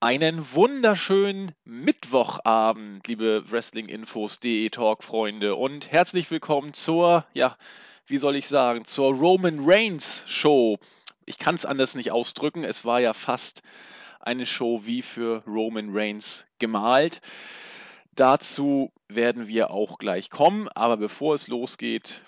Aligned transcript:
Einen 0.00 0.52
wunderschönen 0.52 1.52
Mittwochabend, 1.64 3.08
liebe 3.08 3.50
Wrestlinginfos.de 3.50 4.68
Talk-Freunde 4.68 5.54
und 5.54 5.90
herzlich 5.90 6.30
willkommen 6.30 6.74
zur, 6.74 7.24
ja, 7.32 7.56
wie 8.06 8.18
soll 8.18 8.36
ich 8.36 8.46
sagen, 8.46 8.84
zur 8.84 9.14
Roman 9.14 9.60
Reigns 9.62 10.22
Show. 10.26 10.78
Ich 11.24 11.38
kann 11.38 11.54
es 11.54 11.64
anders 11.64 11.94
nicht 11.94 12.12
ausdrücken, 12.12 12.62
es 12.62 12.84
war 12.84 13.00
ja 13.00 13.14
fast 13.14 13.62
eine 14.20 14.44
Show 14.44 14.82
wie 14.84 15.00
für 15.00 15.42
Roman 15.46 15.88
Reigns 15.90 16.44
gemalt. 16.58 17.22
Dazu 18.14 18.92
werden 19.08 19.48
wir 19.48 19.70
auch 19.70 19.96
gleich 19.96 20.28
kommen, 20.28 20.68
aber 20.74 20.98
bevor 20.98 21.34
es 21.34 21.48
losgeht, 21.48 22.20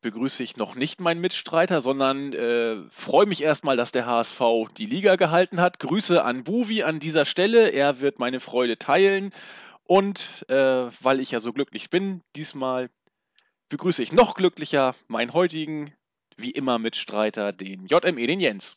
begrüße 0.00 0.42
ich 0.42 0.56
noch 0.56 0.74
nicht 0.74 1.00
meinen 1.00 1.20
Mitstreiter, 1.20 1.80
sondern 1.80 2.32
äh, 2.32 2.76
freue 2.90 3.26
mich 3.26 3.42
erstmal, 3.42 3.76
dass 3.76 3.92
der 3.92 4.06
HSV 4.06 4.40
die 4.76 4.86
Liga 4.86 5.16
gehalten 5.16 5.60
hat. 5.60 5.78
Grüße 5.78 6.22
an 6.22 6.44
Buvi 6.44 6.82
an 6.82 7.00
dieser 7.00 7.24
Stelle. 7.24 7.68
Er 7.68 8.00
wird 8.00 8.18
meine 8.18 8.40
Freude 8.40 8.78
teilen. 8.78 9.30
Und 9.84 10.48
äh, 10.48 10.90
weil 11.02 11.20
ich 11.20 11.32
ja 11.32 11.40
so 11.40 11.52
glücklich 11.52 11.90
bin, 11.90 12.22
diesmal 12.36 12.90
begrüße 13.68 14.02
ich 14.02 14.12
noch 14.12 14.34
glücklicher 14.34 14.94
meinen 15.08 15.32
heutigen, 15.32 15.94
wie 16.36 16.50
immer, 16.50 16.78
Mitstreiter, 16.78 17.52
den 17.52 17.86
JME, 17.86 18.26
den 18.26 18.40
Jens. 18.40 18.76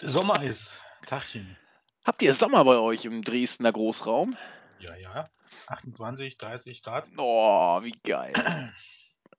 Sommer 0.00 0.42
ist. 0.42 0.82
Tachchen. 1.06 1.56
Habt 2.04 2.22
ihr 2.22 2.34
Sommer 2.34 2.64
bei 2.64 2.76
euch 2.76 3.04
im 3.04 3.22
Dresdner 3.22 3.72
Großraum? 3.72 4.36
Ja, 4.78 4.96
ja. 4.96 5.28
28, 5.66 6.38
30 6.38 6.82
Grad. 6.82 7.08
Oh, 7.16 7.82
wie 7.82 7.94
geil. 8.02 8.32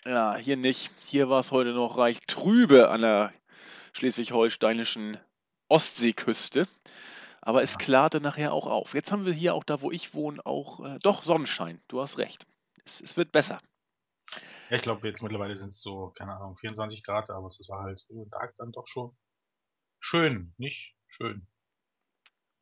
Ja, 0.05 0.35
hier 0.35 0.57
nicht. 0.57 0.91
Hier 1.05 1.29
war 1.29 1.39
es 1.39 1.51
heute 1.51 1.73
noch 1.73 1.97
reich 1.97 2.19
trübe 2.27 2.89
an 2.89 3.01
der 3.01 3.33
schleswig-holsteinischen 3.93 5.19
Ostseeküste. 5.67 6.67
Aber 7.41 7.61
es 7.61 7.77
klarte 7.77 8.21
nachher 8.21 8.53
auch 8.53 8.67
auf. 8.67 8.93
Jetzt 8.93 9.11
haben 9.11 9.25
wir 9.25 9.33
hier 9.33 9.53
auch 9.53 9.63
da, 9.63 9.81
wo 9.81 9.91
ich 9.91 10.13
wohne, 10.13 10.45
auch 10.45 10.79
äh, 10.85 10.98
doch 11.01 11.23
Sonnenschein. 11.23 11.81
Du 11.87 12.01
hast 12.01 12.17
recht. 12.17 12.45
Es, 12.85 13.01
es 13.01 13.17
wird 13.17 13.31
besser. 13.31 13.59
Ja, 14.70 14.77
ich 14.77 14.84
glaube, 14.84 15.07
jetzt 15.07 15.21
mittlerweile 15.21 15.57
sind 15.57 15.70
es 15.70 15.81
so, 15.81 16.11
keine 16.11 16.35
Ahnung, 16.35 16.57
24 16.57 17.04
Grad, 17.04 17.29
aber 17.29 17.48
es 17.48 17.63
war 17.67 17.83
halt 17.83 18.05
über 18.09 18.23
den 18.23 18.31
Tag 18.31 18.55
dann 18.57 18.71
doch 18.71 18.87
schon 18.87 19.15
schön, 19.99 20.54
nicht 20.57 20.95
schön. 21.07 21.48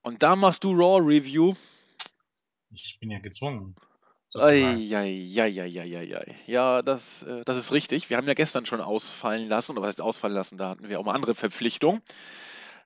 Und 0.01 0.23
da 0.23 0.35
machst 0.35 0.63
du 0.63 0.71
Raw 0.71 0.99
Review. 0.99 1.55
Ich 2.71 2.97
bin 2.99 3.11
ja 3.11 3.19
gezwungen. 3.19 3.75
Eieieiei. 4.35 6.35
Ja, 6.45 6.81
das, 6.81 7.23
äh, 7.23 7.43
das 7.45 7.57
ist 7.57 7.71
richtig. 7.71 8.09
Wir 8.09 8.17
haben 8.17 8.27
ja 8.27 8.35
gestern 8.35 8.65
schon 8.65 8.81
ausfallen 8.81 9.49
lassen, 9.49 9.71
oder 9.71 9.81
was 9.81 9.89
heißt 9.89 10.01
ausfallen 10.01 10.35
lassen, 10.35 10.57
da 10.57 10.69
hatten 10.69 10.87
wir 10.87 10.99
auch 10.99 11.05
mal 11.05 11.15
andere 11.15 11.35
Verpflichtungen. 11.35 12.01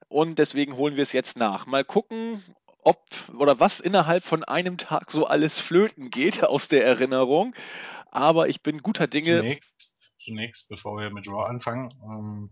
Und 0.08 0.38
deswegen 0.38 0.76
holen 0.76 0.96
wir 0.96 1.02
es 1.02 1.12
jetzt 1.12 1.36
nach. 1.36 1.66
Mal 1.66 1.84
gucken, 1.84 2.42
ob 2.78 3.00
oder 3.36 3.60
was 3.60 3.80
innerhalb 3.80 4.24
von 4.24 4.44
einem 4.44 4.78
Tag 4.78 5.10
so 5.10 5.26
alles 5.26 5.60
flöten 5.60 6.10
geht 6.10 6.42
aus 6.44 6.68
der 6.68 6.84
Erinnerung. 6.84 7.54
Aber 8.10 8.48
ich 8.48 8.62
bin 8.62 8.78
guter 8.78 9.06
Dinge. 9.06 9.38
Zunächst, 9.38 10.12
zunächst, 10.18 10.68
bevor 10.68 10.98
wir 10.98 11.10
mit 11.10 11.26
Raw 11.26 11.48
anfangen, 11.48 11.90
ähm, 12.02 12.50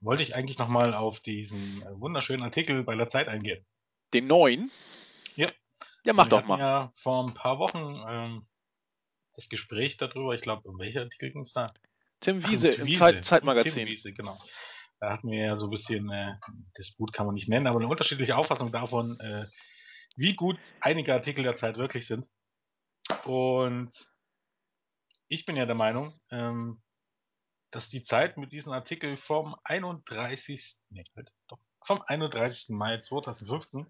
wollte 0.00 0.22
ich 0.22 0.34
eigentlich 0.34 0.58
nochmal 0.58 0.94
auf 0.94 1.20
diesen 1.20 1.82
äh, 1.82 2.00
wunderschönen 2.00 2.42
Artikel 2.42 2.84
bei 2.84 2.94
der 2.94 3.08
Zeit 3.08 3.28
eingehen. 3.28 3.64
Den 4.12 4.26
neuen. 4.26 4.70
Ja. 6.04 6.12
Mach 6.12 6.26
Wir 6.26 6.30
doch 6.30 6.44
mal. 6.44 6.58
ja 6.58 6.92
vor 6.94 7.26
ein 7.26 7.34
paar 7.34 7.58
Wochen 7.58 8.02
ähm, 8.08 8.42
das 9.34 9.48
Gespräch 9.48 9.96
darüber, 9.96 10.34
ich 10.34 10.42
glaube, 10.42 10.68
um 10.68 10.78
welcher 10.78 11.02
Artikel 11.02 11.32
ging 11.32 11.42
es 11.42 11.52
da? 11.52 11.72
Tim 12.20 12.40
Ach, 12.42 12.50
Wiese 12.50 12.68
mit 12.68 12.78
im 12.78 12.86
Wiese, 12.86 12.98
Zeit 12.98 13.24
Zeitmagazin. 13.24 13.72
Tim 13.72 13.88
Wiese, 13.88 14.12
genau. 14.12 14.38
Da 15.00 15.12
hatten 15.12 15.30
wir 15.30 15.46
ja 15.46 15.56
so 15.56 15.66
ein 15.66 15.70
bisschen, 15.70 16.10
äh, 16.10 16.34
Disput 16.76 17.12
kann 17.12 17.26
man 17.26 17.34
nicht 17.34 17.48
nennen, 17.48 17.66
aber 17.66 17.78
eine 17.78 17.88
unterschiedliche 17.88 18.36
Auffassung 18.36 18.70
davon, 18.70 19.18
äh, 19.20 19.46
wie 20.16 20.34
gut 20.34 20.58
einige 20.80 21.14
Artikel 21.14 21.42
der 21.42 21.56
Zeit 21.56 21.78
wirklich 21.78 22.06
sind. 22.06 22.28
Und 23.24 23.90
ich 25.28 25.46
bin 25.46 25.56
ja 25.56 25.64
der 25.64 25.74
Meinung, 25.74 26.20
ähm, 26.30 26.82
dass 27.70 27.88
die 27.88 28.02
Zeit 28.02 28.36
mit 28.36 28.52
diesem 28.52 28.72
Artikel 28.72 29.16
vom 29.16 29.56
31. 29.64 30.84
Nee, 30.90 31.04
halt, 31.16 31.32
doch, 31.48 31.58
vom 31.86 32.02
31. 32.02 32.76
Mai 32.76 32.98
2015, 32.98 33.86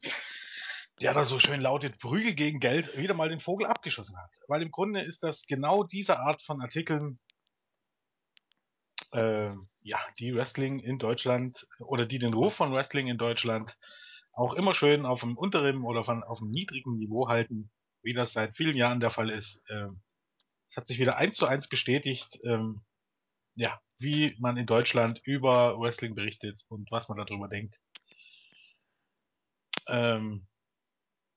der 1.01 1.15
da 1.15 1.25
so 1.25 1.39
schön 1.39 1.61
lautet, 1.61 1.99
Prügel 1.99 2.35
gegen 2.35 2.61
Geld, 2.61 2.97
wieder 2.97 3.15
mal 3.15 3.29
den 3.29 3.41
Vogel 3.41 3.67
abgeschossen 3.67 4.19
hat. 4.19 4.31
Weil 4.49 4.63
im 4.63 4.71
Grunde 4.71 5.03
ist 5.03 5.23
das 5.23 5.47
genau 5.47 5.83
diese 5.83 6.19
Art 6.21 6.43
von 6.43 6.61
Artikeln, 6.61 7.19
äh, 9.13 9.53
ja, 9.81 9.99
die 10.19 10.35
Wrestling 10.35 10.79
in 10.79 10.99
Deutschland 10.99 11.67
oder 11.81 12.07
die 12.07 12.19
den 12.19 12.35
Ruf 12.35 12.55
von 12.55 12.73
Wrestling 12.73 13.09
in 13.09 13.19
Deutschland 13.19 13.79
auch 14.33 14.55
immer 14.55 14.75
schön 14.75 15.07
auf 15.07 15.21
dem 15.21 15.37
unteren 15.37 15.83
oder 15.83 16.05
von, 16.05 16.23
auf 16.23 16.39
dem 16.39 16.51
niedrigen 16.51 16.97
Niveau 16.97 17.29
halten, 17.29 17.71
wie 18.03 18.13
das 18.13 18.33
seit 18.33 18.55
vielen 18.55 18.77
Jahren 18.77 19.01
der 19.01 19.11
Fall 19.11 19.31
ist. 19.31 19.65
Ähm, 19.71 20.03
es 20.69 20.77
hat 20.77 20.87
sich 20.87 21.01
wieder 21.01 21.17
eins 21.17 21.37
zu 21.37 21.47
eins 21.47 21.69
bestätigt, 21.69 22.39
ähm, 22.45 22.83
ja, 23.55 23.81
wie 23.99 24.37
man 24.39 24.57
in 24.57 24.67
Deutschland 24.67 25.21
über 25.25 25.79
Wrestling 25.81 26.15
berichtet 26.15 26.65
und 26.69 26.91
was 26.91 27.09
man 27.09 27.19
darüber 27.19 27.49
denkt. 27.49 27.81
Ähm, 29.89 30.47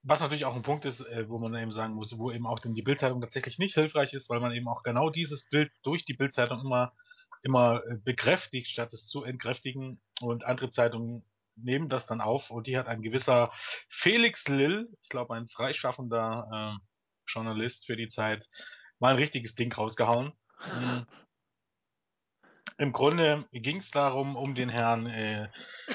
was 0.04 0.22
natürlich 0.22 0.46
auch 0.46 0.56
ein 0.56 0.62
Punkt 0.62 0.86
ist, 0.86 1.02
äh, 1.02 1.28
wo 1.30 1.40
man 1.40 1.56
eben 1.56 1.72
sagen 1.72 1.96
muss, 1.96 2.20
wo 2.20 2.32
eben 2.32 2.46
auch 2.46 2.60
denn 2.60 2.74
die 2.74 2.82
Bildzeitung 2.82 3.22
tatsächlich 3.22 3.58
nicht 3.58 3.74
hilfreich 3.74 4.14
ist, 4.14 4.30
weil 4.30 4.40
man 4.40 4.52
eben 4.52 4.68
auch 4.68 4.84
genau 4.84 5.10
dieses 5.10 5.50
Bild 5.50 5.72
durch 5.84 6.06
die 6.06 6.14
Bildzeitung 6.14 6.60
immer 6.60 6.94
immer 7.44 7.82
äh, 7.86 7.98
bekräftigt, 7.98 8.70
statt 8.70 8.94
es 8.94 9.06
zu 9.06 9.24
entkräftigen. 9.24 10.02
Und 10.22 10.46
andere 10.46 10.70
Zeitungen 10.70 11.24
nehmen 11.56 11.90
das 11.90 12.08
dann 12.08 12.22
auf 12.22 12.50
und 12.50 12.68
die 12.68 12.78
hat 12.78 12.88
ein 12.88 13.02
gewisser 13.02 13.52
Felix 13.90 14.48
Lill, 14.48 14.90
ich 15.04 15.10
glaube 15.10 15.36
ein 15.36 15.48
freischaffender 15.48 16.80
äh, 16.80 16.84
Journalist 17.28 17.86
für 17.86 17.96
die 17.96 18.08
Zeit, 18.08 18.50
mal 19.00 19.12
ein 19.12 19.18
richtiges 19.18 19.54
Ding 19.56 19.72
rausgehauen. 19.72 20.34
Im 22.78 22.92
Grunde 22.92 23.46
ging 23.52 23.78
es 23.78 23.92
darum, 23.92 24.36
um 24.36 24.56
den 24.56 24.70
Herrn 24.70 25.06
äh, 25.08 25.50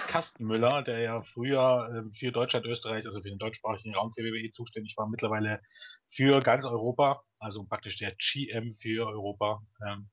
Kastenmüller, 0.06 0.82
der 0.82 1.00
ja 1.00 1.20
früher 1.20 2.06
äh, 2.06 2.12
für 2.12 2.32
Deutschland, 2.32 2.66
Österreich, 2.66 3.06
also 3.06 3.20
für 3.20 3.28
den 3.28 3.38
deutschsprachigen 3.38 3.94
Raum 3.94 4.12
für 4.12 4.22
WWE 4.22 4.50
zuständig 4.50 4.96
war, 4.96 5.08
mittlerweile 5.08 5.60
für 6.06 6.40
ganz 6.40 6.64
Europa, 6.64 7.22
also 7.40 7.64
praktisch 7.64 7.98
der 7.98 8.14
GM 8.16 8.70
für 8.70 9.06
Europa 9.06 9.62
ähm, 9.86 10.08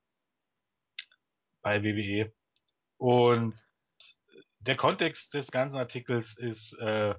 bei 1.61 1.83
WWE. 1.83 2.33
Und 2.97 3.59
der 4.59 4.75
Kontext 4.75 5.33
des 5.33 5.51
ganzen 5.51 5.77
Artikels 5.77 6.37
ist, 6.37 6.73
äh, 6.79 7.13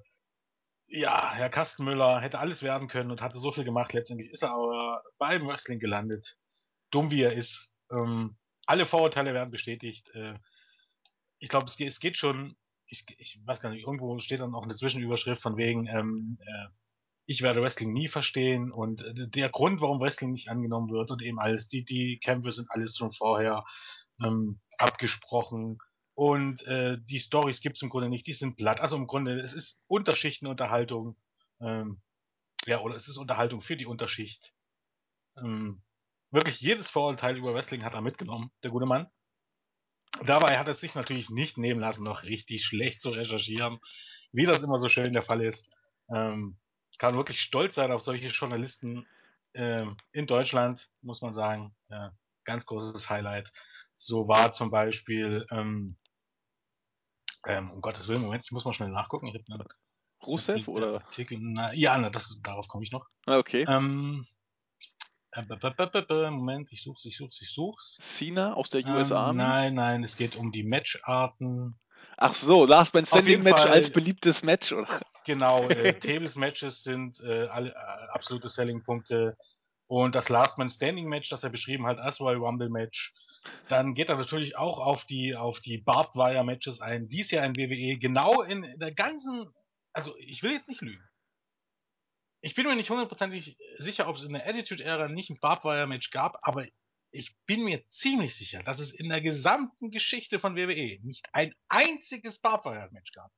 ja, 0.88 1.34
Herr 1.34 1.50
Kastenmüller 1.50 2.20
hätte 2.20 2.38
alles 2.38 2.62
werden 2.62 2.88
können 2.88 3.10
und 3.10 3.22
hatte 3.22 3.38
so 3.38 3.52
viel 3.52 3.64
gemacht. 3.64 3.92
Letztendlich 3.92 4.30
ist 4.30 4.42
er 4.42 4.52
aber 4.52 5.02
beim 5.18 5.46
Wrestling 5.46 5.78
gelandet. 5.78 6.36
Dumm 6.90 7.10
wie 7.10 7.22
er 7.22 7.32
ist. 7.32 7.76
Ähm, 7.90 8.36
alle 8.66 8.84
Vorurteile 8.84 9.34
werden 9.34 9.50
bestätigt. 9.50 10.10
Äh, 10.14 10.38
ich 11.38 11.48
glaube, 11.48 11.66
es, 11.66 11.76
geht- 11.76 11.88
es 11.88 12.00
geht 12.00 12.16
schon, 12.16 12.56
ich, 12.86 13.04
ich 13.18 13.40
weiß 13.44 13.60
gar 13.60 13.70
nicht, 13.70 13.82
irgendwo 13.84 14.18
steht 14.18 14.40
dann 14.40 14.54
auch 14.54 14.64
eine 14.64 14.76
Zwischenüberschrift 14.76 15.42
von 15.42 15.56
wegen, 15.56 15.86
ähm, 15.86 16.38
äh, 16.40 16.68
ich 17.26 17.42
werde 17.42 17.60
Wrestling 17.62 17.92
nie 17.92 18.08
verstehen 18.08 18.70
und 18.72 19.02
äh, 19.02 19.28
der 19.28 19.48
Grund, 19.48 19.80
warum 19.80 20.00
Wrestling 20.00 20.32
nicht 20.32 20.48
angenommen 20.48 20.90
wird 20.90 21.10
und 21.10 21.22
eben 21.22 21.40
alles, 21.40 21.68
die, 21.68 21.84
die 21.84 22.18
Kämpfe 22.18 22.52
sind 22.52 22.70
alles 22.70 22.96
schon 22.96 23.10
vorher 23.10 23.64
ähm, 24.24 24.60
abgesprochen 24.78 25.76
und 26.14 26.62
äh, 26.66 26.98
die 27.02 27.18
Stories 27.18 27.60
gibt's 27.60 27.82
im 27.82 27.90
Grunde 27.90 28.08
nicht, 28.08 28.26
die 28.26 28.32
sind 28.32 28.56
platt. 28.56 28.80
Also 28.80 28.96
im 28.96 29.06
Grunde, 29.06 29.40
es 29.40 29.52
ist 29.52 29.84
Unterschichtenunterhaltung, 29.88 31.16
ähm, 31.60 32.00
ja, 32.66 32.80
oder 32.80 32.94
es 32.94 33.08
ist 33.08 33.18
Unterhaltung 33.18 33.60
für 33.60 33.76
die 33.76 33.86
Unterschicht. 33.86 34.54
Ähm, 35.36 35.82
wirklich 36.30 36.60
jedes 36.60 36.90
Vorurteil 36.90 37.36
über 37.36 37.54
Wrestling 37.54 37.84
hat 37.84 37.94
er 37.94 38.00
mitgenommen, 38.00 38.50
der 38.62 38.70
gute 38.70 38.86
Mann. 38.86 39.08
Dabei 40.24 40.58
hat 40.58 40.68
er 40.68 40.74
sich 40.74 40.94
natürlich 40.94 41.30
nicht 41.30 41.58
nehmen 41.58 41.80
lassen, 41.80 42.04
noch 42.04 42.22
richtig 42.22 42.64
schlecht 42.64 43.00
zu 43.00 43.10
recherchieren, 43.10 43.78
wie 44.32 44.46
das 44.46 44.62
immer 44.62 44.78
so 44.78 44.88
schön 44.88 45.12
der 45.12 45.22
Fall 45.22 45.42
ist. 45.42 45.76
Ähm, 46.08 46.58
kann 46.98 47.16
wirklich 47.16 47.40
stolz 47.40 47.74
sein 47.74 47.92
auf 47.92 48.00
solche 48.00 48.28
Journalisten 48.28 49.06
ähm, 49.54 49.96
in 50.12 50.26
Deutschland, 50.26 50.88
muss 51.02 51.22
man 51.22 51.32
sagen. 51.32 51.74
Äh, 51.88 52.08
ganz 52.44 52.66
großes 52.66 53.10
Highlight. 53.10 53.52
So 53.96 54.28
war 54.28 54.52
zum 54.52 54.70
Beispiel, 54.70 55.46
ähm, 55.50 55.96
ähm, 57.46 57.70
um 57.70 57.80
Gottes 57.80 58.08
Willen, 58.08 58.22
Moment, 58.22 58.44
ich 58.44 58.52
muss 58.52 58.64
mal 58.64 58.72
schnell 58.72 58.90
nachgucken. 58.90 59.26
Ich 59.26 59.34
hab 59.34 59.66
Rusev 60.26 60.68
oder? 60.68 61.02
Artikel, 61.04 61.38
na, 61.40 61.72
ja, 61.74 61.96
na, 61.98 62.10
das, 62.10 62.40
darauf 62.42 62.68
komme 62.68 62.84
ich 62.84 62.92
noch. 62.92 63.06
Ah, 63.26 63.38
okay. 63.38 63.64
Ähm, 63.68 64.22
äh, 64.22 64.26
Moment, 66.30 66.72
ich 66.72 66.82
such's, 66.82 67.04
ich 67.04 67.16
such's, 67.16 67.40
ich 67.40 67.52
such's. 67.52 67.98
Cena 68.00 68.54
aus 68.54 68.70
der 68.70 68.86
US 68.86 69.10
Ähm, 69.10 69.16
Army? 69.16 69.38
Nein, 69.38 69.74
nein, 69.74 70.04
es 70.04 70.16
geht 70.16 70.36
um 70.36 70.52
die 70.52 70.62
Matcharten. 70.62 71.78
Ach 72.16 72.34
so, 72.34 72.64
Last 72.64 72.94
Man 72.94 73.04
Standing 73.04 73.42
Match 73.42 73.60
Fall- 73.60 73.70
als 73.70 73.90
beliebtes 73.90 74.42
Match, 74.42 74.72
oder? 74.72 75.00
Genau, 75.24 75.68
äh, 75.68 75.92
Tables-Matches 76.00 76.82
sind 76.82 77.20
äh, 77.20 77.46
alle 77.48 77.70
äh, 77.70 77.74
absolute 78.12 78.48
Selling-Punkte. 78.48 79.36
Und 79.88 80.14
das 80.14 80.28
Last 80.28 80.58
Man 80.58 80.68
Standing 80.68 81.08
Match, 81.08 81.28
das 81.28 81.44
er 81.44 81.50
beschrieben 81.50 81.86
hat, 81.86 82.00
als 82.00 82.20
Royal 82.20 82.38
Rumble 82.38 82.70
Match. 82.70 83.14
Dann 83.68 83.94
geht 83.94 84.08
er 84.08 84.16
natürlich 84.16 84.56
auch 84.56 84.78
auf 84.80 85.04
die, 85.04 85.36
auf 85.36 85.60
die 85.60 85.78
Barbed 85.78 86.16
Wire 86.16 86.42
Matches 86.44 86.80
ein, 86.80 87.08
die 87.08 87.20
es 87.20 87.30
ja 87.30 87.44
in 87.44 87.56
WWE 87.56 87.98
genau 87.98 88.42
in 88.42 88.66
der 88.78 88.92
ganzen 88.92 89.46
also 89.96 90.14
ich 90.18 90.42
will 90.42 90.52
jetzt 90.52 90.68
nicht 90.68 90.82
lügen. 90.82 91.02
Ich 92.40 92.54
bin 92.54 92.66
mir 92.66 92.76
nicht 92.76 92.90
hundertprozentig 92.90 93.56
sicher, 93.78 94.08
ob 94.08 94.16
es 94.16 94.22
in 94.22 94.32
der 94.32 94.46
Attitude-Ära 94.48 95.08
nicht 95.08 95.30
ein 95.30 95.40
Barbwire-Match 95.40 96.10
gab, 96.10 96.38
aber 96.42 96.66
ich 97.10 97.36
bin 97.46 97.64
mir 97.64 97.86
ziemlich 97.88 98.34
sicher, 98.36 98.62
dass 98.62 98.78
es 98.78 98.92
in 98.92 99.08
der 99.08 99.20
gesamten 99.20 99.90
Geschichte 99.90 100.38
von 100.38 100.54
WWE 100.54 100.98
nicht 101.02 101.28
ein 101.32 101.52
einziges 101.68 102.40
Barbwire-Match 102.40 103.12
gab. 103.12 103.32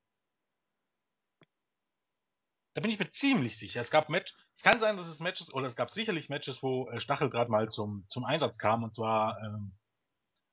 Da 2.75 2.81
bin 2.81 2.91
ich 2.91 2.99
mir 2.99 3.11
ziemlich 3.11 3.57
sicher. 3.57 3.81
Es 3.81 3.91
gab 3.91 4.09
Match, 4.09 4.35
es 4.55 4.63
kann 4.63 4.79
sein, 4.79 4.97
dass 4.97 5.09
es 5.09 5.21
Matches, 5.21 5.53
oder 5.53 5.67
es 5.67 5.75
gab 5.77 5.91
sicherlich 5.91 6.29
Matches, 6.29 6.63
wo 6.63 6.89
äh, 6.91 7.01
Stacheldraht 7.01 7.49
mal 7.49 7.69
zum, 7.69 8.05
zum 8.07 8.25
Einsatz 8.25 8.59
kam, 8.59 8.85
und 8.85 8.95
zwar, 8.95 9.41
ähm, 9.43 9.73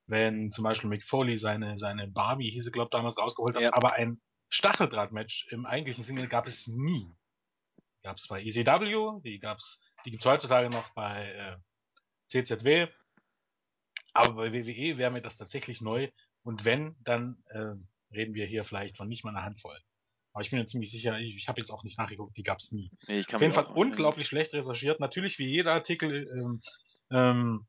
wenn 0.07 0.51
zum 0.51 0.63
Beispiel 0.63 0.89
Mick 0.89 1.03
Foley 1.03 1.37
seine, 1.37 1.77
seine 1.77 2.07
Barbie, 2.07 2.49
hieß 2.49 2.65
sie, 2.65 2.71
glaube 2.71 2.89
damals 2.91 3.17
rausgeholt 3.17 3.55
hat, 3.55 3.63
Ja. 3.63 3.73
aber 3.73 3.93
ein 3.93 4.21
Stacheldraht-Match 4.49 5.47
im 5.51 5.65
eigentlichen 5.65 6.03
Sinne 6.03 6.27
gab 6.27 6.47
es 6.47 6.67
nie. 6.67 7.11
Gab 8.05 8.17
es 8.17 8.27
bei 8.27 8.43
ECW, 8.43 9.19
die 9.23 9.39
gab's, 9.39 9.81
die 10.05 10.11
gibt's 10.11 10.27
heutzutage 10.27 10.69
noch 10.69 10.87
bei 10.93 11.31
äh, 11.31 11.57
CZW, 12.27 12.87
aber 14.13 14.33
bei 14.35 14.53
WWE 14.53 14.99
wäre 14.99 15.09
mir 15.09 15.23
das 15.23 15.37
tatsächlich 15.37 15.81
neu. 15.81 16.11
Und 16.43 16.65
wenn, 16.65 16.95
dann 16.99 17.43
äh, 17.47 17.73
reden 18.15 18.35
wir 18.35 18.45
hier 18.45 18.63
vielleicht 18.63 18.95
von 18.97 19.07
nicht 19.07 19.23
mal 19.23 19.31
einer 19.31 19.43
Handvoll. 19.43 19.79
Aber 20.33 20.43
ich 20.43 20.51
bin 20.51 20.59
mir 20.59 20.67
ziemlich 20.67 20.91
sicher, 20.91 21.19
ich, 21.19 21.35
ich 21.35 21.47
habe 21.47 21.59
jetzt 21.59 21.71
auch 21.71 21.83
nicht 21.83 21.97
nachgeguckt, 21.97 22.37
die 22.37 22.43
gab's 22.43 22.71
nie. 22.71 22.91
Nee, 23.07 23.25
Auf 23.33 23.41
jeden 23.41 23.53
Fall 23.53 23.65
unglaublich 23.65 24.27
schlecht 24.27 24.53
recherchiert. 24.53 24.99
Natürlich 24.99 25.39
wie 25.39 25.47
jeder 25.47 25.73
Artikel, 25.73 26.29
ähm, 26.31 26.61
ähm, 27.09 27.65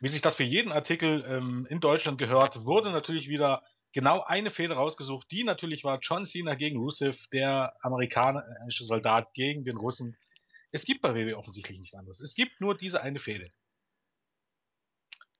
wie 0.00 0.08
sich 0.08 0.22
das 0.22 0.34
für 0.34 0.42
jeden 0.42 0.72
Artikel 0.72 1.24
ähm, 1.24 1.68
in 1.70 1.78
Deutschland 1.78 2.18
gehört, 2.18 2.64
wurde 2.64 2.90
natürlich 2.90 3.28
wieder 3.28 3.62
genau 3.92 4.22
eine 4.22 4.50
Fehde 4.50 4.74
rausgesucht. 4.74 5.30
Die 5.30 5.44
natürlich 5.44 5.84
war 5.84 5.98
John 6.00 6.24
Cena 6.24 6.54
gegen 6.54 6.78
Rusev, 6.78 7.26
der 7.32 7.74
amerikanische 7.82 8.84
Soldat 8.84 9.32
gegen 9.34 9.64
den 9.64 9.76
Russen. 9.76 10.16
Es 10.70 10.84
gibt 10.84 11.00
bei 11.00 11.14
WWE 11.14 11.36
offensichtlich 11.36 11.78
nichts 11.78 11.94
anderes. 11.94 12.20
Es 12.20 12.34
gibt 12.34 12.60
nur 12.60 12.76
diese 12.76 13.00
eine 13.02 13.18
Fehde. 13.18 13.50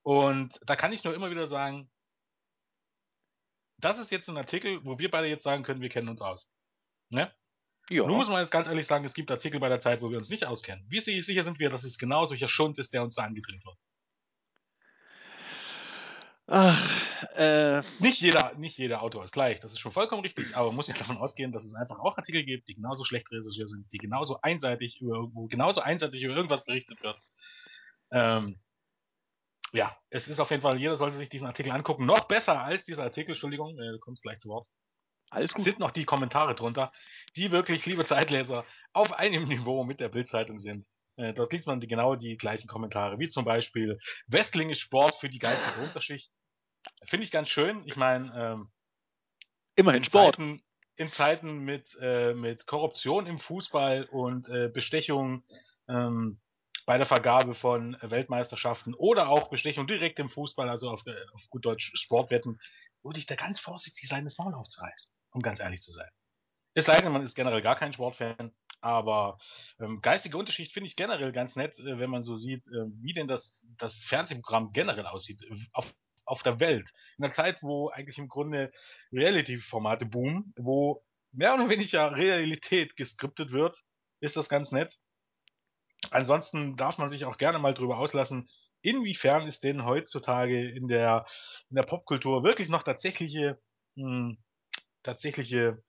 Und 0.01 0.59
da 0.65 0.75
kann 0.75 0.93
ich 0.93 1.03
nur 1.03 1.13
immer 1.13 1.29
wieder 1.29 1.45
sagen, 1.45 1.91
das 3.77 3.99
ist 3.99 4.11
jetzt 4.11 4.27
ein 4.27 4.37
Artikel, 4.37 4.79
wo 4.85 4.99
wir 4.99 5.09
beide 5.11 5.27
jetzt 5.27 5.43
sagen 5.43 5.63
können, 5.63 5.81
wir 5.81 5.89
kennen 5.89 6.09
uns 6.09 6.21
aus. 6.21 6.51
Ne? 7.09 7.33
Ja. 7.89 8.05
Nun 8.05 8.17
muss 8.17 8.29
man 8.29 8.39
jetzt 8.41 8.51
ganz 8.51 8.67
ehrlich 8.67 8.87
sagen, 8.87 9.05
es 9.05 9.13
gibt 9.13 9.31
Artikel 9.31 9.59
bei 9.59 9.69
der 9.69 9.79
Zeit, 9.79 10.01
wo 10.01 10.09
wir 10.11 10.17
uns 10.17 10.29
nicht 10.29 10.45
auskennen. 10.45 10.85
Wie 10.89 10.99
si- 10.99 11.21
sicher 11.21 11.43
sind 11.43 11.59
wir, 11.59 11.69
dass 11.69 11.83
es 11.83 11.97
genau 11.97 12.25
solcher 12.25 12.47
Schund 12.49 12.77
ist, 12.77 12.93
der 12.93 13.01
uns 13.03 13.15
da 13.15 13.23
angedreht 13.23 13.63
wird? 13.65 13.77
Ach, 16.51 17.35
äh, 17.35 17.83
Nicht 17.99 18.21
jeder, 18.21 18.55
nicht 18.55 18.75
jeder 18.79 19.03
Autor 19.03 19.23
ist 19.23 19.33
gleich, 19.33 19.59
das 19.59 19.73
ist 19.73 19.79
schon 19.79 19.91
vollkommen 19.91 20.23
richtig, 20.23 20.57
aber 20.57 20.67
man 20.67 20.77
muss 20.77 20.87
ja 20.87 20.95
davon 20.95 21.17
ausgehen, 21.17 21.51
dass 21.51 21.63
es 21.63 21.75
einfach 21.75 21.99
auch 21.99 22.17
Artikel 22.17 22.43
gibt, 22.43 22.67
die 22.67 22.73
genauso 22.73 23.05
schlecht 23.05 23.31
recherchiert 23.31 23.69
sind, 23.69 23.91
die 23.93 23.99
genauso 23.99 24.41
einseitig 24.41 24.99
über, 24.99 25.29
wo 25.31 25.45
genauso 25.45 25.81
einseitig 25.81 26.23
über 26.23 26.35
irgendwas 26.35 26.65
berichtet 26.65 27.03
wird. 27.03 27.21
Ähm, 28.11 28.59
ja, 29.73 29.95
es 30.09 30.27
ist 30.27 30.39
auf 30.39 30.49
jeden 30.49 30.63
Fall, 30.63 30.79
jeder 30.79 30.95
sollte 30.95 31.17
sich 31.17 31.29
diesen 31.29 31.45
Artikel 31.45 31.71
angucken. 31.71 32.07
Noch 32.07 32.27
besser 32.27 32.63
als 32.63 32.83
dieser 32.83 33.03
Artikel, 33.03 33.31
Entschuldigung, 33.31 33.77
äh, 33.77 33.91
du 33.91 33.99
kommst 33.99 34.23
gleich 34.23 34.39
zu 34.39 34.49
Wort. 34.49 34.65
alles 35.29 35.53
gut. 35.53 35.65
sind 35.65 35.77
noch 35.77 35.91
die 35.91 36.05
Kommentare 36.05 36.55
drunter, 36.55 36.91
die 37.35 37.51
wirklich, 37.51 37.85
liebe 37.85 38.05
Zeitleser, 38.05 38.65
auf 38.91 39.13
einem 39.13 39.43
Niveau 39.43 39.83
mit 39.83 39.99
der 39.99 40.09
Bildzeitung 40.09 40.57
sind. 40.57 40.87
Äh, 41.19 41.33
dort 41.33 41.51
liest 41.51 41.67
man 41.67 41.81
die, 41.81 41.87
genau 41.87 42.15
die 42.15 42.37
gleichen 42.37 42.67
Kommentare, 42.67 43.19
wie 43.19 43.27
zum 43.27 43.43
Beispiel 43.43 43.99
Wrestling 44.27 44.69
ist 44.69 44.79
Sport 44.79 45.15
für 45.15 45.27
die 45.27 45.39
geistige 45.39 45.81
Unterschicht. 45.81 46.31
Finde 47.03 47.25
ich 47.25 47.31
ganz 47.31 47.49
schön. 47.49 47.83
Ich 47.85 47.97
meine, 47.97 48.31
ähm, 48.35 48.71
Immerhin 49.75 49.99
in 49.99 50.03
Sport. 50.05 50.37
Zeiten, 50.37 50.63
in 50.95 51.11
Zeiten 51.11 51.59
mit, 51.59 51.97
äh, 52.01 52.33
mit 52.33 52.67
Korruption 52.67 53.25
im 53.25 53.37
Fußball 53.37 54.05
und 54.05 54.47
äh, 54.47 54.69
Bestechung 54.69 55.43
ähm, 55.89 56.39
bei 56.85 56.97
der 56.97 57.05
Vergabe 57.05 57.53
von 57.53 57.97
Weltmeisterschaften 58.01 58.93
oder 58.93 59.27
auch 59.27 59.49
Bestechung 59.49 59.87
direkt 59.87 60.19
im 60.19 60.29
Fußball, 60.29 60.69
also 60.69 60.89
auf, 60.89 61.05
äh, 61.05 61.13
auf 61.33 61.49
gut 61.49 61.65
Deutsch 61.65 61.91
Sportwetten, 61.95 62.59
würde 63.03 63.19
ich 63.19 63.25
da 63.25 63.35
ganz 63.35 63.59
vorsichtig 63.59 64.07
sein, 64.07 64.23
das 64.23 64.37
Maul 64.37 64.53
aufzureißen, 64.53 65.13
um 65.31 65.41
ganz 65.41 65.59
ehrlich 65.59 65.81
zu 65.81 65.91
sein. 65.91 66.09
Es 66.73 66.85
sei 66.85 67.01
denn, 67.01 67.11
man 67.11 67.21
ist 67.21 67.35
generell 67.35 67.61
gar 67.61 67.75
kein 67.75 67.91
Sportfan, 67.91 68.53
aber 68.81 69.37
ähm, 69.79 70.01
geistige 70.01 70.37
Unterschicht 70.37 70.73
finde 70.73 70.87
ich 70.87 70.95
generell 70.95 71.31
ganz 71.31 71.55
nett, 71.55 71.77
äh, 71.79 71.99
wenn 71.99 72.09
man 72.09 72.21
so 72.21 72.35
sieht, 72.35 72.67
äh, 72.67 72.85
wie 73.01 73.13
denn 73.13 73.27
das, 73.27 73.67
das 73.77 74.03
Fernsehprogramm 74.03 74.71
generell 74.73 75.05
aussieht 75.05 75.43
äh, 75.43 75.55
auf, 75.73 75.93
auf 76.25 76.43
der 76.43 76.59
Welt. 76.59 76.89
In 77.17 77.25
einer 77.25 77.33
Zeit, 77.33 77.61
wo 77.61 77.89
eigentlich 77.89 78.17
im 78.17 78.27
Grunde 78.27 78.71
Reality-Formate 79.11 80.05
boomen, 80.05 80.53
wo 80.57 81.03
mehr 81.31 81.53
oder 81.53 81.69
weniger 81.69 82.15
Realität 82.15 82.95
geskriptet 82.95 83.51
wird, 83.51 83.83
ist 84.19 84.35
das 84.35 84.49
ganz 84.49 84.71
nett. 84.71 84.97
Ansonsten 86.11 86.75
darf 86.75 86.97
man 86.97 87.09
sich 87.09 87.25
auch 87.25 87.37
gerne 87.37 87.59
mal 87.59 87.73
drüber 87.73 87.97
auslassen, 87.97 88.47
inwiefern 88.81 89.45
ist 89.45 89.63
denn 89.63 89.83
heutzutage 89.85 90.69
in 90.69 90.87
der, 90.87 91.25
in 91.69 91.75
der 91.75 91.83
Popkultur 91.83 92.43
wirklich 92.43 92.69
noch 92.69 92.83
tatsächliche, 92.83 93.59
mh, 93.95 94.35
tatsächliche 95.03 95.83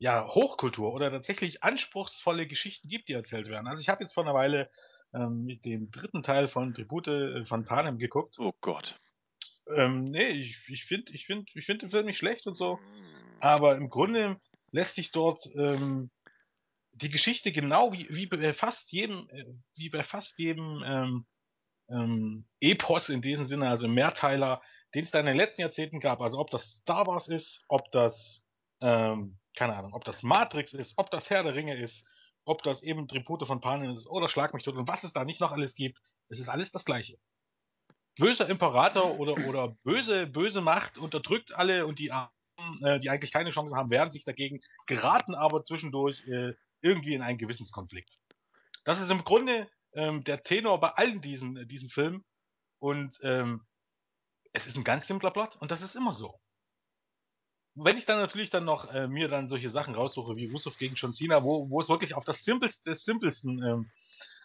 ja, 0.00 0.26
Hochkultur 0.26 0.92
oder 0.94 1.10
tatsächlich 1.10 1.62
anspruchsvolle 1.62 2.46
Geschichten 2.46 2.88
gibt, 2.88 3.08
die 3.08 3.12
erzählt 3.12 3.48
werden. 3.48 3.68
Also 3.68 3.82
ich 3.82 3.90
habe 3.90 4.02
jetzt 4.02 4.14
vor 4.14 4.24
einer 4.24 4.34
Weile 4.34 4.70
ähm, 5.12 5.46
den 5.62 5.90
dritten 5.90 6.22
Teil 6.22 6.48
von 6.48 6.72
Tribute 6.72 7.08
äh, 7.08 7.44
von 7.44 7.66
Panem 7.66 7.98
geguckt. 7.98 8.38
Oh 8.38 8.52
Gott. 8.62 8.98
Ähm, 9.68 10.04
nee, 10.04 10.28
ich, 10.28 10.58
ich 10.68 10.84
finde 10.84 11.12
ich 11.12 11.26
find, 11.26 11.54
ich 11.54 11.66
find 11.66 11.82
den 11.82 11.90
Film 11.90 12.06
nicht 12.06 12.16
schlecht 12.16 12.46
und 12.46 12.56
so. 12.56 12.80
Aber 13.40 13.76
im 13.76 13.90
Grunde 13.90 14.40
lässt 14.72 14.94
sich 14.94 15.12
dort 15.12 15.44
ähm, 15.54 16.10
die 16.92 17.10
Geschichte 17.10 17.52
genau 17.52 17.92
wie, 17.92 18.08
wie 18.10 18.26
bei 18.26 18.54
fast 18.54 18.92
jedem, 18.92 19.28
äh, 19.28 19.44
wie 19.76 19.90
bei 19.90 20.02
fast 20.02 20.38
jedem 20.38 20.82
ähm, 20.82 21.26
ähm, 21.90 22.46
Epos 22.60 23.10
in 23.10 23.20
diesem 23.20 23.44
Sinne, 23.44 23.68
also 23.68 23.86
Mehrteiler, 23.86 24.62
den 24.94 25.02
es 25.02 25.10
da 25.10 25.20
in 25.20 25.26
den 25.26 25.36
letzten 25.36 25.60
Jahrzehnten 25.60 26.00
gab. 26.00 26.22
Also 26.22 26.38
ob 26.38 26.50
das 26.50 26.76
Star 26.76 27.06
Wars 27.06 27.28
ist, 27.28 27.66
ob 27.68 27.90
das, 27.92 28.46
ähm, 28.80 29.36
keine 29.56 29.76
Ahnung, 29.76 29.94
ob 29.94 30.04
das 30.04 30.22
Matrix 30.22 30.72
ist, 30.72 30.94
ob 30.96 31.10
das 31.10 31.30
Herr 31.30 31.42
der 31.42 31.54
Ringe 31.54 31.76
ist, 31.76 32.08
ob 32.44 32.62
das 32.62 32.82
eben 32.82 33.08
Tribute 33.08 33.46
von 33.46 33.60
Panem 33.60 33.90
ist 33.90 34.06
oder 34.06 34.28
Schlag 34.28 34.54
mich 34.54 34.64
tot 34.64 34.76
und 34.76 34.88
was 34.88 35.04
es 35.04 35.12
da 35.12 35.24
nicht 35.24 35.40
noch 35.40 35.52
alles 35.52 35.74
gibt, 35.74 36.00
es 36.28 36.38
ist 36.38 36.48
alles 36.48 36.72
das 36.72 36.84
Gleiche. 36.84 37.18
Böser 38.16 38.48
Imperator 38.48 39.18
oder, 39.18 39.36
oder 39.46 39.76
böse, 39.82 40.26
böse 40.26 40.60
Macht 40.60 40.98
unterdrückt 40.98 41.54
alle 41.54 41.86
und 41.86 41.98
die 41.98 42.12
Armen, 42.12 42.30
äh, 42.82 42.98
die 42.98 43.10
eigentlich 43.10 43.32
keine 43.32 43.50
Chance 43.50 43.76
haben, 43.76 43.90
wehren 43.90 44.10
sich 44.10 44.24
dagegen, 44.24 44.60
geraten 44.86 45.34
aber 45.34 45.62
zwischendurch 45.62 46.26
äh, 46.26 46.54
irgendwie 46.80 47.14
in 47.14 47.22
einen 47.22 47.38
Gewissenskonflikt. 47.38 48.18
Das 48.84 49.00
ist 49.00 49.10
im 49.10 49.24
Grunde 49.24 49.68
ähm, 49.92 50.24
der 50.24 50.40
Tenor 50.40 50.80
bei 50.80 50.88
allen 50.90 51.20
diesen, 51.20 51.56
äh, 51.56 51.66
diesen 51.66 51.88
Filmen 51.88 52.24
und 52.78 53.18
ähm, 53.22 53.66
es 54.52 54.66
ist 54.66 54.76
ein 54.76 54.84
ganz 54.84 55.06
simpler 55.06 55.30
Plot 55.30 55.56
und 55.56 55.70
das 55.70 55.82
ist 55.82 55.94
immer 55.94 56.12
so. 56.12 56.39
Wenn 57.82 57.96
ich 57.96 58.06
dann 58.06 58.18
natürlich 58.18 58.50
dann 58.50 58.64
noch 58.64 58.92
äh, 58.92 59.08
mir 59.08 59.28
dann 59.28 59.48
solche 59.48 59.70
Sachen 59.70 59.94
raussuche 59.94 60.36
wie 60.36 60.46
Rusev 60.46 60.76
gegen 60.76 60.94
John 60.96 61.12
Cena, 61.12 61.42
wo, 61.42 61.70
wo 61.70 61.80
es 61.80 61.88
wirklich 61.88 62.14
auf 62.14 62.24
das 62.24 62.44
Simpelste 62.44 62.90
des 62.90 63.04
Simpelsten 63.04 63.62
ähm, 63.62 63.90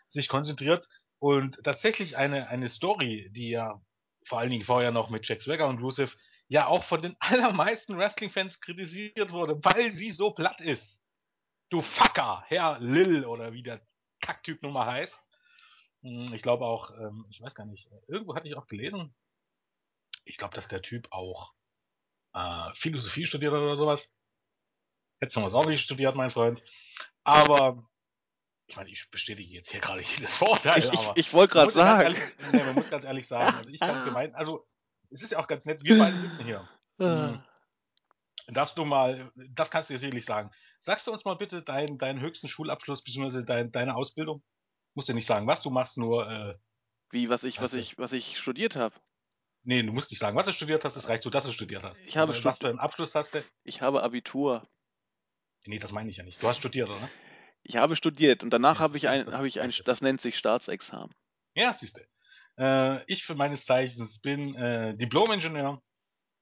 sich 0.07 0.29
konzentriert 0.29 0.87
und 1.19 1.63
tatsächlich 1.63 2.17
eine, 2.17 2.47
eine 2.47 2.69
Story, 2.69 3.29
die 3.31 3.49
ja 3.49 3.81
vor 4.25 4.39
allen 4.39 4.49
Dingen 4.51 4.63
vorher 4.63 4.91
noch 4.91 5.09
mit 5.09 5.27
Jack 5.27 5.41
Swagger 5.41 5.67
und 5.67 5.79
Rusev 5.79 6.17
ja 6.47 6.67
auch 6.67 6.83
von 6.83 7.01
den 7.01 7.15
allermeisten 7.19 7.97
Wrestling-Fans 7.97 8.61
kritisiert 8.61 9.31
wurde, 9.31 9.59
weil 9.63 9.91
sie 9.91 10.11
so 10.11 10.31
platt 10.31 10.61
ist. 10.61 11.01
Du 11.69 11.81
Fucker, 11.81 12.43
Herr 12.47 12.79
Lil 12.79 13.25
oder 13.25 13.53
wie 13.53 13.63
der 13.63 13.85
Kacktyp 14.21 14.61
Nummer 14.61 14.85
heißt. 14.85 15.29
Hm, 16.03 16.33
Ich 16.33 16.41
glaube 16.41 16.65
auch, 16.65 16.91
ähm, 16.91 17.25
ich 17.29 17.41
weiß 17.41 17.55
gar 17.55 17.65
nicht, 17.65 17.89
irgendwo 18.07 18.35
hatte 18.35 18.47
ich 18.47 18.55
auch 18.55 18.67
gelesen, 18.67 19.13
ich 20.23 20.37
glaube, 20.37 20.55
dass 20.55 20.67
der 20.67 20.81
Typ 20.81 21.07
auch 21.11 21.53
äh, 22.35 22.73
Philosophie 22.73 23.25
studiert 23.25 23.53
hat 23.53 23.61
oder 23.61 23.75
sowas. 23.75 24.13
Hättest 25.19 25.37
du 25.37 25.41
was 25.41 25.53
auch 25.53 25.65
nicht 25.65 25.81
studiert, 25.81 26.15
mein 26.15 26.29
Freund. 26.29 26.61
Aber, 27.23 27.87
ich 28.67 28.75
meine, 28.75 28.89
ich 28.89 29.09
bestätige 29.09 29.49
jetzt 29.49 29.71
hier 29.71 29.79
gerade 29.79 30.03
jedes 30.03 30.35
Vorteil, 30.35 30.79
Ich, 30.79 30.91
ich, 30.91 30.99
aber 30.99 31.17
ich 31.17 31.33
wollte 31.33 31.53
gerade 31.53 31.71
sagen. 31.71 32.01
Ehrlich, 32.01 32.23
nee, 32.51 32.63
man 32.63 32.75
muss 32.75 32.89
ganz 32.89 33.05
ehrlich 33.05 33.27
sagen, 33.27 33.55
also 33.57 33.71
ich 33.71 33.79
kann 33.79 34.03
gemein, 34.05 34.35
also 34.35 34.67
es 35.09 35.23
ist 35.23 35.31
ja 35.31 35.39
auch 35.39 35.47
ganz 35.47 35.65
nett, 35.65 35.83
wir 35.83 35.97
beide 35.97 36.17
sitzen 36.17 36.45
hier. 36.45 36.67
Hm. 36.99 37.41
Darfst 38.47 38.77
du 38.77 38.85
mal, 38.85 39.31
das 39.35 39.71
kannst 39.71 39.89
du 39.89 39.93
dir 39.93 39.99
sicherlich 39.99 40.25
sagen. 40.25 40.51
Sagst 40.79 41.07
du 41.07 41.11
uns 41.11 41.25
mal 41.25 41.35
bitte 41.35 41.63
deinen, 41.63 41.97
deinen 41.97 42.19
höchsten 42.19 42.47
Schulabschluss 42.47 43.03
bzw. 43.03 43.43
Dein, 43.43 43.71
deine 43.71 43.95
Ausbildung? 43.95 44.43
Musst 44.93 45.09
dir 45.09 45.15
nicht 45.15 45.25
sagen, 45.25 45.47
was 45.47 45.63
du 45.63 45.71
machst, 45.71 45.97
nur, 45.97 46.29
äh, 46.29 46.55
Wie, 47.09 47.29
was 47.29 47.43
ich, 47.43 47.59
was 47.59 47.71
du. 47.71 47.77
ich, 47.77 47.97
was 47.97 48.13
ich 48.13 48.37
studiert 48.37 48.75
habe. 48.75 48.95
Nee, 49.65 49.83
du 49.83 49.91
musst 49.91 50.11
nicht 50.11 50.19
sagen, 50.19 50.35
was 50.37 50.45
du 50.45 50.53
studiert 50.53 50.83
hast, 50.85 50.95
es 50.95 51.09
reicht 51.09 51.23
so, 51.23 51.29
dass 51.29 51.45
du 51.45 51.51
studiert 51.51 51.83
hast. 51.83 52.01
Ich 52.07 52.17
habe 52.17 52.33
Aber 52.33 52.43
was 52.43 52.55
studi- 52.55 52.59
du 52.61 52.67
einen 52.67 52.79
Abschluss 52.79 53.15
hast, 53.15 53.37
Ich 53.63 53.81
habe 53.81 54.01
Abitur. 54.03 54.67
nee, 55.65 55.79
das 55.79 55.91
meine 55.91 56.09
ich 56.09 56.17
ja 56.17 56.23
nicht. 56.23 56.41
Du 56.41 56.47
hast 56.47 56.57
studiert, 56.57 56.89
oder? 56.89 57.09
Ich 57.63 57.77
habe 57.77 57.95
studiert 57.95 58.43
und 58.43 58.51
danach 58.51 58.75
Ja, 58.75 58.81
habe 58.81 58.97
ich 58.97 59.07
ein, 59.07 59.25
das 59.25 59.35
habe 59.35 59.47
ich 59.47 59.59
ein, 59.59 59.73
das 59.85 60.01
nennt 60.01 60.21
sich 60.21 60.37
Staatsexamen. 60.37 61.13
Ja, 61.55 61.73
siehst 61.73 61.97
du. 61.97 62.01
Äh, 62.63 63.03
ich 63.11 63.25
für 63.25 63.35
meines 63.35 63.65
Zeichens 63.65 64.21
bin 64.21 64.55
äh, 64.55 64.95
Diplom-Ingenieur. 64.95 65.81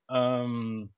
Ähm, 0.10 0.94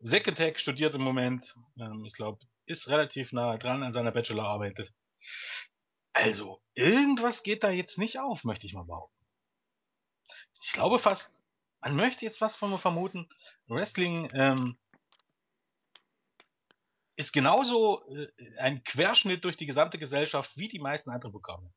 Secretech 0.00 0.58
studiert 0.58 0.94
im 0.94 1.02
Moment. 1.02 1.54
Ähm, 1.78 2.04
ich 2.04 2.14
glaube, 2.14 2.38
ist 2.66 2.88
relativ 2.88 3.32
nah 3.32 3.56
dran 3.56 3.82
an 3.82 3.92
seiner 3.92 4.10
Bachelorarbeit. 4.12 4.92
Also, 6.12 6.60
irgendwas 6.74 7.42
geht 7.42 7.62
da 7.62 7.70
jetzt 7.70 7.98
nicht 7.98 8.18
auf, 8.18 8.44
möchte 8.44 8.66
ich 8.66 8.74
mal 8.74 8.84
behaupten. 8.84 9.14
Ich 10.60 10.72
glaube 10.72 10.98
fast, 10.98 11.37
man 11.80 11.96
möchte 11.96 12.24
jetzt 12.24 12.40
was 12.40 12.54
von 12.54 12.70
mir 12.70 12.78
vermuten. 12.78 13.28
Wrestling 13.66 14.30
ähm, 14.32 14.78
ist 17.16 17.32
genauso 17.32 18.04
äh, 18.14 18.28
ein 18.58 18.82
Querschnitt 18.84 19.44
durch 19.44 19.56
die 19.56 19.66
gesamte 19.66 19.98
Gesellschaft 19.98 20.56
wie 20.56 20.68
die 20.68 20.80
meisten 20.80 21.10
anderen 21.10 21.32
Programme. 21.32 21.72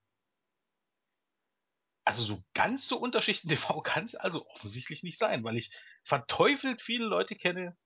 Also 2.04 2.24
so 2.24 2.44
ganz 2.54 2.88
so 2.88 2.98
Unterschichten 2.98 3.48
TV 3.50 3.82
kann 3.82 4.04
es 4.04 4.16
also 4.16 4.46
offensichtlich 4.48 5.04
nicht 5.04 5.18
sein, 5.18 5.44
weil 5.44 5.58
ich 5.58 5.72
verteufelt 6.04 6.82
viele 6.82 7.06
Leute 7.06 7.36
kenne, 7.36 7.78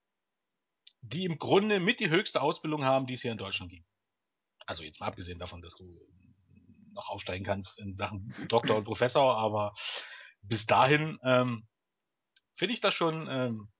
die 1.01 1.25
im 1.25 1.37
Grunde 1.37 1.79
mit 1.79 1.99
die 1.99 2.09
höchste 2.09 2.41
Ausbildung 2.41 2.83
haben, 2.83 3.07
die 3.07 3.13
es 3.13 3.21
hier 3.21 3.31
in 3.31 3.37
Deutschland 3.37 3.71
gibt. 3.71 3.85
Also 4.65 4.83
jetzt 4.83 4.99
mal 4.99 5.07
abgesehen 5.07 5.37
davon, 5.37 5.61
dass 5.61 5.75
du 5.75 6.01
noch 6.93 7.09
aufsteigen 7.09 7.45
kannst 7.45 7.77
in 7.77 7.95
Sachen 7.95 8.33
Doktor 8.47 8.77
und 8.77 8.85
Professor, 8.85 9.37
aber 9.37 9.73
bis 10.41 10.65
dahin 10.65 11.19
ähm, 11.23 11.67
finde 12.55 12.73
ich 12.73 12.81
das 12.81 12.93
schon 12.93 13.27
ähm, 13.29 13.71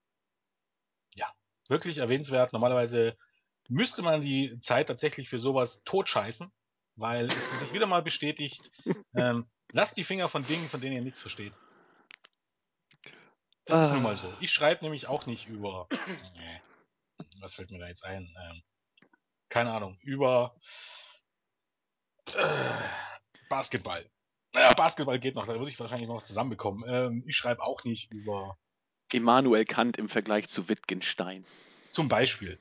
ja 1.16 1.32
wirklich 1.68 1.98
erwähnenswert. 1.98 2.54
Normalerweise 2.54 3.18
müsste 3.68 4.02
man 4.02 4.22
die 4.22 4.60
Zeit 4.60 4.88
tatsächlich 4.88 5.30
für 5.30 5.40
sowas 5.40 5.84
totscheißen, 5.84 6.52
weil 6.96 7.26
es 7.28 7.60
sich 7.60 7.74
wieder 7.74 7.88
mal 7.88 8.04
bestätigt, 8.04 8.70
ähm, 9.16 9.50
lasst 9.72 9.98
die 9.98 10.04
Finger 10.04 10.28
von 10.28 10.46
Dingen, 10.46 10.70
von 10.70 10.82
denen 10.82 10.96
ihr 10.96 11.02
nichts 11.02 11.20
versteht. 11.20 11.54
Das 13.66 13.88
ist 13.88 13.94
nun 13.94 14.04
mal 14.04 14.16
so. 14.16 14.32
Ich 14.40 14.52
schreibe 14.52 14.84
nämlich 14.84 15.08
auch 15.08 15.26
nicht 15.26 15.48
über. 15.48 15.88
Äh, 15.92 16.60
was 17.40 17.56
fällt 17.56 17.72
mir 17.72 17.80
da 17.80 17.88
jetzt 17.88 18.06
ein? 18.06 18.24
Ähm, 18.24 18.62
keine 19.50 19.72
Ahnung. 19.72 19.98
Über 20.02 20.56
äh, 22.36 22.82
Basketball. 23.50 24.08
Naja, 24.54 24.74
Basketball 24.74 25.20
geht 25.20 25.36
noch, 25.36 25.46
da 25.46 25.56
würde 25.56 25.70
ich 25.70 25.80
wahrscheinlich 25.80 26.08
noch 26.08 26.16
was 26.16 26.28
zusammenbekommen. 26.28 26.84
Ähm, 26.88 27.24
ich 27.28 27.36
schreibe 27.36 27.62
auch 27.62 27.84
nicht 27.84 28.12
über. 28.12 28.58
Immanuel 29.16 29.66
Kant 29.66 29.98
im 29.98 30.10
Vergleich 30.10 30.48
zu 30.50 30.70
Wittgenstein. 30.70 31.46
Zum 31.92 32.08
Beispiel. 32.10 32.60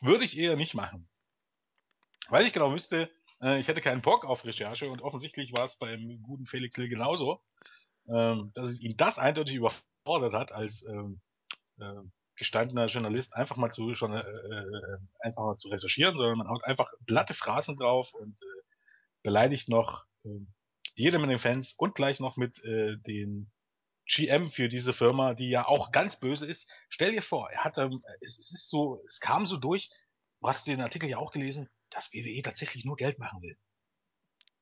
Würde 0.00 0.24
ich 0.24 0.38
eher 0.38 0.56
nicht 0.56 0.74
machen. 0.74 1.08
Weil 2.28 2.46
ich 2.46 2.52
genau 2.52 2.72
wüsste, 2.72 3.10
äh, 3.40 3.58
ich 3.58 3.68
hätte 3.68 3.80
keinen 3.80 4.02
Bock 4.02 4.24
auf 4.24 4.44
Recherche 4.44 4.90
und 4.90 5.02
offensichtlich 5.02 5.52
war 5.52 5.64
es 5.64 5.78
beim 5.78 6.22
guten 6.22 6.46
Felix 6.46 6.76
Hill 6.76 6.88
genauso, 6.88 7.42
ähm, 8.08 8.52
dass 8.54 8.68
es 8.68 8.80
ihn 8.80 8.96
das 8.96 9.18
eindeutig 9.18 9.56
überfordert 9.56 10.34
hat, 10.34 10.52
als 10.52 10.86
ähm, 10.86 11.20
äh, 11.78 12.02
gestandener 12.36 12.86
Journalist 12.86 13.34
einfach 13.34 13.56
mal 13.56 13.70
zu 13.70 13.94
schon 13.94 14.12
äh, 14.12 14.20
äh, 14.20 14.98
einfach 15.20 15.42
mal 15.42 15.56
zu 15.56 15.68
recherchieren, 15.68 16.16
sondern 16.16 16.38
man 16.38 16.48
haut 16.48 16.64
einfach 16.64 16.92
glatte 17.06 17.34
Phrasen 17.34 17.76
drauf 17.76 18.14
und 18.14 18.40
äh, 18.40 18.62
beleidigt 19.22 19.68
noch 19.68 20.04
äh, 20.24 20.40
jede 20.94 21.18
Menge 21.18 21.38
Fans 21.38 21.74
und 21.76 21.94
gleich 21.94 22.20
noch 22.20 22.36
mit 22.36 22.62
äh, 22.64 22.96
den 22.98 23.50
GM 24.08 24.50
für 24.50 24.68
diese 24.68 24.92
Firma, 24.92 25.34
die 25.34 25.50
ja 25.50 25.66
auch 25.66 25.92
ganz 25.92 26.18
böse 26.18 26.46
ist. 26.46 26.70
Stell 26.88 27.12
dir 27.12 27.22
vor, 27.22 27.50
er 27.50 27.64
hatte, 27.64 27.90
es, 28.20 28.38
es 28.38 28.50
ist 28.52 28.70
so, 28.70 29.00
es 29.06 29.20
kam 29.20 29.46
so 29.46 29.56
durch, 29.58 29.90
du 30.40 30.48
hast 30.48 30.66
den 30.66 30.80
Artikel 30.80 31.08
ja 31.08 31.18
auch 31.18 31.30
gelesen, 31.30 31.68
dass 31.90 32.12
WWE 32.12 32.42
tatsächlich 32.42 32.84
nur 32.84 32.96
Geld 32.96 33.18
machen 33.18 33.42
will. 33.42 33.56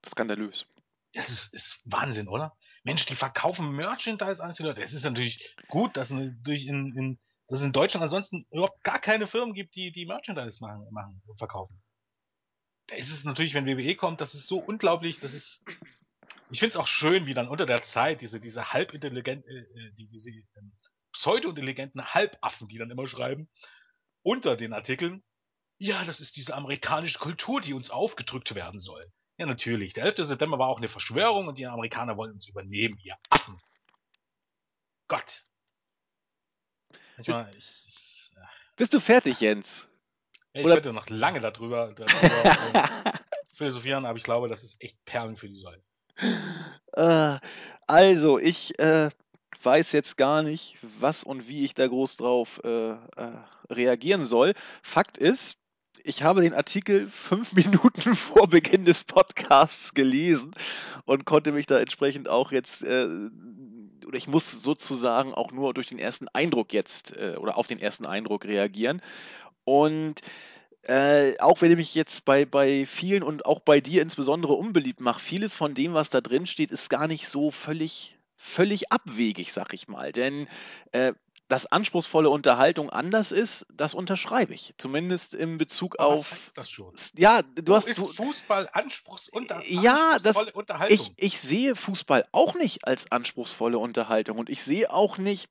Skandalös. 0.07 0.67
Das 1.12 1.31
ist, 1.31 1.55
ist 1.55 1.81
Wahnsinn, 1.87 2.29
oder? 2.29 2.57
Mensch, 2.83 3.07
die 3.07 3.15
verkaufen 3.15 3.75
Merchandise 3.75 4.43
an 4.43 4.55
die 4.57 4.62
Leute. 4.62 4.83
Es 4.83 4.93
ist 4.93 5.05
natürlich 5.05 5.57
gut, 5.69 5.97
dass, 5.97 6.11
in, 6.11 6.43
in, 6.47 7.19
dass 7.49 7.61
es 7.61 7.65
in 7.65 7.73
Deutschland 7.73 8.03
ansonsten 8.03 8.47
überhaupt 8.50 8.83
gar 8.85 9.00
keine 9.00 9.26
Firmen 9.26 9.55
gibt, 9.55 9.75
die, 9.76 9.93
die 9.93 10.07
Merchandise 10.07 10.59
machen, 10.61 10.87
machen 10.91 11.23
und 11.26 11.38
verkaufen. 11.38 11.83
Da 12.88 12.97
ist 12.97 13.11
es 13.11 13.25
natürlich, 13.25 13.55
wenn 13.55 13.67
WWE 13.67 13.97
kommt, 13.97 14.21
das 14.21 14.35
ist 14.35 14.47
so 14.47 14.59
unglaublich, 14.59 15.19
das 15.19 15.35
ist. 15.35 15.65
Ich 16.50 16.61
finde 16.61 16.71
es 16.71 16.76
auch 16.76 16.87
schön, 16.87 17.26
wie 17.26 17.35
dann 17.35 17.49
unter 17.49 17.67
der 17.67 17.83
Zeit 17.83 18.21
diese, 18.21 18.41
diese 18.41 18.73
halbintelligenten, 18.73 19.49
äh, 19.50 19.61
äh, 19.61 19.93
die, 19.93 20.07
diese 20.07 20.31
ähm, 20.31 20.73
pseudo-intelligenten 21.12 22.15
Halbaffen, 22.15 22.69
die 22.69 22.79
dann 22.79 22.91
immer 22.91 23.07
schreiben, 23.09 23.49
unter 24.23 24.57
den 24.57 24.73
Artikeln, 24.73 25.23
ja, 25.79 26.05
das 26.05 26.21
ist 26.21 26.37
diese 26.37 26.55
amerikanische 26.55 27.19
Kultur, 27.19 27.61
die 27.61 27.75
uns 27.75 27.91
aufgedrückt 27.91 28.55
werden 28.55 28.81
soll. 28.81 29.05
Ja, 29.38 29.47
natürlich. 29.47 29.93
Der 29.93 30.05
11. 30.05 30.26
September 30.26 30.59
war 30.59 30.69
auch 30.69 30.79
eine 30.79 30.88
Verschwörung 30.88 31.49
und 31.49 31.59
die 31.59 31.67
Amerikaner 31.67 32.17
wollen 32.17 32.33
uns 32.33 32.49
übernehmen, 32.49 32.99
ihr 33.03 33.17
Affen. 33.29 33.61
Gott. 35.09 35.43
Manchmal, 37.17 37.45
bist, 37.50 37.85
ich, 37.87 38.33
bist 38.76 38.95
du 38.95 39.00
fertig, 39.00 39.41
Jens? 39.41 39.87
Ja, 40.53 40.61
ich 40.61 40.67
Oder? 40.67 40.75
könnte 40.76 40.93
noch 40.93 41.09
lange 41.09 41.41
darüber, 41.41 41.93
darüber 41.93 42.88
philosophieren, 43.55 44.07
aber 44.07 44.17
ich 44.17 44.25
glaube, 44.25 44.49
das 44.49 44.62
ist 44.62 44.83
echt 44.83 45.03
Perlen 45.05 45.37
für 45.37 45.49
die 45.49 45.59
Säule. 45.59 45.83
Äh, 46.93 47.39
also, 47.87 48.39
ich 48.39 48.79
äh, 48.79 49.11
weiß 49.63 49.93
jetzt 49.93 50.17
gar 50.17 50.43
nicht, 50.43 50.79
was 50.99 51.25
und 51.25 51.49
wie 51.49 51.65
ich 51.65 51.75
da 51.75 51.87
groß 51.87 52.17
drauf 52.17 52.61
äh, 52.65 52.91
äh 52.91 52.97
reagieren 53.69 54.25
soll. 54.25 54.55
Fakt 54.83 55.19
ist, 55.19 55.59
ich 56.05 56.23
habe 56.23 56.43
den 56.43 56.55
Artikel 56.55 57.09
fünf 57.11 57.53
Minuten 57.53 58.17
vor 58.17 58.49
Beginn 58.49 58.85
des 58.85 59.05
Podcasts 59.05 59.93
gelesen 59.93 60.53
und 61.05 61.25
konnte 61.25 61.53
mich 61.53 61.67
da 61.67 61.79
entsprechend 61.79 62.29
auch 62.29 62.53
jetzt, 62.53 62.83
äh, 62.83 63.09
oder 64.07 64.17
ich 64.17 64.29
muss 64.29 64.51
sozusagen 64.51 65.35
auch 65.35 65.51
nur 65.51 65.75
durch 65.75 65.89
den 65.89 65.99
ersten 65.99 66.29
Eindruck 66.29 66.73
jetzt 66.73 67.17
äh, 67.17 67.37
oder 67.39 67.57
auf 67.57 67.67
den 67.67 67.81
ersten 67.81 68.07
Eindruck 68.07 68.45
reagieren. 68.45 69.03
Und 69.65 70.21
äh, 70.88 71.38
auch 71.40 71.61
wenn 71.61 71.71
ich 71.73 71.76
mich 71.76 71.95
jetzt 71.95 72.25
bei, 72.25 72.45
bei 72.45 72.87
vielen 72.87 73.23
und 73.23 73.45
auch 73.45 73.61
bei 73.61 73.81
dir 73.81 74.02
insbesondere 74.02 74.52
unbeliebt 74.52 75.00
mache, 75.00 75.21
vieles 75.21 75.57
von 75.57 75.75
dem, 75.75 75.95
was 75.95 76.11
da 76.11 76.21
drin 76.21 76.47
steht, 76.47 76.71
ist 76.71 76.90
gar 76.90 77.09
nicht 77.09 77.28
so 77.28 77.50
völlig, 77.50 78.16
völlig 78.37 78.93
abwegig, 78.93 79.52
sag 79.52 79.75
ich 79.75 79.88
mal. 79.88 80.12
Denn 80.12 80.47
äh, 80.93 81.12
dass 81.49 81.66
anspruchsvolle 81.66 82.28
Unterhaltung 82.28 82.90
anders 82.90 83.31
ist, 83.33 83.66
das 83.73 83.95
unterschreibe 83.95 84.55
ich. 84.55 84.75
Zumindest 84.78 85.35
in 85.35 85.59
Bezug 85.59 85.99
Aber 85.99 86.09
auf. 86.09 86.31
Was 86.31 86.38
heißt 86.38 86.59
das 86.59 86.71
schon? 86.71 86.95
Ja, 87.16 87.43
du 87.43 87.73
Wo 87.73 87.76
hast. 87.76 87.87
Ist 87.87 87.99
du, 87.99 88.07
Fußball 88.07 88.69
anspruchsunter, 88.73 89.62
ja, 89.66 90.12
anspruchsvolle 90.12 90.47
das, 90.47 90.55
Unterhaltung? 90.55 91.14
Ich, 91.16 91.35
ich 91.35 91.40
sehe 91.40 91.76
Fußball 91.76 92.26
auch 92.33 92.55
nicht 92.55 92.87
als 92.87 93.11
anspruchsvolle 93.12 93.78
Unterhaltung 93.78 94.38
und 94.38 94.50
ich 94.50 94.62
sehe 94.62 94.93
auch 94.93 95.19
nicht 95.19 95.49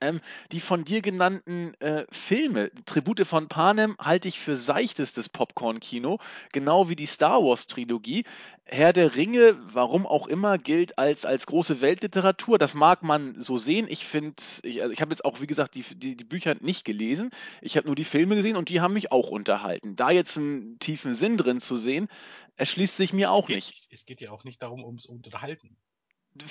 ähm, 0.00 0.20
die 0.50 0.60
von 0.60 0.84
dir 0.84 1.02
genannten 1.02 1.74
äh, 1.80 2.04
Filme, 2.10 2.70
Tribute 2.86 3.26
von 3.26 3.48
Panem, 3.48 3.96
halte 3.98 4.28
ich 4.28 4.38
für 4.38 4.56
seichtestes 4.56 5.28
Popcorn-Kino, 5.28 6.18
genau 6.52 6.88
wie 6.88 6.96
die 6.96 7.06
Star 7.06 7.42
Wars-Trilogie. 7.42 8.24
Herr 8.64 8.92
der 8.92 9.16
Ringe, 9.16 9.58
warum 9.72 10.06
auch 10.06 10.28
immer, 10.28 10.56
gilt 10.56 10.98
als, 10.98 11.26
als 11.26 11.46
große 11.46 11.80
Weltliteratur. 11.80 12.58
Das 12.58 12.74
mag 12.74 13.02
man 13.02 13.40
so 13.40 13.58
sehen. 13.58 13.86
Ich 13.88 14.06
finde, 14.06 14.42
ich, 14.62 14.82
also 14.82 14.92
ich 14.92 15.00
habe 15.00 15.12
jetzt 15.12 15.24
auch, 15.24 15.40
wie 15.40 15.46
gesagt, 15.46 15.74
die, 15.74 15.82
die, 15.82 16.16
die 16.16 16.24
Bücher 16.24 16.54
nicht 16.60 16.84
gelesen. 16.84 17.30
Ich 17.60 17.76
habe 17.76 17.86
nur 17.86 17.96
die 17.96 18.04
Filme 18.04 18.36
gesehen 18.36 18.56
und 18.56 18.68
die 18.68 18.80
haben 18.80 18.94
mich 18.94 19.12
auch 19.12 19.28
unterhalten. 19.28 19.96
Da 19.96 20.10
jetzt 20.10 20.36
einen 20.38 20.78
tiefen 20.78 21.14
Sinn 21.14 21.36
drin 21.36 21.60
zu 21.60 21.76
sehen, 21.76 22.08
erschließt 22.56 22.96
sich 22.96 23.12
mir 23.12 23.30
auch 23.30 23.44
es 23.44 23.46
geht, 23.48 23.56
nicht. 23.56 23.88
Es 23.90 24.06
geht 24.06 24.20
ja 24.20 24.30
auch 24.30 24.44
nicht 24.44 24.62
darum, 24.62 24.84
ums 24.84 25.06
Unterhalten. 25.06 25.76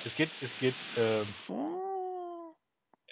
Es 0.05 0.15
geht, 0.15 0.29
es 0.41 0.59
geht. 0.59 0.75
Ähm 0.97 1.90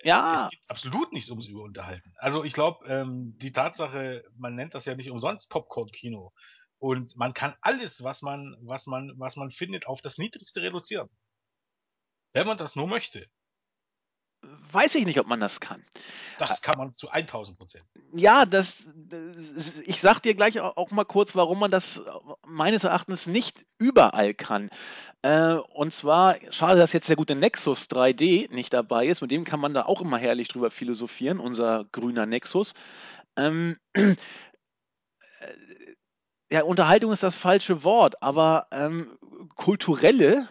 ja. 0.04 0.46
Es 0.46 0.50
geht 0.50 0.70
absolut 0.70 1.14
nicht 1.14 1.30
ums 1.30 1.46
Überunterhalten. 1.46 2.14
Also 2.18 2.44
ich 2.44 2.54
glaube, 2.54 2.86
ähm, 2.88 3.38
die 3.38 3.52
Tatsache, 3.52 4.24
man 4.38 4.56
nennt 4.56 4.74
das 4.74 4.86
ja 4.86 4.96
nicht 4.96 5.10
umsonst 5.10 5.50
Popcorn-Kino. 5.50 6.34
Und 6.78 7.16
man 7.18 7.34
kann 7.34 7.56
alles, 7.62 8.04
was 8.04 8.22
man, 8.22 8.56
was 8.62 8.88
man, 8.88 9.12
was 9.18 9.36
man 9.36 9.52
findet, 9.52 9.86
auf 9.88 10.02
das 10.02 10.18
Niedrigste 10.18 10.62
reduzieren. 10.62 11.10
Wenn 12.34 12.48
man 12.48 12.58
das 12.58 12.76
nur 12.76 12.88
möchte. 12.88 13.28
Weiß 14.72 14.96
ich 14.96 15.06
nicht, 15.06 15.20
ob 15.20 15.28
man 15.28 15.40
das 15.40 15.60
kann. 15.60 15.84
Das 16.38 16.62
kann 16.62 16.78
man 16.78 16.96
zu 16.96 17.10
1000 17.10 17.58
Prozent. 17.58 17.86
Ja, 18.14 18.46
das, 18.46 18.86
ich 19.84 20.00
sag 20.00 20.20
dir 20.22 20.36
gleich 20.36 20.60
auch 20.62 20.92
mal 20.92 21.04
kurz, 21.04 21.36
warum 21.36 21.60
man 21.60 21.72
das 21.72 22.02
meines 22.46 22.84
Erachtens 22.84 23.28
nicht 23.28 23.66
überall 23.80 24.34
kann. 24.34 24.70
Äh, 25.22 25.56
und 25.56 25.94
zwar, 25.94 26.38
schade, 26.52 26.80
dass 26.80 26.94
jetzt 26.94 27.10
der 27.10 27.16
gute 27.16 27.36
Nexus 27.36 27.90
3D 27.90 28.54
nicht 28.54 28.74
dabei 28.74 29.08
ist. 29.08 29.22
Mit 29.22 29.32
dem 29.32 29.44
kann 29.44 29.60
man 29.60 29.74
da 29.74 29.86
auch 29.86 30.02
immer 30.02 30.18
herrlich 30.18 30.48
drüber 30.48 30.72
philosophieren, 30.72 31.40
unser 31.40 31.86
grüner 31.92 32.26
Nexus. 32.26 32.74
Ähm, 33.36 33.78
äh, 33.94 34.16
ja, 36.52 36.64
Unterhaltung 36.64 37.12
ist 37.12 37.24
das 37.24 37.38
falsche 37.38 37.84
Wort, 37.84 38.22
aber 38.24 38.68
ähm, 38.72 39.18
kulturelle 39.56 40.48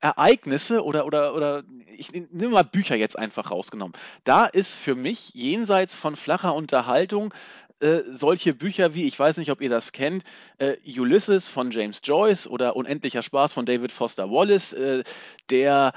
Ereignisse 0.00 0.84
oder, 0.84 1.06
oder, 1.06 1.34
oder 1.34 1.62
ich 1.96 2.12
nehme 2.12 2.48
mal 2.48 2.64
Bücher 2.64 2.96
jetzt 2.96 3.18
einfach 3.18 3.50
rausgenommen. 3.50 3.94
Da 4.24 4.46
ist 4.46 4.74
für 4.74 4.94
mich 4.94 5.34
jenseits 5.34 5.94
von 5.94 6.16
flacher 6.16 6.54
Unterhaltung 6.54 7.34
äh, 7.80 8.02
solche 8.10 8.54
Bücher 8.54 8.94
wie, 8.94 9.06
ich 9.06 9.18
weiß 9.18 9.38
nicht, 9.38 9.50
ob 9.50 9.60
ihr 9.62 9.70
das 9.70 9.92
kennt, 9.92 10.24
äh, 10.58 10.76
Ulysses 10.98 11.48
von 11.48 11.70
James 11.70 12.00
Joyce 12.04 12.46
oder 12.46 12.76
Unendlicher 12.76 13.22
Spaß 13.22 13.54
von 13.54 13.64
David 13.64 13.90
Foster 13.90 14.30
Wallace, 14.30 14.72
äh, 14.74 15.02
der 15.48 15.92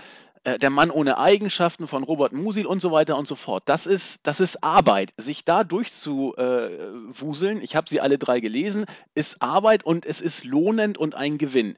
äh, 0.46 0.60
Der 0.60 0.70
Mann 0.70 0.92
ohne 0.92 1.18
Eigenschaften 1.18 1.88
von 1.88 2.04
Robert 2.04 2.34
Musil 2.34 2.66
und 2.66 2.82
so 2.82 2.92
weiter 2.92 3.18
und 3.18 3.28
so 3.28 3.36
fort. 3.36 3.64
Das 3.66 3.86
ist, 3.86 4.26
das 4.28 4.40
ist 4.40 4.64
Arbeit. 4.64 5.14
Sich 5.18 5.46
da 5.46 5.64
durchzuwuseln, 5.64 7.62
ich 7.62 7.76
habe 7.76 7.90
sie 7.90 8.02
alle 8.02 8.18
drei 8.18 8.40
gelesen, 8.40 8.86
ist 9.16 9.42
Arbeit 9.42 9.86
und 9.86 10.06
es 10.06 10.22
ist 10.22 10.44
lohnend 10.44 10.98
und 10.98 11.16
ein 11.16 11.38
Gewinn. 11.38 11.78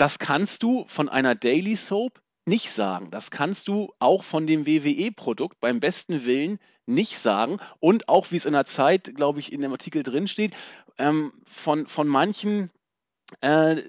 Das 0.00 0.18
kannst 0.18 0.62
du 0.62 0.86
von 0.88 1.10
einer 1.10 1.34
Daily 1.34 1.76
Soap 1.76 2.22
nicht 2.46 2.72
sagen. 2.72 3.10
Das 3.10 3.30
kannst 3.30 3.68
du 3.68 3.92
auch 3.98 4.24
von 4.24 4.46
dem 4.46 4.66
WWE-Produkt 4.66 5.60
beim 5.60 5.78
besten 5.78 6.24
Willen 6.24 6.58
nicht 6.86 7.18
sagen. 7.18 7.58
Und 7.80 8.08
auch, 8.08 8.30
wie 8.30 8.36
es 8.36 8.46
in 8.46 8.54
der 8.54 8.64
Zeit, 8.64 9.14
glaube 9.14 9.40
ich, 9.40 9.52
in 9.52 9.60
dem 9.60 9.72
Artikel 9.72 10.02
drin 10.02 10.26
steht, 10.26 10.54
ähm, 10.96 11.32
von, 11.46 11.86
von 11.86 12.08
manchen 12.08 12.70
äh, 13.42 13.82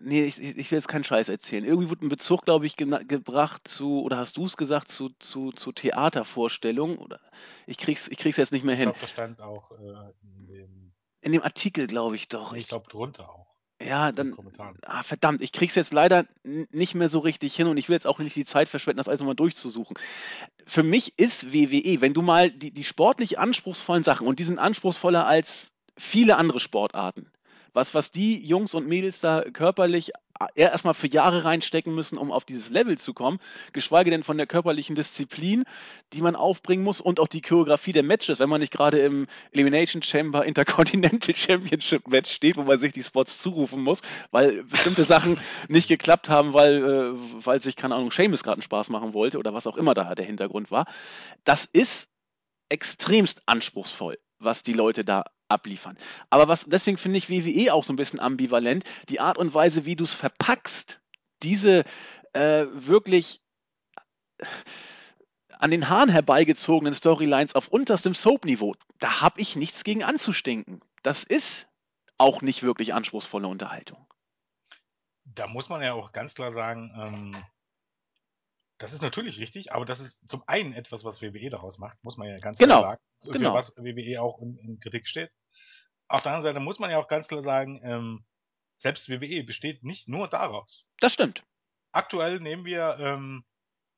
nee, 0.00 0.26
ich, 0.26 0.38
ich 0.40 0.70
will 0.70 0.78
jetzt 0.78 0.86
keinen 0.86 1.02
Scheiß 1.02 1.28
erzählen. 1.28 1.64
Irgendwie 1.64 1.90
wurde 1.90 2.06
ein 2.06 2.08
Bezug, 2.08 2.44
glaube 2.44 2.66
ich, 2.66 2.76
gebracht 2.76 3.66
zu, 3.66 4.02
oder 4.02 4.18
hast 4.18 4.36
du 4.36 4.46
es 4.46 4.56
gesagt, 4.56 4.92
zu, 4.92 5.10
zu, 5.18 5.50
zu 5.50 5.72
Theatervorstellungen? 5.72 6.98
Oder 6.98 7.20
ich 7.66 7.78
krieg's, 7.78 8.06
ich 8.06 8.18
krieg's 8.18 8.36
jetzt 8.36 8.52
nicht 8.52 8.64
mehr 8.64 8.76
hin. 8.76 8.90
Ich 8.90 8.94
glaube, 8.94 9.00
das 9.00 9.10
stand 9.10 9.40
auch 9.40 9.72
äh, 9.72 10.12
in 10.22 10.46
dem. 10.46 10.92
In 11.20 11.32
dem 11.32 11.42
Artikel, 11.42 11.88
glaube 11.88 12.14
ich 12.14 12.28
doch. 12.28 12.52
Ich 12.52 12.68
glaube 12.68 12.88
drunter 12.88 13.28
auch. 13.28 13.47
Ja, 13.80 14.10
dann. 14.10 14.34
Ah, 14.84 15.02
verdammt, 15.04 15.40
ich 15.40 15.52
krieg's 15.52 15.76
jetzt 15.76 15.92
leider 15.92 16.26
nicht 16.42 16.94
mehr 16.96 17.08
so 17.08 17.20
richtig 17.20 17.54
hin 17.54 17.68
und 17.68 17.76
ich 17.76 17.88
will 17.88 17.94
jetzt 17.94 18.06
auch 18.06 18.18
nicht 18.18 18.34
die 18.34 18.44
Zeit 18.44 18.68
verschwenden, 18.68 18.98
das 18.98 19.08
alles 19.08 19.20
nochmal 19.20 19.36
durchzusuchen. 19.36 19.96
Für 20.66 20.82
mich 20.82 21.18
ist 21.18 21.52
WWE, 21.52 22.00
wenn 22.00 22.12
du 22.12 22.22
mal 22.22 22.50
die, 22.50 22.72
die 22.72 22.84
sportlich 22.84 23.38
anspruchsvollen 23.38 24.02
Sachen, 24.02 24.26
und 24.26 24.40
die 24.40 24.44
sind 24.44 24.58
anspruchsvoller 24.58 25.26
als 25.26 25.70
viele 25.96 26.36
andere 26.38 26.58
Sportarten, 26.58 27.30
was, 27.72 27.94
was 27.94 28.10
die 28.10 28.44
Jungs 28.44 28.74
und 28.74 28.88
Mädels 28.88 29.20
da 29.20 29.42
körperlich 29.42 30.10
erstmal 30.54 30.94
für 30.94 31.08
Jahre 31.08 31.44
reinstecken 31.44 31.94
müssen, 31.94 32.18
um 32.18 32.30
auf 32.30 32.44
dieses 32.44 32.70
Level 32.70 32.98
zu 32.98 33.14
kommen, 33.14 33.38
geschweige 33.72 34.10
denn 34.10 34.22
von 34.22 34.36
der 34.36 34.46
körperlichen 34.46 34.94
Disziplin, 34.94 35.64
die 36.12 36.20
man 36.20 36.36
aufbringen 36.36 36.84
muss 36.84 37.00
und 37.00 37.20
auch 37.20 37.28
die 37.28 37.40
Choreografie 37.40 37.92
der 37.92 38.02
Matches, 38.02 38.38
wenn 38.38 38.48
man 38.48 38.60
nicht 38.60 38.72
gerade 38.72 38.98
im 39.00 39.26
Elimination 39.52 40.02
Chamber 40.02 40.44
Intercontinental 40.44 41.34
Championship 41.36 42.06
Match 42.08 42.30
steht, 42.30 42.56
wo 42.56 42.62
man 42.62 42.78
sich 42.78 42.92
die 42.92 43.02
Spots 43.02 43.38
zurufen 43.38 43.82
muss, 43.82 44.00
weil 44.30 44.64
bestimmte 44.64 45.04
Sachen 45.04 45.40
nicht 45.68 45.88
geklappt 45.88 46.28
haben, 46.28 46.54
weil, 46.54 46.76
äh, 46.76 47.44
weil 47.44 47.60
sich, 47.60 47.76
keine 47.76 47.94
Ahnung, 47.94 48.10
Seamus 48.10 48.42
gerade 48.42 48.54
einen 48.54 48.62
Spaß 48.62 48.90
machen 48.90 49.14
wollte 49.14 49.38
oder 49.38 49.54
was 49.54 49.66
auch 49.66 49.76
immer 49.76 49.94
da 49.94 50.14
der 50.14 50.24
Hintergrund 50.26 50.70
war. 50.70 50.86
Das 51.44 51.64
ist 51.64 52.08
extremst 52.68 53.42
anspruchsvoll, 53.46 54.18
was 54.38 54.62
die 54.62 54.72
Leute 54.72 55.04
da 55.04 55.24
abliefern. 55.48 55.96
Aber 56.30 56.48
was, 56.48 56.64
deswegen 56.66 56.98
finde 56.98 57.18
ich 57.18 57.30
WWE 57.30 57.72
auch 57.72 57.84
so 57.84 57.92
ein 57.92 57.96
bisschen 57.96 58.20
ambivalent. 58.20 58.84
Die 59.08 59.20
Art 59.20 59.38
und 59.38 59.54
Weise, 59.54 59.86
wie 59.86 59.96
du 59.96 60.04
es 60.04 60.14
verpackst, 60.14 61.00
diese 61.42 61.84
äh, 62.32 62.66
wirklich 62.70 63.40
an 65.58 65.70
den 65.70 65.88
Haaren 65.88 66.08
herbeigezogenen 66.08 66.94
Storylines 66.94 67.54
auf 67.54 67.68
unterstem 67.68 68.14
Soap-Niveau, 68.14 68.74
da 69.00 69.20
habe 69.20 69.40
ich 69.40 69.56
nichts 69.56 69.84
gegen 69.84 70.04
anzustinken. 70.04 70.80
Das 71.02 71.24
ist 71.24 71.66
auch 72.16 72.42
nicht 72.42 72.62
wirklich 72.62 72.94
anspruchsvolle 72.94 73.48
Unterhaltung. 73.48 74.06
Da 75.24 75.46
muss 75.46 75.68
man 75.68 75.82
ja 75.82 75.92
auch 75.92 76.12
ganz 76.12 76.34
klar 76.34 76.50
sagen, 76.50 76.92
ähm, 76.96 77.44
das 78.78 78.92
ist 78.92 79.02
natürlich 79.02 79.40
richtig, 79.40 79.72
aber 79.72 79.84
das 79.84 80.00
ist 80.00 80.28
zum 80.28 80.42
einen 80.46 80.72
etwas, 80.72 81.04
was 81.04 81.20
WWE 81.20 81.50
daraus 81.50 81.78
macht, 81.78 82.02
muss 82.04 82.16
man 82.16 82.28
ja 82.28 82.38
ganz 82.38 82.58
genau. 82.58 82.80
klar 82.80 82.98
sagen. 83.20 83.32
Genau. 83.38 83.54
was 83.54 83.76
WWE 83.76 84.22
auch 84.22 84.40
in, 84.40 84.56
in, 84.56 84.78
Kritik 84.78 85.06
steht. 85.06 85.30
Auf 86.06 86.22
der 86.22 86.32
anderen 86.32 86.42
Seite 86.42 86.60
muss 86.60 86.78
man 86.78 86.90
ja 86.90 86.98
auch 86.98 87.08
ganz 87.08 87.28
klar 87.28 87.42
sagen, 87.42 87.80
ähm, 87.82 88.24
selbst 88.76 89.08
WWE 89.08 89.42
besteht 89.42 89.82
nicht 89.82 90.08
nur 90.08 90.28
daraus. 90.28 90.86
Das 91.00 91.12
stimmt. 91.12 91.42
Aktuell 91.90 92.38
nehmen 92.38 92.64
wir 92.64 92.96
ähm, 93.00 93.44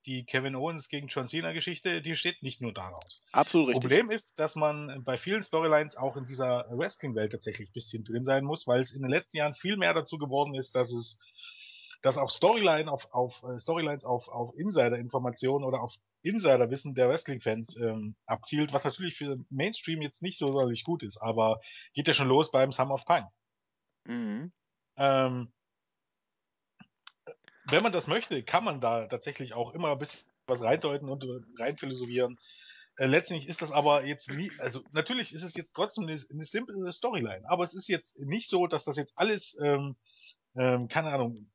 die 0.06 0.25
Kevin 0.25 0.56
Owens 0.56 0.88
gegen 0.88 1.08
John 1.08 1.26
Cena 1.26 1.52
Geschichte, 1.52 2.00
die 2.00 2.16
steht 2.16 2.42
nicht 2.42 2.62
nur 2.62 2.72
daraus. 2.72 3.26
Absolut 3.32 3.68
richtig. 3.68 3.82
Problem 3.82 4.10
ist, 4.10 4.38
dass 4.38 4.56
man 4.56 5.04
bei 5.04 5.18
vielen 5.18 5.42
Storylines 5.42 5.96
auch 5.96 6.16
in 6.16 6.25
dieser 6.25 6.66
Wrestling-Welt 6.70 7.32
tatsächlich 7.32 7.68
ein 7.68 7.75
bisschen 7.75 8.04
drin 8.04 8.25
sein 8.25 8.44
muss, 8.44 8.66
weil 8.66 8.80
es 8.80 8.93
in 8.93 9.02
den 9.02 9.10
letzten 9.10 9.36
Jahren 9.36 9.54
viel 9.54 9.76
mehr 9.76 9.93
dazu 9.93 10.16
geworden 10.16 10.54
ist, 10.54 10.75
dass 10.75 10.90
es 10.90 11.21
dass 12.02 12.17
auch 12.17 12.30
Storyline 12.30 12.91
auf, 12.91 13.13
auf 13.13 13.43
äh, 13.43 13.58
Storylines 13.58 14.04
auf, 14.04 14.28
auf 14.28 14.54
Insider-Informationen 14.56 15.65
oder 15.65 15.82
auf 15.82 15.95
Insider-Wissen 16.23 16.95
der 16.95 17.08
Wrestling-Fans 17.08 17.76
ähm, 17.76 18.17
abzielt, 18.26 18.73
was 18.73 18.84
natürlich 18.84 19.17
für 19.17 19.39
Mainstream 19.50 20.02
jetzt 20.02 20.23
nicht 20.23 20.39
so 20.39 20.49
sonderlich 20.49 20.84
gut 20.84 21.02
ist, 21.02 21.19
aber 21.19 21.60
geht 21.93 22.08
ja 22.08 22.15
schon 22.15 22.28
los 22.28 22.50
beim 22.50 22.73
Sum 22.73 22.91
of 22.91 23.04
Time. 23.04 23.28
Mhm. 24.06 24.52
Ähm, 24.97 25.52
wenn 27.65 27.82
man 27.82 27.93
das 27.93 28.06
möchte, 28.06 28.43
kann 28.43 28.65
man 28.65 28.80
da 28.80 29.06
tatsächlich 29.06 29.54
auch 29.54 29.73
immer 29.75 29.93
ein 29.93 29.99
bisschen 29.99 30.28
was 30.47 30.63
reindeuten 30.63 31.08
und 31.08 31.25
reinphilosophieren. 31.58 32.39
Äh, 32.97 33.06
letztendlich 33.06 33.49
ist 33.49 33.63
das 33.63 33.73
aber 33.73 34.04
jetzt 34.04 34.32
nie, 34.32 34.50
also 34.58 34.82
natürlich 34.93 35.32
ist 35.32 35.43
es 35.43 35.54
jetzt 35.54 35.73
trotzdem 35.75 36.04
eine, 36.04 36.19
eine 36.30 36.45
simple 36.45 36.93
Storyline, 36.93 37.49
aber 37.49 37.63
es 37.63 37.75
ist 37.75 37.89
jetzt 37.89 38.21
nicht 38.21 38.49
so, 38.49 38.67
dass 38.67 38.84
das 38.84 38.97
jetzt 38.97 39.17
alles, 39.17 39.58
ähm, 39.63 39.97
ähm, 40.56 40.89
keine 40.89 41.10
Ahnung, 41.10 41.50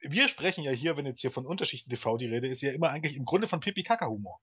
wir 0.00 0.28
sprechen 0.28 0.64
ja 0.64 0.70
hier, 0.70 0.96
wenn 0.96 1.06
jetzt 1.06 1.20
hier 1.20 1.30
von 1.30 1.46
Unterschichten 1.46 1.90
TV 1.90 2.16
die 2.16 2.26
Rede 2.26 2.48
ist, 2.48 2.62
ja 2.62 2.72
immer 2.72 2.90
eigentlich 2.90 3.16
im 3.16 3.24
Grunde 3.24 3.46
von 3.46 3.60
Pipi-Kaka-Humor. 3.60 4.40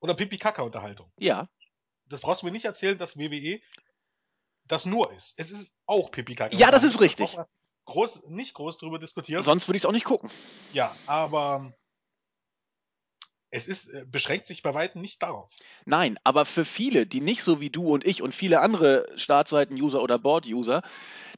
Oder 0.00 0.14
Pipi-Kaka-Unterhaltung. 0.14 1.10
Ja. 1.18 1.48
Das 2.06 2.20
brauchst 2.20 2.42
du 2.42 2.46
mir 2.46 2.52
nicht 2.52 2.64
erzählen, 2.64 2.96
dass 2.96 3.18
WWE 3.18 3.60
das 4.66 4.86
nur 4.86 5.12
ist. 5.12 5.38
Es 5.38 5.50
ist 5.50 5.82
auch 5.86 6.10
Pipi-Kaka. 6.10 6.56
Ja, 6.56 6.70
das 6.70 6.84
ist 6.84 7.00
richtig. 7.00 7.36
Groß, 7.86 8.28
nicht 8.28 8.54
groß 8.54 8.78
drüber 8.78 8.98
diskutieren. 8.98 9.42
Sonst 9.42 9.66
würde 9.66 9.78
ich 9.78 9.82
es 9.82 9.86
auch 9.86 9.92
nicht 9.92 10.04
gucken. 10.04 10.30
Ja, 10.72 10.94
aber 11.06 11.72
es 13.50 13.66
ist, 13.66 13.88
äh, 13.88 14.04
beschränkt 14.06 14.44
sich 14.44 14.62
bei 14.62 14.74
weitem 14.74 15.00
nicht 15.00 15.22
darauf. 15.22 15.50
Nein, 15.86 16.18
aber 16.22 16.44
für 16.44 16.66
viele, 16.66 17.06
die 17.06 17.22
nicht 17.22 17.42
so 17.42 17.60
wie 17.60 17.70
du 17.70 17.88
und 17.88 18.06
ich 18.06 18.22
und 18.22 18.34
viele 18.34 18.60
andere 18.60 19.10
Startseiten-User 19.16 20.02
oder 20.02 20.18
Board-User, 20.18 20.82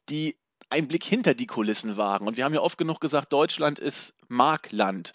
die 0.08 0.36
einen 0.70 0.88
Blick 0.88 1.04
hinter 1.04 1.34
die 1.34 1.46
Kulissen 1.46 1.96
wagen. 1.96 2.26
Und 2.26 2.36
wir 2.36 2.44
haben 2.44 2.54
ja 2.54 2.60
oft 2.60 2.78
genug 2.78 3.00
gesagt, 3.00 3.32
Deutschland 3.32 3.78
ist 3.78 4.14
Markland. 4.28 5.12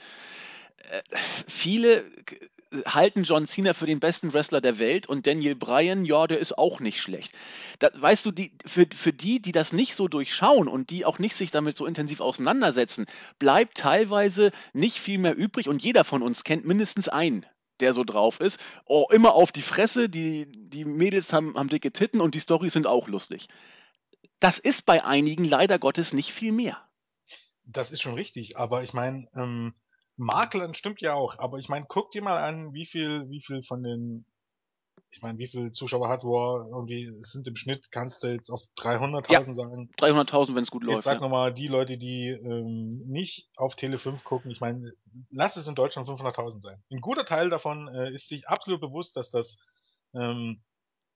Äh, 0.89 1.01
viele 1.47 2.03
halten 2.85 3.23
John 3.23 3.47
Cena 3.47 3.73
für 3.73 3.85
den 3.85 3.99
besten 3.99 4.33
Wrestler 4.33 4.59
der 4.59 4.79
Welt 4.79 5.07
und 5.07 5.27
Daniel 5.27 5.55
Bryan, 5.55 6.05
ja, 6.05 6.27
der 6.27 6.39
ist 6.39 6.57
auch 6.57 6.79
nicht 6.79 7.01
schlecht. 7.01 7.31
Da, 7.79 7.89
weißt 7.93 8.25
du, 8.25 8.31
die, 8.31 8.51
für, 8.65 8.85
für 8.93 9.13
die, 9.13 9.41
die 9.41 9.51
das 9.51 9.71
nicht 9.71 9.95
so 9.95 10.07
durchschauen 10.07 10.67
und 10.67 10.89
die 10.89 11.05
auch 11.05 11.19
nicht 11.19 11.35
sich 11.35 11.51
damit 11.51 11.77
so 11.77 11.85
intensiv 11.85 12.19
auseinandersetzen, 12.19 13.05
bleibt 13.39 13.77
teilweise 13.77 14.51
nicht 14.73 14.97
viel 14.97 15.19
mehr 15.19 15.35
übrig 15.35 15.69
und 15.69 15.83
jeder 15.83 16.03
von 16.03 16.21
uns 16.21 16.43
kennt 16.43 16.65
mindestens 16.65 17.07
einen, 17.07 17.45
der 17.79 17.93
so 17.93 18.03
drauf 18.03 18.39
ist. 18.39 18.59
Oh, 18.85 19.07
immer 19.11 19.33
auf 19.35 19.51
die 19.51 19.61
Fresse, 19.61 20.09
die, 20.09 20.47
die 20.51 20.85
Mädels 20.85 21.31
haben, 21.33 21.55
haben 21.55 21.69
dicke 21.69 21.91
Titten 21.91 22.21
und 22.21 22.35
die 22.35 22.39
Storys 22.39 22.73
sind 22.73 22.87
auch 22.87 23.07
lustig. 23.07 23.47
Das 24.39 24.59
ist 24.59 24.85
bei 24.85 25.03
einigen 25.03 25.43
leider 25.43 25.79
Gottes 25.79 26.13
nicht 26.13 26.31
viel 26.31 26.51
mehr. 26.51 26.77
Das 27.63 27.91
ist 27.91 28.01
schon 28.01 28.13
richtig, 28.13 28.57
aber 28.57 28.83
ich 28.83 28.93
meine, 28.93 29.27
ähm, 29.35 29.73
Maklern 30.17 30.73
stimmt 30.73 31.01
ja 31.01 31.13
auch, 31.13 31.39
aber 31.39 31.57
ich 31.57 31.67
meine, 31.67 31.85
guck 31.87 32.11
dir 32.11 32.21
mal 32.21 32.37
an, 32.43 32.73
wie 32.73 32.85
viel, 32.85 33.29
wie 33.29 33.41
viel 33.41 33.63
von 33.63 33.83
den, 33.83 34.25
ich 35.09 35.21
meine, 35.21 35.37
wie 35.39 35.47
viel 35.47 35.71
Zuschauer 35.71 36.07
hat 36.07 36.23
Raw 36.23 36.69
irgendwie, 36.69 37.11
es 37.19 37.31
sind 37.31 37.47
im 37.47 37.55
Schnitt, 37.55 37.91
kannst 37.91 38.23
du 38.23 38.27
jetzt 38.27 38.49
auf 38.49 38.61
300.000 38.77 39.31
ja, 39.31 39.53
sagen. 39.53 39.89
300.000, 39.97 40.55
wenn 40.55 40.63
es 40.63 40.71
gut 40.71 40.83
läuft. 40.83 40.97
Jetzt 40.97 41.05
sag 41.05 41.15
ja. 41.15 41.21
nochmal, 41.21 41.53
die 41.53 41.67
Leute, 41.67 41.97
die 41.97 42.29
ähm, 42.29 43.01
nicht 43.07 43.49
auf 43.57 43.75
Tele 43.75 43.97
5 43.97 44.23
gucken, 44.23 44.51
ich 44.51 44.61
meine, 44.61 44.93
lass 45.31 45.57
es 45.57 45.67
in 45.67 45.75
Deutschland 45.75 46.07
500.000 46.07 46.61
sein. 46.61 46.83
Ein 46.91 47.01
guter 47.01 47.25
Teil 47.25 47.49
davon 47.49 47.87
äh, 47.87 48.13
ist 48.13 48.29
sich 48.29 48.47
absolut 48.47 48.79
bewusst, 48.79 49.17
dass 49.17 49.29
das, 49.29 49.59
ähm, 50.13 50.61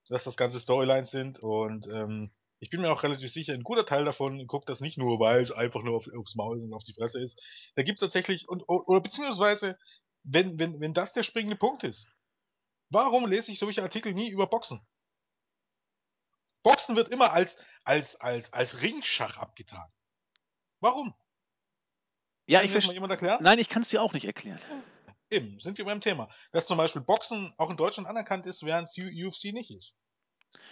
dass 0.08 0.24
das 0.24 0.36
ganze 0.36 0.60
Storylines 0.60 1.10
sind 1.10 1.38
und 1.38 1.86
ähm, 1.86 2.32
ich 2.60 2.68
bin 2.68 2.82
mir 2.82 2.92
auch 2.92 3.02
relativ 3.02 3.32
sicher, 3.32 3.54
ein 3.54 3.62
guter 3.62 3.86
Teil 3.86 4.04
davon 4.04 4.46
guckt 4.46 4.68
das 4.68 4.80
nicht 4.80 4.98
nur, 4.98 5.18
weil 5.18 5.42
es 5.42 5.50
einfach 5.50 5.82
nur 5.82 5.96
auf, 5.96 6.06
aufs 6.14 6.36
Maul 6.36 6.62
und 6.62 6.74
auf 6.74 6.84
die 6.84 6.92
Fresse 6.92 7.20
ist. 7.22 7.42
Da 7.74 7.82
gibt 7.82 7.96
es 7.98 8.00
tatsächlich, 8.02 8.48
und, 8.48 8.62
oder 8.68 9.00
beziehungsweise, 9.00 9.78
wenn, 10.22 10.58
wenn, 10.58 10.78
wenn 10.78 10.92
das 10.92 11.14
der 11.14 11.22
springende 11.22 11.56
Punkt 11.56 11.84
ist, 11.84 12.14
warum 12.90 13.26
lese 13.26 13.50
ich 13.50 13.58
solche 13.58 13.82
Artikel 13.82 14.12
nie 14.12 14.30
über 14.30 14.46
Boxen? 14.46 14.86
Boxen 16.62 16.96
wird 16.96 17.08
immer 17.08 17.32
als, 17.32 17.56
als, 17.84 18.20
als, 18.20 18.52
als 18.52 18.82
Ringschach 18.82 19.38
abgetan. 19.38 19.90
Warum? 20.80 21.14
Ja, 22.46 22.58
kann 22.58 22.66
ich 22.66 22.72
verstehe. 22.72 22.92
jemand 22.92 23.12
erklären? 23.12 23.42
Nein, 23.42 23.58
ich 23.58 23.70
kann 23.70 23.80
es 23.80 23.88
dir 23.88 24.02
auch 24.02 24.12
nicht 24.12 24.26
erklären. 24.26 24.60
Eben, 25.30 25.58
sind 25.60 25.78
wir 25.78 25.86
beim 25.86 26.02
Thema. 26.02 26.28
Dass 26.52 26.66
zum 26.66 26.76
Beispiel 26.76 27.00
Boxen 27.00 27.54
auch 27.56 27.70
in 27.70 27.78
Deutschland 27.78 28.06
anerkannt 28.06 28.44
ist, 28.44 28.66
während 28.66 28.88
es 28.88 28.98
UFC 28.98 29.54
nicht 29.54 29.70
ist. 29.70 29.98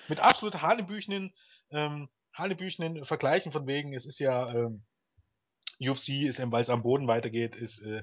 Mit 0.09 0.21
absolut 0.21 0.61
hanebüchenen 0.61 1.33
ähm, 1.71 2.09
hanebüchenen 2.33 3.05
Vergleichen 3.05 3.53
von 3.53 3.67
wegen, 3.67 3.95
es 3.95 4.07
ist 4.07 4.19
ja 4.19 4.53
ähm, 4.53 4.85
UFC 5.81 6.25
ist 6.25 6.39
eben, 6.39 6.53
weil 6.53 6.63
es 6.63 6.71
am 6.71 6.83
Boden 6.83 7.07
weitergeht, 7.07 7.55
ist, 7.55 7.81
äh, 7.85 8.03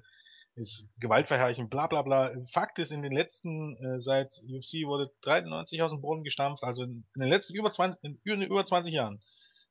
ist 0.55 0.89
Gewaltverherrlichen, 0.99 1.69
bla 1.69 1.87
bla 1.87 2.01
bla. 2.01 2.31
Fakt 2.51 2.79
ist, 2.79 2.91
in 2.91 3.01
den 3.01 3.11
letzten, 3.11 3.75
äh, 3.77 3.99
seit 3.99 4.31
UFC 4.49 4.85
wurde 4.85 5.11
93 5.21 5.81
aus 5.81 5.91
dem 5.91 6.01
Boden 6.01 6.23
gestampft, 6.23 6.63
also 6.63 6.83
in, 6.83 7.05
in 7.15 7.21
den 7.21 7.29
letzten 7.29 7.55
über 7.55 7.71
20, 7.71 7.99
in, 8.03 8.41
über 8.41 8.65
20 8.65 8.93
Jahren 8.93 9.21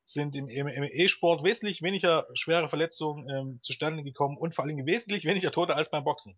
sind 0.05 0.35
im, 0.35 0.47
E-Sport 0.49 1.43
wesentlich 1.43 1.81
weniger 1.81 2.27
schwere 2.35 2.69
Verletzungen 2.69 3.27
ähm, 3.27 3.59
zustande 3.63 4.03
gekommen 4.03 4.37
und 4.37 4.53
vor 4.53 4.63
allen 4.63 4.75
Dingen 4.75 4.85
wesentlich 4.85 5.25
weniger 5.25 5.51
Tote 5.51 5.75
als 5.75 5.89
beim 5.89 6.03
Boxen. 6.03 6.37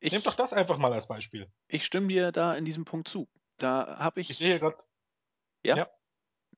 Ich, 0.00 0.12
Nehmt 0.12 0.26
doch 0.26 0.36
das 0.36 0.52
einfach 0.52 0.78
mal 0.78 0.92
als 0.92 1.08
Beispiel. 1.08 1.50
ich 1.66 1.84
stimme 1.84 2.06
dir 2.08 2.30
da 2.30 2.54
in 2.54 2.64
diesem 2.64 2.84
Punkt 2.84 3.08
zu. 3.08 3.28
Da 3.58 3.98
habe 3.98 4.20
ich. 4.20 4.30
Ich 4.30 4.38
sehe 4.38 4.58
gerade 4.60 4.76
Ja? 5.64 5.90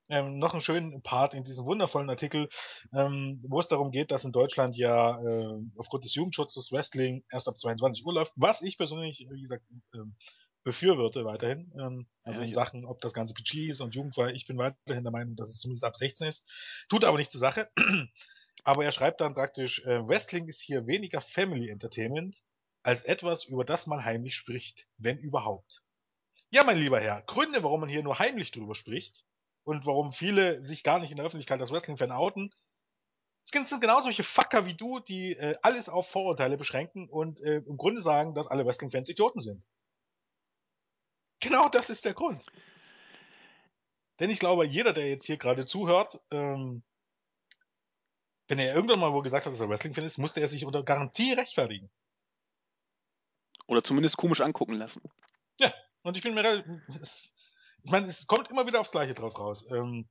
Ähm, 0.09 0.39
noch 0.39 0.53
einen 0.53 0.61
schönen 0.61 1.03
Part 1.03 1.35
in 1.35 1.45
diesem 1.45 1.65
wundervollen 1.65 2.11
Artikel, 2.11 2.49
ähm, 2.93 3.43
wo 3.49 3.61
es 3.61 3.69
darum 3.69 3.91
geht, 3.91 4.11
dass 4.11 4.25
in 4.25 4.33
Deutschland 4.33 4.77
ja 4.77 5.21
äh, 5.21 5.59
aufgrund 5.77 6.05
des 6.05 6.15
Jugendschutzes 6.15 6.73
Wrestling 6.73 7.25
erst 7.31 7.49
ab 7.49 7.59
22 7.59 8.05
Uhr 8.05 8.15
läuft, 8.15 8.33
was 8.37 8.63
ich 8.63 8.79
persönlich, 8.79 9.27
wie 9.31 9.41
gesagt, 9.41 9.65
ähm, 9.95 10.17
befürworte 10.65 11.25
weiterhin. 11.25 11.73
Ähm, 11.79 12.07
also 12.23 12.41
Ja, 12.41 12.47
in 12.47 12.53
Sachen, 12.53 12.85
ob 12.85 13.01
das 13.01 13.15
Ganze 13.15 13.35
PG 13.35 13.69
ist 13.69 13.81
und 13.81 13.95
jugendfrei, 13.95 14.33
ich 14.33 14.47
bin 14.47 14.59
weiterhin 14.59 15.05
der 15.05 15.13
Meinung, 15.13 15.37
dass 15.37 15.49
es 15.49 15.59
zumindest 15.59 15.85
ab 15.85 15.97
16 15.97 16.29
ist. 16.29 16.51
Tut 16.89 17.05
aber 17.05 17.19
nicht 17.19 17.31
zur 17.31 17.41
Sache. 17.41 17.71
Aber 18.65 18.85
er 18.85 18.93
schreibt 18.93 19.21
dann 19.21 19.35
praktisch, 19.35 19.85
äh, 19.87 20.07
Wrestling 20.07 20.47
ist 20.47 20.61
hier 20.61 20.87
weniger 20.87 21.21
Family 21.21 21.69
Entertainment 21.69 22.43
als 22.85 23.03
etwas, 23.03 23.45
über 23.45 23.65
das 23.65 23.89
man 23.89 24.05
heimlich 24.05 24.37
spricht, 24.37 24.87
wenn 24.99 25.19
überhaupt. 25.19 25.83
Ja, 26.51 26.63
mein 26.63 26.79
lieber 26.79 27.01
Herr, 27.01 27.23
Gründe, 27.23 27.65
warum 27.65 27.81
man 27.81 27.89
hier 27.89 28.05
nur 28.05 28.21
heimlich 28.21 28.53
drüber 28.53 28.77
spricht 28.77 29.25
und 29.65 29.87
warum 29.87 30.13
viele 30.13 30.63
sich 30.63 30.83
gar 30.83 30.99
nicht 30.99 31.11
in 31.11 31.17
der 31.17 31.27
Öffentlichkeit 31.27 31.61
als 31.61 31.71
Wrestling-Fan 31.71 32.13
outen, 32.13 32.53
es 33.45 33.51
sind 33.51 33.81
genau 33.81 34.01
solche 34.01 34.23
Fucker 34.23 34.67
wie 34.67 34.75
du, 34.75 35.01
die 35.01 35.33
äh, 35.33 35.57
alles 35.63 35.89
auf 35.89 36.09
Vorurteile 36.09 36.57
beschränken 36.57 37.09
und 37.09 37.41
äh, 37.41 37.57
im 37.57 37.77
Grunde 37.77 38.01
sagen, 38.01 38.35
dass 38.35 38.47
alle 38.47 38.65
Wrestling-Fans 38.65 39.09
Idioten 39.09 39.41
sind. 39.41 39.67
Genau 41.41 41.69
das 41.69 41.91
ist 41.91 42.05
der 42.05 42.15
Grund. 42.15 42.47
Denn 44.21 44.31
ich 44.31 44.39
glaube, 44.39 44.65
jeder, 44.65 44.93
der 44.93 45.09
jetzt 45.09 45.27
hier 45.27 45.39
gerade 45.39 45.67
zuhört, 45.67 46.21
ähm, 46.31 46.85
wenn 48.47 48.61
er 48.61 48.75
irgendwann 48.75 49.01
mal 49.01 49.13
wohl 49.13 49.23
gesagt 49.23 49.47
hat, 49.47 49.53
dass 49.53 49.61
er 49.61 49.69
Wrestling-Fan 49.69 50.05
ist, 50.05 50.19
musste 50.19 50.41
er 50.41 50.49
sich 50.49 50.65
unter 50.65 50.85
Garantie 50.85 51.33
rechtfertigen. 51.33 51.91
Oder 53.67 53.83
zumindest 53.83 54.17
komisch 54.17 54.41
angucken 54.41 54.75
lassen. 54.75 55.03
Und 56.03 56.17
ich 56.17 56.23
bin 56.23 56.35
mir 56.35 56.45
relativ. 56.45 56.67
Ich 57.85 57.91
meine, 57.91 58.07
es 58.07 58.27
kommt 58.27 58.51
immer 58.51 58.67
wieder 58.67 58.81
aufs 58.81 58.93
Gleiche 58.93 59.15
drauf 59.15 59.39
raus. 59.39 59.71
Ähm, 59.71 60.09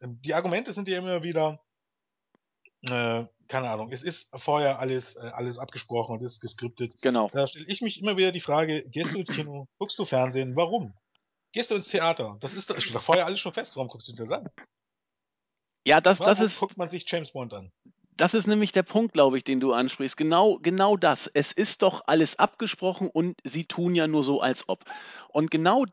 ähm, 0.00 0.20
die 0.22 0.34
Argumente 0.34 0.72
sind 0.72 0.88
ja 0.88 0.98
immer 0.98 1.22
wieder, 1.22 1.60
äh, 2.82 3.24
keine 3.48 3.70
Ahnung, 3.70 3.92
es 3.92 4.02
ist 4.02 4.30
vorher 4.36 4.78
alles, 4.78 5.16
äh, 5.16 5.30
alles 5.32 5.58
abgesprochen 5.58 6.14
und 6.14 6.22
ist 6.22 6.40
geskriptet. 6.40 7.00
Genau. 7.02 7.28
Da 7.32 7.46
stelle 7.46 7.66
ich 7.68 7.80
mich 7.82 8.00
immer 8.00 8.16
wieder 8.16 8.32
die 8.32 8.40
Frage, 8.40 8.88
gehst 8.88 9.14
du 9.14 9.18
ins 9.18 9.30
Kino, 9.30 9.68
guckst 9.78 9.98
du 9.98 10.04
Fernsehen, 10.04 10.56
warum? 10.56 10.94
Gehst 11.52 11.70
du 11.70 11.76
ins 11.76 11.88
Theater? 11.88 12.36
Das 12.40 12.56
ist 12.56 12.70
doch, 12.70 12.80
steht 12.80 12.94
doch 12.94 13.02
vorher 13.02 13.26
alles 13.26 13.38
schon 13.38 13.52
fest, 13.52 13.76
warum 13.76 13.88
guckst 13.88 14.08
du 14.08 14.16
das 14.16 14.30
an? 14.30 14.48
Ja, 15.86 16.00
das, 16.00 16.18
das 16.18 16.38
Warum 16.38 16.44
ist. 16.44 16.60
guckt 16.60 16.78
man 16.78 16.88
sich 16.88 17.04
James 17.06 17.32
Bond 17.32 17.52
an? 17.52 17.70
Das 18.16 18.32
ist 18.32 18.46
nämlich 18.46 18.72
der 18.72 18.84
Punkt, 18.84 19.12
glaube 19.12 19.36
ich, 19.36 19.44
den 19.44 19.60
du 19.60 19.72
ansprichst. 19.72 20.16
Genau, 20.16 20.58
genau 20.62 20.96
das. 20.96 21.26
Es 21.26 21.52
ist 21.52 21.82
doch 21.82 22.02
alles 22.06 22.38
abgesprochen 22.38 23.10
und 23.10 23.36
sie 23.44 23.66
tun 23.66 23.94
ja 23.94 24.06
nur 24.06 24.22
so, 24.22 24.40
als 24.40 24.68
ob. 24.68 24.84
Und 25.28 25.50
genau 25.50 25.84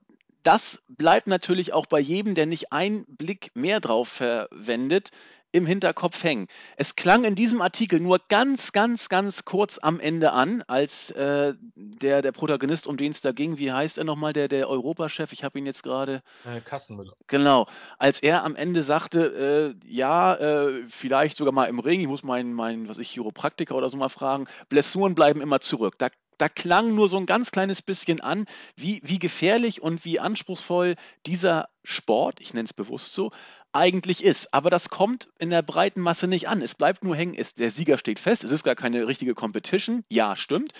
das 0.43 0.81
bleibt 0.87 1.27
natürlich 1.27 1.73
auch 1.73 1.85
bei 1.85 1.99
jedem, 1.99 2.35
der 2.35 2.45
nicht 2.45 2.71
einen 2.71 3.05
Blick 3.05 3.51
mehr 3.53 3.79
drauf 3.79 4.07
verwendet, 4.07 5.11
im 5.51 5.65
Hinterkopf 5.65 6.23
hängen. 6.23 6.47
Es 6.77 6.95
klang 6.95 7.23
in 7.23 7.35
diesem 7.35 7.61
Artikel 7.61 7.99
nur 7.99 8.19
ganz, 8.29 8.71
ganz, 8.71 9.09
ganz 9.09 9.45
kurz 9.45 9.79
am 9.79 9.99
Ende 9.99 10.31
an, 10.31 10.63
als 10.67 11.11
äh, 11.11 11.53
der, 11.75 12.21
der 12.21 12.31
Protagonist, 12.31 12.87
um 12.87 12.97
den 12.97 13.11
es 13.11 13.21
da 13.21 13.31
ging, 13.31 13.57
wie 13.57 13.71
heißt 13.71 13.97
er 13.97 14.03
nochmal, 14.03 14.33
der, 14.33 14.47
der 14.47 14.69
Europachef, 14.69 15.33
ich 15.33 15.43
habe 15.43 15.59
ihn 15.59 15.65
jetzt 15.65 15.83
gerade. 15.83 16.23
Äh, 16.45 16.61
Kassenmüller. 16.61 17.13
Genau, 17.27 17.67
als 17.97 18.21
er 18.21 18.43
am 18.43 18.55
Ende 18.55 18.81
sagte, 18.81 19.75
äh, 19.83 19.87
ja, 19.87 20.35
äh, 20.35 20.83
vielleicht 20.89 21.37
sogar 21.37 21.53
mal 21.53 21.65
im 21.65 21.79
Ring, 21.79 21.99
ich 21.99 22.07
muss 22.07 22.23
meinen, 22.23 22.53
meinen, 22.53 22.87
was 22.87 22.97
ich, 22.97 23.09
Chiropraktiker 23.11 23.75
oder 23.75 23.89
so 23.89 23.97
mal 23.97 24.09
fragen, 24.09 24.47
Blessuren 24.69 25.15
bleiben 25.15 25.41
immer 25.41 25.59
zurück. 25.59 25.95
Da, 25.97 26.09
da 26.41 26.49
klang 26.49 26.95
nur 26.95 27.07
so 27.07 27.17
ein 27.17 27.27
ganz 27.27 27.51
kleines 27.51 27.83
bisschen 27.83 28.19
an, 28.19 28.45
wie, 28.75 28.99
wie 29.03 29.19
gefährlich 29.19 29.81
und 29.81 30.03
wie 30.05 30.19
anspruchsvoll 30.19 30.95
dieser 31.27 31.69
Sport, 31.83 32.41
ich 32.41 32.55
nenne 32.55 32.65
es 32.65 32.73
bewusst 32.73 33.13
so, 33.13 33.31
eigentlich 33.73 34.23
ist. 34.23 34.51
Aber 34.51 34.71
das 34.71 34.89
kommt 34.89 35.29
in 35.37 35.51
der 35.51 35.61
breiten 35.61 36.01
Masse 36.01 36.27
nicht 36.27 36.49
an. 36.49 36.63
Es 36.63 36.73
bleibt 36.73 37.03
nur 37.03 37.15
hängen, 37.15 37.35
es, 37.35 37.53
der 37.53 37.69
Sieger 37.69 37.99
steht 37.99 38.19
fest, 38.19 38.43
es 38.43 38.51
ist 38.51 38.63
gar 38.63 38.75
keine 38.75 39.07
richtige 39.07 39.35
Competition, 39.35 40.03
ja, 40.09 40.35
stimmt. 40.35 40.73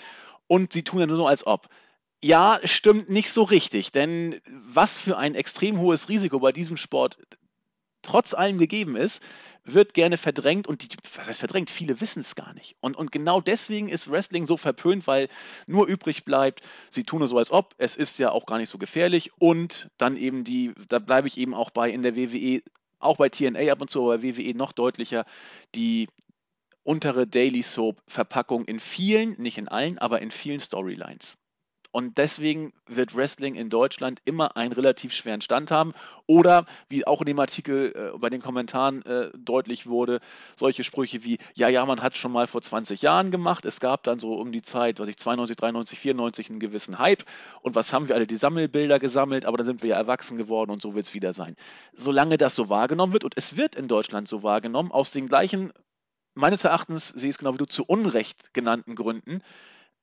Und 0.48 0.72
sie 0.72 0.82
tun 0.82 0.98
ja 0.98 1.06
nur 1.06 1.16
so, 1.16 1.26
als 1.28 1.46
ob. 1.46 1.68
Ja, 2.20 2.58
stimmt 2.64 3.08
nicht 3.08 3.30
so 3.30 3.44
richtig, 3.44 3.92
denn 3.92 4.40
was 4.50 4.98
für 4.98 5.16
ein 5.16 5.36
extrem 5.36 5.78
hohes 5.78 6.08
Risiko 6.08 6.40
bei 6.40 6.50
diesem 6.50 6.76
Sport 6.76 7.18
trotz 8.02 8.34
allem 8.34 8.58
gegeben 8.58 8.96
ist, 8.96 9.22
wird 9.64 9.94
gerne 9.94 10.16
verdrängt 10.16 10.66
und 10.66 10.82
die, 10.82 10.96
was 11.16 11.26
heißt 11.26 11.38
verdrängt, 11.38 11.70
viele 11.70 12.00
wissen 12.00 12.20
es 12.20 12.34
gar 12.34 12.52
nicht. 12.54 12.76
Und, 12.80 12.96
und 12.96 13.12
genau 13.12 13.40
deswegen 13.40 13.88
ist 13.88 14.10
Wrestling 14.10 14.46
so 14.46 14.56
verpönt, 14.56 15.06
weil 15.06 15.28
nur 15.66 15.86
übrig 15.86 16.24
bleibt, 16.24 16.62
sie 16.90 17.04
tun 17.04 17.20
nur 17.20 17.28
so, 17.28 17.38
als 17.38 17.50
ob, 17.50 17.74
es 17.78 17.96
ist 17.96 18.18
ja 18.18 18.30
auch 18.30 18.46
gar 18.46 18.58
nicht 18.58 18.68
so 18.68 18.78
gefährlich 18.78 19.30
und 19.38 19.90
dann 19.98 20.16
eben 20.16 20.44
die, 20.44 20.72
da 20.88 20.98
bleibe 20.98 21.28
ich 21.28 21.38
eben 21.38 21.54
auch 21.54 21.70
bei 21.70 21.90
in 21.90 22.02
der 22.02 22.16
WWE, 22.16 22.62
auch 22.98 23.16
bei 23.16 23.28
TNA 23.28 23.72
ab 23.72 23.80
und 23.80 23.90
zu, 23.90 24.02
aber 24.02 24.18
bei 24.18 24.36
WWE 24.36 24.54
noch 24.56 24.72
deutlicher, 24.72 25.24
die 25.74 26.08
untere 26.82 27.26
Daily 27.26 27.62
Soap 27.62 28.02
Verpackung 28.08 28.64
in 28.64 28.80
vielen, 28.80 29.40
nicht 29.40 29.58
in 29.58 29.68
allen, 29.68 29.98
aber 29.98 30.20
in 30.20 30.30
vielen 30.30 30.60
Storylines. 30.60 31.36
Und 31.92 32.16
deswegen 32.18 32.72
wird 32.86 33.14
Wrestling 33.14 33.54
in 33.54 33.68
Deutschland 33.68 34.20
immer 34.24 34.56
einen 34.56 34.72
relativ 34.72 35.12
schweren 35.12 35.42
Stand 35.42 35.70
haben. 35.70 35.92
Oder, 36.26 36.64
wie 36.88 37.06
auch 37.06 37.20
in 37.20 37.26
dem 37.26 37.38
Artikel 37.38 37.92
äh, 37.94 38.18
bei 38.18 38.30
den 38.30 38.40
Kommentaren 38.40 39.04
äh, 39.04 39.30
deutlich 39.36 39.86
wurde, 39.86 40.20
solche 40.56 40.84
Sprüche 40.84 41.22
wie, 41.22 41.38
ja, 41.54 41.68
ja, 41.68 41.84
man 41.84 42.02
hat 42.02 42.16
schon 42.16 42.32
mal 42.32 42.46
vor 42.46 42.62
20 42.62 43.02
Jahren 43.02 43.30
gemacht. 43.30 43.64
Es 43.66 43.78
gab 43.78 44.02
dann 44.04 44.18
so 44.18 44.34
um 44.34 44.52
die 44.52 44.62
Zeit, 44.62 45.00
was 45.00 45.08
ich, 45.08 45.18
92, 45.18 45.56
93, 45.56 45.98
94 45.98 46.50
einen 46.50 46.60
gewissen 46.60 46.98
Hype. 46.98 47.24
Und 47.60 47.74
was 47.74 47.92
haben 47.92 48.08
wir 48.08 48.16
alle? 48.16 48.26
Die 48.26 48.36
Sammelbilder 48.36 48.98
gesammelt, 48.98 49.44
aber 49.44 49.58
dann 49.58 49.66
sind 49.66 49.82
wir 49.82 49.90
ja 49.90 49.96
erwachsen 49.96 50.38
geworden 50.38 50.70
und 50.70 50.80
so 50.80 50.94
wird 50.94 51.06
es 51.06 51.14
wieder 51.14 51.34
sein. 51.34 51.56
Solange 51.92 52.38
das 52.38 52.54
so 52.54 52.70
wahrgenommen 52.70 53.12
wird, 53.12 53.24
und 53.24 53.36
es 53.36 53.56
wird 53.56 53.76
in 53.76 53.86
Deutschland 53.86 54.28
so 54.28 54.42
wahrgenommen, 54.42 54.90
aus 54.90 55.10
den 55.10 55.28
gleichen, 55.28 55.72
meines 56.34 56.64
Erachtens, 56.64 57.08
sehe 57.08 57.28
ich 57.28 57.34
es 57.34 57.38
genau 57.38 57.52
wie 57.52 57.58
du, 57.58 57.66
zu 57.66 57.84
Unrecht 57.84 58.54
genannten 58.54 58.94
Gründen, 58.94 59.42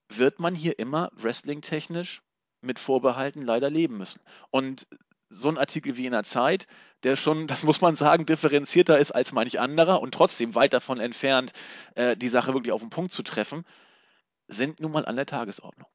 wird 0.09 0.39
man 0.39 0.55
hier 0.55 0.79
immer 0.79 1.11
wrestling-technisch 1.13 2.21
mit 2.61 2.79
Vorbehalten 2.79 3.43
leider 3.43 3.69
leben 3.69 3.97
müssen. 3.97 4.21
Und 4.49 4.87
so 5.29 5.47
ein 5.47 5.57
Artikel 5.57 5.95
wie 5.95 6.05
in 6.05 6.11
der 6.11 6.23
Zeit, 6.23 6.67
der 7.03 7.15
schon, 7.15 7.47
das 7.47 7.63
muss 7.63 7.81
man 7.81 7.95
sagen, 7.95 8.25
differenzierter 8.25 8.97
ist 8.97 9.11
als 9.11 9.31
manch 9.31 9.59
anderer 9.59 10.01
und 10.01 10.13
trotzdem 10.13 10.55
weit 10.55 10.73
davon 10.73 10.99
entfernt, 10.99 11.53
äh, 11.95 12.17
die 12.17 12.27
Sache 12.27 12.53
wirklich 12.53 12.73
auf 12.73 12.81
den 12.81 12.89
Punkt 12.89 13.13
zu 13.13 13.23
treffen, 13.23 13.65
sind 14.47 14.79
nun 14.79 14.91
mal 14.91 15.05
an 15.05 15.15
der 15.15 15.27
Tagesordnung. 15.27 15.87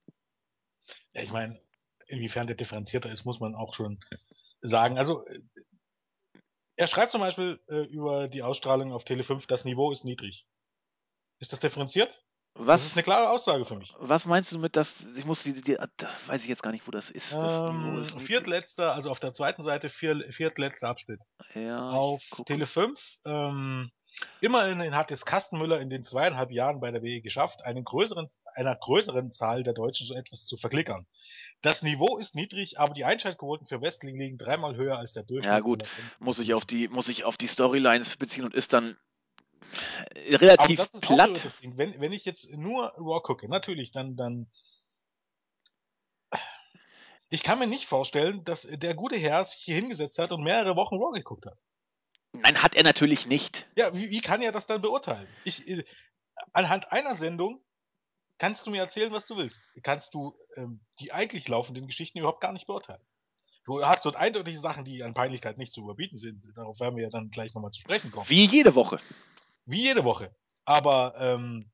Ja, 1.13 1.23
ich 1.23 1.33
meine, 1.33 1.61
inwiefern 2.07 2.47
der 2.47 2.57
differenzierter 2.57 3.11
ist, 3.11 3.25
muss 3.25 3.41
man 3.41 3.55
auch 3.55 3.75
schon 3.75 4.01
sagen. 4.61 4.99
Also, 4.99 5.27
äh, 5.27 5.41
er 6.77 6.87
schreibt 6.87 7.13
zum 7.13 7.21
Beispiel 7.21 7.61
äh, 7.69 7.85
über 7.87 8.29
die 8.29 8.43
Ausstrahlung 8.43 8.93
auf 8.93 9.05
Tele 9.05 9.23
5, 9.23 9.47
das 9.47 9.65
Niveau 9.65 9.91
ist 9.93 10.05
niedrig. 10.05 10.47
Ist 11.39 11.53
das 11.53 11.61
differenziert? 11.61 12.25
Das 12.57 12.83
ist 12.85 12.91
Was, 12.93 12.97
eine 12.97 13.03
klare 13.03 13.31
Aussage 13.31 13.65
für 13.65 13.75
mich. 13.77 13.93
was 13.99 14.27
meinst 14.27 14.53
du 14.53 14.59
mit 14.61 14.77
das, 14.77 14.95
ich 15.17 15.25
muss 15.25 15.43
die, 15.43 15.55
die 15.55 15.75
da 15.75 15.89
weiß 16.27 16.43
ich 16.43 16.49
jetzt 16.49 16.63
gar 16.63 16.71
nicht, 16.71 16.87
wo 16.87 16.93
das 16.93 17.11
ist. 17.11 17.33
Das 17.37 17.69
Ähm, 17.69 17.99
ist 18.01 18.21
viertletzter, 18.21 18.95
also 18.95 19.11
auf 19.11 19.19
der 19.19 19.33
zweiten 19.33 19.63
Seite 19.63 19.89
vier, 19.89 20.25
viertletzter 20.33 20.89
Abschnitt. 20.89 21.21
ja, 21.55 21.91
auf. 21.91 22.23
Tele 22.47 22.67
5. 22.67 23.17
Ähm, 23.25 23.91
immerhin 24.41 24.95
hat 24.95 25.11
es 25.11 25.25
Kastenmüller 25.27 25.81
in 25.81 25.91
den 25.91 26.05
zweieinhalb 26.05 26.53
Jahren 26.53 26.79
bei 26.79 26.93
der 26.93 27.03
WE 27.03 27.21
geschafft, 27.21 27.65
einen 27.65 27.83
größeren, 27.83 28.29
einer 28.55 28.77
größeren 28.77 29.33
Zahl 29.33 29.65
der 29.65 29.75
Deutschen 29.75 30.07
so 30.07 30.15
etwas 30.15 30.45
zu 30.45 30.57
verklickern. 30.57 31.07
Das 31.61 31.83
Niveau 31.83 32.19
ist 32.19 32.37
niedrig, 32.37 32.79
aber 32.79 32.95
die 32.95 33.05
Einschaltquoten 33.05 33.67
für 33.67 33.81
Wrestling 33.81 34.17
liegen 34.17 34.39
dreimal 34.39 34.77
höher 34.77 34.99
als 34.99 35.13
der 35.13 35.25
Durchschnitt. 35.25 35.53
Ja, 35.53 35.59
gut. 35.61 35.83
muss 36.21 36.39
ich 36.39 36.55
auf 36.55 36.65
die, 36.65 36.87
muss 36.87 37.09
ich 37.09 37.25
auf 37.25 37.37
die 37.37 37.49
Storylines 37.49 38.17
beziehen 38.17 38.45
und 38.45 38.55
ist 38.55 38.73
dann 38.73 38.97
äh, 40.15 40.35
aber 40.35 40.41
relativ 40.41 40.77
das 40.79 40.95
ist 40.95 41.05
auch 41.05 41.15
platt. 41.15 41.45
das 41.45 41.57
Ding. 41.59 41.77
Wenn, 41.77 42.01
wenn 42.01 42.13
ich 42.13 42.25
jetzt 42.25 42.53
nur 42.57 42.93
Raw 42.97 43.21
gucke, 43.23 43.49
natürlich, 43.49 43.93
dann, 43.93 44.17
dann. 44.17 44.49
Ich 47.31 47.43
kann 47.43 47.59
mir 47.59 47.67
nicht 47.67 47.87
vorstellen, 47.87 48.45
dass 48.45 48.63
der 48.63 48.95
gute 48.95 49.17
Herr 49.17 49.45
sich 49.45 49.63
hier 49.63 49.75
hingesetzt 49.75 50.19
hat 50.19 50.31
und 50.33 50.43
mehrere 50.43 50.77
Wochen 50.77 50.97
Raw 50.97 51.13
geguckt 51.17 51.47
hat. 51.47 51.59
Nein, 52.33 52.63
hat 52.63 52.75
er 52.75 52.83
natürlich 52.83 53.27
nicht. 53.27 53.67
Ja, 53.77 53.95
wie, 53.95 54.11
wie 54.11 54.21
kann 54.21 54.43
er 54.43 54.53
das 54.53 54.67
dann 54.67 54.83
beurteilen? 54.83 55.29
Ich, 55.45 55.69
äh, 55.69 55.85
anhand 56.53 56.91
einer 56.91 57.15
Sendung 57.15 57.65
kannst 58.39 58.67
du 58.67 58.71
mir 58.71 58.81
erzählen, 58.81 59.13
was 59.13 59.27
du 59.27 59.37
willst. 59.37 59.71
Kannst 59.83 60.15
du 60.15 60.37
ähm, 60.57 60.81
die 61.01 61.13
eigentlich 61.13 61.49
laufenden 61.49 61.87
Geschichten 61.87 62.19
überhaupt 62.19 62.41
gar 62.41 62.53
nicht 62.53 62.67
beurteilen. 62.67 63.03
Du 63.65 63.83
hast 63.85 64.05
dort 64.05 64.17
eindeutige 64.17 64.59
Sachen, 64.59 64.85
die 64.85 65.03
an 65.03 65.15
Peinlichkeit 65.15 65.57
nicht 65.57 65.73
zu 65.73 65.81
überbieten 65.81 66.19
sind. 66.19 66.45
Darauf 66.55 66.81
werden 66.81 66.97
wir 66.97 67.05
ja 67.05 67.11
dann 67.11 67.31
gleich 67.31 67.55
nochmal 67.55 67.71
zu 67.71 67.81
sprechen 67.81 68.11
kommen. 68.11 68.29
Wie 68.29 68.45
jede 68.45 68.75
Woche. 68.75 68.99
Wie 69.67 69.83
jede 69.83 70.05
Woche. 70.05 70.35
Aber 70.65 71.15
ähm, 71.19 71.71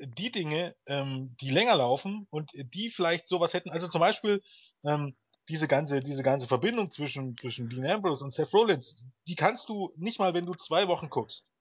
die 0.00 0.30
Dinge, 0.30 0.76
ähm, 0.86 1.34
die 1.40 1.50
länger 1.50 1.76
laufen 1.76 2.26
und 2.30 2.50
die 2.54 2.90
vielleicht 2.90 3.28
sowas 3.28 3.54
hätten, 3.54 3.70
also 3.70 3.88
zum 3.88 4.00
Beispiel, 4.00 4.42
ähm, 4.84 5.16
diese 5.48 5.68
ganze, 5.68 6.00
diese 6.00 6.22
ganze 6.22 6.48
Verbindung 6.48 6.90
zwischen, 6.90 7.36
zwischen 7.36 7.68
Dean 7.68 7.86
Ambrose 7.86 8.24
und 8.24 8.32
Seth 8.32 8.52
Rollins, 8.52 9.06
die 9.28 9.36
kannst 9.36 9.68
du 9.68 9.92
nicht 9.96 10.18
mal, 10.18 10.34
wenn 10.34 10.46
du 10.46 10.54
zwei 10.54 10.88
Wochen 10.88 11.08
guckst, 11.08 11.52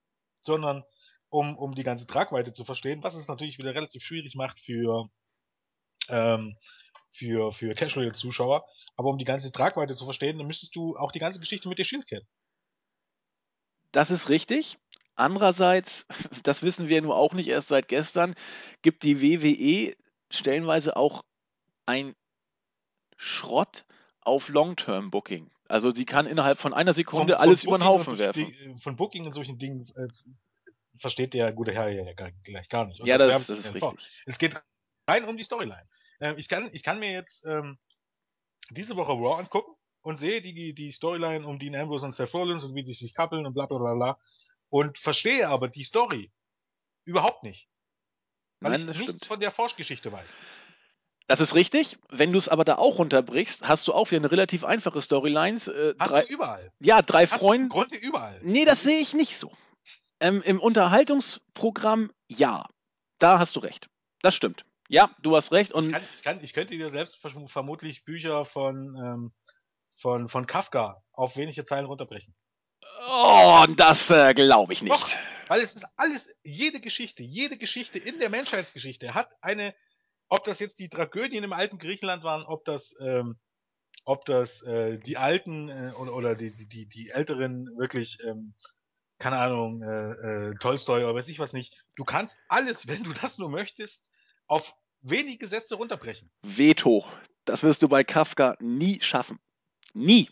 sondern 0.41 0.84
um, 1.30 1.58
um 1.58 1.75
die 1.75 1.84
ganze 1.84 2.08
Tragweite 2.08 2.51
zu 2.54 2.65
verstehen, 2.65 3.04
was 3.04 3.15
es 3.15 3.28
natürlich 3.28 3.58
wieder 3.58 3.75
relativ 3.75 4.04
schwierig 4.04 4.36
macht 4.36 4.60
für, 4.60 5.10
ähm, 6.10 6.58
für, 7.12 7.51
für 7.51 7.73
Casual-Zuschauer. 7.75 8.65
Aber 8.95 9.10
um 9.10 9.17
die 9.17 9.25
ganze 9.25 9.51
Tragweite 9.51 9.95
zu 9.95 10.06
verstehen, 10.06 10.38
dann 10.38 10.47
müsstest 10.47 10.75
du 10.75 10.95
auch 10.97 11.12
die 11.12 11.19
ganze 11.19 11.39
Geschichte 11.39 11.69
mit 11.69 11.78
der 11.78 11.84
Shield 11.84 12.08
kennen. 12.08 12.28
Das 13.91 14.12
ist 14.12 14.30
richtig. 14.30 14.78
Andererseits, 15.15 16.06
das 16.43 16.63
wissen 16.63 16.88
wir 16.88 17.01
nur 17.01 17.15
auch 17.15 17.34
nicht 17.34 17.47
erst 17.47 17.69
seit 17.69 17.88
gestern, 17.88 18.36
gibt 18.82 19.04
die 19.04 19.21
WWE 19.21 19.95
stellenweise 20.30 20.95
auch 20.95 21.23
ein 21.86 22.15
Schrott 23.17 23.86
auf 24.21 24.49
Long-Term-Booking. 24.49 25.49
Also 25.67 25.91
sie 25.91 26.06
kann 26.06 26.28
innerhalb 26.28 26.60
von 26.60 26.73
einer 26.73 26.93
Sekunde 26.93 27.34
von, 27.34 27.39
von 27.39 27.49
alles 27.49 27.63
über 27.63 27.78
den 27.78 27.86
Haufen 27.86 28.17
werfen. 28.17 28.51
Ding, 28.51 28.78
von 28.78 28.95
Booking 28.95 29.25
und 29.25 29.32
solchen 29.32 29.58
Dingen 29.58 29.88
äh, 29.95 30.08
versteht 30.97 31.34
der 31.34 31.51
gute 31.54 31.71
Herr 31.71 31.89
ja 31.89 32.13
gleich 32.13 32.69
gar 32.69 32.86
nicht. 32.86 33.01
Und 33.01 33.08
ja, 33.08 33.17
das, 33.17 33.47
das, 33.47 33.60
ist 33.60 33.65
richtig. 33.73 33.80
Vor. 33.80 33.95
Es 34.25 34.38
geht 34.38 34.62
rein 35.08 35.25
um 35.25 35.38
die 35.38 35.43
Storyline. 35.43 35.88
Äh, 36.19 36.36
ich, 36.38 36.49
kann, 36.49 36.69
ich 36.73 36.84
kann 36.84 36.99
mir 36.99 37.12
jetzt 37.12 37.45
ähm, 37.45 37.78
diese 38.69 38.95
Woche 38.95 39.12
Raw 39.13 39.39
angucken 39.39 39.75
und 40.01 40.17
sehe 40.17 40.41
die, 40.41 40.73
die 40.73 40.91
Storyline 40.91 41.47
um 41.47 41.58
Dean 41.58 41.75
Ambrose 41.75 42.06
und 42.06 42.12
Seth 42.12 42.34
Rollins 42.34 42.63
und 42.63 42.75
wie 42.75 42.84
die 42.84 42.93
sich 42.93 43.13
kappeln 43.13 43.45
und 43.45 43.54
bla 43.54 43.65
bla 43.65 43.78
bla 43.78 43.93
bla 43.93 44.19
und 44.69 44.97
verstehe 44.97 45.47
aber 45.47 45.67
die 45.67 45.84
Story 45.84 46.32
überhaupt 47.06 47.43
nicht. 47.43 47.69
Weil 48.60 48.71
Nein, 48.71 48.82
ich 48.82 48.88
nichts 48.88 49.04
stimmt. 49.04 49.25
von 49.25 49.39
der 49.39 49.51
Forschgeschichte 49.51 50.12
weiß. 50.12 50.38
Das 51.28 51.39
ist 51.39 51.56
richtig. 51.56 51.97
Wenn 52.10 52.32
du 52.32 52.38
es 52.38 52.47
aber 52.47 52.63
da 52.65 52.75
auch 52.75 52.99
runterbrichst, 52.99 53.67
hast 53.67 53.88
du 53.88 53.93
auch 53.93 54.12
wieder 54.12 54.21
eine 54.21 54.32
relativ 54.32 54.63
einfache 54.63 55.01
Storyline. 55.01 55.56
Äh, 55.56 55.95
hast 55.99 56.12
drei, 56.12 56.21
du 56.23 56.34
überall. 56.34 56.71
Ja, 56.80 57.01
drei 57.01 57.25
Freunde. 57.25 57.69
Grunde 57.69 57.95
überall. 57.95 58.39
Nee, 58.43 58.65
das 58.65 58.84
sehe 58.84 58.99
ich 58.99 59.13
nicht 59.13 59.38
so. 59.38 59.51
Ähm, 60.19 60.41
Im 60.43 60.60
Unterhaltungsprogramm 60.60 62.12
ja. 62.28 62.67
Da 63.19 63.39
hast 63.39 63.56
du 63.56 63.60
recht. 63.60 63.89
Das 64.21 64.36
stimmt. 64.36 64.65
Ja, 64.88 65.10
du 65.21 65.36
hast 65.36 65.51
recht. 65.51 65.71
Und 65.71 65.88
ich, 65.88 65.93
kann, 65.93 66.04
ich, 66.13 66.23
kann, 66.23 66.43
ich 66.43 66.54
könnte 66.54 66.75
dir 66.75 66.89
selbst 66.91 67.17
vermutlich 67.47 68.06
Bücher 68.06 68.45
von, 68.45 68.95
ähm, 68.95 69.34
von, 69.97 70.30
von 70.30 70.45
Kafka 70.45 71.01
auf 71.12 71.38
wenige 71.38 71.63
Zeilen 71.63 71.86
runterbrechen. 71.86 72.36
Oh, 73.08 73.65
das 73.75 74.10
äh, 74.10 74.34
glaube 74.34 74.73
ich 74.73 74.81
nicht. 74.81 74.93
Doch, 74.93 75.10
weil 75.47 75.62
es 75.62 75.75
ist 75.75 75.86
alles, 75.97 76.36
jede 76.43 76.79
Geschichte, 76.79 77.23
jede 77.23 77.58
Geschichte 77.58 77.99
in 77.99 78.19
der 78.19 78.29
Menschheitsgeschichte 78.29 79.13
hat 79.13 79.29
eine, 79.41 79.75
ob 80.29 80.43
das 80.43 80.60
jetzt 80.60 80.79
die 80.79 80.89
Tragödien 80.89 81.43
im 81.43 81.53
alten 81.53 81.77
Griechenland 81.77 82.23
waren, 82.23 82.43
ob 82.43 82.65
das, 82.65 82.95
ähm, 82.99 83.38
ob 84.05 84.25
das 84.25 84.62
äh, 84.63 84.99
die 84.99 85.17
alten 85.17 85.69
äh, 85.69 85.93
oder, 85.97 86.13
oder 86.13 86.36
die, 86.36 86.53
die, 86.53 86.67
die, 86.67 86.88
die 86.88 87.10
älteren 87.10 87.67
wirklich, 87.77 88.17
ähm, 88.25 88.53
keine 89.19 89.38
Ahnung, 89.38 89.81
äh, 89.81 90.49
äh, 90.49 90.55
Tolstoi 90.60 91.03
oder 91.03 91.15
weiß 91.15 91.29
ich 91.29 91.39
was 91.39 91.53
nicht. 91.53 91.86
Du 91.95 92.03
kannst 92.03 92.43
alles, 92.49 92.88
wenn 92.88 93.03
du 93.03 93.13
das 93.13 93.38
nur 93.38 93.49
möchtest, 93.49 94.10
auf 94.47 94.75
wenige 95.01 95.47
Sätze 95.47 95.75
runterbrechen. 95.75 96.31
Veto. 96.43 97.05
Das 97.45 97.62
wirst 97.62 97.84
du 97.84 97.89
bei 97.89 98.03
Kafka 98.03 98.55
nie 98.60 98.99
schaffen. 99.01 99.39
Nie. 99.93 100.29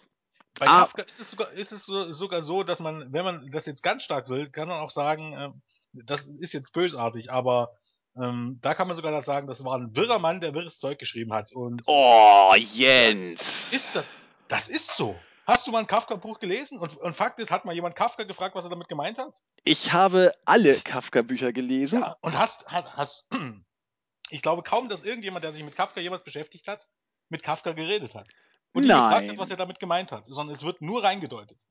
Bei 0.59 0.67
ah. 0.67 0.81
Kafka 0.81 1.01
ist 1.03 1.19
es, 1.19 1.31
sogar, 1.31 1.51
ist 1.51 1.71
es 1.71 1.85
sogar 1.85 2.41
so, 2.41 2.63
dass 2.63 2.79
man, 2.79 3.11
wenn 3.11 3.25
man 3.25 3.51
das 3.51 3.65
jetzt 3.65 3.81
ganz 3.81 4.03
stark 4.03 4.29
will, 4.29 4.49
kann 4.49 4.67
man 4.67 4.79
auch 4.79 4.91
sagen, 4.91 5.33
äh, 5.33 5.49
das 5.93 6.27
ist 6.27 6.53
jetzt 6.53 6.73
bösartig, 6.73 7.31
aber 7.31 7.75
ähm, 8.15 8.59
da 8.61 8.75
kann 8.75 8.87
man 8.87 8.95
sogar 8.95 9.11
das 9.11 9.25
sagen, 9.25 9.47
das 9.47 9.65
war 9.65 9.77
ein 9.77 9.95
wirrer 9.95 10.19
Mann, 10.19 10.41
der 10.41 10.53
wirres 10.53 10.77
Zeug 10.77 10.99
geschrieben 10.99 11.33
hat. 11.33 11.51
Und 11.53 11.81
oh, 11.87 12.53
Jens! 12.55 13.73
Ist 13.73 13.95
das, 13.95 14.05
das 14.47 14.67
ist 14.69 14.95
so. 14.95 15.19
Hast 15.47 15.67
du 15.67 15.71
mal 15.71 15.79
ein 15.79 15.87
Kafka-Buch 15.87 16.39
gelesen? 16.39 16.77
Und, 16.79 16.95
und 16.97 17.15
Fakt 17.15 17.39
ist, 17.39 17.51
hat 17.51 17.65
mal 17.65 17.73
jemand 17.73 17.95
Kafka 17.95 18.23
gefragt, 18.23 18.55
was 18.55 18.65
er 18.65 18.69
damit 18.69 18.87
gemeint 18.87 19.17
hat? 19.17 19.35
Ich 19.63 19.91
habe 19.91 20.33
alle 20.45 20.75
Kafka-Bücher 20.75 21.51
gelesen. 21.51 22.01
Ja, 22.01 22.15
und 22.21 22.37
hast, 22.37 22.65
hast, 22.67 22.93
hast, 22.95 23.27
ich 24.29 24.41
glaube 24.43 24.61
kaum, 24.61 24.87
dass 24.87 25.03
irgendjemand, 25.03 25.43
der 25.43 25.51
sich 25.51 25.63
mit 25.63 25.75
Kafka 25.75 25.99
jemals 25.99 26.23
beschäftigt 26.23 26.67
hat, 26.67 26.87
mit 27.29 27.41
Kafka 27.41 27.71
geredet 27.71 28.13
hat 28.13 28.27
und 28.73 28.85
Nein. 28.87 28.97
gefragt 28.97 29.29
hat, 29.29 29.37
was 29.37 29.49
er 29.49 29.57
damit 29.57 29.79
gemeint 29.79 30.11
hat, 30.11 30.25
sondern 30.27 30.55
es 30.55 30.63
wird 30.63 30.81
nur 30.81 31.03
reingedeutet. 31.03 31.67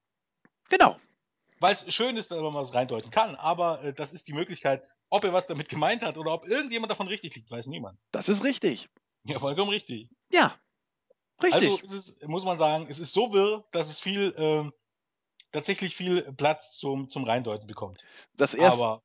Genau. 0.68 0.96
Weil 1.60 1.72
es 1.72 1.92
schön 1.94 2.16
ist, 2.16 2.30
wenn 2.30 2.42
man 2.42 2.62
es 2.62 2.74
reindeuten 2.74 3.10
kann, 3.10 3.36
aber 3.36 3.82
äh, 3.82 3.92
das 3.92 4.12
ist 4.12 4.26
die 4.28 4.32
Möglichkeit, 4.32 4.88
ob 5.10 5.24
er 5.24 5.32
was 5.32 5.46
damit 5.46 5.68
gemeint 5.68 6.02
hat 6.02 6.16
oder 6.18 6.32
ob 6.32 6.46
irgendjemand 6.48 6.90
davon 6.90 7.06
richtig 7.06 7.34
liegt, 7.36 7.50
weiß 7.50 7.66
niemand. 7.66 7.98
Das 8.10 8.28
ist 8.28 8.42
richtig. 8.42 8.88
Ja, 9.24 9.38
vollkommen 9.38 9.70
richtig. 9.70 10.08
Ja. 10.30 10.58
Richtig. 11.42 11.82
Also 11.82 11.96
es, 11.96 12.22
muss 12.26 12.44
man 12.44 12.56
sagen, 12.56 12.86
es 12.88 12.98
ist 12.98 13.12
so 13.12 13.32
wirr, 13.32 13.64
dass 13.72 13.90
es 13.90 14.00
viel, 14.00 14.34
ähm, 14.36 14.72
tatsächlich 15.50 15.96
viel 15.96 16.22
Platz 16.32 16.76
zum, 16.76 17.08
zum 17.08 17.24
Reindeuten 17.24 17.66
bekommt. 17.66 18.02
Das 18.36 18.54
erste, 18.54 18.82
aber, 18.82 19.02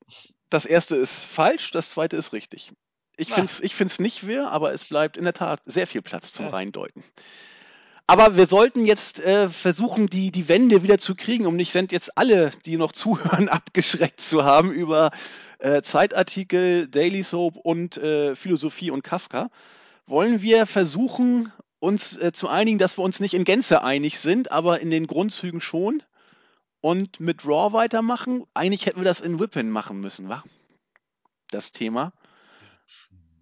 das 0.49 0.65
erste 0.65 0.95
ist 0.95 1.25
falsch, 1.25 1.71
das 1.71 1.89
zweite 1.89 2.15
ist 2.15 2.33
richtig. 2.33 2.71
Ich 3.17 3.29
finde 3.29 3.45
es 3.45 3.60
ich 3.60 3.73
find's 3.73 3.99
nicht 3.99 4.27
wirr, 4.27 4.51
aber 4.51 4.73
es 4.73 4.86
bleibt 4.86 5.17
in 5.17 5.23
der 5.23 5.33
Tat 5.33 5.62
sehr 5.65 5.88
viel 5.88 6.03
Platz 6.03 6.31
zum 6.31 6.45
ja. 6.45 6.51
Reindeuten. 6.51 7.03
Aber 8.10 8.38
wir 8.38 8.46
sollten 8.46 8.86
jetzt 8.86 9.20
äh, 9.20 9.50
versuchen, 9.50 10.08
die, 10.08 10.32
die 10.32 10.48
Wende 10.48 10.82
wieder 10.82 10.98
zu 10.98 11.13
kriegen, 11.13 11.46
um 11.46 11.58
nicht 11.58 11.76
jetzt 11.76 12.17
alle, 12.17 12.52
die 12.65 12.78
noch 12.78 12.91
zuhören, 12.93 13.50
abgeschreckt 13.50 14.22
zu 14.22 14.46
haben 14.46 14.72
über 14.72 15.12
äh, 15.60 15.82
Zeitartikel, 15.82 16.88
Daily 16.88 17.22
Soap 17.22 17.58
und 17.58 17.98
äh, 17.98 18.34
Philosophie 18.36 18.91
und 18.91 19.04
Kafka. 19.04 19.50
Wollen 20.06 20.41
wir 20.41 20.65
versuchen, 20.65 21.52
uns 21.80 22.15
äh, 22.17 22.32
zu 22.32 22.48
einigen, 22.48 22.78
dass 22.78 22.98
wir 22.98 23.04
uns 23.04 23.20
nicht 23.20 23.34
in 23.34 23.43
Gänze 23.43 23.84
einig 23.84 24.20
sind, 24.20 24.52
aber 24.52 24.80
in 24.80 24.89
den 24.89 25.06
Grundzügen 25.06 25.60
schon 25.60 26.02
und 26.80 27.20
mit 27.20 27.46
Raw 27.46 27.74
weitermachen? 27.74 28.46
Eigentlich 28.54 28.86
hätten 28.86 29.02
wir 29.02 29.06
das 29.06 29.20
in 29.20 29.38
Whippin 29.38 29.70
machen 29.70 30.00
müssen, 30.00 30.30
wa? 30.30 30.46
Das 31.52 31.74
Thema. 31.74 32.13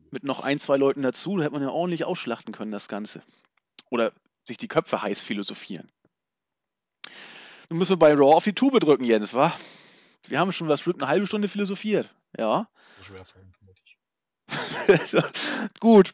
Mit 0.10 0.24
noch 0.24 0.44
ein, 0.44 0.60
zwei 0.60 0.78
Leuten 0.78 1.04
dazu, 1.04 1.38
da 1.38 1.44
hätte 1.44 1.54
man 1.54 1.62
ja 1.62 1.70
ordentlich 1.70 2.04
ausschlachten 2.04 2.52
können, 2.52 2.72
das 2.72 2.88
Ganze. 2.88 3.22
Oder 3.92 4.12
sich 4.46 4.58
die 4.58 4.68
Köpfe 4.68 5.02
heiß 5.02 5.24
philosophieren. 5.24 5.92
Nun 7.70 7.80
müssen 7.80 7.92
wir 7.92 7.98
bei 7.98 8.14
Raw 8.14 8.36
auf 8.36 8.44
die 8.44 8.54
Tube 8.54 8.80
drücken, 8.80 9.04
Jens, 9.04 9.34
wa? 9.34 9.54
Wir 10.28 10.40
haben 10.40 10.52
schon 10.52 10.68
was 10.68 10.82
bestimmt 10.82 11.02
eine 11.02 11.12
halbe 11.12 11.28
Stunde 11.28 11.48
philosophiert. 11.48 12.10
Ja. 12.38 12.68
So 12.82 13.04
schwer 13.04 13.26
Gut, 15.80 16.14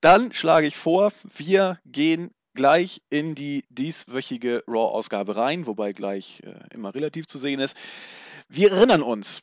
dann 0.00 0.32
schlage 0.32 0.66
ich 0.66 0.76
vor, 0.76 1.12
wir 1.36 1.78
gehen 1.86 2.30
gleich 2.54 3.02
in 3.10 3.34
die 3.34 3.64
dieswöchige 3.70 4.64
Raw-Ausgabe 4.66 5.36
rein, 5.36 5.66
wobei 5.66 5.92
gleich 5.92 6.42
äh, 6.42 6.74
immer 6.74 6.94
relativ 6.94 7.26
zu 7.26 7.38
sehen 7.38 7.60
ist. 7.60 7.76
Wir 8.48 8.72
erinnern 8.72 9.02
uns, 9.02 9.40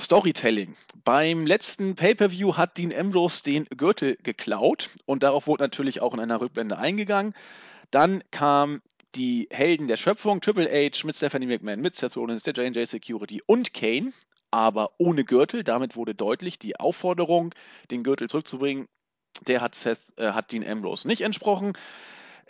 Storytelling. 0.00 0.76
Beim 1.04 1.46
letzten 1.46 1.94
Pay-per-View 1.94 2.56
hat 2.56 2.78
Dean 2.78 2.92
Ambrose 2.92 3.42
den 3.42 3.64
Gürtel 3.66 4.16
geklaut 4.22 4.90
und 5.06 5.22
darauf 5.22 5.46
wurde 5.46 5.62
natürlich 5.62 6.00
auch 6.00 6.14
in 6.14 6.20
einer 6.20 6.40
Rückblende 6.40 6.78
eingegangen. 6.78 7.34
Dann 7.90 8.22
kam 8.30 8.82
die 9.14 9.48
Helden 9.50 9.88
der 9.88 9.96
Schöpfung, 9.96 10.40
Triple 10.40 10.68
H 10.68 11.04
mit 11.04 11.16
Stephanie 11.16 11.46
McMahon, 11.46 11.80
mit 11.80 11.96
Seth 11.96 12.16
Rollins, 12.16 12.42
der 12.42 12.54
J&J 12.54 12.86
Security 12.86 13.42
und 13.44 13.74
Kane, 13.74 14.12
aber 14.50 14.92
ohne 14.98 15.24
Gürtel. 15.24 15.64
Damit 15.64 15.96
wurde 15.96 16.14
deutlich 16.14 16.58
die 16.58 16.78
Aufforderung, 16.78 17.54
den 17.90 18.02
Gürtel 18.02 18.28
zurückzubringen, 18.28 18.88
der 19.46 19.60
hat, 19.60 19.74
Seth, 19.74 20.00
äh, 20.16 20.32
hat 20.32 20.52
Dean 20.52 20.66
Ambrose 20.66 21.08
nicht 21.08 21.22
entsprochen. 21.22 21.72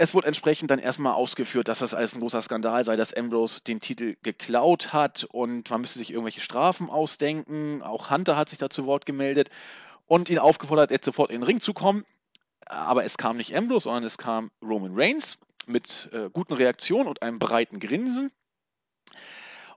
Es 0.00 0.14
wurde 0.14 0.28
entsprechend 0.28 0.70
dann 0.70 0.78
erstmal 0.78 1.12
ausgeführt, 1.12 1.68
dass 1.68 1.80
das 1.80 1.92
alles 1.92 2.14
ein 2.14 2.20
großer 2.20 2.40
Skandal 2.40 2.86
sei, 2.86 2.96
dass 2.96 3.12
Ambrose 3.12 3.60
den 3.60 3.80
Titel 3.80 4.16
geklaut 4.22 4.94
hat 4.94 5.24
und 5.24 5.68
man 5.68 5.82
müsste 5.82 5.98
sich 5.98 6.10
irgendwelche 6.10 6.40
Strafen 6.40 6.88
ausdenken. 6.88 7.82
Auch 7.82 8.08
Hunter 8.08 8.34
hat 8.34 8.48
sich 8.48 8.58
da 8.58 8.70
zu 8.70 8.86
Wort 8.86 9.04
gemeldet 9.04 9.50
und 10.06 10.30
ihn 10.30 10.38
aufgefordert, 10.38 10.90
jetzt 10.90 11.04
sofort 11.04 11.30
in 11.30 11.40
den 11.40 11.42
Ring 11.42 11.60
zu 11.60 11.74
kommen. 11.74 12.06
Aber 12.64 13.04
es 13.04 13.18
kam 13.18 13.36
nicht 13.36 13.54
Ambrose, 13.54 13.82
sondern 13.82 14.04
es 14.04 14.16
kam 14.16 14.50
Roman 14.62 14.92
Reigns 14.94 15.36
mit 15.66 16.08
äh, 16.14 16.30
guten 16.32 16.54
Reaktionen 16.54 17.06
und 17.06 17.20
einem 17.20 17.38
breiten 17.38 17.78
Grinsen. 17.78 18.32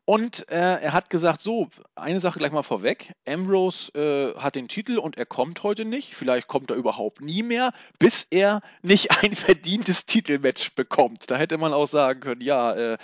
Und 0.06 0.50
äh, 0.50 0.82
er 0.82 0.92
hat 0.92 1.10
gesagt, 1.10 1.42
so, 1.42 1.70
eine 1.96 2.20
Sache 2.20 2.38
gleich 2.38 2.52
mal 2.52 2.64
vorweg. 2.64 3.14
Ambrose 3.26 3.92
äh, 3.94 4.40
hat 4.40 4.56
den 4.56 4.68
Titel 4.68 4.98
und 4.98 5.18
er 5.18 5.26
kommt 5.26 5.64
heute 5.64 5.86
nicht. 5.86 6.16
Vielleicht 6.16 6.48
kommt 6.48 6.72
er 6.72 6.76
überhaupt 6.76 7.22
nie 7.22 7.42
mehr, 7.42 7.72
bis 8.00 8.28
er 8.30 8.62
nicht 8.82 9.12
ein 9.24 9.34
verdientes 9.34 10.06
Titelmatch 10.06 10.76
bekommt. 10.76 11.32
Da 11.32 11.38
hätte 11.38 11.58
man 11.58 11.74
auch 11.74 11.88
sagen 11.88 12.20
können, 12.20 12.42
ja, 12.42 12.74
äh, 12.74 12.98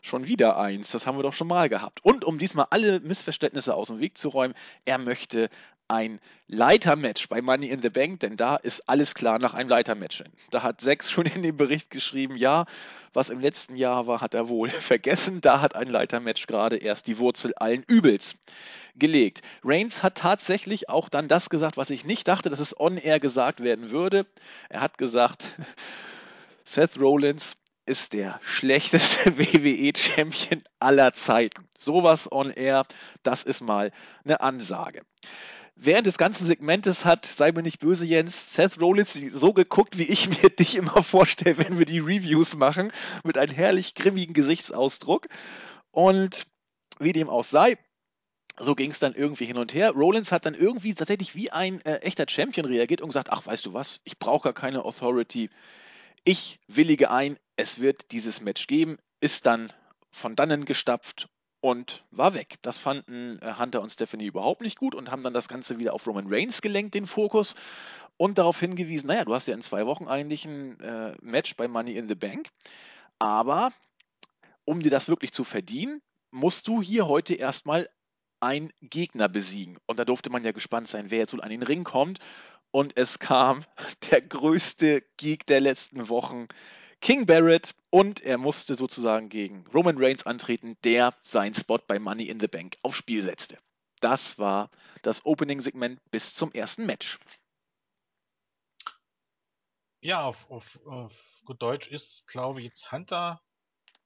schon 0.00 0.26
wieder 0.28 0.56
eins. 0.58 0.92
Das 0.92 1.06
haben 1.06 1.18
wir 1.18 1.22
doch 1.22 1.32
schon 1.32 1.48
mal 1.48 1.68
gehabt. 1.68 2.04
Und 2.04 2.24
um 2.24 2.38
diesmal 2.38 2.66
alle 2.70 3.00
Missverständnisse 3.00 3.74
aus 3.74 3.88
dem 3.88 3.98
Weg 3.98 4.18
zu 4.18 4.28
räumen, 4.28 4.54
er 4.84 4.98
möchte 4.98 5.48
ein 5.88 6.20
Leitermatch 6.46 7.28
bei 7.28 7.42
Money 7.42 7.68
in 7.68 7.82
the 7.82 7.90
Bank, 7.90 8.20
denn 8.20 8.36
da 8.36 8.56
ist 8.56 8.88
alles 8.88 9.14
klar 9.14 9.38
nach 9.38 9.54
einem 9.54 9.68
Leitermatch. 9.68 10.24
Da 10.50 10.62
hat 10.62 10.80
Sex 10.80 11.10
schon 11.10 11.26
in 11.26 11.42
dem 11.42 11.56
Bericht 11.56 11.90
geschrieben, 11.90 12.36
ja, 12.36 12.66
was 13.12 13.30
im 13.30 13.40
letzten 13.40 13.76
Jahr 13.76 14.06
war, 14.06 14.20
hat 14.20 14.34
er 14.34 14.48
wohl 14.48 14.68
vergessen. 14.70 15.40
Da 15.40 15.60
hat 15.60 15.76
ein 15.76 15.88
Leitermatch 15.88 16.46
gerade 16.46 16.76
erst 16.76 17.06
die 17.06 17.18
Wurzel 17.18 17.54
allen 17.54 17.82
Übels 17.86 18.36
gelegt. 18.96 19.42
Reigns 19.64 20.02
hat 20.02 20.16
tatsächlich 20.16 20.88
auch 20.88 21.08
dann 21.08 21.28
das 21.28 21.50
gesagt, 21.50 21.76
was 21.76 21.90
ich 21.90 22.04
nicht 22.04 22.28
dachte, 22.28 22.50
dass 22.50 22.60
es 22.60 22.78
on-air 22.78 23.20
gesagt 23.20 23.62
werden 23.62 23.90
würde. 23.90 24.26
Er 24.68 24.80
hat 24.80 24.98
gesagt, 24.98 25.44
Seth 26.64 26.98
Rollins 26.98 27.56
ist 27.86 28.12
der 28.12 28.40
schlechteste 28.42 29.36
WWE-Champion 29.38 30.62
aller 30.78 31.12
Zeiten. 31.12 31.68
Sowas 31.78 32.30
on 32.30 32.50
air, 32.50 32.86
das 33.22 33.42
ist 33.42 33.60
mal 33.60 33.92
eine 34.24 34.40
Ansage. 34.40 35.02
Während 35.76 36.06
des 36.06 36.18
ganzen 36.18 36.46
Segmentes 36.46 37.04
hat, 37.04 37.26
sei 37.26 37.50
mir 37.50 37.62
nicht 37.62 37.80
böse, 37.80 38.04
Jens, 38.06 38.54
Seth 38.54 38.80
Rollins 38.80 39.12
so 39.12 39.52
geguckt, 39.52 39.98
wie 39.98 40.04
ich 40.04 40.28
mir 40.42 40.50
dich 40.50 40.76
immer 40.76 41.02
vorstelle, 41.02 41.58
wenn 41.58 41.78
wir 41.78 41.86
die 41.86 41.98
Reviews 41.98 42.54
machen, 42.54 42.92
mit 43.24 43.36
einem 43.38 43.52
herrlich 43.52 43.94
grimmigen 43.94 44.34
Gesichtsausdruck. 44.34 45.26
Und 45.90 46.46
wie 47.00 47.12
dem 47.12 47.28
auch 47.28 47.44
sei, 47.44 47.76
so 48.58 48.76
ging 48.76 48.92
es 48.92 49.00
dann 49.00 49.14
irgendwie 49.14 49.46
hin 49.46 49.58
und 49.58 49.74
her. 49.74 49.90
Rollins 49.90 50.30
hat 50.30 50.46
dann 50.46 50.54
irgendwie 50.54 50.94
tatsächlich 50.94 51.34
wie 51.34 51.50
ein 51.50 51.80
äh, 51.84 51.96
echter 51.98 52.26
Champion 52.28 52.66
reagiert 52.66 53.00
und 53.00 53.08
gesagt, 53.08 53.30
ach, 53.30 53.44
weißt 53.46 53.66
du 53.66 53.74
was, 53.74 54.00
ich 54.04 54.18
brauche 54.18 54.44
gar 54.44 54.52
keine 54.52 54.84
Authority. 54.84 55.50
Ich 56.24 56.60
willige 56.68 57.10
ein, 57.10 57.36
es 57.56 57.80
wird 57.80 58.12
dieses 58.12 58.40
Match 58.40 58.68
geben, 58.68 58.98
ist 59.20 59.44
dann 59.44 59.72
von 60.12 60.36
dannen 60.36 60.64
gestapft 60.66 61.28
und 61.64 62.04
war 62.10 62.34
weg. 62.34 62.56
Das 62.60 62.78
fanden 62.78 63.38
äh, 63.40 63.54
Hunter 63.58 63.80
und 63.80 63.88
Stephanie 63.88 64.26
überhaupt 64.26 64.60
nicht 64.60 64.76
gut 64.76 64.94
und 64.94 65.10
haben 65.10 65.22
dann 65.22 65.32
das 65.32 65.48
Ganze 65.48 65.78
wieder 65.78 65.94
auf 65.94 66.06
Roman 66.06 66.26
Reigns 66.28 66.60
gelenkt, 66.60 66.94
den 66.94 67.06
Fokus, 67.06 67.54
und 68.18 68.36
darauf 68.36 68.60
hingewiesen, 68.60 69.06
naja, 69.06 69.24
du 69.24 69.32
hast 69.32 69.48
ja 69.48 69.54
in 69.54 69.62
zwei 69.62 69.86
Wochen 69.86 70.06
eigentlich 70.06 70.44
ein 70.44 70.78
äh, 70.80 71.16
Match 71.22 71.56
bei 71.56 71.66
Money 71.66 71.96
in 71.96 72.06
the 72.06 72.14
Bank, 72.14 72.50
aber 73.18 73.72
um 74.66 74.80
dir 74.80 74.90
das 74.90 75.08
wirklich 75.08 75.32
zu 75.32 75.42
verdienen, 75.42 76.02
musst 76.30 76.68
du 76.68 76.82
hier 76.82 77.08
heute 77.08 77.32
erstmal 77.32 77.88
einen 78.40 78.70
Gegner 78.82 79.30
besiegen. 79.30 79.78
Und 79.86 79.98
da 79.98 80.04
durfte 80.04 80.28
man 80.28 80.44
ja 80.44 80.52
gespannt 80.52 80.88
sein, 80.88 81.10
wer 81.10 81.20
jetzt 81.20 81.32
wohl 81.32 81.40
an 81.40 81.48
den 81.48 81.62
Ring 81.62 81.84
kommt. 81.84 82.18
Und 82.72 82.94
es 82.98 83.18
kam 83.18 83.64
der 84.10 84.20
größte 84.20 85.02
Geek 85.16 85.46
der 85.46 85.62
letzten 85.62 86.10
Wochen, 86.10 86.46
King 87.04 87.26
Barrett. 87.26 87.74
Und 87.90 88.22
er 88.22 88.38
musste 88.38 88.74
sozusagen 88.74 89.28
gegen 89.28 89.66
Roman 89.68 89.98
Reigns 89.98 90.24
antreten, 90.24 90.76
der 90.82 91.14
seinen 91.22 91.54
Spot 91.54 91.78
bei 91.78 91.98
Money 92.00 92.24
in 92.24 92.40
the 92.40 92.48
Bank 92.48 92.78
aufs 92.82 92.96
Spiel 92.96 93.22
setzte. 93.22 93.58
Das 94.00 94.38
war 94.38 94.70
das 95.02 95.24
Opening-Segment 95.24 96.00
bis 96.10 96.34
zum 96.34 96.50
ersten 96.50 96.86
Match. 96.86 97.20
Ja, 100.00 100.24
auf, 100.24 100.50
auf, 100.50 100.80
auf 100.86 101.42
gut 101.44 101.62
Deutsch 101.62 101.88
ist, 101.88 102.26
glaube 102.26 102.60
ich, 102.60 102.66
jetzt 102.66 102.90
Hunter. 102.90 103.40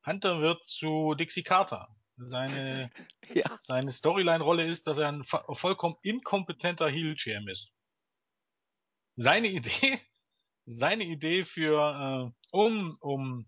Hunter 0.04 0.40
wird 0.40 0.64
zu 0.64 1.14
Dixie 1.14 1.44
Carter. 1.44 1.88
Seine, 2.16 2.90
ja. 3.32 3.58
seine 3.61 3.92
Storyline-Rolle 3.92 4.66
ist, 4.66 4.88
dass 4.88 4.98
er 4.98 5.08
ein 5.08 5.22
vollkommen 5.24 5.96
inkompetenter 6.02 6.88
Heel-GM 6.88 7.48
ist. 7.48 7.72
Seine 9.16 9.48
Idee, 9.48 10.00
seine 10.68 11.04
Idee 11.04 11.44
für, 11.44 12.31
äh, 12.31 12.31
um, 12.52 12.96
um 13.00 13.46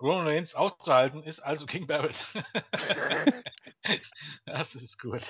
Roman 0.00 0.26
Reigns 0.26 0.54
auszuhalten, 0.54 1.22
ist 1.22 1.40
also 1.40 1.66
King 1.66 1.86
Barrett. 1.86 2.16
das 4.46 4.74
ist 4.74 4.98
gut. 4.98 5.22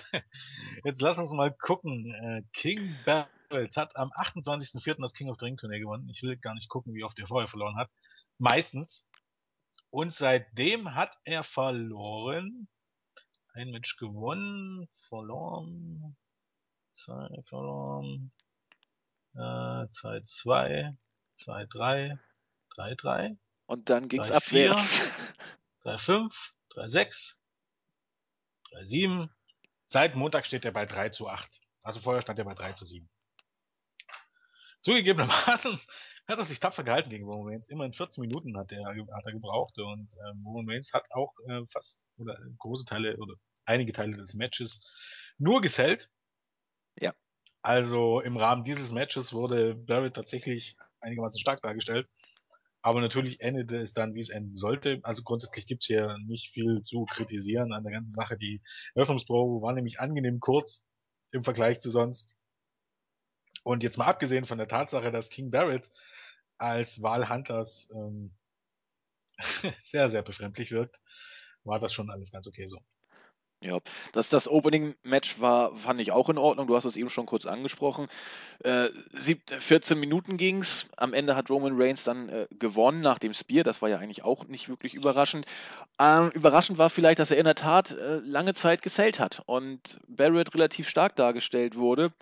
Jetzt 0.84 1.02
lass 1.02 1.18
uns 1.18 1.32
mal 1.32 1.52
gucken. 1.52 2.14
Äh, 2.14 2.42
King 2.52 2.94
Barrett 3.04 3.76
hat 3.76 3.96
am 3.96 4.10
28.04. 4.12 5.02
das 5.02 5.14
King 5.14 5.28
of 5.30 5.38
the 5.40 5.46
Ring 5.46 5.56
Turnier 5.56 5.80
gewonnen. 5.80 6.08
Ich 6.08 6.22
will 6.22 6.36
gar 6.36 6.54
nicht 6.54 6.68
gucken, 6.68 6.94
wie 6.94 7.02
oft 7.02 7.18
er 7.18 7.26
vorher 7.26 7.48
verloren 7.48 7.76
hat. 7.76 7.90
Meistens. 8.38 9.10
Und 9.90 10.12
seitdem 10.12 10.94
hat 10.94 11.16
er 11.24 11.42
verloren. 11.42 12.68
Ein 13.52 13.72
Match 13.72 13.96
gewonnen, 13.96 14.86
verloren, 15.08 16.16
zwei 16.92 17.28
verloren, 17.46 18.30
äh, 19.34 19.38
2-2, 19.38 20.96
2-3, 21.38 22.18
3-3. 22.76 23.36
Und 23.66 23.88
dann 23.88 24.08
ging's 24.08 24.28
3, 24.28 24.34
abwärts. 24.34 25.00
3-5, 25.84 26.52
3-6, 26.74 27.36
3-7. 28.72 29.28
Seit 29.86 30.14
Montag 30.14 30.46
steht 30.46 30.64
er 30.64 30.72
bei 30.72 30.86
3 30.86 31.08
zu 31.10 31.28
8. 31.28 31.60
Also 31.82 32.00
vorher 32.00 32.22
stand 32.22 32.38
er 32.38 32.44
bei 32.44 32.54
3 32.54 32.72
zu 32.72 32.84
7. 32.84 33.08
Zugegebenermaßen 34.82 35.78
hat 36.28 36.38
er 36.38 36.44
sich 36.44 36.60
tapfer 36.60 36.84
gehalten 36.84 37.10
gegen 37.10 37.24
Roman 37.24 37.52
Reigns. 37.52 37.68
Immerhin 37.68 37.92
14 37.92 38.22
Minuten 38.22 38.56
hat 38.56 38.72
er, 38.72 38.86
hat 38.86 39.26
er 39.26 39.32
gebraucht 39.32 39.76
und 39.78 40.12
äh, 40.14 40.28
Roman 40.44 40.70
Reigns 40.70 40.92
hat 40.92 41.10
auch 41.10 41.34
äh, 41.48 41.62
fast 41.70 42.06
oder 42.16 42.38
große 42.58 42.84
Teile 42.84 43.16
oder 43.16 43.34
einige 43.64 43.92
Teile 43.92 44.16
des 44.16 44.34
Matches 44.34 44.86
nur 45.38 45.60
gesellt. 45.60 46.10
Ja. 46.96 47.14
Also 47.62 48.20
im 48.20 48.36
Rahmen 48.36 48.64
dieses 48.64 48.92
Matches 48.92 49.32
wurde 49.32 49.74
Barrett 49.74 50.14
tatsächlich 50.14 50.76
einigermaßen 51.00 51.40
stark 51.40 51.62
dargestellt. 51.62 52.08
Aber 52.82 53.02
natürlich 53.02 53.40
endete 53.40 53.78
es 53.78 53.92
dann, 53.92 54.14
wie 54.14 54.20
es 54.20 54.30
enden 54.30 54.54
sollte. 54.54 55.00
Also 55.02 55.22
grundsätzlich 55.22 55.66
gibt's 55.66 55.86
hier 55.86 56.16
nicht 56.26 56.50
viel 56.50 56.80
zu 56.80 57.04
kritisieren 57.04 57.72
an 57.72 57.82
der 57.82 57.92
ganzen 57.92 58.14
Sache. 58.14 58.38
Die 58.38 58.62
Eröffnungsprobe 58.94 59.62
war 59.62 59.74
nämlich 59.74 60.00
angenehm 60.00 60.40
kurz 60.40 60.86
im 61.30 61.44
Vergleich 61.44 61.80
zu 61.80 61.90
sonst. 61.90 62.40
Und 63.64 63.82
jetzt 63.82 63.98
mal 63.98 64.06
abgesehen 64.06 64.46
von 64.46 64.56
der 64.56 64.68
Tatsache, 64.68 65.10
dass 65.10 65.28
King 65.28 65.50
Barrett 65.50 65.90
als 66.56 67.02
Wahl 67.02 67.28
Hunters 67.28 67.90
ähm, 67.94 68.34
sehr, 69.84 70.08
sehr 70.08 70.22
befremdlich 70.22 70.70
wirkt, 70.70 70.98
war 71.64 71.78
das 71.78 71.92
schon 71.92 72.10
alles 72.10 72.30
ganz 72.30 72.46
okay 72.46 72.66
so. 72.66 72.80
Ja, 73.62 73.78
dass 74.12 74.30
das 74.30 74.48
Opening-Match 74.48 75.38
war, 75.38 75.76
fand 75.76 76.00
ich 76.00 76.12
auch 76.12 76.30
in 76.30 76.38
Ordnung. 76.38 76.66
Du 76.66 76.76
hast 76.76 76.86
es 76.86 76.96
eben 76.96 77.10
schon 77.10 77.26
kurz 77.26 77.44
angesprochen. 77.44 78.08
Äh, 78.64 78.88
14 79.14 80.00
Minuten 80.00 80.38
ging's. 80.38 80.88
Am 80.96 81.12
Ende 81.12 81.36
hat 81.36 81.50
Roman 81.50 81.74
Reigns 81.76 82.02
dann 82.02 82.30
äh, 82.30 82.46
gewonnen 82.58 83.02
nach 83.02 83.18
dem 83.18 83.34
Spear. 83.34 83.62
Das 83.62 83.82
war 83.82 83.90
ja 83.90 83.98
eigentlich 83.98 84.24
auch 84.24 84.46
nicht 84.46 84.70
wirklich 84.70 84.94
überraschend. 84.94 85.44
Ähm, 85.98 86.30
überraschend 86.30 86.78
war 86.78 86.88
vielleicht, 86.88 87.18
dass 87.18 87.30
er 87.30 87.36
in 87.36 87.44
der 87.44 87.54
Tat 87.54 87.90
äh, 87.90 88.16
lange 88.16 88.54
Zeit 88.54 88.80
gesellt 88.80 89.20
hat 89.20 89.42
und 89.44 90.00
Barrett 90.08 90.54
relativ 90.54 90.88
stark 90.88 91.14
dargestellt 91.16 91.76
wurde 91.76 92.14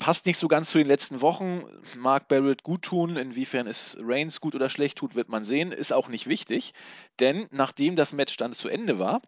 passt 0.00 0.24
nicht 0.24 0.38
so 0.38 0.48
ganz 0.48 0.70
zu 0.70 0.78
den 0.78 0.86
letzten 0.86 1.20
Wochen. 1.20 1.62
Mag 1.96 2.26
Barrett 2.26 2.62
gut 2.62 2.82
tun, 2.82 3.16
inwiefern 3.16 3.66
es 3.66 3.96
Reigns 4.00 4.40
gut 4.40 4.54
oder 4.54 4.70
schlecht 4.70 4.96
tut, 4.98 5.14
wird 5.14 5.28
man 5.28 5.44
sehen. 5.44 5.72
Ist 5.72 5.92
auch 5.92 6.08
nicht 6.08 6.26
wichtig, 6.26 6.72
denn 7.20 7.46
nachdem 7.50 7.96
das 7.96 8.12
Match 8.14 8.36
dann 8.38 8.54
zu 8.54 8.68
Ende 8.68 8.98
war, 8.98 9.20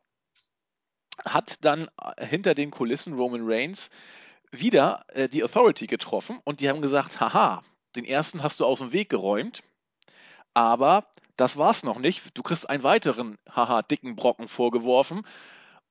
hat 1.24 1.64
dann 1.64 1.88
äh, 2.00 2.26
hinter 2.26 2.54
den 2.54 2.70
Kulissen 2.70 3.14
Roman 3.14 3.42
Reigns 3.44 3.90
wieder 4.50 5.04
äh, 5.08 5.28
die 5.28 5.42
Authority 5.42 5.86
getroffen 5.86 6.40
und 6.44 6.60
die 6.60 6.68
haben 6.68 6.82
gesagt, 6.82 7.20
haha, 7.20 7.62
den 7.96 8.04
ersten 8.04 8.42
hast 8.42 8.60
du 8.60 8.66
aus 8.66 8.78
dem 8.78 8.92
Weg 8.92 9.08
geräumt, 9.08 9.62
aber 10.54 11.06
das 11.36 11.56
war's 11.56 11.82
noch 11.82 11.98
nicht. 11.98 12.36
Du 12.36 12.42
kriegst 12.42 12.68
einen 12.68 12.82
weiteren, 12.82 13.38
haha, 13.50 13.82
dicken 13.82 14.16
Brocken 14.16 14.48
vorgeworfen 14.48 15.26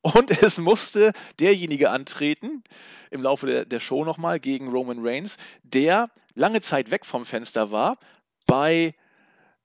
und 0.02 0.32
es 0.44 0.58
musste 0.58 1.14
derjenige 1.40 1.90
antreten, 1.90 2.64
im 3.10 3.22
Laufe 3.22 3.48
der, 3.48 3.66
der 3.66 3.80
Show 3.80 4.06
nochmal, 4.06 4.40
gegen 4.40 4.70
Roman 4.70 5.06
Reigns, 5.06 5.38
der 5.64 6.10
lange 6.34 6.62
Zeit 6.62 6.92
weg 6.92 7.06
vom 7.06 7.26
Fenster 7.26 7.72
war, 7.72 7.98
bei 8.46 8.94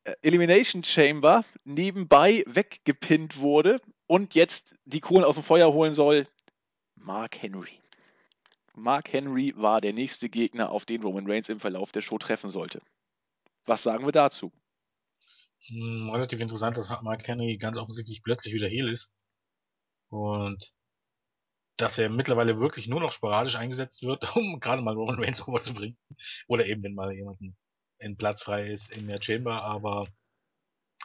äh, 0.04 0.12
Elimination 0.22 0.82
Chamber 0.82 1.44
nebenbei 1.64 2.44
weggepinnt 2.46 3.38
wurde 3.38 3.80
und 4.06 4.34
jetzt 4.34 4.78
die 4.84 5.00
Kohlen 5.00 5.24
aus 5.24 5.36
dem 5.36 5.44
Feuer 5.44 5.72
holen 5.72 5.92
soll. 5.92 6.28
Mark 6.94 7.40
Henry. 7.42 7.80
Mark 8.74 9.12
Henry 9.12 9.54
war 9.56 9.80
der 9.80 9.92
nächste 9.92 10.28
Gegner, 10.28 10.70
auf 10.70 10.84
den 10.84 11.02
Roman 11.02 11.30
Reigns 11.30 11.48
im 11.48 11.60
Verlauf 11.60 11.92
der 11.92 12.02
Show 12.02 12.18
treffen 12.18 12.50
sollte. 12.50 12.82
Was 13.64 13.82
sagen 13.82 14.04
wir 14.04 14.12
dazu? 14.12 14.52
Hm, 15.68 16.10
relativ 16.10 16.40
interessant, 16.40 16.76
dass 16.76 16.90
Mark 17.02 17.26
Henry 17.26 17.56
ganz 17.56 17.78
offensichtlich 17.78 18.22
plötzlich 18.22 18.54
wieder 18.54 18.68
Heal 18.68 18.88
ist. 18.88 19.12
Und 20.08 20.72
dass 21.76 21.98
er 21.98 22.08
mittlerweile 22.08 22.58
wirklich 22.58 22.88
nur 22.88 23.00
noch 23.00 23.12
sporadisch 23.12 23.56
eingesetzt 23.56 24.02
wird, 24.02 24.22
um 24.36 24.60
gerade 24.60 24.82
mal 24.82 24.94
Roman 24.94 25.18
Reigns 25.22 25.46
overzubringen. 25.46 25.98
Oder 26.46 26.66
eben, 26.66 26.82
wenn 26.82 26.94
mal 26.94 27.12
jemanden 27.12 27.56
in 27.98 28.16
Platz 28.16 28.42
frei 28.42 28.62
ist 28.62 28.94
in 28.96 29.06
der 29.08 29.22
Chamber, 29.22 29.62
aber 29.62 30.06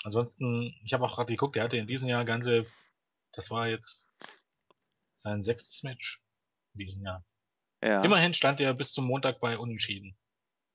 ansonsten, 0.04 0.76
ich 0.84 0.94
habe 0.94 1.06
auch 1.06 1.16
gerade 1.16 1.32
geguckt, 1.32 1.56
er 1.56 1.64
hatte 1.64 1.78
in 1.78 1.88
diesem 1.88 2.10
Jahr 2.10 2.26
ganze, 2.26 2.66
das 3.34 3.50
war 3.50 3.68
jetzt 3.68 4.12
sein 5.16 5.42
sechstes 5.42 5.84
Match 5.84 6.22
in 6.74 6.86
diesem 6.86 7.04
Jahr. 7.04 7.26
Ja. 7.84 8.04
Immerhin 8.04 8.34
stand 8.34 8.62
er 8.62 8.74
bis 8.74 8.94
zum 8.94 9.06
Montag 9.06 9.40
bei 9.40 9.58
Unentschieden. 9.58 10.18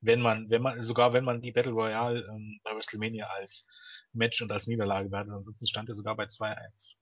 Wenn 0.01 0.21
man, 0.21 0.51
wenn 0.51 0.63
man, 0.63 0.83
sogar 0.83 1.13
wenn 1.13 1.25
man 1.25 1.41
die 1.41 1.53
Battle 1.53 1.73
Royale 1.73 2.21
ähm, 2.29 2.61
bei 2.65 2.75
WrestleMania 2.75 3.27
als 3.27 3.69
Match 4.13 4.43
und 4.43 4.53
als 4.53 4.67
Niederlage 4.67 5.11
wertet, 5.11 5.35
ansonsten 5.35 5.67
stand 5.67 5.89
er 5.89 5.95
sogar 5.95 6.17
bei 6.17 6.25
2-1. 6.25 6.97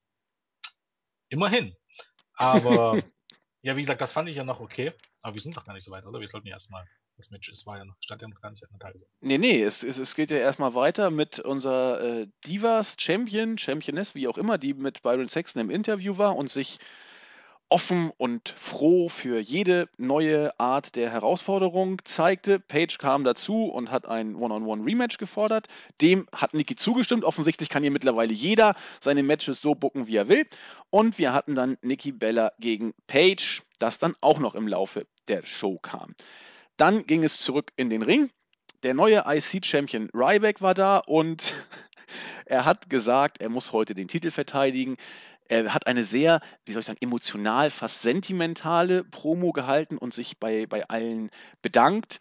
Immerhin. 1.29 1.75
Aber, 2.35 2.99
ja, 3.63 3.77
wie 3.77 3.81
gesagt, 3.81 4.01
das 4.01 4.13
fand 4.13 4.29
ich 4.29 4.37
ja 4.37 4.45
noch 4.45 4.61
okay. 4.61 4.93
Aber 5.23 5.35
wir 5.35 5.41
sind 5.41 5.57
doch 5.57 5.65
gar 5.65 5.73
nicht 5.73 5.85
so 5.85 5.91
weit, 5.91 6.07
oder? 6.07 6.21
Wir 6.21 6.29
sollten 6.29 6.47
ja 6.47 6.55
erstmal 6.55 6.87
das 7.17 7.31
Match, 7.31 7.49
es 7.51 7.67
war 7.67 7.79
ja 7.79 7.85
noch, 7.85 7.95
stand 8.01 8.23
ja 8.23 8.29
noch 8.29 8.41
gar 8.41 8.51
nicht 8.51 8.63
an 8.63 8.71
der 8.73 8.81
Tagesordnung. 8.81 9.19
Nee, 9.21 9.39
nee, 9.39 9.63
es, 9.63 9.83
es, 9.83 9.99
es 9.99 10.15
geht 10.15 10.31
ja 10.31 10.39
erstmal 10.39 10.75
weiter 10.75 11.11
mit 11.11 11.39
unserer 11.39 12.01
äh, 12.01 12.27
Divas 12.47 12.97
Champion, 12.99 13.59
Championess, 13.59 14.15
wie 14.15 14.29
auch 14.29 14.39
immer, 14.39 14.59
die 14.59 14.75
mit 14.75 15.03
Byron 15.03 15.29
Saxon 15.29 15.61
im 15.61 15.71
Interview 15.71 16.19
war 16.19 16.37
und 16.37 16.51
sich 16.51 16.79
offen 17.69 18.13
und 18.19 18.51
froh 18.51 19.09
für 19.09 19.41
jede 19.41 19.89
neue 19.97 20.59
Art 20.61 20.97
der 20.97 21.11
Herausforderung 21.11 22.01
zeigte. 22.05 22.61
Page 22.61 22.99
kam 22.99 23.25
dazu 23.25 23.65
und 23.65 23.91
hat 23.91 24.07
ein 24.07 24.37
One-on-One-Rematch 24.37 25.19
gefordert. 25.19 25.69
Dem 26.01 26.29
hat 26.33 26.55
Nikki 26.55 26.77
zugestimmt. 26.77 27.25
Offensichtlich 27.25 27.69
kann 27.69 27.83
hier 27.83 27.91
mittlerweile 27.91 28.33
jeder 28.33 28.75
seine 29.01 29.23
Matches 29.23 29.61
so 29.61 29.75
bucken, 29.75 30.07
wie 30.07 30.17
er 30.17 30.29
will. 30.29 30.47
Und 30.91 31.19
wir 31.19 31.33
hatten 31.33 31.55
dann 31.55 31.79
Nikki 31.83 32.13
Bella 32.13 32.53
gegen 32.61 32.93
Page, 33.07 33.63
das 33.79 33.99
dann 33.99 34.15
auch 34.21 34.39
noch 34.39 34.55
im 34.55 34.69
Laufe 34.69 35.07
der 35.29 35.45
Show 35.45 35.79
kam. 35.79 36.15
Dann 36.77 37.07
ging 37.07 37.23
es 37.25 37.41
zurück 37.41 37.73
in 37.77 37.91
den 37.91 38.03
Ring. 38.03 38.31
Der 38.83 38.95
neue 38.95 39.25
IC-Champion 39.27 40.11
Ryback 40.13 40.61
war 40.61 40.75
da 40.75 40.99
und 40.99 41.55
er 42.47 42.65
hat 42.65 42.91
gesagt, 42.91 43.41
er 43.41 43.49
muss 43.49 43.73
heute 43.73 43.95
den 43.95 44.09
Titel 44.09 44.31
verteidigen. 44.31 44.97
Er 45.47 45.73
hat 45.73 45.87
eine 45.87 46.05
sehr, 46.05 46.41
wie 46.65 46.73
soll 46.73 46.81
ich 46.81 46.87
sagen, 46.87 46.99
emotional, 47.01 47.71
fast 47.71 48.03
sentimentale 48.03 49.05
Promo 49.05 49.53
gehalten 49.53 49.99
und 49.99 50.15
sich 50.15 50.39
bei, 50.39 50.67
bei 50.67 50.89
allen 50.89 51.31
bedankt. 51.63 52.19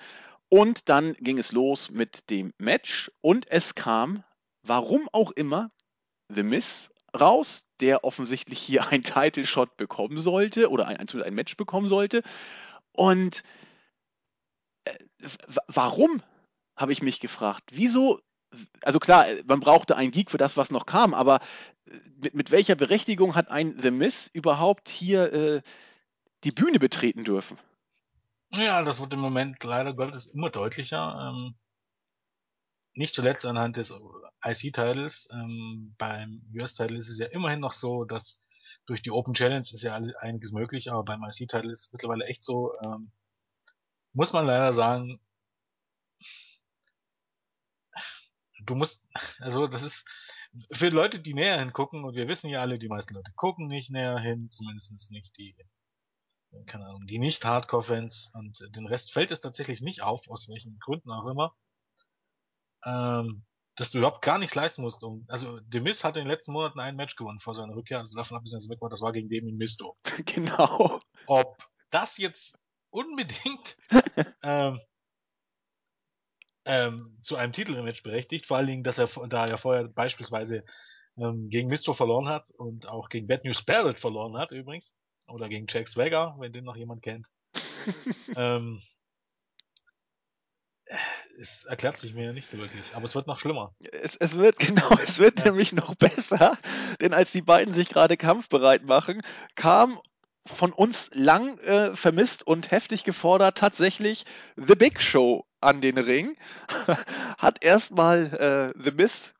Und 0.49 0.87
dann 0.87 1.13
ging 1.15 1.37
es 1.37 1.51
los 1.51 1.89
mit 1.89 2.29
dem 2.29 2.53
Match 2.57 3.11
und 3.21 3.49
es 3.49 3.75
kam, 3.75 4.23
warum 4.61 5.09
auch 5.11 5.31
immer, 5.31 5.71
The 6.29 6.43
Miss 6.43 6.89
raus, 7.19 7.65
der 7.79 8.03
offensichtlich 8.03 8.59
hier 8.59 8.87
ein 8.87 9.03
Title 9.03 9.45
Shot 9.45 9.77
bekommen 9.77 10.19
sollte 10.19 10.69
oder 10.69 10.87
ein, 10.87 10.97
ein 10.97 11.33
Match 11.33 11.57
bekommen 11.57 11.87
sollte. 11.87 12.23
Und 12.91 13.43
warum, 15.67 16.21
habe 16.75 16.91
ich 16.91 17.01
mich 17.01 17.19
gefragt. 17.19 17.69
Wieso 17.71 18.19
also 18.81 18.99
klar, 18.99 19.25
man 19.45 19.59
brauchte 19.59 19.95
einen 19.95 20.11
Geek 20.11 20.31
für 20.31 20.37
das, 20.37 20.57
was 20.57 20.71
noch 20.71 20.85
kam, 20.85 21.13
aber 21.13 21.39
mit, 22.17 22.33
mit 22.33 22.51
welcher 22.51 22.75
Berechtigung 22.75 23.35
hat 23.35 23.49
ein 23.49 23.79
The 23.81 23.91
Miss 23.91 24.27
überhaupt 24.27 24.89
hier 24.89 25.33
äh, 25.33 25.61
die 26.43 26.51
Bühne 26.51 26.79
betreten 26.79 27.23
dürfen? 27.23 27.57
Ja, 28.51 28.83
das 28.83 28.99
wird 28.99 29.13
im 29.13 29.19
Moment 29.19 29.63
leider 29.63 29.93
Gottes 29.93 30.27
immer 30.27 30.49
deutlicher. 30.49 31.33
Ähm, 31.33 31.55
nicht 32.93 33.15
zuletzt 33.15 33.45
anhand 33.45 33.77
des 33.77 33.91
IC-Titles. 34.45 35.29
Ähm, 35.33 35.95
beim 35.97 36.43
US-Title 36.53 36.97
ist 36.97 37.09
es 37.09 37.17
ja 37.17 37.27
immerhin 37.27 37.59
noch 37.59 37.73
so, 37.73 38.05
dass 38.05 38.47
durch 38.85 39.01
die 39.01 39.11
Open 39.11 39.33
Challenge 39.33 39.61
ist 39.61 39.81
ja 39.81 39.99
einiges 40.19 40.51
möglich, 40.51 40.91
aber 40.91 41.03
beim 41.03 41.23
IC-Title 41.23 41.71
ist 41.71 41.85
es 41.85 41.91
mittlerweile 41.91 42.25
echt 42.25 42.43
so, 42.43 42.73
ähm, 42.85 43.11
muss 44.13 44.33
man 44.33 44.45
leider 44.45 44.73
sagen, 44.73 45.19
du 48.65 48.75
musst, 48.75 49.09
also 49.39 49.67
das 49.67 49.83
ist 49.83 50.07
für 50.71 50.89
Leute, 50.89 51.19
die 51.19 51.33
näher 51.33 51.59
hingucken, 51.59 52.03
und 52.05 52.15
wir 52.15 52.27
wissen 52.27 52.49
ja 52.49 52.61
alle, 52.61 52.77
die 52.77 52.87
meisten 52.87 53.15
Leute 53.15 53.31
gucken 53.35 53.67
nicht 53.67 53.91
näher 53.91 54.19
hin, 54.19 54.49
zumindest 54.51 55.11
nicht 55.11 55.37
die, 55.37 55.55
keine 56.67 56.85
Ahnung, 56.85 57.05
die 57.07 57.19
nicht 57.19 57.43
Hardcore-Fans 57.43 58.31
und 58.35 58.59
den 58.75 58.85
Rest 58.85 59.11
fällt 59.11 59.31
es 59.31 59.41
tatsächlich 59.41 59.81
nicht 59.81 60.01
auf, 60.01 60.29
aus 60.29 60.47
welchen 60.47 60.77
Gründen 60.79 61.11
auch 61.11 61.25
immer, 61.25 61.55
ähm, 62.85 63.43
dass 63.75 63.89
du 63.89 63.97
überhaupt 63.97 64.23
gar 64.23 64.37
nichts 64.37 64.53
leisten 64.53 64.83
musst. 64.83 65.03
Um, 65.03 65.25
also, 65.27 65.59
The 65.71 65.79
Miz 65.79 66.03
hat 66.03 66.15
in 66.17 66.23
den 66.23 66.29
letzten 66.29 66.51
Monaten 66.51 66.79
ein 66.79 66.95
Match 66.95 67.15
gewonnen 67.15 67.39
vor 67.39 67.55
seiner 67.55 67.75
Rückkehr, 67.75 67.97
also 67.97 68.15
davon 68.15 68.37
ab, 68.37 68.43
dass 68.45 68.53
er 68.53 68.69
weg 68.69 68.81
war, 68.81 68.89
das 68.89 69.01
war 69.01 69.11
gegen 69.11 69.29
Damien 69.29 69.57
Misto. 69.57 69.97
Genau. 70.25 70.99
Ob 71.25 71.57
das 71.89 72.17
jetzt 72.17 72.62
unbedingt 72.93 73.77
ähm, 74.43 74.79
ähm, 76.65 77.17
zu 77.21 77.35
einem 77.35 77.51
Titelmatch 77.51 78.03
berechtigt. 78.03 78.45
Vor 78.45 78.57
allen 78.57 78.67
Dingen, 78.67 78.83
dass 78.83 78.99
er 78.99 79.07
da 79.27 79.47
er 79.47 79.57
vorher 79.57 79.87
beispielsweise 79.87 80.63
ähm, 81.17 81.49
gegen 81.49 81.67
Misto 81.67 81.93
verloren 81.93 82.29
hat 82.29 82.51
und 82.51 82.87
auch 82.87 83.09
gegen 83.09 83.27
Bad 83.27 83.43
News 83.43 83.65
Barrett 83.65 83.99
verloren 83.99 84.37
hat 84.37 84.51
übrigens. 84.51 84.97
Oder 85.27 85.49
gegen 85.49 85.65
Jack 85.67 85.87
Swagger, 85.87 86.35
wenn 86.39 86.51
den 86.51 86.65
noch 86.65 86.75
jemand 86.75 87.01
kennt. 87.01 87.27
ähm, 88.35 88.81
es 91.39 91.65
erklärt 91.65 91.97
sich 91.97 92.13
mir 92.13 92.33
nicht 92.33 92.47
so 92.47 92.57
wirklich, 92.57 92.93
aber 92.93 93.05
es 93.05 93.15
wird 93.15 93.25
noch 93.25 93.39
schlimmer. 93.39 93.73
Es, 93.91 94.15
es 94.17 94.37
wird, 94.37 94.59
genau, 94.59 94.89
es 95.03 95.17
wird 95.17 95.39
ja. 95.39 95.45
nämlich 95.45 95.73
noch 95.73 95.95
besser, 95.95 96.57
denn 97.01 97.13
als 97.13 97.31
die 97.31 97.41
beiden 97.41 97.73
sich 97.73 97.89
gerade 97.89 98.17
kampfbereit 98.17 98.83
machen, 98.83 99.21
kam 99.55 99.99
von 100.45 100.73
uns 100.73 101.09
lang 101.13 101.57
äh, 101.59 101.95
vermisst 101.95 102.45
und 102.45 102.71
heftig 102.71 103.03
gefordert 103.03 103.57
tatsächlich 103.57 104.25
The 104.55 104.75
Big 104.75 105.01
Show 105.01 105.45
an 105.61 105.81
den 105.81 105.97
Ring, 105.97 106.35
hat 107.37 107.63
erstmal 107.63 108.73
äh, 108.75 108.83
The 108.83 108.91
Miss 108.91 109.33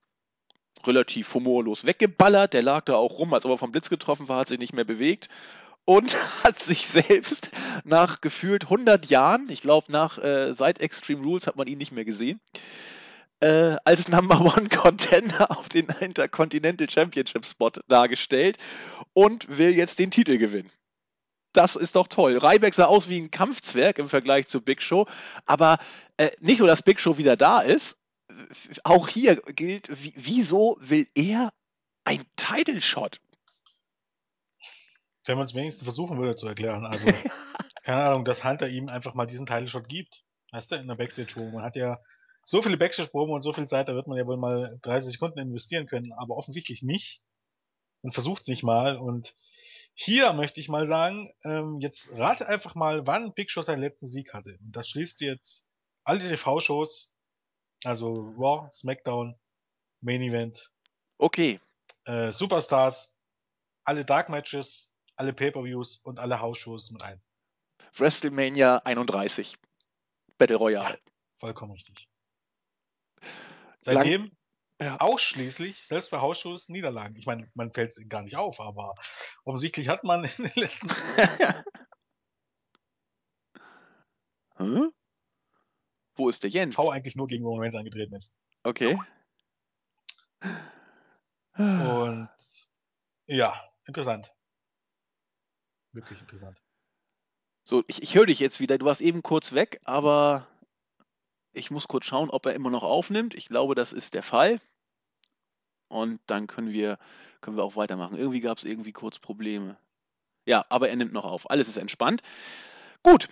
relativ 0.86 1.34
humorlos 1.34 1.86
weggeballert, 1.86 2.54
der 2.54 2.62
lag 2.62 2.86
da 2.86 2.96
auch 2.96 3.20
rum, 3.20 3.34
als 3.34 3.46
ob 3.46 3.52
er 3.52 3.58
vom 3.58 3.72
Blitz 3.72 3.90
getroffen 3.90 4.28
war, 4.28 4.40
hat 4.40 4.50
sich 4.50 4.60
nicht 4.60 4.74
mehr 4.74 4.86
bewegt 4.86 5.30
und 5.86 6.16
hat 6.44 6.62
sich 6.62 6.88
selbst 6.88 7.50
nach 7.84 8.22
gefühlt 8.22 8.64
100 8.64 9.06
Jahren, 9.08 9.50
ich 9.50 9.62
glaube 9.62 9.92
nach 9.92 10.18
äh, 10.18 10.54
seit 10.54 10.80
Extreme 10.80 11.24
Rules 11.24 11.48
hat 11.48 11.56
man 11.56 11.68
ihn 11.68 11.78
nicht 11.78 11.92
mehr 11.92 12.06
gesehen, 12.06 12.40
äh, 13.42 13.76
als 13.84 14.08
Number 14.08 14.40
One 14.58 14.70
Contender 14.70 15.52
auf 15.52 15.70
den 15.70 15.88
Intercontinental 16.00 16.90
Championship 16.90 17.46
Spot 17.46 17.72
dargestellt 17.88 18.58
und 19.14 19.58
will 19.58 19.76
jetzt 19.76 20.00
den 20.00 20.12
Titel 20.12 20.38
gewinnen. 20.38 20.72
Das 21.54 21.76
ist 21.76 21.96
doch 21.96 22.08
toll. 22.08 22.38
Ryback 22.38 22.74
sah 22.74 22.86
aus 22.86 23.08
wie 23.10 23.22
ein 23.22 23.32
Kampfzwerg 23.32 24.00
im 24.00 24.10
Vergleich 24.10 24.48
zu 24.48 24.62
Big 24.62 24.82
Show, 24.82 25.06
aber 25.46 25.78
äh, 26.18 26.32
nicht 26.40 26.60
nur, 26.60 26.68
dass 26.68 26.82
Big 26.82 27.00
Show 27.00 27.18
wieder 27.18 27.38
da 27.38 27.62
ist, 27.62 27.98
auch 28.84 29.08
hier 29.08 29.36
gilt, 29.36 29.90
wieso 29.92 30.78
will 30.80 31.08
er 31.14 31.54
ein 32.04 32.26
Title 32.36 32.82
Shot? 32.82 33.20
Wenn 35.26 35.38
man 35.38 35.46
es 35.46 35.54
wenigstens 35.54 35.84
versuchen 35.84 36.18
würde 36.18 36.36
zu 36.36 36.48
erklären, 36.48 36.86
also 36.86 37.08
keine 37.84 38.04
Ahnung, 38.04 38.26
dass 38.26 38.44
Hunter 38.44 38.68
ihm 38.68 38.90
einfach 38.90 39.14
mal 39.14 39.26
diesen 39.26 39.46
Title 39.46 39.68
Shot 39.68 39.88
gibt. 39.88 40.24
Weißt 40.52 40.72
du, 40.72 40.76
in 40.76 40.88
der 40.88 40.96
Backstage-Show. 40.96 41.52
Man 41.52 41.64
hat 41.64 41.76
ja 41.76 42.00
so 42.46 42.62
viele 42.62 42.78
Backstage-Proben 42.78 43.34
und 43.34 43.42
so 43.42 43.54
viel 43.54 43.68
Zeit, 43.68 43.88
da 43.88 43.96
wird 43.96 44.08
man 44.08 44.18
ja 44.18 44.28
wohl 44.28 44.38
mal 44.38 44.78
30 44.82 45.14
Sekunden 45.14 45.40
investieren 45.40 45.88
können, 45.88 46.12
aber 46.14 46.36
offensichtlich 46.36 46.84
nicht. 46.84 47.22
Und 48.02 48.14
versucht 48.14 48.42
es 48.42 48.48
nicht 48.48 48.64
mal 48.64 48.98
und 48.98 49.34
hier 49.96 50.34
möchte 50.34 50.60
ich 50.60 50.70
mal 50.70 50.86
sagen, 50.86 51.32
ähm, 51.44 51.80
jetzt 51.80 52.12
rate 52.14 52.48
einfach 52.48 52.76
mal, 52.76 53.06
wann 53.06 53.34
Big 53.34 53.52
Show 53.52 53.62
seinen 53.62 53.82
letzten 53.82 54.08
Sieg 54.08 54.34
hatte. 54.34 54.58
Und 54.60 54.76
das 54.76 54.90
schließt 54.90 55.22
jetzt 55.22 55.72
alle 56.04 56.20
TV-Shows, 56.20 57.16
also 57.84 58.34
Raw, 58.38 58.70
SmackDown, 58.72 59.40
Main 60.02 60.22
Event. 60.22 60.72
Okay. 61.18 61.60
Äh, 62.06 62.32
Superstars, 62.32 63.20
alle 63.84 64.04
Dark 64.04 64.30
Matches, 64.30 64.96
alle 65.16 65.34
Pay-Per-Views 65.34 65.98
und 65.98 66.20
alle 66.20 66.40
House-Shows 66.40 66.92
mit 66.92 67.04
ein. 67.04 67.22
WrestleMania 67.96 68.78
31. 68.78 69.58
Battle 70.38 70.58
Royale. 70.58 70.96
Ja, 70.96 71.12
vollkommen 71.40 71.74
richtig. 71.74 72.10
Seitdem 73.82 74.32
ja. 74.84 75.00
ausschließlich, 75.00 75.86
selbst 75.86 76.12
bei 76.12 76.20
Hausschuss, 76.20 76.70
Niederlagen. 76.70 77.16
Ich 77.16 77.26
meine, 77.26 77.50
man 77.54 77.72
fällt 77.72 77.92
es 77.92 78.10
gar 78.10 78.22
nicht 78.22 78.38
auf, 78.38 78.60
aber 78.60 78.96
offensichtlich 79.44 79.90
hat 79.90 80.04
man 80.04 80.24
in 80.24 80.44
den 80.44 80.52
letzten. 80.56 80.90
hm? 84.58 84.92
Wo 86.16 86.30
ist 86.30 86.44
der 86.44 86.50
Jens? 86.50 86.76
V 86.76 86.90
eigentlich 86.90 87.16
nur 87.16 87.28
gegen 87.28 87.44
Roman 87.44 87.64
Reigns 87.64 87.76
angetreten 87.76 88.16
ist. 88.16 88.38
Okay. 88.64 89.00
Und 91.58 92.30
ja, 93.26 93.70
interessant. 93.86 94.32
Wirklich 95.92 96.20
interessant. 96.22 96.62
So, 97.66 97.84
ich, 97.88 98.02
ich 98.04 98.16
höre 98.16 98.26
dich 98.26 98.40
jetzt 98.40 98.60
wieder. 98.60 98.78
Du 98.78 98.86
warst 98.86 99.02
eben 99.02 99.24
kurz 99.24 99.54
weg, 99.54 99.80
aber 99.84 100.48
ich 101.54 101.72
muss 101.72 101.88
kurz 101.88 102.06
schauen, 102.06 102.30
ob 102.30 102.46
er 102.46 102.54
immer 102.54 102.70
noch 102.70 102.84
aufnimmt. 102.84 103.34
Ich 103.34 103.48
glaube, 103.48 103.76
das 103.76 103.94
ist 103.94 104.16
der 104.16 104.24
Fall 104.24 104.60
und 105.94 106.20
dann 106.28 106.48
können 106.48 106.74
wir, 106.74 106.98
können 107.42 107.56
wir 107.56 107.64
auch 107.64 107.76
weitermachen. 107.76 108.18
Irgendwie 108.18 108.40
gab 108.40 108.58
es 108.58 108.64
irgendwie 108.64 108.92
kurz 108.92 109.20
Probleme. 109.20 109.78
Ja, 110.46 110.66
aber 110.70 110.90
er 110.90 110.96
nimmt 110.96 111.14
noch 111.14 111.26
auf. 111.26 111.50
Alles 111.50 111.68
ist 111.68 111.78
entspannt. 111.78 112.22
Gut. 113.04 113.30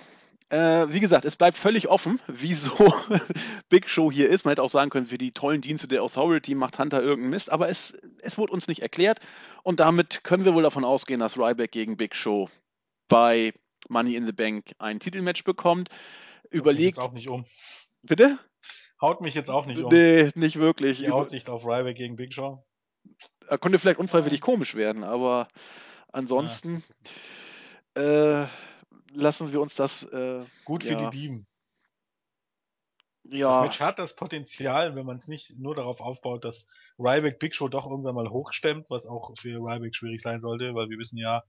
Äh, 0.50 0.92
wie 0.92 1.00
gesagt, 1.00 1.24
es 1.24 1.38
bleibt 1.38 1.58
völlig 1.58 1.88
offen, 1.88 2.20
wieso 2.28 2.94
Big 3.70 3.90
Show 3.90 4.12
hier 4.12 4.30
ist. 4.30 4.44
Man 4.44 4.52
hätte 4.52 4.64
auch 4.64 4.70
sagen 4.70 4.90
können, 4.90 5.08
für 5.08 5.18
die 5.18 5.32
tollen 5.32 5.62
Dienste 5.62 5.88
der 5.88 6.04
Authority 6.04 6.56
macht 6.56 6.78
Hunter 6.78 7.02
irgendeinen 7.02 7.32
Mist, 7.32 7.50
aber 7.50 7.70
es, 7.70 7.94
es 8.22 8.38
wurde 8.38 8.54
uns 8.54 8.68
nicht 8.68 8.82
erklärt. 8.82 9.20
Und 9.64 9.80
damit 9.80 10.24
können 10.24 10.46
wir 10.46 10.54
wohl 10.54 10.64
davon 10.64 10.84
ausgehen, 10.84 11.22
dass 11.22 11.38
Ryback 11.38 11.72
gegen 11.72 11.96
Big 11.96 12.16
Show 12.16 12.50
bei 13.08 13.54
Money 13.90 14.16
in 14.16 14.26
the 14.26 14.34
Bank 14.34 14.74
ein 14.78 15.00
Titelmatch 15.00 15.46
bekommt. 15.46 15.90
Überlegt. 16.50 17.00
auch 17.00 17.14
nicht 17.14 17.30
um. 17.30 17.46
Bitte? 18.04 18.38
Haut 19.02 19.22
mich 19.22 19.34
jetzt 19.34 19.50
auch 19.50 19.66
nicht 19.66 19.82
um. 19.82 19.92
Nee, 19.92 20.32
nicht 20.36 20.58
wirklich. 20.58 21.00
Die 21.00 21.10
Aussicht 21.10 21.50
auf 21.50 21.66
Ryback 21.66 21.98
gegen 21.98 22.16
Big 22.16 22.34
Show. 22.34 22.64
Er 23.48 23.58
konnte 23.58 23.80
vielleicht 23.80 24.00
unfreiwillig 24.00 24.42
komisch 24.42 24.76
werden, 24.76 25.04
aber 25.04 25.48
ansonsten 26.12 26.84
ja. 27.98 28.44
äh, 28.44 28.48
lassen 29.12 29.52
wir 29.52 29.60
uns 29.60 29.76
das. 29.76 30.04
Äh, 30.04 30.46
Gut 30.66 30.84
für 30.84 30.94
ja. 30.94 31.10
die 31.10 31.18
Dieben. 31.18 31.48
Ja. 33.24 33.50
Das 33.50 33.62
Match 33.62 33.80
hat 33.80 34.00
das 34.00 34.16
Potenzial, 34.16 34.96
wenn 34.96 35.06
man 35.06 35.18
es 35.18 35.28
nicht 35.28 35.58
nur 35.58 35.76
darauf 35.76 36.02
aufbaut, 36.02 36.44
dass 36.44 36.68
Ryback 37.00 37.40
Big 37.40 37.56
Show 37.56 37.70
doch 37.70 37.90
irgendwann 37.90 38.16
mal 38.16 38.30
hochstemmt, 38.30 38.90
was 38.90 39.06
auch 39.08 39.34
für 39.38 39.58
Ryback 39.58 39.96
schwierig 39.96 40.22
sein 40.22 40.42
sollte, 40.42 40.76
weil 40.76 40.90
wir 40.90 40.98
wissen 40.98 41.18
ja, 41.18 41.44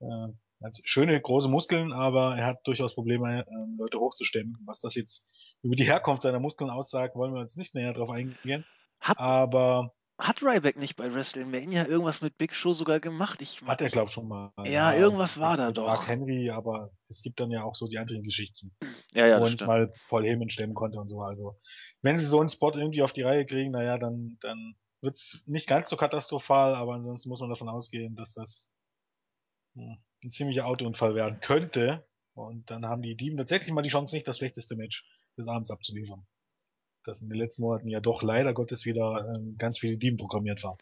äh, 0.00 0.28
hat 0.64 0.76
schöne 0.84 1.20
große 1.20 1.48
Muskeln, 1.48 1.92
aber 1.92 2.36
er 2.36 2.46
hat 2.46 2.66
durchaus 2.66 2.94
Probleme, 2.94 3.44
ähm, 3.48 3.76
Leute 3.78 3.98
hochzustemmen. 3.98 4.56
Was 4.64 4.80
das 4.80 4.94
jetzt 4.94 5.30
über 5.62 5.76
die 5.76 5.84
Herkunft 5.84 6.22
seiner 6.22 6.40
Muskeln 6.40 6.70
aussagt, 6.70 7.14
wollen 7.16 7.34
wir 7.34 7.40
uns 7.40 7.56
nicht 7.56 7.74
näher 7.74 7.92
drauf 7.92 8.10
eingehen. 8.10 8.64
Hat, 9.00 9.18
Aber 9.18 9.92
hat 10.16 10.42
Ryback 10.42 10.76
nicht 10.76 10.94
bei 10.94 11.12
WrestleMania 11.12 11.88
irgendwas 11.88 12.22
mit 12.22 12.38
Big 12.38 12.54
Show 12.54 12.72
sogar 12.72 13.00
gemacht? 13.00 13.42
Ich, 13.42 13.60
hat 13.62 13.80
er, 13.80 13.90
glaube 13.90 14.06
ich, 14.06 14.12
schon 14.12 14.28
mal. 14.28 14.52
Ja, 14.64 14.94
irgendwas 14.94 15.40
war 15.40 15.56
da 15.56 15.72
doch. 15.72 15.86
Mark 15.86 16.06
Henry, 16.06 16.50
aber 16.50 16.92
es 17.08 17.20
gibt 17.20 17.40
dann 17.40 17.50
ja 17.50 17.64
auch 17.64 17.74
so 17.74 17.88
die 17.88 17.98
anderen 17.98 18.22
Geschichten, 18.22 18.76
ja, 19.12 19.26
ja, 19.26 19.40
wo 19.40 19.46
er 19.46 19.66
mal 19.66 19.92
Paul 20.08 20.24
Heyman 20.24 20.50
stemmen 20.50 20.74
konnte 20.74 21.00
und 21.00 21.08
so. 21.08 21.20
Also, 21.20 21.58
wenn 22.02 22.16
sie 22.16 22.26
so 22.26 22.38
einen 22.38 22.48
Spot 22.48 22.70
irgendwie 22.70 23.02
auf 23.02 23.12
die 23.12 23.22
Reihe 23.22 23.44
kriegen, 23.44 23.72
naja, 23.72 23.98
dann, 23.98 24.38
dann 24.40 24.76
wird's 25.00 25.42
nicht 25.46 25.66
ganz 25.66 25.88
so 25.88 25.96
katastrophal, 25.96 26.76
aber 26.76 26.94
ansonsten 26.94 27.28
muss 27.28 27.40
man 27.40 27.50
davon 27.50 27.68
ausgehen, 27.68 28.14
dass 28.14 28.34
das 28.34 28.72
hm, 29.74 29.98
ein 30.24 30.30
ziemlicher 30.30 30.66
Autounfall 30.66 31.14
werden 31.14 31.40
könnte. 31.40 32.06
Und 32.34 32.70
dann 32.70 32.86
haben 32.86 33.02
die 33.02 33.16
Dieben 33.16 33.36
tatsächlich 33.36 33.72
mal 33.72 33.82
die 33.82 33.90
Chance, 33.90 34.16
nicht 34.16 34.26
das 34.26 34.38
schlechteste 34.38 34.74
Match 34.74 35.06
des 35.36 35.46
Abends 35.46 35.70
abzuliefern. 35.70 36.26
Das 37.04 37.22
in 37.22 37.28
den 37.28 37.38
letzten 37.38 37.62
Monaten 37.62 37.88
ja 37.88 38.00
doch 38.00 38.22
leider 38.22 38.54
Gottes 38.54 38.86
wieder 38.86 39.34
ähm, 39.34 39.54
ganz 39.58 39.78
viele 39.78 39.98
Dieben 39.98 40.16
programmiert 40.16 40.64
war. 40.64 40.78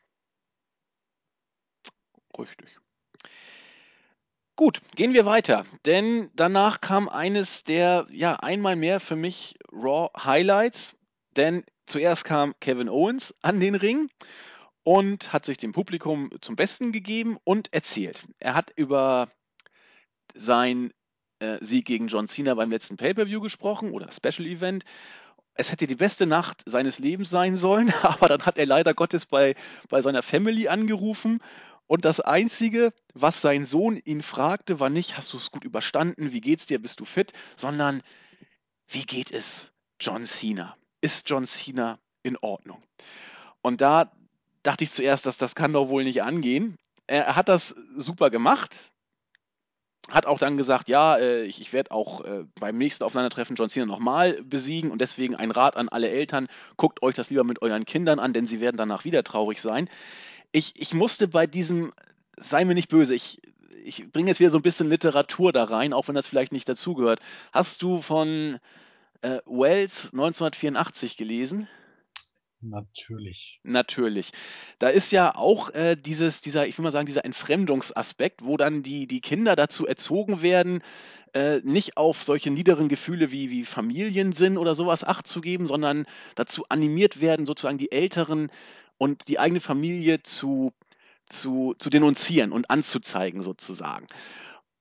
Richtig. 2.38 2.78
Gut, 4.54 4.80
gehen 4.94 5.12
wir 5.12 5.26
weiter, 5.26 5.66
denn 5.86 6.30
danach 6.34 6.80
kam 6.80 7.08
eines 7.08 7.64
der, 7.64 8.06
ja, 8.10 8.36
einmal 8.36 8.76
mehr 8.76 9.00
für 9.00 9.16
mich 9.16 9.56
Raw 9.72 10.08
Highlights, 10.16 10.96
denn 11.36 11.64
zuerst 11.86 12.24
kam 12.24 12.54
Kevin 12.60 12.88
Owens 12.88 13.34
an 13.42 13.60
den 13.60 13.74
Ring 13.74 14.08
und 14.84 15.32
hat 15.32 15.44
sich 15.44 15.58
dem 15.58 15.72
Publikum 15.72 16.30
zum 16.40 16.56
Besten 16.56 16.92
gegeben 16.92 17.38
und 17.44 17.72
erzählt. 17.72 18.26
Er 18.38 18.54
hat 18.54 18.72
über 18.76 19.30
sein 20.34 20.92
äh, 21.38 21.58
Sieg 21.60 21.84
gegen 21.84 22.08
John 22.08 22.28
Cena 22.28 22.54
beim 22.54 22.70
letzten 22.70 22.96
Pay-per-View 22.96 23.40
gesprochen 23.40 23.92
oder 23.92 24.10
Special 24.10 24.46
Event. 24.46 24.84
Es 25.54 25.70
hätte 25.70 25.86
die 25.86 25.94
beste 25.94 26.26
Nacht 26.26 26.62
seines 26.66 26.98
Lebens 26.98 27.30
sein 27.30 27.56
sollen, 27.56 27.92
aber 28.02 28.28
dann 28.28 28.42
hat 28.42 28.58
er 28.58 28.66
leider 28.66 28.94
Gottes 28.94 29.26
bei, 29.26 29.54
bei 29.88 30.02
seiner 30.02 30.22
Family 30.22 30.68
angerufen 30.68 31.40
und 31.92 32.06
das 32.06 32.20
Einzige, 32.20 32.94
was 33.12 33.42
sein 33.42 33.66
Sohn 33.66 33.96
ihn 33.98 34.22
fragte, 34.22 34.80
war 34.80 34.88
nicht, 34.88 35.18
hast 35.18 35.32
du 35.34 35.36
es 35.36 35.50
gut 35.50 35.64
überstanden, 35.64 36.32
wie 36.32 36.40
geht's 36.40 36.64
dir, 36.64 36.80
bist 36.80 37.00
du 37.00 37.04
fit, 37.04 37.34
sondern 37.54 38.02
wie 38.86 39.04
geht 39.04 39.30
es 39.30 39.70
John 40.00 40.24
Cena? 40.24 40.76
Ist 41.02 41.28
John 41.28 41.44
Cena 41.44 41.98
in 42.22 42.38
Ordnung? 42.38 42.82
Und 43.60 43.82
da 43.82 44.10
dachte 44.62 44.84
ich 44.84 44.92
zuerst, 44.92 45.26
dass 45.26 45.38
das 45.38 45.54
kann 45.54 45.72
doch 45.72 45.88
wohl 45.88 46.04
nicht 46.04 46.22
angehen. 46.22 46.76
Er 47.06 47.36
hat 47.36 47.48
das 47.48 47.68
super 47.96 48.30
gemacht, 48.30 48.92
hat 50.10 50.26
auch 50.26 50.38
dann 50.38 50.56
gesagt, 50.56 50.88
ja, 50.88 51.16
äh, 51.16 51.44
ich, 51.44 51.60
ich 51.60 51.72
werde 51.72 51.90
auch 51.90 52.22
äh, 52.24 52.44
beim 52.58 52.76
nächsten 52.76 53.04
Aufeinandertreffen 53.04 53.56
John 53.56 53.70
Cena 53.70 53.86
nochmal 53.86 54.42
besiegen 54.42 54.90
und 54.90 55.00
deswegen 55.00 55.36
ein 55.36 55.50
Rat 55.50 55.76
an 55.76 55.88
alle 55.88 56.08
Eltern, 56.08 56.48
guckt 56.76 57.02
euch 57.02 57.14
das 57.14 57.30
lieber 57.30 57.44
mit 57.44 57.62
euren 57.62 57.84
Kindern 57.84 58.18
an, 58.18 58.32
denn 58.32 58.46
sie 58.46 58.60
werden 58.60 58.76
danach 58.76 59.04
wieder 59.04 59.22
traurig 59.22 59.60
sein. 59.60 59.88
Ich, 60.50 60.74
ich 60.76 60.92
musste 60.92 61.28
bei 61.28 61.46
diesem, 61.46 61.92
sei 62.36 62.64
mir 62.64 62.74
nicht 62.74 62.88
böse, 62.88 63.14
ich, 63.14 63.40
ich 63.84 64.10
bringe 64.10 64.28
jetzt 64.28 64.40
wieder 64.40 64.50
so 64.50 64.58
ein 64.58 64.62
bisschen 64.62 64.88
Literatur 64.88 65.52
da 65.52 65.64
rein, 65.64 65.92
auch 65.92 66.08
wenn 66.08 66.14
das 66.14 66.26
vielleicht 66.26 66.52
nicht 66.52 66.68
dazugehört. 66.68 67.20
Hast 67.52 67.82
du 67.82 68.02
von 68.02 68.58
äh, 69.22 69.38
Wells 69.46 70.12
1984 70.12 71.16
gelesen? 71.16 71.68
Natürlich. 72.62 73.60
Natürlich. 73.64 74.30
Da 74.78 74.88
ist 74.88 75.10
ja 75.10 75.34
auch 75.34 75.70
äh, 75.70 75.96
dieses, 75.96 76.40
dieser, 76.40 76.66
ich 76.66 76.78
will 76.78 76.84
mal 76.84 76.92
sagen, 76.92 77.06
dieser 77.06 77.24
Entfremdungsaspekt, 77.24 78.44
wo 78.44 78.56
dann 78.56 78.82
die, 78.82 79.08
die 79.08 79.20
Kinder 79.20 79.56
dazu 79.56 79.86
erzogen 79.86 80.42
werden, 80.42 80.80
äh, 81.34 81.60
nicht 81.64 81.96
auf 81.96 82.22
solche 82.22 82.50
niederen 82.50 82.88
Gefühle 82.88 83.32
wie, 83.32 83.50
wie 83.50 83.64
Familiensinn 83.64 84.58
oder 84.58 84.76
sowas 84.76 85.02
Acht 85.02 85.26
zu 85.26 85.40
geben, 85.40 85.66
sondern 85.66 86.06
dazu 86.36 86.64
animiert 86.68 87.20
werden, 87.20 87.46
sozusagen 87.46 87.78
die 87.78 87.90
Älteren 87.90 88.50
und 88.96 89.26
die 89.26 89.40
eigene 89.40 89.60
Familie 89.60 90.22
zu, 90.22 90.72
zu, 91.26 91.74
zu 91.78 91.90
denunzieren 91.90 92.52
und 92.52 92.70
anzuzeigen, 92.70 93.42
sozusagen. 93.42 94.06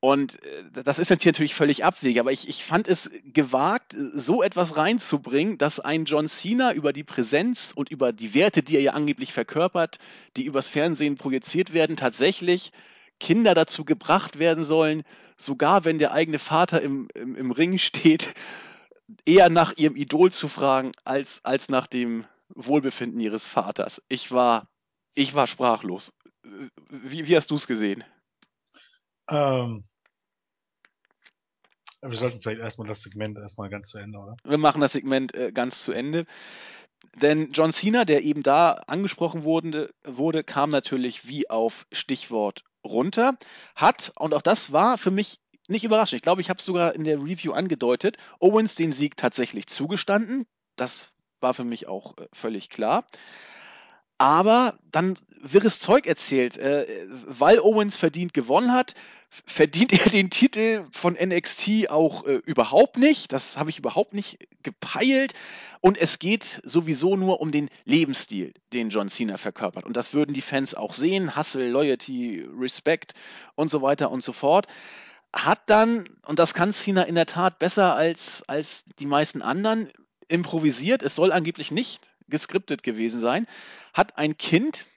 Und 0.01 0.43
äh, 0.43 0.83
das 0.83 0.97
ist 0.97 1.09
jetzt 1.09 1.21
hier 1.21 1.31
natürlich 1.31 1.53
völlig 1.53 1.85
abwegig, 1.85 2.19
aber 2.19 2.31
ich, 2.31 2.49
ich 2.49 2.65
fand 2.65 2.87
es 2.87 3.09
gewagt, 3.23 3.95
so 3.95 4.41
etwas 4.41 4.75
reinzubringen, 4.75 5.59
dass 5.59 5.79
ein 5.79 6.05
John 6.05 6.27
Cena 6.27 6.73
über 6.73 6.91
die 6.91 7.03
Präsenz 7.03 7.71
und 7.73 7.89
über 7.89 8.11
die 8.11 8.33
Werte, 8.33 8.63
die 8.63 8.75
er 8.75 8.81
ja 8.81 8.93
angeblich 8.93 9.31
verkörpert, 9.31 9.99
die 10.35 10.45
übers 10.45 10.67
Fernsehen 10.67 11.17
projiziert 11.17 11.71
werden, 11.71 11.97
tatsächlich 11.97 12.71
Kinder 13.19 13.53
dazu 13.53 13.85
gebracht 13.85 14.39
werden 14.39 14.63
sollen, 14.63 15.03
sogar 15.37 15.85
wenn 15.85 15.99
der 15.99 16.13
eigene 16.13 16.39
Vater 16.39 16.81
im, 16.81 17.07
im, 17.13 17.35
im 17.35 17.51
Ring 17.51 17.77
steht, 17.77 18.33
eher 19.25 19.49
nach 19.49 19.77
ihrem 19.77 19.95
Idol 19.95 20.31
zu 20.31 20.47
fragen, 20.47 20.93
als, 21.03 21.45
als 21.45 21.69
nach 21.69 21.85
dem 21.85 22.25
Wohlbefinden 22.49 23.19
ihres 23.19 23.45
Vaters. 23.45 24.01
Ich 24.09 24.31
war, 24.31 24.67
ich 25.13 25.35
war 25.35 25.45
sprachlos. 25.45 26.11
Wie, 26.89 27.27
wie 27.27 27.37
hast 27.37 27.51
du 27.51 27.55
es 27.55 27.67
gesehen? 27.67 28.03
Ähm, 29.29 29.83
wir 32.01 32.17
sollten 32.17 32.41
vielleicht 32.41 32.61
erstmal 32.61 32.87
das 32.87 33.01
Segment 33.01 33.37
erstmal 33.37 33.69
ganz 33.69 33.89
zu 33.89 33.97
Ende, 33.97 34.17
oder? 34.17 34.35
Wir 34.43 34.57
machen 34.57 34.81
das 34.81 34.93
Segment 34.93 35.33
äh, 35.35 35.51
ganz 35.51 35.83
zu 35.83 35.91
Ende. 35.91 36.25
Denn 37.21 37.51
John 37.51 37.73
Cena, 37.73 38.05
der 38.05 38.23
eben 38.23 38.43
da 38.43 38.73
angesprochen 38.87 39.43
wurde, 39.43 39.93
wurde, 40.03 40.43
kam 40.43 40.69
natürlich 40.69 41.27
wie 41.27 41.49
auf 41.49 41.85
Stichwort 41.91 42.63
runter, 42.83 43.37
hat, 43.75 44.11
und 44.17 44.33
auch 44.33 44.41
das 44.41 44.71
war 44.71 44.97
für 44.97 45.11
mich 45.11 45.39
nicht 45.67 45.83
überraschend, 45.83 46.17
ich 46.17 46.21
glaube, 46.23 46.41
ich 46.41 46.49
habe 46.49 46.59
es 46.59 46.65
sogar 46.65 46.95
in 46.95 47.03
der 47.03 47.17
Review 47.17 47.53
angedeutet, 47.53 48.17
Owens 48.39 48.75
den 48.75 48.91
Sieg 48.91 49.17
tatsächlich 49.17 49.67
zugestanden. 49.67 50.45
Das 50.75 51.11
war 51.39 51.53
für 51.53 51.63
mich 51.63 51.87
auch 51.87 52.17
äh, 52.17 52.27
völlig 52.33 52.69
klar. 52.69 53.05
Aber 54.21 54.75
dann 54.91 55.17
wirres 55.41 55.79
Zeug 55.79 56.05
erzählt, 56.05 56.55
äh, 56.59 57.07
weil 57.25 57.59
Owens 57.59 57.97
verdient 57.97 58.35
gewonnen 58.35 58.71
hat, 58.71 58.93
verdient 59.47 59.93
er 59.93 60.11
den 60.11 60.29
Titel 60.29 60.85
von 60.91 61.15
NXT 61.19 61.89
auch 61.89 62.27
äh, 62.27 62.35
überhaupt 62.45 62.99
nicht. 62.99 63.33
Das 63.33 63.57
habe 63.57 63.71
ich 63.71 63.79
überhaupt 63.79 64.13
nicht 64.13 64.37
gepeilt. 64.61 65.33
Und 65.79 65.97
es 65.97 66.19
geht 66.19 66.61
sowieso 66.63 67.17
nur 67.17 67.41
um 67.41 67.51
den 67.51 67.67
Lebensstil, 67.85 68.53
den 68.73 68.91
John 68.91 69.09
Cena 69.09 69.37
verkörpert. 69.37 69.85
Und 69.85 69.97
das 69.97 70.13
würden 70.13 70.35
die 70.35 70.41
Fans 70.41 70.75
auch 70.75 70.93
sehen. 70.93 71.35
Hustle, 71.35 71.67
Loyalty, 71.67 72.45
Respect 72.55 73.15
und 73.55 73.71
so 73.71 73.81
weiter 73.81 74.11
und 74.11 74.21
so 74.21 74.33
fort. 74.33 74.67
Hat 75.33 75.61
dann, 75.65 76.07
und 76.27 76.37
das 76.37 76.53
kann 76.53 76.73
Cena 76.73 77.01
in 77.01 77.15
der 77.15 77.25
Tat 77.25 77.57
besser 77.57 77.95
als, 77.95 78.43
als 78.47 78.85
die 78.99 79.07
meisten 79.07 79.41
anderen, 79.41 79.89
improvisiert. 80.27 81.01
Es 81.01 81.15
soll 81.15 81.31
angeblich 81.31 81.71
nicht 81.71 82.01
geskriptet 82.31 82.81
gewesen 82.81 83.21
sein. 83.21 83.45
Hat 83.93 84.17
ein 84.17 84.37
Kind 84.37 84.87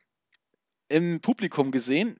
im 0.89 1.21
Publikum 1.21 1.71
gesehen, 1.71 2.19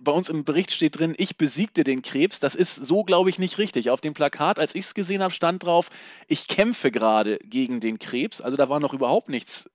bei 0.00 0.12
uns 0.12 0.28
im 0.28 0.44
Bericht 0.44 0.72
steht 0.72 0.98
drin, 0.98 1.14
ich 1.16 1.36
besiegte 1.36 1.84
den 1.84 2.02
Krebs. 2.02 2.40
Das 2.40 2.54
ist 2.54 2.74
so, 2.74 3.04
glaube 3.04 3.30
ich, 3.30 3.38
nicht 3.38 3.58
richtig. 3.58 3.90
Auf 3.90 4.00
dem 4.00 4.14
Plakat, 4.14 4.58
als 4.58 4.74
ich 4.74 4.86
es 4.86 4.94
gesehen 4.94 5.22
habe, 5.22 5.32
stand 5.32 5.64
drauf, 5.64 5.90
ich 6.26 6.48
kämpfe 6.48 6.90
gerade 6.90 7.38
gegen 7.44 7.80
den 7.80 7.98
Krebs. 7.98 8.40
Also 8.40 8.56
da 8.56 8.68
war 8.68 8.80
noch 8.80 8.92
überhaupt 8.92 9.28
nichts 9.28 9.70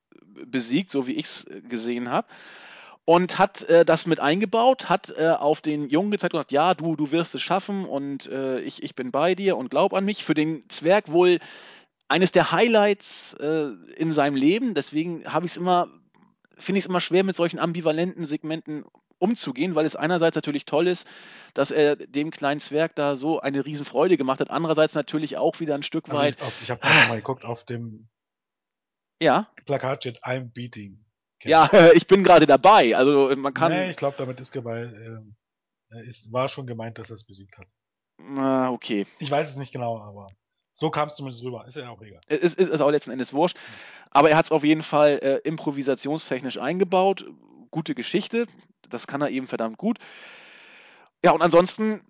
besiegt, 0.46 0.90
so 0.90 1.08
wie 1.08 1.14
ich 1.14 1.26
es 1.26 1.46
gesehen 1.70 2.10
habe. 2.10 2.28
Und 3.06 3.38
hat 3.38 3.64
äh, 3.64 3.84
das 3.84 4.06
mit 4.06 4.22
eingebaut, 4.22 4.88
hat 4.90 5.14
äh, 5.18 5.30
auf 5.30 5.60
den 5.62 5.90
Jungen 5.90 6.12
gezeigt 6.12 6.34
und 6.34 6.40
gesagt, 6.40 6.54
ja, 6.54 6.74
du, 6.74 6.96
du 6.96 7.12
wirst 7.12 7.36
es 7.36 7.42
schaffen 7.42 7.86
und 7.86 8.28
äh, 8.28 8.60
ich, 8.62 8.82
ich 8.82 8.96
bin 8.96 9.12
bei 9.12 9.36
dir 9.36 9.58
und 9.58 9.70
glaub 9.70 9.94
an 9.94 10.06
mich. 10.06 10.24
Für 10.24 10.34
den 10.34 10.64
Zwerg 10.70 11.12
wohl 11.12 11.40
eines 12.14 12.32
der 12.32 12.52
Highlights 12.52 13.34
äh, 13.40 13.70
in 13.98 14.12
seinem 14.12 14.36
Leben. 14.36 14.74
Deswegen 14.76 15.26
habe 15.32 15.46
ich 15.46 15.54
es 15.54 15.58
immer, 15.58 15.88
finde 16.58 16.78
ich 16.80 16.86
es 16.86 16.90
immer 16.90 17.02
schwer, 17.02 17.24
mit 17.24 17.36
solchen 17.36 17.60
ambivalenten 17.60 18.26
Segmenten 18.26 18.86
umzugehen, 19.20 19.74
weil 19.76 19.86
es 19.86 19.96
einerseits 19.96 20.36
natürlich 20.36 20.66
toll 20.66 20.88
ist, 20.88 21.08
dass 21.54 21.72
er 21.72 21.96
dem 21.96 22.30
kleinen 22.30 22.60
Zwerg 22.60 22.96
da 22.96 23.16
so 23.16 23.40
eine 23.40 23.66
Riesenfreude 23.66 24.18
gemacht 24.18 24.40
hat, 24.42 24.50
andererseits 24.50 24.96
natürlich 24.96 25.38
auch 25.38 25.60
wieder 25.60 25.76
ein 25.76 25.84
Stück 25.84 26.10
Also 26.10 26.22
weit. 26.22 26.38
ich, 26.42 26.62
ich 26.64 26.72
habe 26.72 26.82
gerade 26.82 27.08
mal 27.08 27.16
geguckt, 27.18 27.46
auf 27.46 27.64
dem 27.66 28.10
Ja, 29.22 29.48
Plakat 29.66 30.04
steht 30.04 30.24
I'm 30.24 30.52
beating. 30.54 31.06
ja, 31.44 31.70
ich 31.94 32.08
bin 32.08 32.24
gerade 32.24 32.46
dabei. 32.46 32.96
Also 32.98 33.34
man 33.36 33.54
kann. 33.54 33.72
Nee, 33.72 33.90
ich 33.90 33.98
glaube, 33.98 34.18
damit 34.18 34.40
ist 34.40 34.52
gemeint, 34.52 34.94
ähm, 34.94 35.36
es 36.08 36.32
war 36.32 36.50
schon 36.50 36.68
gemeint, 36.68 36.98
dass 36.98 37.10
er 37.10 37.16
es 37.16 37.26
besiegt 37.26 37.58
hat. 37.58 37.68
Ah, 38.38 38.70
okay. 38.72 39.06
Ich 39.20 39.32
weiß 39.32 39.50
es 39.50 39.56
nicht 39.58 39.72
genau, 39.72 40.00
aber 40.00 40.28
so 40.74 40.90
kam 40.90 41.08
es 41.08 41.16
zumindest 41.16 41.44
rüber. 41.44 41.66
Ist 41.68 41.78
ja 41.78 41.90
auch 41.90 42.02
egal. 42.02 42.20
Es 42.28 42.56
ist, 42.56 42.70
ist 42.70 42.82
auch 42.82 42.90
letzten 42.90 43.12
Endes 43.12 43.32
wurscht. 43.32 43.58
Aber 44.10 44.30
er 44.32 44.38
hat 44.38 44.46
es 44.46 44.52
auf 44.52 44.64
jeden 44.64 44.82
Fall 44.82 45.20
äh, 45.22 45.38
improvisationstechnisch 45.48 46.58
eingebaut. 46.58 47.26
Gute 47.70 47.96
Geschichte. 47.96 48.48
Das 48.90 49.08
kann 49.08 49.22
er 49.22 49.30
eben 49.30 49.48
verdammt 49.48 49.78
gut. 49.78 50.00
Ja, 51.24 51.32
und 51.32 51.42
ansonsten, 51.42 52.02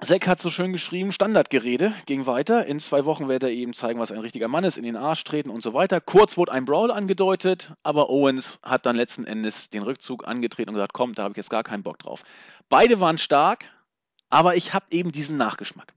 Zack 0.00 0.26
hat 0.26 0.40
so 0.40 0.50
schön 0.50 0.72
geschrieben, 0.72 1.12
Standardgerede 1.12 1.92
ging 2.06 2.26
weiter. 2.26 2.64
In 2.64 2.80
zwei 2.80 3.04
Wochen 3.04 3.28
wird 3.28 3.42
er 3.42 3.50
eben 3.50 3.74
zeigen, 3.74 4.00
was 4.00 4.12
ein 4.12 4.18
richtiger 4.18 4.48
Mann 4.48 4.64
ist, 4.64 4.78
in 4.78 4.84
den 4.84 4.96
Arsch 4.96 5.24
treten 5.24 5.50
und 5.50 5.62
so 5.62 5.74
weiter. 5.74 6.00
Kurz 6.00 6.36
wurde 6.36 6.52
ein 6.52 6.64
Brawl 6.64 6.90
angedeutet, 6.90 7.74
aber 7.82 8.08
Owens 8.08 8.60
hat 8.62 8.86
dann 8.86 8.96
letzten 8.96 9.24
Endes 9.24 9.68
den 9.68 9.82
Rückzug 9.82 10.26
angetreten 10.26 10.70
und 10.70 10.74
gesagt, 10.74 10.94
komm, 10.94 11.14
da 11.14 11.24
habe 11.24 11.32
ich 11.32 11.36
jetzt 11.36 11.50
gar 11.50 11.64
keinen 11.64 11.82
Bock 11.82 11.98
drauf. 11.98 12.22
Beide 12.68 13.00
waren 13.00 13.18
stark, 13.18 13.66
Aber 14.30 14.54
ich 14.56 14.72
habe 14.72 14.86
eben 14.90 15.12
diesen 15.12 15.36
Nachgeschmack. 15.36 15.92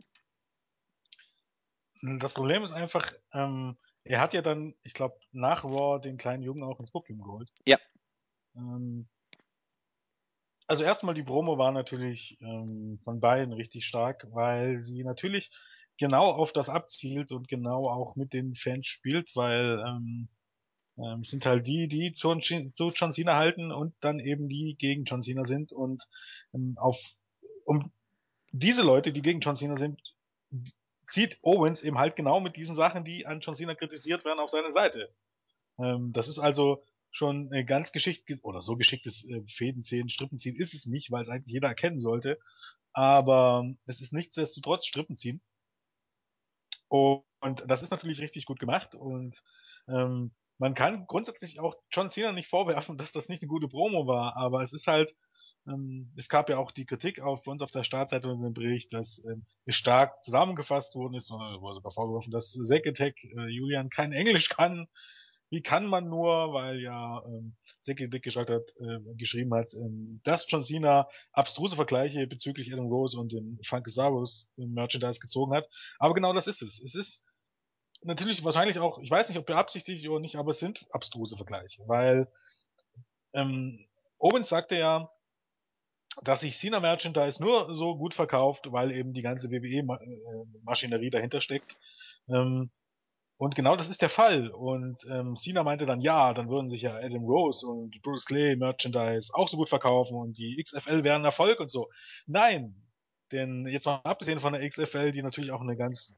Das 2.04 2.34
Problem 2.34 2.64
ist 2.64 2.74
einfach, 2.74 3.12
ähm, 3.32 3.78
er 4.04 4.20
hat 4.20 4.34
ja 4.34 4.42
dann, 4.42 4.76
ich 4.84 4.94
glaube, 4.94 5.18
nach 5.32 5.64
Raw 5.64 6.02
den 6.02 6.18
kleinen 6.18 6.44
Jungen 6.44 6.64
auch 6.64 6.80
ins 6.80 6.92
Publikum 6.92 7.24
geholt. 7.24 7.50
Ja. 7.66 7.78
Ähm, 8.56 9.08
also 10.68 10.84
erstmal 10.84 11.16
die 11.16 11.24
Promo 11.24 11.58
war 11.58 11.72
natürlich 11.72 12.38
ähm, 12.42 13.00
von 13.04 13.20
beiden 13.20 13.54
richtig 13.54 13.86
stark, 13.86 14.28
weil 14.32 14.80
sie 14.80 15.04
natürlich 15.04 15.52
genau 15.98 16.32
auf 16.32 16.52
das 16.52 16.70
abzielt 16.70 17.32
und 17.32 17.48
genau 17.48 17.90
auch 17.90 18.16
mit 18.16 18.34
den 18.34 18.56
Fans 18.56 18.88
spielt, 18.88 19.36
weil 19.36 19.82
ähm, 19.86 20.28
ähm, 20.98 21.24
sind 21.24 21.46
halt 21.46 21.66
die, 21.66 21.88
die 21.88 22.12
zu, 22.12 22.36
zu 22.40 22.92
John 22.94 23.14
Cena 23.14 23.36
halten 23.36 23.72
und 23.72 23.96
dann 24.02 24.20
eben 24.20 24.50
die 24.50 24.76
gegen 24.78 25.06
John 25.06 25.22
Cena 25.22 25.46
sind 25.46 25.72
und 25.72 26.04
ähm, 26.54 26.76
auf 26.78 27.00
um 27.66 27.92
diese 28.52 28.84
Leute, 28.84 29.14
die 29.14 29.22
gegen 29.22 29.40
John 29.40 29.56
Cena 29.56 29.78
sind, 29.78 30.02
zieht 31.08 31.40
Owens 31.42 31.84
eben 31.84 31.98
halt 31.98 32.16
genau 32.16 32.40
mit 32.40 32.56
diesen 32.56 32.76
Sachen, 32.76 33.04
die 33.04 33.26
an 33.26 33.40
John 33.40 33.56
Cena 33.56 33.76
kritisiert 33.76 34.26
werden, 34.26 34.40
auf 34.40 34.50
seine 34.50 34.72
Seite. 34.72 35.14
Ähm, 35.80 36.12
das 36.14 36.28
ist 36.28 36.40
also 36.40 36.84
schon 37.12 37.52
äh, 37.52 37.64
ganz 37.64 37.92
geschickt, 37.92 38.30
oder 38.44 38.62
so 38.62 38.76
geschicktes 38.76 39.30
äh, 39.30 39.42
Fädenziehen, 39.46 40.10
Strippenziehen 40.10 40.56
ist 40.56 40.74
es 40.74 40.86
nicht, 40.86 41.12
weil 41.12 41.22
es 41.22 41.30
eigentlich 41.30 41.54
jeder 41.54 41.68
erkennen 41.68 42.00
sollte. 42.00 42.40
Aber 42.92 43.66
es 43.86 44.02
ist 44.02 44.14
nichtsdestotrotz 44.14 44.86
Strippenziehen. 44.86 45.42
Und 46.90 47.64
das 47.68 47.82
ist 47.82 47.92
natürlich 47.92 48.20
richtig 48.20 48.46
gut 48.46 48.60
gemacht. 48.60 48.96
Und 48.96 49.44
ähm, 49.88 50.32
man 50.58 50.76
kann 50.76 51.08
grundsätzlich 51.08 51.60
auch 51.60 51.76
John 51.92 52.10
Cena 52.10 52.32
nicht 52.32 52.50
vorwerfen, 52.50 52.98
dass 53.00 53.12
das 53.12 53.30
nicht 53.30 53.42
eine 53.42 53.50
gute 53.50 53.68
Promo 53.68 54.08
war, 54.08 54.36
aber 54.38 54.62
es 54.62 54.74
ist 54.74 54.88
halt, 54.88 55.16
ähm, 55.16 55.22
es 56.18 56.28
gab 56.28 56.50
ja 56.50 56.58
auch 56.58 56.72
die 56.72 56.86
Kritik 56.86 57.22
auf, 57.22 57.48
uns 57.48 57.62
auf 57.62 57.72
der 57.72 57.84
Startseite 57.84 58.30
und 58.30 58.44
im 58.44 58.54
Bericht, 58.54 58.92
dass 58.92 59.24
ähm, 59.26 59.46
stark 59.68 60.22
zusammengefasst 60.22 60.96
worden 60.96 61.16
ist, 61.16 61.32
oder 61.32 61.62
wurde 61.62 61.76
sogar 61.76 61.92
vorgeworfen, 61.92 62.32
dass 62.32 62.52
Zack 62.52 63.24
äh, 63.24 63.48
Julian 63.48 63.90
kein 63.90 64.12
Englisch 64.12 64.50
kann. 64.50 64.88
Wie 65.50 65.62
kann 65.62 65.86
man 65.86 66.10
nur, 66.10 66.52
weil 66.52 66.82
ja 66.82 67.24
ähm, 67.26 67.56
Zack 67.80 68.02
hat, 68.02 68.74
äh, 68.78 69.16
geschrieben 69.16 69.54
hat, 69.54 69.74
ähm, 69.74 70.20
dass 70.24 70.50
John 70.50 70.64
Cena 70.64 71.08
abstruse 71.32 71.76
Vergleiche 71.76 72.28
bezüglich 72.28 72.74
Adam 72.74 72.88
Rose 72.88 73.18
und 73.18 73.32
dem 73.32 73.60
Funkasaurus 73.64 74.52
Merchandise 74.58 75.20
gezogen 75.20 75.56
hat. 75.56 75.70
Aber 75.98 76.14
genau 76.14 76.34
das 76.34 76.48
ist 76.48 76.62
es. 76.62 76.82
Es 76.82 76.96
ist 76.96 77.28
natürlich 78.02 78.44
wahrscheinlich 78.44 78.80
auch, 78.80 79.00
ich 79.00 79.12
weiß 79.12 79.30
nicht, 79.30 79.38
ob 79.38 79.46
beabsichtigt 79.46 80.08
oder 80.10 80.20
nicht, 80.20 80.36
aber 80.36 80.50
es 80.50 80.60
sind 80.60 80.86
abstruse 80.92 81.38
Vergleiche, 81.38 81.84
weil 81.88 82.28
ähm, 83.34 83.86
Owens 84.18 84.50
sagte 84.50 84.78
ja, 84.78 85.13
dass 86.24 86.42
sich 86.42 86.58
Cena 86.58 86.80
Merchandise 86.80 87.42
nur 87.42 87.76
so 87.76 87.96
gut 87.96 88.14
verkauft, 88.14 88.72
weil 88.72 88.92
eben 88.92 89.14
die 89.14 89.22
ganze 89.22 89.50
WWE-Maschinerie 89.50 91.08
äh, 91.08 91.12
dahinter 91.12 91.42
steckt. 91.42 91.78
Ähm, 92.30 92.72
und 93.38 93.56
genau 93.56 93.76
das 93.76 93.90
ist 93.90 94.02
der 94.02 94.10
Fall. 94.10 94.50
Und 94.50 95.00
ähm, 95.12 95.36
Cena 95.36 95.64
meinte 95.64 95.86
dann, 95.86 96.02
ja, 96.02 96.34
dann 96.34 96.50
würden 96.50 96.70
sich 96.70 96.84
ja 96.84 96.96
Adam 96.96 97.24
Rose 97.24 97.66
und 97.66 98.02
Bruce 98.02 98.26
Clay 98.26 98.56
Merchandise 98.56 99.34
auch 99.34 99.48
so 99.48 99.58
gut 99.58 99.70
verkaufen 99.70 100.16
und 100.16 100.38
die 100.38 100.62
XFL 100.62 101.04
wären 101.04 101.26
Erfolg 101.26 101.60
und 101.60 101.70
so. 101.70 101.90
Nein, 102.26 102.76
denn 103.32 103.66
jetzt 103.68 103.86
mal 103.86 104.02
abgesehen 104.04 104.40
von 104.40 104.54
der 104.54 104.68
XFL, 104.68 105.12
die 105.12 105.24
natürlich 105.24 105.52
auch 105.52 105.62
eine 105.62 105.76
ganz 105.76 106.14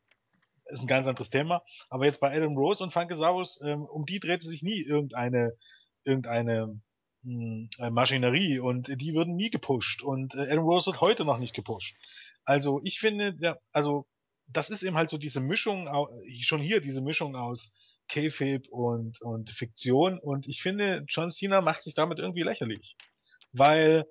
ist 0.68 0.82
ein 0.82 0.88
ganz 0.88 1.08
anderes 1.08 1.30
Thema. 1.30 1.64
Aber 1.90 2.06
jetzt 2.06 2.20
bei 2.20 2.36
Adam 2.36 2.58
Rose 2.58 2.84
und 2.84 2.92
Funkasaurus, 2.92 3.60
ähm, 3.64 3.84
um 3.84 4.06
die 4.06 4.20
drehte 4.20 4.46
sich 4.46 4.64
nie 4.64 4.82
irgendeine, 4.82 5.54
irgendeine 6.04 6.82
Maschinerie 7.26 8.60
und 8.60 9.02
die 9.02 9.14
würden 9.14 9.36
nie 9.36 9.50
gepusht. 9.50 10.04
Und 10.04 10.36
äh, 10.36 10.52
Adam 10.52 10.66
Rose 10.66 10.88
wird 10.88 11.02
heute 11.02 11.26
noch 11.26 11.38
nicht 11.38 11.56
gepusht. 11.56 11.96
Also 12.44 12.80
ich 12.84 13.00
finde, 13.00 13.36
ja, 13.40 13.58
also 13.72 14.06
das 14.48 14.70
ist 14.70 14.84
eben 14.84 14.96
halt 14.96 15.10
so 15.10 15.18
diese 15.18 15.42
Mischung, 15.42 15.90
schon 16.42 16.62
hier 16.62 16.80
diese 16.80 17.02
Mischung 17.02 17.36
aus 17.36 17.74
Kayfabe 18.08 18.70
und, 18.70 19.20
und 19.22 19.50
Fiktion. 19.50 20.20
Und 20.20 20.48
ich 20.48 20.62
finde, 20.62 21.04
John 21.08 21.32
Cena 21.32 21.62
macht 21.62 21.84
sich 21.84 21.96
damit 21.96 22.20
irgendwie 22.20 22.44
lächerlich. 22.44 22.96
Weil 23.52 24.06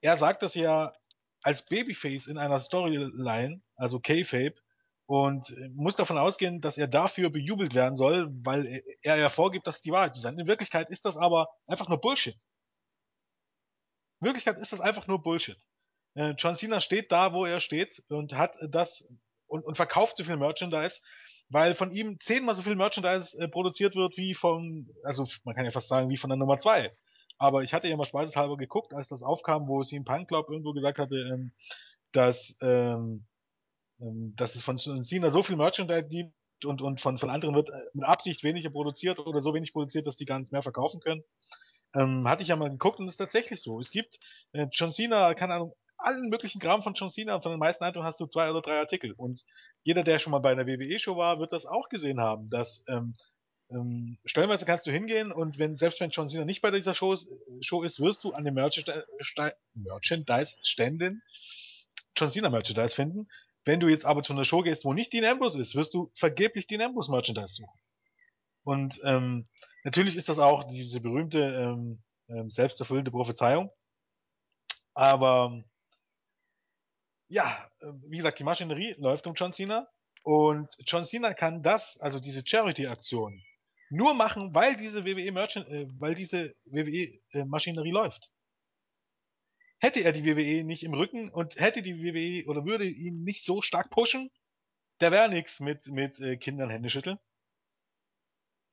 er 0.00 0.16
sagt 0.16 0.42
das 0.42 0.54
ja 0.54 0.92
als 1.42 1.64
Babyface 1.66 2.26
in 2.26 2.38
einer 2.38 2.58
Storyline, 2.58 3.60
also 3.76 4.00
Kayfabe, 4.00 4.54
und 5.06 5.54
muss 5.74 5.96
davon 5.96 6.18
ausgehen, 6.18 6.60
dass 6.60 6.76
er 6.76 6.86
dafür 6.86 7.30
bejubelt 7.30 7.74
werden 7.74 7.96
soll, 7.96 8.28
weil 8.44 8.82
er 9.00 9.16
ja 9.16 9.30
vorgibt, 9.30 9.66
das 9.66 9.80
die 9.80 9.90
Wahrheit 9.90 10.14
zu 10.14 10.20
sein. 10.20 10.38
In 10.38 10.46
Wirklichkeit 10.46 10.90
ist 10.90 11.06
das 11.06 11.16
aber 11.16 11.48
einfach 11.66 11.88
nur 11.88 11.98
Bullshit. 11.98 12.36
In 14.20 14.26
Wirklichkeit 14.26 14.58
ist 14.58 14.72
das 14.72 14.80
einfach 14.80 15.06
nur 15.06 15.22
Bullshit. 15.22 15.58
Äh, 16.14 16.34
John 16.38 16.56
Cena 16.56 16.80
steht 16.80 17.12
da, 17.12 17.32
wo 17.32 17.44
er 17.44 17.60
steht 17.60 18.02
und 18.08 18.34
hat 18.34 18.56
das 18.68 19.14
und, 19.46 19.64
und 19.64 19.76
verkauft 19.76 20.16
so 20.16 20.24
viel 20.24 20.36
Merchandise, 20.36 21.00
weil 21.48 21.74
von 21.74 21.90
ihm 21.90 22.18
zehnmal 22.18 22.54
so 22.54 22.62
viel 22.62 22.76
Merchandise 22.76 23.38
äh, 23.38 23.48
produziert 23.48 23.94
wird 23.94 24.16
wie 24.16 24.34
von, 24.34 24.88
also 25.04 25.26
man 25.44 25.54
kann 25.54 25.64
ja 25.64 25.70
fast 25.70 25.88
sagen, 25.88 26.10
wie 26.10 26.16
von 26.16 26.30
der 26.30 26.36
Nummer 26.36 26.58
zwei. 26.58 26.94
Aber 27.38 27.62
ich 27.62 27.72
hatte 27.72 27.88
ja 27.88 27.96
mal 27.96 28.04
spaßeshalber 28.04 28.56
geguckt, 28.56 28.92
als 28.94 29.08
das 29.08 29.22
aufkam, 29.22 29.68
wo 29.68 29.82
CM 29.82 30.04
Punk, 30.04 30.28
glaub, 30.28 30.50
irgendwo 30.50 30.72
gesagt 30.72 30.98
hatte, 30.98 31.16
ähm, 31.16 31.52
dass 32.12 32.58
ähm, 32.62 33.26
ähm, 34.00 34.34
dass 34.36 34.54
es 34.54 34.62
von 34.62 34.78
Cena 34.78 35.30
so 35.30 35.42
viel 35.42 35.56
Merchandise 35.56 36.08
gibt 36.08 36.34
und, 36.64 36.82
und 36.82 37.00
von, 37.00 37.18
von 37.18 37.30
anderen 37.30 37.54
wird 37.54 37.68
äh, 37.70 37.72
mit 37.94 38.04
Absicht 38.04 38.44
weniger 38.44 38.70
produziert 38.70 39.18
oder 39.18 39.40
so 39.40 39.54
wenig 39.54 39.72
produziert, 39.72 40.06
dass 40.06 40.16
die 40.16 40.24
gar 40.24 40.38
nicht 40.38 40.52
mehr 40.52 40.62
verkaufen 40.62 41.00
können. 41.00 41.22
Ähm, 41.94 42.28
hatte 42.28 42.42
ich 42.42 42.48
ja 42.48 42.56
mal 42.56 42.70
geguckt 42.70 42.98
und 42.98 43.08
ist 43.08 43.16
tatsächlich 43.16 43.62
so. 43.62 43.80
Es 43.80 43.90
gibt 43.90 44.18
äh, 44.52 44.66
John 44.70 44.90
Cena, 44.90 45.34
keine 45.34 45.54
Ahnung, 45.54 45.74
allen 45.96 46.28
möglichen 46.28 46.60
Kram 46.60 46.82
von 46.82 46.94
John 46.94 47.10
Cena, 47.10 47.40
von 47.40 47.52
den 47.52 47.58
meisten 47.58 47.84
Einträgen 47.84 48.06
hast 48.06 48.20
du 48.20 48.26
zwei 48.26 48.50
oder 48.50 48.62
drei 48.62 48.78
Artikel. 48.78 49.12
Und 49.12 49.44
jeder, 49.82 50.04
der 50.04 50.18
schon 50.18 50.30
mal 50.30 50.38
bei 50.38 50.52
einer 50.52 50.66
WWE-Show 50.66 51.16
war, 51.16 51.40
wird 51.40 51.52
das 51.52 51.66
auch 51.66 51.88
gesehen 51.88 52.20
haben, 52.20 52.48
dass 52.48 52.84
ähm, 52.88 53.14
ähm, 53.70 54.18
stellenweise 54.24 54.64
kannst 54.64 54.86
du 54.86 54.90
hingehen 54.90 55.30
und 55.32 55.58
wenn, 55.58 55.76
selbst 55.76 56.00
wenn 56.00 56.08
John 56.10 56.28
Cena 56.28 56.44
nicht 56.44 56.62
bei 56.62 56.70
dieser 56.70 56.94
Show, 56.94 57.16
Show 57.60 57.82
ist, 57.82 58.00
wirst 58.00 58.24
du 58.24 58.32
an 58.32 58.44
den 58.44 58.54
Merchandise-Ständen 58.54 61.22
John 62.16 62.30
Cena 62.30 62.48
Merchandise 62.48 62.94
finden, 62.94 63.28
wenn 63.64 63.80
du 63.80 63.88
jetzt 63.88 64.06
aber 64.06 64.22
zu 64.22 64.32
einer 64.32 64.44
Show 64.44 64.62
gehst, 64.62 64.84
wo 64.84 64.94
nicht 64.94 65.12
Dean 65.12 65.26
Ambrose 65.26 65.60
ist, 65.60 65.74
wirst 65.74 65.92
du 65.92 66.10
vergeblich 66.14 66.66
Dean 66.66 66.80
Ambrose 66.80 67.10
Merchandise 67.10 67.54
suchen. 67.54 67.78
Und 68.68 69.00
ähm, 69.02 69.48
natürlich 69.82 70.16
ist 70.16 70.28
das 70.28 70.38
auch 70.38 70.64
diese 70.64 71.00
berühmte 71.00 71.38
ähm, 71.38 72.02
ähm, 72.28 72.50
selbsterfüllende 72.50 73.10
Prophezeiung. 73.10 73.70
Aber 74.92 75.64
ja, 77.30 77.70
wie 78.08 78.18
gesagt, 78.18 78.38
die 78.38 78.44
Maschinerie 78.44 78.94
läuft 78.98 79.26
um 79.26 79.32
John 79.32 79.54
Cena 79.54 79.88
und 80.22 80.68
John 80.86 81.06
Cena 81.06 81.32
kann 81.32 81.62
das, 81.62 81.98
also 82.00 82.20
diese 82.20 82.46
Charity-Aktion, 82.46 83.42
nur 83.88 84.12
machen, 84.12 84.54
weil 84.54 84.76
diese 84.76 85.06
WWE 85.06 85.32
Merchant, 85.32 85.66
äh, 85.68 85.86
weil 85.98 86.14
diese 86.14 86.54
WWE 86.66 87.18
äh, 87.32 87.44
Maschinerie 87.46 87.92
läuft 87.92 88.30
hätte 89.80 90.00
er 90.00 90.12
die 90.12 90.24
WWE 90.24 90.64
nicht 90.64 90.82
im 90.82 90.92
Rücken 90.92 91.30
und 91.30 91.58
hätte 91.58 91.82
die 91.82 92.02
WWE 92.02 92.50
oder 92.50 92.66
würde 92.66 92.84
ihn 92.84 93.22
nicht 93.22 93.44
so 93.44 93.62
stark 93.62 93.90
pushen, 93.90 94.28
der 95.00 95.12
wäre 95.12 95.28
nix 95.28 95.60
mit, 95.60 95.86
mit 95.86 96.18
äh, 96.18 96.36
Kindern 96.36 96.68
Hände 96.68 96.90
schütteln. 96.90 97.18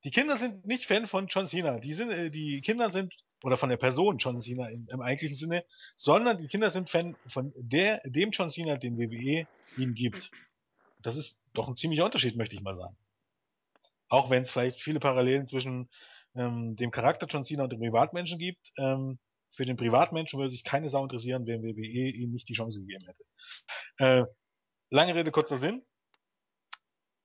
Die 0.06 0.12
Kinder 0.12 0.38
sind 0.38 0.64
nicht 0.64 0.86
Fan 0.86 1.08
von 1.08 1.26
John 1.26 1.48
Cena. 1.48 1.80
Die, 1.80 1.92
sind, 1.92 2.12
äh, 2.12 2.30
die 2.30 2.60
Kinder 2.60 2.92
sind, 2.92 3.12
oder 3.42 3.56
von 3.56 3.70
der 3.70 3.76
Person 3.76 4.18
John 4.18 4.40
Cena 4.40 4.68
im, 4.68 4.86
im 4.88 5.00
eigentlichen 5.00 5.36
Sinne, 5.36 5.64
sondern 5.96 6.36
die 6.36 6.46
Kinder 6.46 6.70
sind 6.70 6.88
Fan 6.88 7.16
von 7.26 7.52
der, 7.56 8.00
dem 8.04 8.30
John 8.30 8.48
Cena, 8.48 8.76
den 8.76 8.96
WWE 8.98 9.48
ihnen 9.76 9.94
gibt. 9.94 10.30
Das 11.02 11.16
ist 11.16 11.44
doch 11.54 11.66
ein 11.66 11.74
ziemlicher 11.74 12.04
Unterschied, 12.04 12.36
möchte 12.36 12.54
ich 12.54 12.62
mal 12.62 12.74
sagen. 12.74 12.96
Auch 14.08 14.30
wenn 14.30 14.42
es 14.42 14.50
vielleicht 14.52 14.80
viele 14.80 15.00
Parallelen 15.00 15.44
zwischen 15.44 15.88
ähm, 16.36 16.76
dem 16.76 16.92
Charakter 16.92 17.26
John 17.26 17.42
Cena 17.42 17.64
und 17.64 17.72
dem 17.72 17.80
Privatmenschen 17.80 18.38
gibt, 18.38 18.70
ähm, 18.78 19.18
für 19.50 19.64
den 19.64 19.76
Privatmenschen 19.76 20.38
würde 20.38 20.50
sich 20.50 20.62
keine 20.62 20.88
Sau 20.88 21.02
interessieren, 21.02 21.48
wenn 21.48 21.64
WWE 21.64 22.10
ihm 22.10 22.30
nicht 22.30 22.48
die 22.48 22.54
Chance 22.54 22.78
gegeben 22.78 23.04
hätte. 23.06 23.24
Äh, 23.98 24.24
lange 24.90 25.16
Rede, 25.16 25.32
kurzer 25.32 25.58
Sinn. 25.58 25.82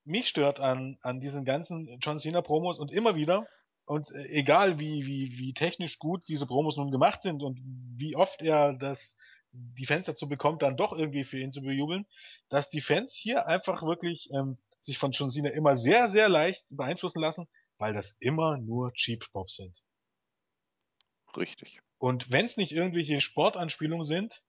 Mich 0.03 0.27
stört 0.27 0.59
an, 0.59 0.97
an 1.01 1.19
diesen 1.19 1.45
ganzen 1.45 1.99
John 2.01 2.17
Cena 2.17 2.41
Promos 2.41 2.79
und 2.79 2.91
immer 2.91 3.15
wieder, 3.15 3.47
und 3.85 4.09
äh, 4.11 4.27
egal 4.29 4.79
wie, 4.79 5.05
wie, 5.05 5.37
wie 5.37 5.53
technisch 5.53 5.99
gut 5.99 6.27
diese 6.27 6.47
Promos 6.47 6.77
nun 6.77 6.91
gemacht 6.91 7.21
sind 7.21 7.43
und 7.43 7.59
wie 7.97 8.15
oft 8.15 8.41
er 8.41 8.73
das, 8.73 9.17
die 9.51 9.85
Fans 9.85 10.05
dazu 10.05 10.29
bekommt, 10.29 10.61
dann 10.61 10.77
doch 10.77 10.93
irgendwie 10.93 11.23
für 11.23 11.39
ihn 11.39 11.51
zu 11.51 11.61
bejubeln, 11.61 12.05
dass 12.49 12.69
die 12.69 12.81
Fans 12.81 13.13
hier 13.13 13.47
einfach 13.47 13.83
wirklich 13.83 14.29
ähm, 14.33 14.57
sich 14.79 14.97
von 14.97 15.11
John 15.11 15.29
Cena 15.29 15.49
immer 15.49 15.75
sehr, 15.75 16.09
sehr 16.09 16.29
leicht 16.29 16.75
beeinflussen 16.75 17.19
lassen, 17.19 17.47
weil 17.77 17.93
das 17.93 18.17
immer 18.19 18.57
nur 18.57 18.93
Cheap 18.93 19.25
Pops 19.31 19.57
sind. 19.57 19.83
Richtig. 21.35 21.81
Und 21.97 22.31
wenn 22.31 22.45
es 22.45 22.57
nicht 22.57 22.71
irgendwelche 22.71 23.21
Sportanspielungen 23.21 24.03
sind, 24.03 24.41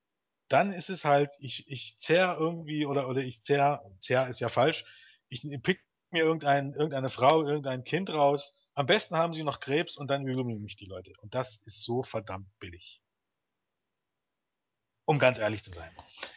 dann 0.48 0.72
ist 0.72 0.90
es 0.90 1.04
halt, 1.04 1.32
ich, 1.40 1.64
ich 1.68 1.96
zerr 1.98 2.36
irgendwie 2.38 2.86
oder, 2.86 3.08
oder 3.08 3.22
ich 3.22 3.42
zerr, 3.42 3.82
zerr 3.98 4.28
ist 4.28 4.40
ja 4.40 4.48
falsch, 4.48 4.84
ich 5.32 5.62
pick 5.62 5.80
mir 6.10 6.24
irgendein, 6.24 6.72
irgendeine 6.74 7.08
Frau, 7.08 7.42
irgendein 7.42 7.84
Kind 7.84 8.10
raus. 8.10 8.58
Am 8.74 8.86
besten 8.86 9.16
haben 9.16 9.32
sie 9.32 9.44
noch 9.44 9.60
Krebs 9.60 9.96
und 9.96 10.10
dann 10.10 10.26
jubeln 10.26 10.62
mich 10.62 10.76
die 10.76 10.86
Leute. 10.86 11.12
Und 11.20 11.34
das 11.34 11.56
ist 11.66 11.82
so 11.82 12.02
verdammt 12.02 12.48
billig. 12.58 13.02
Um 15.04 15.18
ganz 15.18 15.38
ehrlich 15.38 15.64
zu 15.64 15.72
sein. 15.72 15.90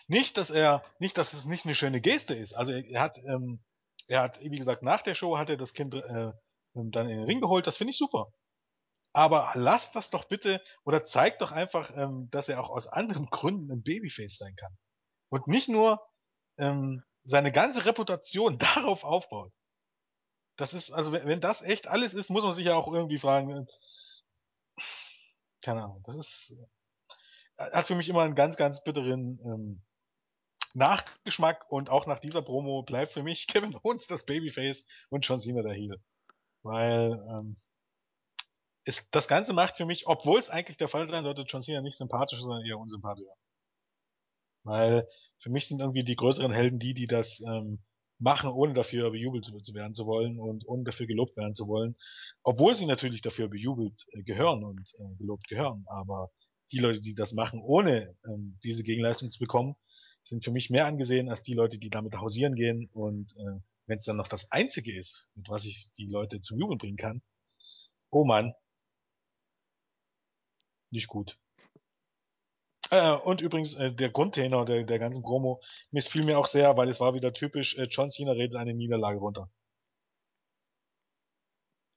Nicht, 0.07 0.37
dass 0.37 0.49
er, 0.49 0.83
nicht, 0.99 1.17
dass 1.17 1.33
es 1.33 1.45
nicht 1.45 1.65
eine 1.65 1.75
schöne 1.75 2.01
Geste 2.01 2.33
ist. 2.33 2.53
Also 2.53 2.71
er, 2.71 2.83
er 2.85 3.01
hat, 3.01 3.17
ähm, 3.25 3.63
er 4.07 4.21
hat, 4.21 4.39
wie 4.41 4.57
gesagt, 4.57 4.81
nach 4.81 5.01
der 5.01 5.15
Show 5.15 5.37
hat 5.37 5.49
er 5.49 5.57
das 5.57 5.73
Kind 5.73 5.93
äh, 5.93 6.31
dann 6.73 7.09
in 7.09 7.17
den 7.17 7.25
Ring 7.25 7.41
geholt. 7.41 7.67
Das 7.67 7.77
finde 7.77 7.91
ich 7.91 7.97
super. 7.97 8.31
Aber 9.13 9.51
lasst 9.53 9.95
das 9.95 10.09
doch 10.09 10.25
bitte 10.25 10.61
oder 10.83 11.05
zeigt 11.05 11.41
doch 11.41 11.51
einfach, 11.53 11.95
ähm, 11.95 12.27
dass 12.31 12.49
er 12.49 12.61
auch 12.61 12.69
aus 12.69 12.87
anderen 12.87 13.27
Gründen 13.27 13.71
ein 13.71 13.81
Babyface 13.81 14.37
sein 14.37 14.55
kann. 14.55 14.75
Und 15.29 15.47
nicht 15.47 15.69
nur 15.69 16.05
ähm, 16.57 17.03
seine 17.25 17.51
ganze 17.51 17.85
Reputation 17.85 18.57
darauf 18.59 19.03
aufbaut. 19.03 19.51
Das 20.57 20.73
ist, 20.73 20.91
also 20.91 21.11
wenn, 21.11 21.25
wenn 21.27 21.41
das 21.41 21.61
echt 21.61 21.87
alles 21.87 22.13
ist, 22.13 22.29
muss 22.29 22.43
man 22.43 22.53
sich 22.53 22.65
ja 22.65 22.75
auch 22.75 22.87
irgendwie 22.87 23.17
fragen. 23.17 23.51
Äh, 23.51 24.81
keine 25.61 25.83
Ahnung, 25.83 26.03
das 26.05 26.15
ist 26.15 26.51
äh, 27.57 27.71
hat 27.71 27.87
für 27.87 27.95
mich 27.95 28.09
immer 28.09 28.21
einen 28.21 28.35
ganz, 28.35 28.57
ganz 28.57 28.83
bitteren 28.83 29.39
ähm, 29.43 29.81
Nachgeschmack 30.73 31.71
und 31.71 31.89
auch 31.89 32.05
nach 32.05 32.19
dieser 32.19 32.41
Promo 32.41 32.83
bleibt 32.83 33.11
für 33.11 33.23
mich 33.23 33.47
Kevin 33.47 33.75
Owens 33.83 34.07
das 34.07 34.25
Babyface 34.25 34.85
und 35.09 35.25
John 35.25 35.39
Cena 35.39 35.61
der 35.61 35.73
Heel. 35.73 36.01
Weil 36.63 37.13
ähm, 37.29 37.57
ist, 38.85 39.15
das 39.15 39.27
Ganze 39.27 39.53
macht 39.53 39.77
für 39.77 39.85
mich, 39.85 40.07
obwohl 40.07 40.39
es 40.39 40.49
eigentlich 40.49 40.77
der 40.77 40.87
Fall 40.87 41.07
sein 41.07 41.23
sollte, 41.23 41.43
John 41.43 41.61
Cena 41.61 41.81
nicht 41.81 41.97
sympathisch, 41.97 42.39
sondern 42.39 42.65
eher 42.65 42.77
unsympathischer. 42.77 43.35
Weil 44.65 45.07
für 45.39 45.49
mich 45.49 45.67
sind 45.67 45.79
irgendwie 45.79 46.03
die 46.03 46.15
größeren 46.15 46.51
Helden 46.51 46.79
die, 46.79 46.93
die 46.93 47.07
das 47.07 47.41
ähm, 47.41 47.79
machen, 48.19 48.49
ohne 48.49 48.73
dafür 48.73 49.11
bejubelt 49.11 49.45
zu 49.45 49.73
werden 49.73 49.93
zu 49.93 50.05
wollen 50.05 50.39
und 50.39 50.67
ohne 50.67 50.83
dafür 50.83 51.05
gelobt 51.05 51.37
werden 51.37 51.53
zu 51.53 51.67
wollen. 51.67 51.95
Obwohl 52.43 52.73
sie 52.73 52.85
natürlich 52.85 53.21
dafür 53.21 53.47
bejubelt 53.47 54.05
äh, 54.11 54.23
gehören 54.23 54.63
und 54.63 54.93
äh, 54.99 55.15
gelobt 55.17 55.47
gehören. 55.47 55.85
Aber 55.87 56.31
die 56.71 56.79
Leute, 56.79 57.01
die 57.01 57.13
das 57.13 57.33
machen, 57.33 57.61
ohne 57.61 58.15
ähm, 58.25 58.57
diese 58.63 58.83
Gegenleistung 58.83 59.31
zu 59.31 59.39
bekommen, 59.39 59.75
sind 60.23 60.43
für 60.43 60.51
mich 60.51 60.69
mehr 60.69 60.87
angesehen 60.87 61.29
als 61.29 61.43
die 61.43 61.53
Leute, 61.53 61.77
die 61.77 61.89
damit 61.89 62.15
hausieren 62.15 62.55
gehen. 62.55 62.89
Und 62.93 63.33
äh, 63.37 63.59
wenn 63.85 63.99
es 63.99 64.05
dann 64.05 64.17
noch 64.17 64.27
das 64.27 64.51
Einzige 64.51 64.97
ist, 64.97 65.29
mit 65.35 65.47
was 65.49 65.65
ich 65.65 65.91
die 65.97 66.07
Leute 66.07 66.41
zum 66.41 66.59
Jubeln 66.59 66.79
bringen 66.79 66.97
kann, 66.97 67.21
oh 68.09 68.25
Mann, 68.25 68.53
nicht 70.89 71.07
gut. 71.07 71.37
Äh, 72.95 73.17
und 73.23 73.41
übrigens, 73.41 73.75
äh, 73.75 73.91
der 73.93 74.09
Grundtenor 74.09 74.65
der, 74.65 74.83
der 74.83 74.99
ganzen 74.99 75.21
Promo 75.23 75.61
missfiel 75.91 76.23
mir 76.23 76.39
auch 76.39 76.47
sehr, 76.47 76.77
weil 76.77 76.89
es 76.89 76.99
war 76.99 77.13
wieder 77.13 77.33
typisch, 77.33 77.77
äh, 77.77 77.87
John 77.89 78.09
Cena 78.09 78.31
redet 78.31 78.55
eine 78.55 78.73
Niederlage 78.73 79.19
runter. 79.19 79.49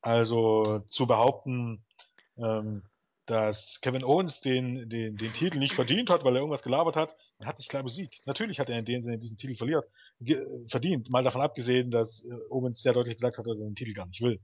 Also 0.00 0.80
zu 0.88 1.06
behaupten, 1.06 1.84
ähm, 2.36 2.82
dass 3.26 3.80
Kevin 3.80 4.04
Owens 4.04 4.40
den, 4.40 4.88
den, 4.88 5.16
den 5.16 5.32
Titel 5.32 5.58
nicht 5.58 5.74
verdient 5.74 6.10
hat, 6.10 6.24
weil 6.24 6.34
er 6.34 6.40
irgendwas 6.40 6.62
gelabert 6.62 6.96
hat, 6.96 7.14
er 7.38 7.46
hat 7.46 7.58
sich 7.58 7.68
klar 7.68 7.82
besiegt. 7.82 8.22
Natürlich 8.24 8.58
hat 8.58 8.70
er 8.70 8.78
in 8.78 8.84
dem 8.84 9.02
Sinne 9.02 9.18
diesen 9.18 9.36
Titel 9.36 9.56
verliert, 9.56 9.84
verdient, 10.66 11.10
mal 11.10 11.22
davon 11.22 11.42
abgesehen, 11.42 11.90
dass 11.90 12.24
äh, 12.24 12.32
Owens 12.50 12.80
sehr 12.82 12.92
deutlich 12.92 13.16
gesagt 13.16 13.38
hat, 13.38 13.46
dass 13.46 13.60
er 13.60 13.66
den 13.66 13.76
Titel 13.76 13.92
gar 13.92 14.06
nicht 14.06 14.22
will. 14.22 14.40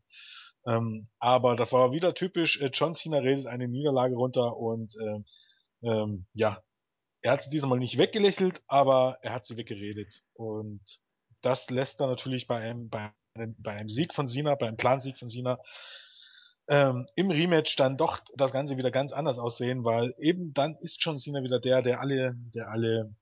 Ähm, 0.67 1.09
aber 1.19 1.57
das 1.57 1.73
war 1.73 1.93
wieder 1.93 2.15
typisch, 2.15 2.61
äh, 2.61 2.71
John 2.73 2.95
Cena 2.95 3.19
redet 3.19 3.47
eine 3.47 3.67
Niederlage 3.69 4.15
runter 4.15 4.57
und 4.57 4.95
äh, 4.97 5.21
ähm, 5.85 6.27
ja, 6.35 6.63
er 7.23 7.33
hat 7.33 7.43
sie 7.43 7.51
diesmal 7.51 7.79
nicht 7.79 7.99
weggelächelt, 7.99 8.63
aber 8.67 9.19
er 9.23 9.33
hat 9.33 9.47
sie 9.47 9.57
weggeredet. 9.57 10.23
Und 10.35 10.83
das 11.41 11.71
lässt 11.71 12.01
dann 12.01 12.11
natürlich 12.11 12.47
bei 12.47 12.59
einem, 12.59 12.89
bei 12.89 13.13
einem, 13.35 13.55
bei 13.59 13.73
einem 13.73 13.89
Sieg 13.89 14.15
von 14.15 14.29
Cena, 14.29 14.55
bei 14.55 14.69
einem 14.69 14.77
Plansieg 14.77 15.19
von 15.19 15.29
Cena, 15.29 15.59
ähm, 16.69 17.07
im 17.17 17.31
Rematch 17.31 17.77
dann 17.77 17.97
doch 17.97 18.21
das 18.37 18.53
Ganze 18.53 18.77
wieder 18.77 18.91
ganz 18.91 19.13
anders 19.13 19.39
aussehen, 19.39 19.85
weil 19.85 20.15
eben 20.19 20.53
dann 20.55 20.77
ist 20.81 21.03
John 21.03 21.19
Cena 21.19 21.43
wieder 21.43 21.61
der, 21.61 21.83
der 21.83 22.01
alle, 22.01 22.35
der 22.55 22.69
alle 22.69 23.15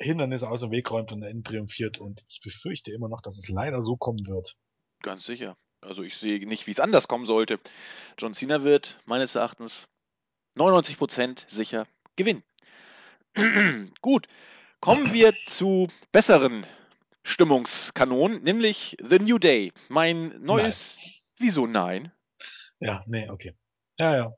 Hindernisse 0.00 0.48
aus 0.48 0.60
dem 0.60 0.70
Weg 0.70 0.90
räumt 0.90 1.12
und 1.12 1.20
dann 1.20 1.44
triumphiert. 1.44 1.98
Und 1.98 2.24
ich 2.28 2.40
befürchte 2.40 2.92
immer 2.92 3.08
noch, 3.08 3.20
dass 3.20 3.38
es 3.38 3.48
leider 3.48 3.80
so 3.80 3.96
kommen 3.96 4.26
wird. 4.26 4.56
Ganz 5.02 5.24
sicher. 5.24 5.56
Also 5.80 6.02
ich 6.02 6.16
sehe 6.16 6.46
nicht, 6.46 6.66
wie 6.66 6.70
es 6.70 6.80
anders 6.80 7.08
kommen 7.08 7.26
sollte. 7.26 7.60
John 8.18 8.34
Cena 8.34 8.64
wird 8.64 8.98
meines 9.04 9.34
Erachtens 9.34 9.86
99% 10.56 11.44
sicher 11.48 11.86
gewinnen. 12.16 12.42
Gut, 14.00 14.28
kommen 14.80 15.12
wir 15.12 15.34
zu 15.46 15.88
besseren 16.12 16.66
Stimmungskanonen, 17.24 18.42
nämlich 18.42 18.96
The 19.02 19.18
New 19.18 19.38
Day. 19.38 19.72
Mein 19.88 20.40
neues. 20.42 20.98
Nein. 20.98 21.10
Wieso 21.38 21.66
nein? 21.66 22.12
Ja, 22.78 23.02
nee, 23.06 23.28
okay. 23.28 23.54
Ja, 23.98 24.16
ja. 24.16 24.34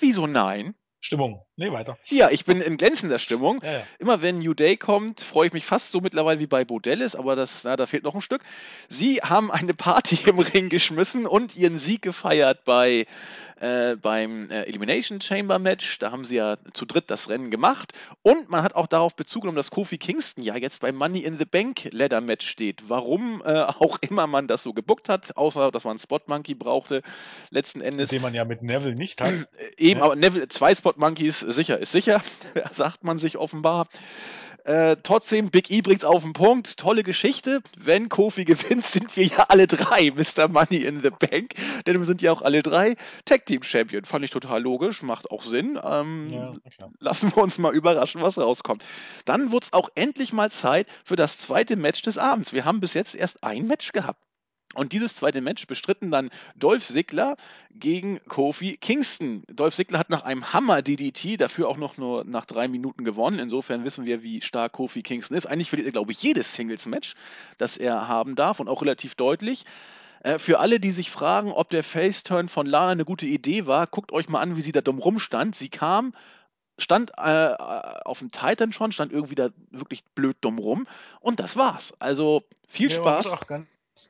Wieso 0.00 0.26
nein? 0.26 0.74
Stimmung. 1.00 1.44
Nee, 1.54 1.70
weiter. 1.70 1.96
Ja, 2.06 2.30
ich 2.30 2.44
bin 2.44 2.60
in 2.60 2.78
glänzender 2.78 3.20
Stimmung. 3.20 3.60
Ja, 3.62 3.72
ja. 3.72 3.82
Immer 4.00 4.22
wenn 4.22 4.38
New 4.38 4.54
Day 4.54 4.76
kommt, 4.76 5.20
freue 5.20 5.46
ich 5.46 5.52
mich 5.52 5.64
fast 5.64 5.92
so 5.92 6.00
mittlerweile 6.00 6.40
wie 6.40 6.48
bei 6.48 6.64
Bodellis, 6.64 7.14
aber 7.14 7.36
das, 7.36 7.62
na, 7.62 7.76
da 7.76 7.86
fehlt 7.86 8.02
noch 8.02 8.14
ein 8.14 8.20
Stück. 8.20 8.42
Sie 8.88 9.20
haben 9.20 9.52
eine 9.52 9.72
Party 9.72 10.18
im 10.28 10.40
Ring 10.40 10.68
geschmissen 10.68 11.26
und 11.26 11.54
ihren 11.54 11.78
Sieg 11.78 12.02
gefeiert 12.02 12.64
bei 12.64 13.06
äh, 13.60 13.96
beim 13.96 14.50
äh, 14.50 14.62
Elimination 14.62 15.20
Chamber 15.20 15.58
Match. 15.58 15.98
Da 15.98 16.12
haben 16.12 16.24
sie 16.24 16.36
ja 16.36 16.56
zu 16.74 16.84
dritt 16.84 17.10
das 17.10 17.28
Rennen 17.28 17.50
gemacht. 17.50 17.92
Und 18.22 18.50
man 18.50 18.62
hat 18.62 18.74
auch 18.74 18.86
darauf 18.86 19.14
Bezug 19.14 19.42
genommen, 19.42 19.56
dass 19.56 19.70
Kofi 19.70 19.98
Kingston 19.98 20.44
ja 20.44 20.56
jetzt 20.56 20.80
beim 20.80 20.96
Money 20.96 21.20
in 21.20 21.38
the 21.38 21.44
Bank 21.44 21.88
Ladder 21.90 22.20
Match 22.20 22.48
steht. 22.48 22.88
Warum 22.88 23.42
äh, 23.44 23.62
auch 23.62 23.98
immer 24.00 24.26
man 24.26 24.46
das 24.46 24.62
so 24.62 24.72
gebuckt 24.72 25.08
hat, 25.08 25.36
außer 25.36 25.70
dass 25.70 25.84
man 25.84 25.92
einen 25.92 25.98
Spot 25.98 26.20
Monkey 26.26 26.54
brauchte, 26.54 27.02
letzten 27.50 27.80
Endes. 27.80 28.10
Den 28.10 28.22
man 28.22 28.34
ja 28.34 28.44
mit 28.44 28.62
Neville 28.62 28.94
nicht 28.94 29.20
hat. 29.20 29.34
Eben, 29.78 30.00
ja. 30.00 30.06
aber 30.06 30.16
Neville, 30.16 30.48
zwei 30.48 30.74
Spot 30.74 30.94
Monkeys, 30.96 31.40
sicher 31.40 31.78
ist 31.78 31.92
sicher, 31.92 32.22
sagt 32.72 33.04
man 33.04 33.18
sich 33.18 33.38
offenbar. 33.38 33.88
Äh, 34.66 34.96
trotzdem, 35.04 35.50
Big 35.50 35.70
E 35.70 35.80
bringt's 35.80 36.04
auf 36.04 36.24
den 36.24 36.32
Punkt. 36.32 36.76
Tolle 36.76 37.04
Geschichte. 37.04 37.60
Wenn 37.78 38.08
Kofi 38.08 38.44
gewinnt, 38.44 38.84
sind 38.84 39.16
wir 39.16 39.26
ja 39.26 39.46
alle 39.48 39.68
drei 39.68 40.10
Mr. 40.10 40.48
Money 40.48 40.78
in 40.78 41.02
the 41.02 41.10
Bank. 41.10 41.54
Denn 41.86 41.98
wir 41.98 42.04
sind 42.04 42.20
ja 42.20 42.32
auch 42.32 42.42
alle 42.42 42.64
drei 42.64 42.96
Tag 43.24 43.46
Team 43.46 43.62
Champion. 43.62 44.04
Fand 44.04 44.24
ich 44.24 44.32
total 44.32 44.60
logisch, 44.60 45.02
macht 45.02 45.30
auch 45.30 45.44
Sinn. 45.44 45.78
Ähm, 45.84 46.32
ja, 46.32 46.54
lassen 46.98 47.30
wir 47.36 47.44
uns 47.44 47.58
mal 47.58 47.74
überraschen, 47.76 48.22
was 48.22 48.38
rauskommt. 48.38 48.82
Dann 49.24 49.52
wurde 49.52 49.66
es 49.66 49.72
auch 49.72 49.88
endlich 49.94 50.32
mal 50.32 50.50
Zeit 50.50 50.88
für 51.04 51.14
das 51.14 51.38
zweite 51.38 51.76
Match 51.76 52.02
des 52.02 52.18
Abends. 52.18 52.52
Wir 52.52 52.64
haben 52.64 52.80
bis 52.80 52.94
jetzt 52.94 53.14
erst 53.14 53.44
ein 53.44 53.68
Match 53.68 53.92
gehabt. 53.92 54.25
Und 54.74 54.92
dieses 54.92 55.14
zweite 55.14 55.40
Match 55.40 55.66
bestritten 55.66 56.10
dann 56.10 56.28
Dolph 56.56 56.86
Ziggler 56.86 57.36
gegen 57.74 58.20
Kofi 58.28 58.76
Kingston. 58.76 59.42
Dolph 59.48 59.74
Ziggler 59.74 59.98
hat 59.98 60.10
nach 60.10 60.22
einem 60.22 60.52
Hammer-DDT 60.52 61.40
dafür 61.40 61.68
auch 61.68 61.78
noch 61.78 61.96
nur 61.96 62.24
nach 62.24 62.44
drei 62.44 62.68
Minuten 62.68 63.04
gewonnen. 63.04 63.38
Insofern 63.38 63.84
wissen 63.84 64.04
wir, 64.04 64.22
wie 64.22 64.42
stark 64.42 64.72
Kofi 64.72 65.02
Kingston 65.02 65.36
ist. 65.36 65.46
Eigentlich 65.46 65.70
verliert 65.70 65.88
er, 65.88 65.92
glaube 65.92 66.12
ich, 66.12 66.22
jedes 66.22 66.54
Singles-Match, 66.54 67.14
das 67.58 67.76
er 67.76 68.06
haben 68.06 68.34
darf 68.34 68.60
und 68.60 68.68
auch 68.68 68.82
relativ 68.82 69.14
deutlich. 69.14 69.64
Äh, 70.20 70.38
für 70.38 70.58
alle, 70.58 70.78
die 70.78 70.90
sich 70.90 71.10
fragen, 71.10 71.52
ob 71.52 71.70
der 71.70 71.84
Face-Turn 71.84 72.48
von 72.48 72.66
Lana 72.66 72.90
eine 72.90 73.04
gute 73.04 73.26
Idee 73.26 73.66
war, 73.66 73.86
guckt 73.86 74.12
euch 74.12 74.28
mal 74.28 74.40
an, 74.40 74.56
wie 74.56 74.62
sie 74.62 74.72
da 74.72 74.82
dumm 74.82 74.98
rumstand. 74.98 75.56
Sie 75.56 75.68
kam 75.68 76.12
stand 76.78 77.12
äh, 77.16 77.54
auf 78.04 78.18
dem 78.18 78.30
Titan 78.30 78.72
schon, 78.72 78.92
stand 78.92 79.10
irgendwie 79.10 79.34
da 79.34 79.48
wirklich 79.70 80.04
blöd 80.14 80.36
dumm 80.42 80.58
rum 80.58 80.86
und 81.20 81.40
das 81.40 81.56
war's. 81.56 81.94
Also 82.00 82.42
viel 82.68 82.90
ja, 82.90 82.96
Spaß. 82.96 83.24
Man 83.24 83.32
muss 83.32 83.42
auch 83.42 83.46
ganz 83.46 83.66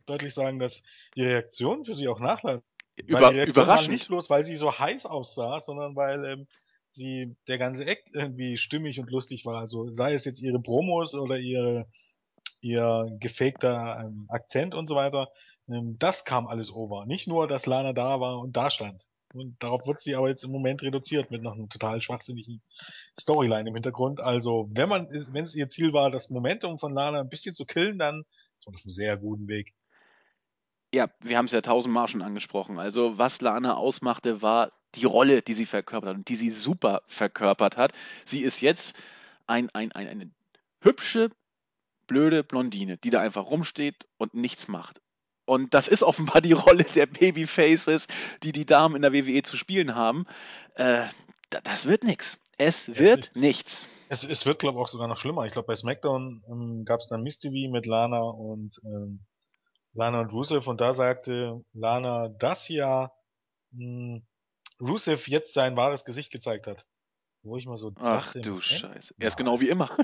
deutlich 0.07 0.35
sagen, 0.35 0.59
dass 0.59 0.85
die 1.17 1.23
Reaktion 1.23 1.85
für 1.85 1.95
sie 1.95 2.09
auch 2.09 2.21
nachlässt. 2.21 2.65
Über, 2.97 3.31
die 3.31 3.37
Reaktion 3.37 3.65
überraschend. 3.65 3.89
war 3.89 3.93
nicht 3.93 4.09
bloß, 4.09 4.31
weil 4.31 4.43
sie 4.43 4.57
so 4.57 4.79
heiß 4.79 5.07
aussah, 5.07 5.61
sondern 5.61 5.97
weil 5.97 6.25
ähm, 6.25 6.47
sie 6.91 7.37
der 7.47 7.59
ganze 7.59 7.85
Act 7.85 8.09
irgendwie 8.15 8.57
stimmig 8.57 8.99
und 8.99 9.11
lustig 9.11 9.45
war. 9.45 9.61
Also 9.61 9.93
sei 9.93 10.15
es 10.15 10.25
jetzt 10.25 10.41
ihre 10.41 10.61
Promos 10.61 11.15
oder 11.15 11.39
ihre 11.39 11.87
ihr 12.63 13.07
gefakter 13.21 14.05
ähm, 14.05 14.27
Akzent 14.29 14.75
und 14.75 14.87
so 14.87 14.95
weiter. 14.95 15.29
Ähm, 15.69 15.97
das 15.99 16.25
kam 16.25 16.47
alles 16.47 16.73
over. 16.73 17.07
Nicht 17.07 17.29
nur, 17.29 17.47
dass 17.47 17.67
Lana 17.67 17.93
da 17.93 18.21
war 18.21 18.41
und 18.41 18.57
da 18.57 18.71
stand. 18.71 19.03
Und 19.35 19.63
darauf 19.63 19.87
wird 19.87 20.01
sie 20.01 20.15
aber 20.15 20.29
jetzt 20.29 20.45
im 20.45 20.51
Moment 20.51 20.83
reduziert 20.83 21.31
mit 21.31 21.43
noch 21.43 21.53
einem 21.53 21.69
total 21.69 22.01
schwachsinnigen 22.01 22.63
Storyline 23.19 23.69
im 23.69 23.75
Hintergrund. 23.75 24.21
Also, 24.21 24.69
wenn 24.73 24.89
man, 24.89 25.09
wenn 25.11 25.45
es 25.45 25.55
ihr 25.55 25.69
Ziel 25.69 25.93
war, 25.93 26.11
das 26.11 26.31
Momentum 26.31 26.79
von 26.79 26.95
Lana 26.95 27.21
ein 27.21 27.29
bisschen 27.29 27.55
zu 27.55 27.67
killen, 27.67 27.99
dann 27.99 28.25
ist 28.59 28.67
man 28.67 28.75
auf 28.75 28.83
einem 28.85 28.91
sehr 28.93 29.17
guten 29.17 29.49
Weg. 29.49 29.75
Ja, 30.95 31.11
wir 31.21 31.37
haben 31.37 31.47
es 31.47 31.53
ja 31.53 31.61
tausendmal 31.61 32.09
schon 32.09 32.23
angesprochen. 32.23 32.79
Also, 32.79 33.19
was 33.19 33.41
Lana 33.41 33.77
ausmachte, 33.77 34.41
war 34.43 34.73
die 34.95 35.05
Rolle, 35.05 35.43
die 35.43 35.55
sie 35.55 35.67
verkörpert 35.67 36.11
hat 36.11 36.17
und 36.17 36.29
die 36.29 36.37
sie 36.37 36.51
super 36.51 37.03
verkörpert 37.07 37.77
hat. 37.77 37.93
Sie 38.25 38.41
ist 38.41 38.61
jetzt 38.61 38.97
ein, 39.47 39.69
ein, 39.75 39.93
ein, 39.93 40.09
eine 40.09 40.31
hübsche, 40.81 41.31
blöde 42.07 42.45
Blondine, 42.45 42.97
die 42.97 43.11
da 43.11 43.21
einfach 43.21 43.47
rumsteht 43.47 44.07
und 44.17 44.35
nichts 44.35 44.69
macht. 44.69 45.01
Und 45.45 45.75
das 45.75 45.89
ist 45.89 46.03
offenbar 46.03 46.41
die 46.41 46.53
Rolle 46.53 46.85
der 46.85 47.07
Babyfaces, 47.07 48.09
die 48.43 48.53
die 48.53 48.67
Damen 48.67 48.97
in 48.97 49.03
der 49.03 49.13
WWE 49.13 49.43
zu 49.43 49.57
spielen 49.57 49.95
haben. 49.95 50.25
Äh, 50.75 51.05
das 51.51 51.87
wird 51.87 52.05
nichts. 52.05 52.39
Es 52.59 52.89
wird 52.99 53.29
es, 53.29 53.35
nichts. 53.35 53.89
Es, 54.09 54.25
es 54.25 54.47
wird, 54.47 54.59
glaube 54.59 54.79
ich, 54.79 54.83
auch 54.83 54.89
sogar 54.89 55.09
noch 55.09 55.19
schlimmer. 55.19 55.47
Ich 55.47 55.53
glaube, 55.53 55.67
bei 55.67 55.77
SmackDown 55.77 56.45
ähm, 56.49 56.85
gab 56.85 57.01
es 57.01 57.09
dann 57.09 57.25
TV 57.25 57.71
mit 57.73 57.87
Lana 57.87 58.21
und 58.21 58.81
ähm, 58.85 59.27
Lana 59.93 60.21
und 60.21 60.33
Rusev 60.33 60.69
und 60.69 60.81
da 60.81 60.93
sagte 60.93 61.65
Lana, 61.73 62.29
dass 62.29 62.69
ja 62.69 63.11
mh, 63.73 64.17
hm, 64.17 64.27
Rusev 64.81 65.27
jetzt 65.29 65.55
sein 65.55 65.77
wahres 65.77 66.05
Gesicht 66.05 66.31
gezeigt 66.31 66.67
hat. 66.67 66.87
wo 67.43 67.57
ich 67.57 67.67
mal 67.67 67.77
so 67.77 67.93
Ach 67.97 68.27
dachte, 68.27 68.41
du 68.43 68.61
Scheiße. 68.61 69.15
Er 69.19 69.29
ist 69.29 69.37
genau 69.37 69.61
wie 69.61 69.69
immer. 69.69 69.97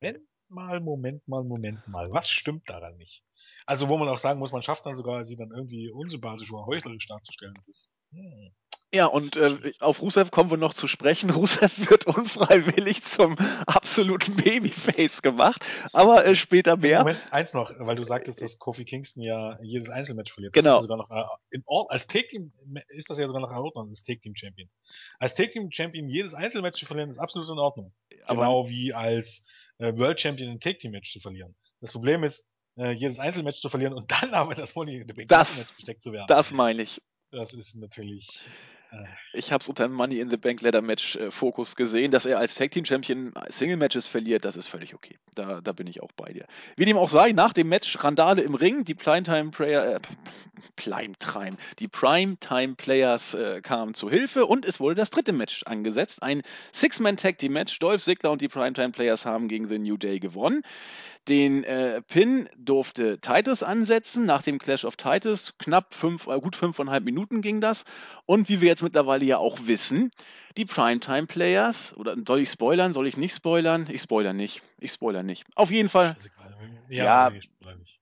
Moment 0.00 0.26
mal, 0.48 0.80
Moment 0.80 1.28
mal, 1.28 1.44
Moment 1.44 1.88
mal. 1.88 2.10
Was 2.12 2.28
stimmt 2.28 2.68
daran 2.68 2.96
nicht? 2.96 3.24
Also, 3.66 3.88
wo 3.88 3.96
man 3.96 4.08
auch 4.08 4.18
sagen 4.18 4.38
muss, 4.38 4.52
man 4.52 4.62
schafft 4.62 4.86
dann 4.86 4.94
sogar, 4.94 5.24
sie 5.24 5.36
dann 5.36 5.50
irgendwie 5.50 5.90
unsympathisch 5.90 6.52
oder 6.52 6.66
heuchlerisch 6.66 7.06
darzustellen. 7.06 7.54
Das 7.54 7.68
ist, 7.68 7.90
hm. 8.12 8.54
Ja, 8.94 9.06
und 9.06 9.34
äh, 9.36 9.72
auf 9.80 10.00
Rusev 10.00 10.30
kommen 10.30 10.50
wir 10.50 10.56
noch 10.56 10.72
zu 10.72 10.86
sprechen. 10.86 11.30
Rusev 11.30 11.90
wird 11.90 12.06
unfreiwillig 12.06 13.02
zum 13.02 13.36
absoluten 13.66 14.36
Babyface 14.36 15.20
gemacht, 15.20 15.64
aber 15.92 16.24
äh, 16.24 16.36
später 16.36 16.76
mehr. 16.76 17.00
Moment, 17.00 17.18
eins 17.32 17.54
noch, 17.54 17.72
weil 17.80 17.96
du 17.96 18.04
sagtest, 18.04 18.40
dass 18.40 18.58
Kofi 18.58 18.84
Kingston 18.84 19.22
ja 19.24 19.58
jedes 19.62 19.90
Einzelmatch 19.90 20.32
verliert. 20.32 20.52
Genau. 20.52 20.70
Das 20.76 20.84
ist 20.84 20.88
sogar 20.88 20.96
noch, 20.98 21.10
äh, 21.10 21.24
in 21.50 21.62
Or 21.66 21.90
als 21.90 22.06
Take-Team 22.06 22.52
ist 22.88 23.10
das 23.10 23.18
ja 23.18 23.26
sogar 23.26 23.42
noch 23.42 23.50
in 23.50 23.56
Ordnung, 23.56 23.90
als 23.90 24.04
Take-Team-Champion. 24.04 24.68
Als 25.18 25.34
Take-Team-Champion 25.34 26.08
jedes 26.08 26.34
Einzelmatch 26.34 26.78
zu 26.78 26.86
verlieren, 26.86 27.10
ist 27.10 27.18
absolut 27.18 27.48
in 27.50 27.58
Ordnung. 27.58 27.92
Aber- 28.26 28.42
genau 28.42 28.68
wie 28.68 28.94
als 28.94 29.44
äh, 29.78 29.92
World 29.98 30.20
Champion 30.20 30.50
ein 30.50 30.60
Take-Team-Match 30.60 31.12
zu 31.12 31.18
verlieren. 31.18 31.56
Das 31.80 31.90
Problem 31.90 32.22
ist, 32.22 32.48
äh, 32.76 32.92
jedes 32.92 33.18
Einzelmatch 33.18 33.60
zu 33.60 33.68
verlieren 33.68 33.92
und 33.94 34.08
dann 34.10 34.32
aber 34.34 34.54
das 34.54 34.74
Money 34.76 34.98
in 34.98 35.08
the 35.08 35.14
Bank 35.14 35.28
Das- 35.28 35.58
Match 35.58 35.74
gesteckt 35.74 36.02
zu 36.02 36.12
werden. 36.12 36.26
Das 36.28 36.52
meine 36.52 36.82
ich. 36.82 37.02
Das 37.32 37.52
ist 37.52 37.74
natürlich. 37.74 38.28
Ich 39.32 39.50
habe 39.52 39.62
es 39.62 39.68
unter 39.68 39.88
dem 39.88 39.92
Money 39.92 40.20
in 40.20 40.30
the 40.30 40.36
Bank 40.36 40.60
Ladder 40.62 40.82
Match 40.82 41.16
äh, 41.16 41.30
Fokus 41.30 41.76
gesehen, 41.76 42.10
dass 42.10 42.24
er 42.24 42.38
als 42.38 42.54
Tag 42.54 42.70
Team 42.70 42.84
Champion 42.84 43.32
Single 43.48 43.76
Matches 43.76 44.06
verliert, 44.06 44.44
das 44.44 44.56
ist 44.56 44.66
völlig 44.66 44.94
okay. 44.94 45.16
Da, 45.34 45.60
da 45.60 45.72
bin 45.72 45.86
ich 45.86 46.02
auch 46.02 46.12
bei 46.12 46.32
dir. 46.32 46.46
Wie 46.76 46.84
dem 46.84 46.96
auch 46.96 47.08
sei, 47.08 47.32
nach 47.32 47.52
dem 47.52 47.68
Match 47.68 48.02
Randale 48.02 48.42
im 48.42 48.54
Ring, 48.54 48.84
die 48.84 48.94
Primetime 48.94 49.50
Player, 49.50 49.96
äh, 49.96 50.00
Primetime, 50.76 51.56
die 51.78 51.88
Primetime 51.88 52.74
Players 52.74 53.34
äh, 53.34 53.60
kamen 53.60 53.94
zu 53.94 54.10
Hilfe 54.10 54.46
und 54.46 54.64
es 54.64 54.80
wurde 54.80 54.94
das 54.94 55.10
dritte 55.10 55.32
Match 55.32 55.62
angesetzt. 55.64 56.22
Ein 56.22 56.42
Six-Man 56.72 57.16
Tag 57.16 57.38
Team 57.38 57.52
Match. 57.52 57.78
Dolph 57.78 58.02
Ziggler 58.02 58.30
und 58.30 58.40
die 58.40 58.48
Primetime 58.48 58.90
Players 58.90 59.26
haben 59.26 59.48
gegen 59.48 59.68
The 59.68 59.78
New 59.78 59.96
Day 59.96 60.18
gewonnen. 60.18 60.62
Den 61.28 61.64
äh, 61.64 62.02
Pin 62.02 62.48
durfte 62.58 63.18
Titus 63.18 63.62
ansetzen 63.62 64.26
nach 64.26 64.42
dem 64.42 64.58
Clash 64.58 64.84
of 64.84 64.96
Titus. 64.96 65.54
Knapp 65.58 65.94
fünf, 65.94 66.26
äh, 66.26 66.38
gut 66.38 66.54
fünfeinhalb 66.54 67.02
Minuten 67.04 67.40
ging 67.40 67.60
das. 67.62 67.84
Und 68.26 68.48
wie 68.50 68.60
wir 68.60 68.68
jetzt 68.68 68.82
mittlerweile 68.82 69.24
ja 69.24 69.38
auch 69.38 69.58
wissen, 69.64 70.10
die 70.58 70.66
Primetime 70.66 71.26
Players, 71.26 71.96
oder 71.96 72.14
soll 72.26 72.40
ich 72.40 72.50
spoilern, 72.50 72.92
soll 72.92 73.06
ich 73.06 73.16
nicht 73.16 73.34
spoilern? 73.34 73.88
Ich 73.90 74.02
spoiler 74.02 74.32
nicht. 74.34 74.62
Ich 74.78 74.92
spoiler 74.92 75.22
nicht. 75.22 75.46
Auf 75.54 75.70
jeden 75.70 75.88
Fall. 75.88 76.16
Ja. 76.90 77.04
Ja, 77.04 77.30
nee, 77.30 77.40
Spoiler 77.40 77.76
nicht. 77.76 78.00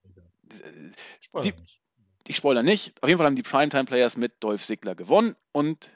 Äh, 0.61 0.91
Spoiler 1.21 1.45
Die- 1.53 1.61
nicht. 1.61 1.81
ich 2.27 2.37
spoiler 2.37 2.63
nicht. 2.65 2.93
Auf 3.03 3.09
jeden 3.09 3.19
Fall 3.19 3.27
haben 3.27 3.37
die 3.37 3.43
Primetime 3.43 3.85
Players 3.85 4.17
mit 4.17 4.33
Dolph 4.43 4.65
Ziggler 4.67 4.95
gewonnen 4.97 5.37
und 5.53 5.91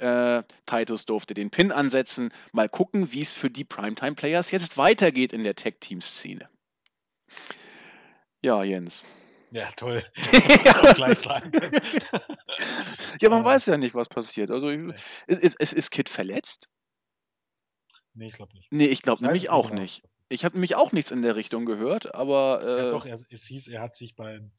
äh, 0.00 0.42
Titus 0.66 1.04
durfte 1.06 1.34
den 1.34 1.50
Pin 1.50 1.72
ansetzen. 1.72 2.32
Mal 2.52 2.68
gucken, 2.68 3.12
wie 3.12 3.22
es 3.22 3.34
für 3.34 3.50
die 3.50 3.64
Primetime 3.64 4.14
Players 4.14 4.50
jetzt 4.50 4.76
weitergeht 4.76 5.32
in 5.32 5.44
der 5.44 5.54
Tag-Team-Szene. 5.54 6.48
Ja, 8.42 8.62
Jens. 8.64 9.02
Ja, 9.50 9.68
toll. 9.76 10.02
Das 10.64 10.94
gleich 10.96 11.18
sagen. 11.18 11.50
Ja, 13.20 13.28
man 13.28 13.42
Äh, 13.42 13.44
weiß 13.44 13.66
ja 13.66 13.76
nicht, 13.76 13.94
was 13.94 14.08
passiert. 14.08 14.50
Also, 14.50 14.70
Nee. 14.70 14.94
ist, 15.26 15.40
ist, 15.42 15.56
ist, 15.60 15.72
ist 15.72 15.90
Kid 15.90 16.08
verletzt? 16.08 16.68
Nee, 18.14 18.28
ich 18.28 18.34
glaube 18.34 18.54
nicht. 18.54 18.72
Nee, 18.72 18.86
ich 18.86 19.02
glaube 19.02 19.22
nämlich 19.24 19.50
auch 19.50 19.70
genau. 19.70 19.82
nicht. 19.82 20.02
Ich 20.28 20.44
habe 20.44 20.54
nämlich 20.54 20.76
auch 20.76 20.92
nichts 20.92 21.10
in 21.10 21.22
der 21.22 21.34
Richtung 21.36 21.64
gehört, 21.66 22.14
aber 22.14 22.60
äh, 22.62 22.84
Ja, 22.84 22.90
doch, 22.90 23.04
er, 23.06 23.14
es 23.14 23.44
hieß, 23.46 23.68
er 23.68 23.82
hat 23.82 23.94
sich 23.94 24.14
beim 24.14 24.52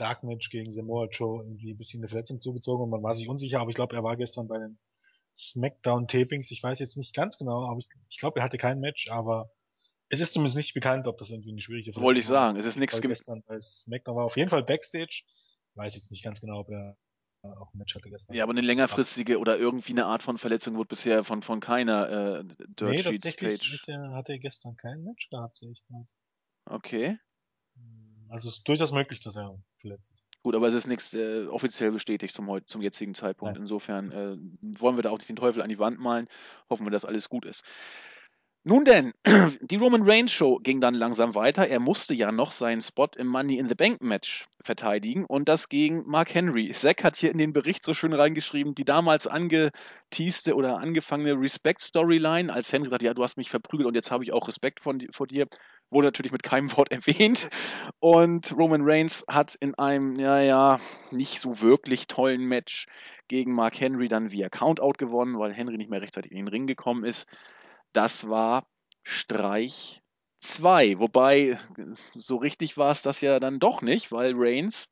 Dark 0.00 0.22
Match 0.22 0.50
gegen 0.50 0.72
Samoa 0.72 1.08
Joe 1.10 1.42
irgendwie 1.42 1.72
ein 1.72 1.76
bisschen 1.76 2.00
eine 2.00 2.08
Verletzung 2.08 2.40
zugezogen 2.40 2.84
und 2.84 2.90
man 2.90 3.02
war 3.02 3.14
sich 3.14 3.28
unsicher, 3.28 3.60
aber 3.60 3.70
ich 3.70 3.76
glaube, 3.76 3.94
er 3.94 4.02
war 4.02 4.16
gestern 4.16 4.48
bei 4.48 4.58
den 4.58 4.78
Smackdown-Tapings. 5.36 6.50
Ich 6.50 6.62
weiß 6.62 6.78
jetzt 6.78 6.96
nicht 6.96 7.14
ganz 7.14 7.38
genau, 7.38 7.68
aber 7.68 7.78
ich, 7.78 7.88
ich 8.08 8.18
glaube, 8.18 8.40
er 8.40 8.44
hatte 8.44 8.58
kein 8.58 8.80
Match, 8.80 9.10
aber 9.10 9.50
es 10.08 10.20
ist 10.20 10.32
zumindest 10.32 10.56
nicht 10.56 10.74
bekannt, 10.74 11.06
ob 11.06 11.18
das 11.18 11.30
irgendwie 11.30 11.50
eine 11.50 11.60
schwierige 11.60 11.92
Verletzung 11.92 12.04
wollte 12.04 12.20
ich 12.20 12.28
war. 12.28 12.48
sagen, 12.48 12.58
es 12.58 12.66
ist 12.66 12.76
nichts 12.76 13.00
gestern 13.00 13.42
bei 13.46 13.60
Smackdown 13.60 14.16
war 14.16 14.24
auf 14.24 14.36
jeden 14.36 14.50
Fall 14.50 14.64
Backstage. 14.64 15.22
Weiß 15.74 15.94
jetzt 15.94 16.10
nicht 16.10 16.24
ganz 16.24 16.40
genau, 16.40 16.60
ob 16.60 16.70
er 16.70 16.96
auch 17.42 17.72
ein 17.72 17.78
Match 17.78 17.94
hatte 17.94 18.10
gestern. 18.10 18.34
Ja, 18.34 18.42
aber 18.42 18.50
eine 18.50 18.60
längerfristige 18.60 19.38
oder 19.38 19.58
irgendwie 19.58 19.92
eine 19.92 20.06
Art 20.06 20.22
von 20.22 20.36
Verletzung 20.36 20.76
wurde 20.76 20.88
bisher 20.88 21.24
von, 21.24 21.42
von 21.42 21.60
keiner 21.60 22.40
äh, 22.40 22.44
Dirt 22.44 22.80
Nee, 22.80 22.98
Sheets 22.98 23.24
tatsächlich 23.24 23.60
Page. 23.60 23.74
ist 23.74 23.88
er, 23.88 24.10
hat 24.12 24.28
er 24.28 24.38
gestern 24.38 24.76
kein 24.76 25.02
Match 25.04 25.28
gehabt, 25.30 25.56
sehe 25.56 25.70
ich 25.70 25.82
gerade. 25.86 26.06
Okay. 26.66 27.18
Also 28.30 28.48
es 28.48 28.58
ist 28.58 28.68
durchaus 28.68 28.92
möglich, 28.92 29.20
dass 29.20 29.36
er 29.36 29.58
verletzt 29.78 30.12
ist. 30.12 30.26
Gut, 30.42 30.54
aber 30.54 30.68
es 30.68 30.74
ist 30.74 30.86
nichts 30.86 31.12
äh, 31.12 31.46
offiziell 31.46 31.90
bestätigt 31.90 32.34
zum, 32.34 32.48
heut- 32.48 32.68
zum 32.68 32.80
jetzigen 32.80 33.14
Zeitpunkt. 33.14 33.54
Nein. 33.54 33.62
Insofern 33.62 34.12
äh, 34.12 34.36
wollen 34.80 34.96
wir 34.96 35.02
da 35.02 35.10
auch 35.10 35.18
nicht 35.18 35.28
den 35.28 35.36
Teufel 35.36 35.62
an 35.62 35.68
die 35.68 35.78
Wand 35.78 35.98
malen. 35.98 36.28
Hoffen 36.70 36.86
wir, 36.86 36.90
dass 36.90 37.04
alles 37.04 37.28
gut 37.28 37.44
ist. 37.44 37.64
Nun 38.62 38.84
denn, 38.84 39.14
die 39.62 39.76
Roman 39.76 40.02
Reigns 40.02 40.32
Show 40.32 40.58
ging 40.58 40.80
dann 40.80 40.94
langsam 40.94 41.34
weiter. 41.34 41.66
Er 41.66 41.80
musste 41.80 42.14
ja 42.14 42.30
noch 42.30 42.52
seinen 42.52 42.82
Spot 42.82 43.08
im 43.16 43.26
Money 43.26 43.56
in 43.58 43.68
the 43.68 43.74
Bank 43.74 44.02
Match 44.02 44.46
verteidigen 44.62 45.24
und 45.24 45.48
das 45.48 45.70
gegen 45.70 46.06
Mark 46.06 46.34
Henry. 46.34 46.70
Zack 46.72 47.02
hat 47.02 47.16
hier 47.16 47.32
in 47.32 47.38
den 47.38 47.54
Bericht 47.54 47.82
so 47.84 47.94
schön 47.94 48.12
reingeschrieben, 48.12 48.74
die 48.74 48.84
damals 48.84 49.26
angeteaste 49.26 50.54
oder 50.54 50.76
angefangene 50.76 51.40
Respect-Storyline, 51.40 52.52
als 52.52 52.70
Henry 52.70 52.90
sagt, 52.90 53.02
ja, 53.02 53.14
du 53.14 53.22
hast 53.22 53.38
mich 53.38 53.50
verprügelt 53.50 53.86
und 53.88 53.94
jetzt 53.94 54.10
habe 54.10 54.24
ich 54.24 54.32
auch 54.32 54.46
Respekt 54.46 54.80
von, 54.80 55.06
vor 55.10 55.26
dir, 55.26 55.48
wurde 55.90 56.08
natürlich 56.08 56.32
mit 56.32 56.42
keinem 56.42 56.70
Wort 56.76 56.90
erwähnt. 56.90 57.50
Und 57.98 58.56
Roman 58.56 58.82
Reigns 58.82 59.24
hat 59.28 59.54
in 59.56 59.74
einem, 59.76 60.16
ja, 60.18 60.40
ja, 60.40 60.80
nicht 61.10 61.40
so 61.40 61.60
wirklich 61.60 62.06
tollen 62.06 62.44
Match 62.44 62.86
gegen 63.28 63.52
Mark 63.52 63.80
Henry 63.80 64.08
dann 64.08 64.30
via 64.30 64.48
Countout 64.48 64.94
gewonnen, 64.98 65.38
weil 65.38 65.52
Henry 65.52 65.76
nicht 65.76 65.90
mehr 65.90 66.02
rechtzeitig 66.02 66.32
in 66.32 66.38
den 66.38 66.48
Ring 66.48 66.66
gekommen 66.66 67.04
ist. 67.04 67.28
Das 67.92 68.28
war 68.28 68.66
Streich 69.04 70.00
2. 70.40 70.98
Wobei, 70.98 71.58
so 72.14 72.36
richtig 72.36 72.76
war 72.76 72.90
es 72.90 73.02
das 73.02 73.20
ja 73.20 73.40
dann 73.40 73.58
doch 73.60 73.82
nicht, 73.82 74.12
weil 74.12 74.34
Reigns 74.36 74.88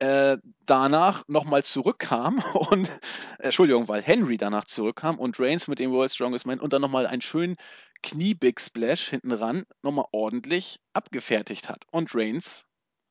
äh, 0.00 0.38
danach 0.64 1.24
nochmal 1.26 1.64
zurückkam 1.64 2.38
und, 2.70 2.88
äh, 2.88 3.44
Entschuldigung, 3.44 3.88
weil 3.88 4.02
Henry 4.02 4.36
danach 4.36 4.64
zurückkam 4.64 5.18
und 5.18 5.40
Reigns 5.40 5.66
mit 5.66 5.78
dem 5.78 5.90
World 5.90 6.12
Strongest 6.12 6.46
Man 6.46 6.60
und 6.60 6.72
dann 6.72 6.82
nochmal 6.82 7.06
einen 7.06 7.22
schönen 7.22 7.56
Knie-Big 8.02 8.60
Splash 8.60 9.08
hinten 9.08 9.32
ran 9.32 9.64
nochmal 9.82 10.06
ordentlich 10.12 10.78
abgefertigt 10.92 11.68
hat. 11.68 11.84
Und 11.90 12.14
Reigns 12.14 12.64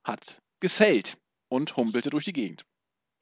hat 0.03 0.41
gesellt 0.59 1.17
und 1.49 1.75
humpelte 1.77 2.09
durch 2.09 2.25
die 2.25 2.33
Gegend. 2.33 2.65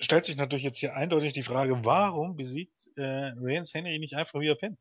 Stellt 0.01 0.25
sich 0.25 0.35
natürlich 0.35 0.63
jetzt 0.65 0.79
hier 0.79 0.95
eindeutig 0.95 1.33
die 1.33 1.43
Frage, 1.43 1.83
warum 1.85 2.35
besiegt 2.35 2.89
äh, 2.97 3.31
Reigns 3.37 3.73
Henry 3.73 3.97
nicht 3.99 4.15
einfach 4.15 4.39
via 4.41 4.55
Pin? 4.55 4.77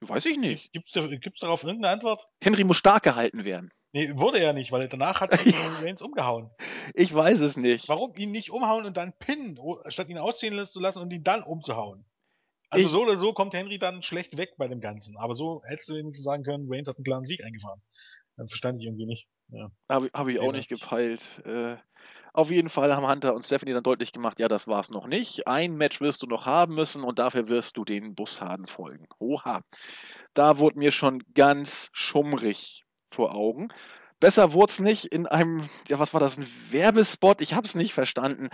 Weiß 0.00 0.26
ich 0.26 0.36
nicht. 0.36 0.70
Gibt's, 0.72 0.92
da, 0.92 1.06
gibt's 1.06 1.40
darauf 1.40 1.64
irgendeine 1.64 1.94
Antwort? 1.94 2.26
Henry 2.42 2.64
muss 2.64 2.76
stark 2.76 3.02
gehalten 3.04 3.44
werden. 3.44 3.70
Nee, 3.92 4.12
wurde 4.16 4.40
er 4.40 4.52
nicht, 4.52 4.72
weil 4.72 4.88
danach 4.88 5.20
hat 5.20 5.30
Reigns 5.82 6.02
umgehauen. 6.02 6.50
Ich 6.94 7.14
weiß 7.14 7.40
es 7.40 7.56
nicht. 7.56 7.88
Warum 7.88 8.12
ihn 8.16 8.30
nicht 8.32 8.50
umhauen 8.50 8.84
und 8.84 8.96
dann 8.96 9.16
pinnen, 9.18 9.58
o- 9.58 9.78
statt 9.88 10.08
ihn 10.10 10.18
ausziehen 10.18 10.62
zu 10.66 10.80
lassen 10.80 11.00
und 11.00 11.12
ihn 11.12 11.22
dann 11.22 11.42
umzuhauen? 11.42 12.04
Also 12.74 12.86
Ich- 12.86 12.92
so 12.92 13.02
oder 13.02 13.16
so 13.16 13.32
kommt 13.32 13.54
Henry 13.54 13.78
dann 13.78 14.02
schlecht 14.02 14.36
weg 14.36 14.54
bei 14.58 14.68
dem 14.68 14.80
Ganzen. 14.80 15.16
Aber 15.18 15.34
so 15.34 15.62
hättest 15.66 15.90
du 15.90 15.94
wenigstens 15.94 16.24
sagen 16.24 16.42
können, 16.44 16.66
Reigns 16.68 16.88
hat 16.88 16.96
einen 16.96 17.04
klaren 17.04 17.24
Sieg 17.24 17.42
eingefahren. 17.44 17.80
Dann 18.36 18.48
verstand 18.48 18.78
ich 18.80 18.86
irgendwie 18.86 19.06
nicht. 19.06 19.28
Ja. 19.48 19.70
Habe 19.88 20.10
hab 20.12 20.28
ich 20.28 20.40
auch 20.40 20.52
nicht 20.52 20.68
gepeilt. 20.68 21.42
Äh, 21.44 21.76
auf 22.32 22.50
jeden 22.50 22.68
Fall 22.68 22.94
haben 22.96 23.06
Hunter 23.06 23.32
und 23.34 23.44
Stephanie 23.44 23.72
dann 23.72 23.84
deutlich 23.84 24.12
gemacht, 24.12 24.40
ja, 24.40 24.48
das 24.48 24.66
war's 24.66 24.90
noch 24.90 25.06
nicht. 25.06 25.46
Ein 25.46 25.76
Match 25.76 26.00
wirst 26.00 26.22
du 26.22 26.26
noch 26.26 26.46
haben 26.46 26.74
müssen 26.74 27.04
und 27.04 27.20
dafür 27.20 27.48
wirst 27.48 27.76
du 27.76 27.84
den 27.84 28.14
Bussarden 28.16 28.66
folgen. 28.66 29.06
Oha. 29.20 29.62
Da 30.34 30.58
wurde 30.58 30.78
mir 30.78 30.90
schon 30.90 31.22
ganz 31.34 31.90
schummrig 31.92 32.82
vor 33.12 33.34
Augen. 33.34 33.68
Besser 34.18 34.52
wurde 34.52 34.72
es 34.72 34.80
nicht 34.80 35.04
in 35.06 35.26
einem, 35.26 35.68
ja, 35.86 35.98
was 36.00 36.12
war 36.12 36.18
das, 36.20 36.38
ein 36.38 36.48
Werbespot? 36.70 37.40
Ich 37.40 37.54
habe 37.54 37.66
es 37.66 37.74
nicht 37.76 37.94
verstanden. 37.94 38.48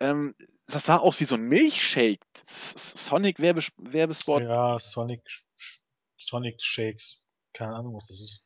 Ähm, 0.00 0.34
das 0.68 0.84
sah 0.86 0.96
aus 0.98 1.18
wie 1.20 1.24
so 1.24 1.34
ein 1.34 1.42
Milchshake. 1.42 2.20
S- 2.46 2.74
Sonic-Werbespot. 2.96 4.42
Ja, 4.42 4.78
Sonic, 4.80 5.22
Sonic 6.16 6.60
Shakes. 6.60 7.24
Keine 7.52 7.74
Ahnung, 7.74 7.94
was 7.94 8.06
das 8.06 8.20
ist. 8.20 8.44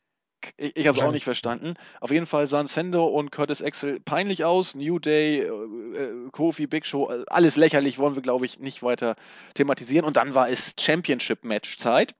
Ich, 0.56 0.76
ich 0.76 0.86
habe 0.88 0.98
es 0.98 1.04
auch 1.04 1.12
nicht 1.12 1.24
verstanden. 1.24 1.74
Auf 2.00 2.10
jeden 2.10 2.26
Fall 2.26 2.46
sahen 2.48 2.66
Sendo 2.66 3.06
und 3.06 3.30
Curtis 3.30 3.62
Axel 3.62 4.00
peinlich 4.00 4.44
aus. 4.44 4.74
New 4.74 4.98
Day, 4.98 5.40
äh, 5.40 5.46
äh, 5.46 6.30
Kofi, 6.32 6.66
Big 6.66 6.84
Show, 6.86 7.06
alles 7.28 7.56
lächerlich, 7.56 7.98
wollen 7.98 8.16
wir, 8.16 8.22
glaube 8.22 8.44
ich, 8.44 8.58
nicht 8.58 8.82
weiter 8.82 9.14
thematisieren. 9.54 10.04
Und 10.04 10.16
dann 10.16 10.34
war 10.34 10.48
es 10.48 10.74
Championship-Match-Zeit. 10.78 12.14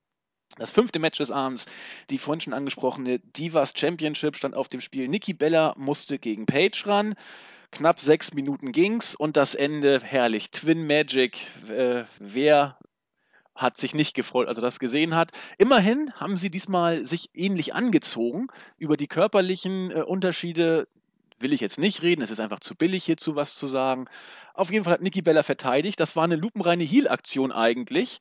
Das 0.59 0.71
fünfte 0.71 0.99
Match 0.99 1.19
des 1.19 1.31
Abends, 1.31 1.65
die 2.11 2.19
vorhin 2.19 2.43
schon 2.43 2.53
angesprochene 2.53 3.21
Divas 3.21 3.73
Championship 3.75 4.37
stand 4.37 4.55
auf 4.55 4.69
dem 4.69 4.83
Spiel. 4.83 5.09
Nikki 5.09 5.33
Bella 5.33 5.75
musste 5.79 6.19
gegen 6.19 6.45
Paige 6.47 6.83
ran. 6.87 7.15
Knapp 7.73 8.01
sechs 8.01 8.35
Minuten 8.35 8.71
ging's 8.71 9.15
und 9.15 9.37
das 9.37 9.55
Ende 9.55 10.01
herrlich. 10.03 10.51
Twin 10.51 10.87
Magic. 10.87 11.47
Äh, 11.69 12.05
wer 12.19 12.77
hat 13.55 13.79
sich 13.79 13.95
nicht 13.95 14.15
gefreut, 14.15 14.49
als 14.49 14.59
er 14.59 14.63
das 14.63 14.79
gesehen 14.79 15.15
hat. 15.15 15.31
Immerhin 15.59 16.13
haben 16.15 16.37
sie 16.37 16.51
diesmal 16.51 17.05
sich 17.05 17.31
ähnlich 17.35 17.75
angezogen. 17.75 18.49
Über 18.77 18.97
die 18.97 19.09
körperlichen 19.09 19.91
äh, 19.91 20.03
Unterschiede 20.03 20.87
will 21.39 21.53
ich 21.53 21.61
jetzt 21.61 21.79
nicht 21.79 22.03
reden, 22.03 22.23
es 22.23 22.31
ist 22.31 22.41
einfach 22.41 22.61
zu 22.61 22.75
billig 22.75 23.05
hierzu 23.05 23.37
was 23.37 23.57
zu 23.57 23.67
sagen. 23.67 24.07
Auf 24.55 24.71
jeden 24.71 24.85
Fall 24.85 24.95
hat 24.95 25.03
Nikki 25.03 25.23
Bella 25.23 25.43
verteidigt, 25.43 25.99
das 25.99 26.15
war 26.15 26.25
eine 26.25 26.37
lupenreine 26.37 26.85
Heal-Aktion 26.85 27.53
eigentlich, 27.53 28.21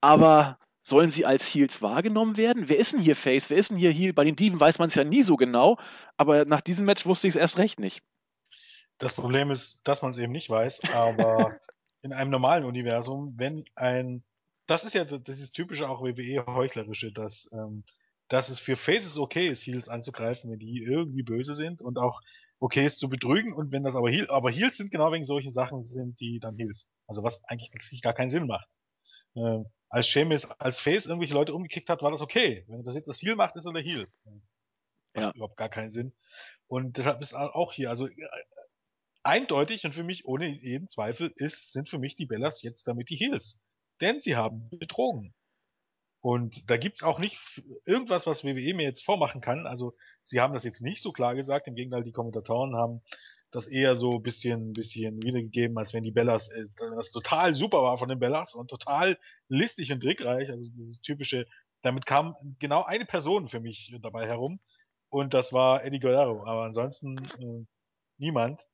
aber 0.00 0.58
sollen 0.82 1.10
sie 1.10 1.26
als 1.26 1.44
Heels 1.44 1.82
wahrgenommen 1.82 2.36
werden? 2.36 2.68
Wer 2.68 2.78
ist 2.78 2.94
denn 2.94 3.00
hier 3.00 3.16
Face, 3.16 3.50
wer 3.50 3.58
ist 3.58 3.70
denn 3.70 3.76
hier 3.76 3.90
Heel? 3.92 4.12
Bei 4.12 4.24
den 4.24 4.36
Diven 4.36 4.58
weiß 4.58 4.78
man 4.78 4.88
es 4.88 4.94
ja 4.94 5.04
nie 5.04 5.22
so 5.22 5.36
genau, 5.36 5.78
aber 6.16 6.46
nach 6.46 6.62
diesem 6.62 6.86
Match 6.86 7.04
wusste 7.06 7.28
ich 7.28 7.34
es 7.34 7.40
erst 7.40 7.58
recht 7.58 7.78
nicht. 7.78 8.02
Das 8.98 9.14
Problem 9.14 9.50
ist, 9.50 9.80
dass 9.84 10.02
man 10.02 10.10
es 10.10 10.18
eben 10.18 10.32
nicht 10.32 10.50
weiß, 10.50 10.82
aber 10.92 11.58
in 12.02 12.12
einem 12.12 12.30
normalen 12.30 12.64
Universum, 12.64 13.34
wenn 13.36 13.64
ein, 13.74 14.24
das 14.66 14.84
ist 14.84 14.94
ja 14.94 15.04
das 15.04 15.38
ist 15.38 15.52
typische 15.52 15.88
auch 15.88 16.02
WWE-Heuchlerische, 16.02 17.12
dass, 17.12 17.50
ähm, 17.52 17.84
dass 18.28 18.48
es 18.48 18.60
für 18.60 18.76
Faces 18.76 19.16
okay 19.16 19.48
ist, 19.48 19.66
Heels 19.66 19.88
anzugreifen, 19.88 20.50
wenn 20.50 20.58
die 20.58 20.82
irgendwie 20.82 21.22
böse 21.22 21.54
sind 21.54 21.80
und 21.80 21.98
auch 21.98 22.20
okay 22.60 22.84
ist 22.84 22.98
zu 22.98 23.08
betrügen 23.08 23.52
und 23.52 23.72
wenn 23.72 23.84
das 23.84 23.94
aber 23.94 24.10
Heels, 24.10 24.30
aber 24.30 24.50
Heels 24.50 24.76
sind 24.76 24.90
genau 24.90 25.12
wegen 25.12 25.24
solchen 25.24 25.52
Sachen 25.52 25.80
sind 25.80 26.20
die 26.20 26.40
dann 26.40 26.56
Heels. 26.56 26.90
Also 27.06 27.22
was 27.22 27.44
eigentlich 27.44 28.02
gar 28.02 28.14
keinen 28.14 28.30
Sinn 28.30 28.46
macht. 28.46 28.68
Ähm, 29.36 29.66
als 29.88 30.06
Sheamus 30.06 30.50
als 30.60 30.80
Face 30.80 31.06
irgendwelche 31.06 31.34
Leute 31.34 31.54
umgekickt 31.54 31.88
hat, 31.88 32.02
war 32.02 32.10
das 32.10 32.20
okay. 32.20 32.64
Wenn 32.68 32.82
das 32.82 32.94
jetzt 32.94 33.08
das 33.08 33.22
Heal 33.22 33.36
macht, 33.36 33.56
ist 33.56 33.64
er 33.64 33.72
der 33.72 33.82
Heal. 33.82 34.08
Macht 35.14 35.26
ja. 35.26 35.32
überhaupt 35.34 35.56
gar 35.56 35.68
keinen 35.68 35.90
Sinn. 35.90 36.12
Und 36.66 36.98
deshalb 36.98 37.20
ist 37.22 37.34
auch 37.34 37.72
hier, 37.72 37.88
also 37.88 38.06
äh, 38.06 38.12
eindeutig 39.28 39.84
und 39.84 39.94
für 39.94 40.04
mich 40.04 40.24
ohne 40.24 40.48
jeden 40.48 40.88
Zweifel 40.88 41.32
ist, 41.36 41.72
sind 41.72 41.88
für 41.88 41.98
mich 41.98 42.16
die 42.16 42.26
Bellas 42.26 42.62
jetzt 42.62 42.88
damit 42.88 43.10
die 43.10 43.16
Heels. 43.16 43.66
Denn 44.00 44.18
sie 44.20 44.36
haben 44.36 44.68
betrogen. 44.70 45.34
Und 46.20 46.68
da 46.70 46.76
gibt's 46.76 47.02
auch 47.02 47.18
nicht 47.18 47.38
irgendwas, 47.84 48.26
was 48.26 48.42
WWE 48.42 48.74
mir 48.74 48.84
jetzt 48.84 49.04
vormachen 49.04 49.40
kann. 49.40 49.66
Also 49.66 49.94
sie 50.22 50.40
haben 50.40 50.54
das 50.54 50.64
jetzt 50.64 50.80
nicht 50.80 51.02
so 51.02 51.12
klar 51.12 51.34
gesagt. 51.34 51.68
Im 51.68 51.74
Gegenteil, 51.74 52.02
die 52.02 52.12
Kommentatoren 52.12 52.74
haben 52.74 53.02
das 53.50 53.66
eher 53.66 53.96
so 53.96 54.18
bisschen, 54.18 54.72
bisschen 54.72 55.22
wiedergegeben, 55.22 55.78
als 55.78 55.92
wenn 55.92 56.02
die 56.02 56.10
Bellas, 56.10 56.50
äh, 56.50 56.64
das 56.96 57.10
total 57.10 57.54
super 57.54 57.82
war 57.82 57.98
von 57.98 58.08
den 58.08 58.18
Bellas 58.18 58.54
und 58.54 58.68
total 58.68 59.18
listig 59.48 59.92
und 59.92 60.00
trickreich. 60.00 60.50
Also 60.50 60.68
dieses 60.70 61.02
typische, 61.02 61.46
damit 61.82 62.06
kam 62.06 62.34
genau 62.58 62.82
eine 62.82 63.04
Person 63.04 63.48
für 63.48 63.60
mich 63.60 63.94
dabei 64.02 64.26
herum. 64.26 64.58
Und 65.10 65.34
das 65.34 65.52
war 65.52 65.84
Eddie 65.84 66.00
Guerrero. 66.00 66.46
Aber 66.46 66.64
ansonsten 66.64 67.18
äh, 67.40 67.66
niemand. 68.18 68.66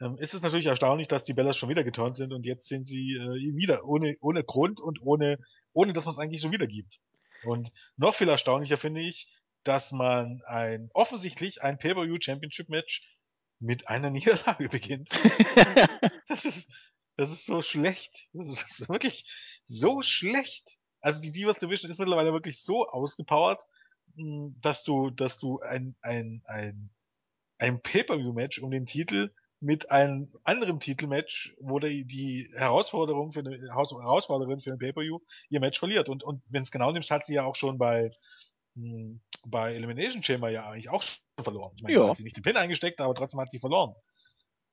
Ähm, 0.00 0.16
ist 0.18 0.34
es 0.34 0.42
natürlich 0.42 0.66
erstaunlich, 0.66 1.08
dass 1.08 1.24
die 1.24 1.32
Bellas 1.34 1.56
schon 1.56 1.68
wieder 1.68 1.84
geturnt 1.84 2.16
sind 2.16 2.32
und 2.32 2.46
jetzt 2.46 2.68
sind 2.68 2.86
sie 2.86 3.14
äh, 3.14 3.56
wieder 3.56 3.84
ohne, 3.84 4.16
ohne 4.20 4.44
Grund 4.44 4.80
und 4.80 5.02
ohne, 5.02 5.38
ohne 5.72 5.92
dass 5.92 6.04
man 6.04 6.12
es 6.12 6.18
eigentlich 6.18 6.40
so 6.40 6.52
wiedergibt. 6.52 7.00
Und 7.44 7.72
noch 7.96 8.14
viel 8.14 8.28
erstaunlicher 8.28 8.76
finde 8.76 9.00
ich, 9.00 9.32
dass 9.64 9.92
man 9.92 10.40
ein 10.46 10.90
offensichtlich 10.94 11.62
ein 11.62 11.78
Pay-Per-View 11.78 12.18
Championship 12.20 12.68
Match 12.68 13.16
mit 13.58 13.88
einer 13.88 14.10
Niederlage 14.10 14.68
beginnt. 14.68 15.10
das 16.28 16.44
ist, 16.44 16.72
das 17.16 17.30
ist 17.30 17.46
so 17.46 17.62
schlecht. 17.62 18.28
Das 18.32 18.48
ist, 18.48 18.88
wirklich 18.88 19.30
so 19.64 20.02
schlecht. 20.02 20.78
Also 21.00 21.20
die 21.20 21.32
Divas 21.32 21.58
Division 21.58 21.90
ist 21.90 21.98
mittlerweile 21.98 22.32
wirklich 22.32 22.62
so 22.62 22.88
ausgepowert, 22.88 23.62
hm, 24.16 24.56
dass 24.60 24.84
du, 24.84 25.10
dass 25.10 25.38
du 25.38 25.60
ein, 25.60 25.96
ein, 26.02 26.42
ein, 26.46 26.90
ein 27.58 27.82
Pay-Per-View-Match 27.82 28.60
um 28.60 28.70
den 28.70 28.86
Titel 28.86 29.32
mit 29.60 29.90
einem 29.90 30.32
anderen 30.44 30.80
Titelmatch, 30.80 31.54
wo 31.58 31.78
die, 31.78 32.04
die 32.04 32.48
Herausforderung 32.54 33.32
für 33.32 33.40
eine 33.40 33.58
Herausforderin 33.68 34.60
für 34.60 34.72
ein 34.72 34.78
Pay-Per-View 34.78 35.18
ihr 35.50 35.60
Match 35.60 35.78
verliert. 35.78 36.08
Und, 36.08 36.22
und 36.22 36.42
wenn 36.48 36.62
es 36.62 36.70
genau 36.70 36.92
nimmst, 36.92 37.10
hat 37.10 37.26
sie 37.26 37.34
ja 37.34 37.44
auch 37.44 37.56
schon 37.56 37.78
bei, 37.78 38.10
mh, 38.74 38.84
hm, 38.84 39.20
bei 39.46 39.74
Elimination 39.74 40.22
Chamber 40.22 40.50
ja 40.50 40.68
eigentlich 40.68 40.90
auch 40.90 41.02
schon 41.02 41.20
verloren. 41.42 41.72
Ich 41.76 41.82
meine, 41.82 41.94
ja. 41.94 42.08
hat 42.08 42.16
sie 42.16 42.22
nicht 42.22 42.36
den 42.36 42.42
Pin 42.42 42.56
eingesteckt, 42.56 43.00
aber 43.00 43.14
trotzdem 43.14 43.40
hat 43.40 43.50
sie 43.50 43.58
verloren. 43.58 43.94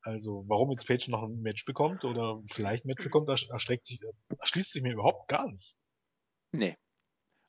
Also, 0.01 0.43
warum 0.47 0.69
jetzt 0.69 0.87
Page 0.87 1.07
noch 1.07 1.23
ein 1.23 1.41
Match 1.41 1.65
bekommt 1.65 2.05
oder 2.05 2.39
vielleicht 2.51 2.85
ein 2.85 2.89
Match 2.89 3.03
bekommt, 3.03 3.27
erstreckt 3.27 3.87
sich, 3.87 4.01
erschließt 4.39 4.71
sich 4.71 4.83
mir 4.83 4.93
überhaupt 4.93 5.27
gar 5.27 5.49
nicht. 5.49 5.75
Nee. 6.51 6.77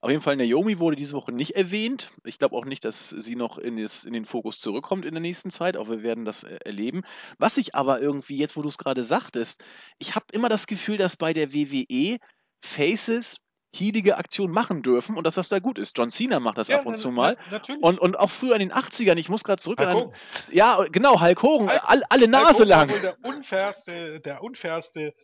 Auf 0.06 0.10
jeden 0.10 0.22
Fall, 0.22 0.36
Naomi 0.36 0.78
wurde 0.78 0.94
diese 0.94 1.14
Woche 1.14 1.32
nicht 1.32 1.56
erwähnt. 1.56 2.12
Ich 2.22 2.38
glaube 2.38 2.54
auch 2.54 2.64
nicht, 2.64 2.84
dass 2.84 3.10
sie 3.10 3.34
noch 3.34 3.58
in, 3.58 3.76
das, 3.76 4.04
in, 4.04 4.12
den 4.12 4.24
Fokus 4.24 4.60
zurückkommt 4.60 5.04
in 5.04 5.14
der 5.14 5.20
nächsten 5.20 5.50
Zeit, 5.50 5.76
auch 5.76 5.88
wir 5.88 6.04
werden 6.04 6.24
das 6.24 6.44
äh, 6.44 6.60
erleben. 6.64 7.02
Was 7.38 7.56
ich 7.56 7.74
aber 7.74 8.00
irgendwie, 8.00 8.36
jetzt 8.36 8.56
wo 8.56 8.62
du 8.62 8.68
es 8.68 8.78
gerade 8.78 9.02
sagtest, 9.02 9.60
ich 9.98 10.14
habe 10.14 10.26
immer 10.30 10.48
das 10.48 10.68
Gefühl, 10.68 10.96
dass 10.96 11.16
bei 11.16 11.32
der 11.32 11.52
WWE 11.52 12.18
Faces 12.60 13.38
hiedige 13.74 14.16
Aktion 14.16 14.52
machen 14.52 14.84
dürfen 14.84 15.16
und 15.16 15.26
dass 15.26 15.34
das 15.34 15.48
da 15.48 15.58
gut 15.58 15.76
ist. 15.76 15.98
John 15.98 16.12
Cena 16.12 16.38
macht 16.38 16.58
das 16.58 16.68
ja, 16.68 16.78
ab 16.78 16.86
und 16.86 16.98
zu 16.98 17.10
mal. 17.10 17.36
Na, 17.46 17.56
natürlich. 17.56 17.82
Und, 17.82 17.98
und 17.98 18.16
auch 18.16 18.30
früher 18.30 18.54
in 18.54 18.60
den 18.60 18.72
80ern, 18.72 19.16
ich 19.16 19.28
muss 19.28 19.42
gerade 19.42 19.60
zurück 19.60 19.80
Hulk 19.80 19.90
an. 19.90 20.12
Ja, 20.52 20.84
genau, 20.84 21.20
Hulk 21.20 21.42
Hogan, 21.42 21.68
Hulk, 21.68 21.82
all, 21.84 22.04
alle 22.10 22.28
Nase 22.28 22.60
Hulk 22.60 22.68
lang. 22.68 22.90
Wohl 22.90 23.00
der 23.00 23.16
unfairste, 23.24 24.20
der 24.20 24.44
unfairste 24.44 25.14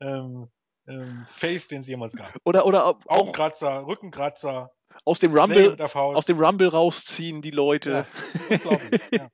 ähm, 0.00 0.50
ähm, 0.86 1.24
Face, 1.36 1.68
den 1.68 1.80
es 1.80 1.88
jemals 1.88 2.16
gab. 2.16 2.34
Oder, 2.44 2.66
oder 2.66 2.86
auch, 2.86 3.00
Augenkratzer, 3.06 3.86
Rückenkratzer. 3.86 4.72
Aus 5.04 5.18
dem 5.18 5.36
Rumble, 5.36 5.76
aus 5.80 6.26
dem 6.26 6.38
Rumble 6.38 6.68
rausziehen, 6.68 7.42
die 7.42 7.50
Leute. 7.50 8.06
Ja, 8.50 8.56
unglaublich. 8.56 9.00
ja. 9.12 9.30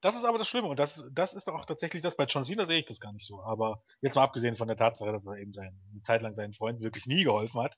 Das 0.00 0.16
ist 0.16 0.24
aber 0.24 0.38
das 0.38 0.48
Schlimme 0.48 0.68
und 0.68 0.78
das, 0.78 1.04
das 1.12 1.34
ist 1.34 1.48
auch 1.48 1.64
tatsächlich 1.64 2.02
das. 2.02 2.16
Bei 2.16 2.24
John 2.24 2.44
Cena 2.44 2.66
sehe 2.66 2.80
ich 2.80 2.84
das 2.84 3.00
gar 3.00 3.12
nicht 3.12 3.26
so. 3.26 3.42
Aber 3.42 3.82
jetzt 4.02 4.16
mal 4.16 4.24
abgesehen 4.24 4.54
von 4.54 4.68
der 4.68 4.76
Tatsache, 4.76 5.12
dass 5.12 5.26
er 5.26 5.36
eben 5.36 5.52
sein, 5.52 5.80
eine 5.90 6.02
Zeit 6.02 6.20
lang 6.20 6.32
seinen 6.32 6.52
Freunden 6.52 6.82
wirklich 6.82 7.06
nie 7.06 7.24
geholfen 7.24 7.62
hat. 7.62 7.76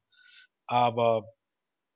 Aber 0.67 1.35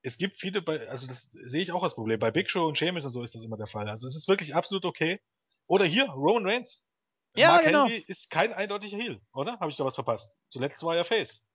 es 0.02 0.18
gibt 0.18 0.36
viele, 0.36 0.62
also 0.88 1.06
das 1.06 1.28
sehe 1.30 1.62
ich 1.62 1.72
auch 1.72 1.82
als 1.82 1.94
Problem. 1.94 2.20
Bei 2.20 2.30
Big 2.30 2.50
Show 2.50 2.66
und 2.66 2.78
Sheamus 2.78 3.04
und 3.04 3.10
so 3.10 3.22
ist 3.22 3.34
das 3.34 3.44
immer 3.44 3.56
der 3.56 3.66
Fall. 3.66 3.88
Also 3.88 4.06
es 4.06 4.14
ist 4.14 4.28
wirklich 4.28 4.54
absolut 4.54 4.84
okay. 4.84 5.20
Oder 5.66 5.84
hier, 5.84 6.08
Roman 6.10 6.46
Reigns. 6.46 6.87
Ja, 7.36 7.48
Mark 7.48 7.64
genau. 7.64 7.84
Henry 7.86 8.04
ist 8.06 8.30
kein 8.30 8.52
eindeutiger 8.52 8.96
Heel, 8.96 9.20
oder? 9.32 9.58
Habe 9.60 9.70
ich 9.70 9.76
da 9.76 9.84
was 9.84 9.94
verpasst? 9.94 10.38
Zuletzt 10.48 10.82
war 10.82 10.96
er 10.96 11.04
Face. 11.04 11.46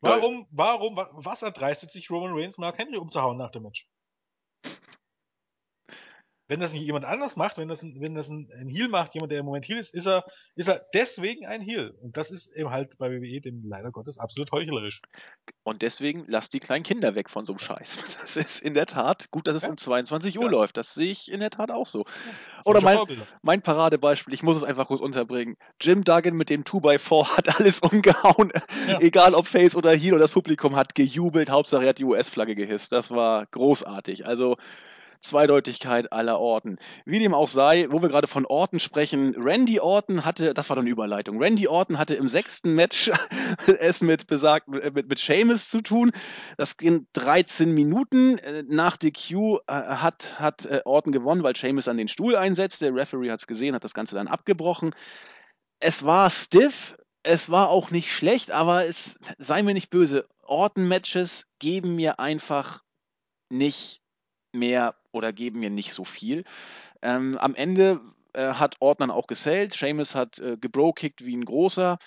Warum, 0.00 0.46
warum, 0.50 0.96
was 0.96 1.42
erdreistet 1.42 1.90
sich 1.90 2.10
Roman 2.10 2.32
Reigns, 2.34 2.58
Mark 2.58 2.76
Henry 2.78 2.98
umzuhauen 2.98 3.38
nach 3.38 3.50
dem 3.50 3.62
Match? 3.62 3.88
Wenn 6.46 6.60
das 6.60 6.72
nicht 6.72 6.84
jemand 6.84 7.04
anders 7.04 7.36
macht, 7.36 7.56
wenn 7.56 7.68
das, 7.68 7.82
ein, 7.82 8.00
wenn 8.00 8.14
das 8.14 8.28
ein, 8.28 8.50
ein 8.60 8.68
Heal 8.68 8.88
macht, 8.88 9.14
jemand, 9.14 9.32
der 9.32 9.40
im 9.40 9.46
Moment 9.46 9.66
Heal 9.66 9.78
ist, 9.78 9.94
ist 9.94 10.06
er, 10.06 10.24
ist 10.56 10.68
er 10.68 10.84
deswegen 10.92 11.46
ein 11.46 11.62
Heal. 11.62 11.94
Und 12.02 12.18
das 12.18 12.30
ist 12.30 12.54
eben 12.54 12.70
halt 12.70 12.98
bei 12.98 13.10
WWE 13.10 13.40
dem 13.40 13.62
leider 13.66 13.90
Gottes 13.90 14.18
absolut 14.18 14.52
heuchlerisch. 14.52 15.00
Und 15.62 15.80
deswegen 15.80 16.24
lasst 16.28 16.52
die 16.52 16.60
kleinen 16.60 16.82
Kinder 16.82 17.14
weg 17.14 17.30
von 17.30 17.46
so 17.46 17.54
einem 17.54 17.60
Scheiß. 17.60 17.98
Das 18.24 18.36
ist 18.36 18.62
in 18.62 18.74
der 18.74 18.86
Tat 18.86 19.30
gut, 19.30 19.46
dass 19.46 19.54
es 19.54 19.62
ja. 19.62 19.68
um 19.68 19.76
22 19.76 20.38
Uhr 20.38 20.46
ja. 20.46 20.50
läuft. 20.50 20.76
Das 20.76 20.94
sehe 20.94 21.10
ich 21.10 21.30
in 21.30 21.40
der 21.40 21.50
Tat 21.50 21.70
auch 21.70 21.86
so. 21.86 22.04
Oder 22.64 22.80
mein, 22.80 22.98
mein 23.42 23.62
Paradebeispiel, 23.62 24.32
ich 24.34 24.42
muss 24.42 24.56
es 24.56 24.64
einfach 24.64 24.86
kurz 24.88 25.00
unterbringen. 25.00 25.56
Jim 25.80 26.04
Duggan 26.04 26.34
mit 26.34 26.50
dem 26.50 26.64
2x4 26.64 27.28
hat 27.36 27.60
alles 27.60 27.80
umgehauen. 27.80 28.52
Egal 29.00 29.34
ob 29.34 29.46
Face 29.46 29.76
oder 29.76 29.92
Heal 29.92 30.14
oder 30.14 30.22
das 30.22 30.32
Publikum 30.32 30.76
hat 30.76 30.94
gejubelt. 30.94 31.50
Hauptsache 31.50 31.84
er 31.84 31.90
hat 31.90 31.98
die 31.98 32.04
US-Flagge 32.04 32.54
gehisst. 32.54 32.92
Das 32.92 33.10
war 33.10 33.46
großartig. 33.46 34.26
Also 34.26 34.56
Zweideutigkeit 35.24 36.12
aller 36.12 36.38
Orten. 36.38 36.78
Wie 37.04 37.18
dem 37.18 37.34
auch 37.34 37.48
sei, 37.48 37.86
wo 37.90 38.02
wir 38.02 38.08
gerade 38.08 38.28
von 38.28 38.46
Orten 38.46 38.78
sprechen, 38.78 39.34
Randy 39.36 39.80
Orton 39.80 40.24
hatte, 40.24 40.54
das 40.54 40.68
war 40.68 40.76
dann 40.76 40.86
Überleitung, 40.86 41.42
Randy 41.42 41.66
Orton 41.66 41.98
hatte 41.98 42.14
im 42.14 42.28
sechsten 42.28 42.74
Match 42.74 43.10
es 43.80 44.02
mit 44.02 44.26
besagt, 44.26 44.68
mit, 44.68 45.08
mit 45.08 45.18
Seamus 45.18 45.68
zu 45.68 45.80
tun. 45.80 46.12
Das 46.56 46.76
ging 46.76 47.06
13 47.14 47.72
Minuten. 47.72 48.38
Nach 48.68 48.96
DQ 48.96 49.60
äh, 49.66 49.72
hat, 49.72 50.38
hat 50.38 50.66
äh, 50.66 50.82
Orton 50.84 51.12
gewonnen, 51.12 51.42
weil 51.42 51.56
Seamus 51.56 51.88
an 51.88 51.96
den 51.96 52.08
Stuhl 52.08 52.36
einsetzte. 52.36 52.86
Der 52.86 52.94
Referee 52.94 53.30
hat 53.30 53.40
es 53.40 53.46
gesehen, 53.46 53.74
hat 53.74 53.84
das 53.84 53.94
Ganze 53.94 54.14
dann 54.14 54.28
abgebrochen. 54.28 54.94
Es 55.80 56.04
war 56.04 56.30
stiff, 56.30 56.96
es 57.22 57.50
war 57.50 57.70
auch 57.70 57.90
nicht 57.90 58.12
schlecht, 58.12 58.50
aber 58.50 58.86
es 58.86 59.18
sei 59.38 59.62
mir 59.62 59.74
nicht 59.74 59.90
böse. 59.90 60.28
Orton-Matches 60.42 61.46
geben 61.58 61.96
mir 61.96 62.20
einfach 62.20 62.82
nicht 63.48 64.03
mehr 64.54 64.94
oder 65.12 65.32
geben 65.32 65.60
mir 65.60 65.70
nicht 65.70 65.92
so 65.92 66.04
viel. 66.04 66.44
Ähm, 67.02 67.38
am 67.38 67.54
Ende 67.54 68.00
äh, 68.32 68.54
hat 68.54 68.76
Orton 68.80 69.10
auch 69.10 69.26
gesellt. 69.26 69.72
Seamus 69.74 70.14
hat 70.14 70.38
äh, 70.38 70.56
gebrokickt 70.56 71.24
wie 71.24 71.36
ein 71.36 71.44
großer 71.44 71.98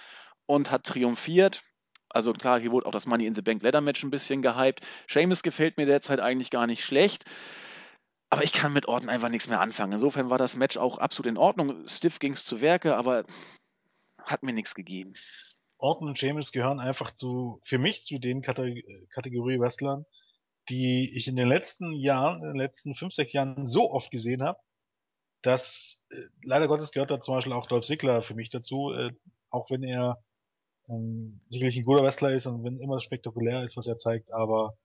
und 0.45 0.71
hat 0.71 0.85
triumphiert. 0.85 1.63
Also 2.09 2.33
klar, 2.33 2.59
hier 2.59 2.71
wurde 2.71 2.85
auch 2.85 2.91
das 2.91 3.05
Money 3.05 3.25
in 3.25 3.35
the 3.35 3.41
Bank 3.41 3.61
Ladder 3.63 3.81
Match 3.81 4.03
ein 4.03 4.11
bisschen 4.11 4.41
gehypt. 4.41 4.85
Seamus 5.07 5.43
gefällt 5.43 5.77
mir 5.77 5.85
derzeit 5.85 6.19
eigentlich 6.19 6.49
gar 6.49 6.67
nicht 6.67 6.83
schlecht. 6.83 7.25
Aber 8.29 8.43
ich 8.43 8.51
kann 8.51 8.73
mit 8.73 8.87
Orton 8.87 9.09
einfach 9.09 9.29
nichts 9.29 9.47
mehr 9.47 9.61
anfangen. 9.61 9.93
Insofern 9.93 10.29
war 10.29 10.37
das 10.37 10.55
Match 10.55 10.77
auch 10.77 10.97
absolut 10.97 11.29
in 11.29 11.37
Ordnung. 11.37 11.87
Stiff 11.87 12.19
ging 12.19 12.33
es 12.33 12.43
zu 12.43 12.59
Werke, 12.59 12.97
aber 12.97 13.25
hat 14.21 14.43
mir 14.43 14.53
nichts 14.53 14.75
gegeben. 14.75 15.13
Orton 15.77 16.09
und 16.09 16.17
Seamus 16.17 16.51
gehören 16.51 16.79
einfach 16.79 17.11
zu, 17.11 17.61
für 17.63 17.77
mich 17.77 18.03
zu 18.03 18.19
den 18.19 18.41
Kategorie 18.41 19.59
Wrestlern, 19.59 20.05
die 20.69 21.15
ich 21.15 21.27
in 21.27 21.35
den 21.35 21.47
letzten 21.47 21.93
Jahren, 21.93 22.41
in 22.41 22.49
den 22.49 22.57
letzten 22.57 22.95
fünf, 22.95 23.13
sechs 23.13 23.33
Jahren 23.33 23.65
so 23.65 23.91
oft 23.91 24.11
gesehen 24.11 24.43
habe, 24.43 24.59
dass 25.41 26.05
äh, 26.09 26.15
leider 26.43 26.67
Gottes 26.67 26.91
gehört 26.91 27.11
da 27.11 27.19
zum 27.19 27.35
Beispiel 27.35 27.53
auch 27.53 27.67
Dolph 27.67 27.85
Ziggler 27.85 28.21
für 28.21 28.35
mich 28.35 28.49
dazu, 28.49 28.91
äh, 28.91 29.11
auch 29.49 29.69
wenn 29.69 29.83
er 29.83 30.23
ähm, 30.89 31.41
sicherlich 31.49 31.77
ein 31.77 31.85
guter 31.85 32.03
Wrestler 32.03 32.31
ist 32.31 32.45
und 32.45 32.63
wenn 32.63 32.79
immer 32.79 32.99
spektakulär 32.99 33.63
ist, 33.63 33.77
was 33.77 33.87
er 33.87 33.97
zeigt, 33.97 34.33
aber 34.33 34.77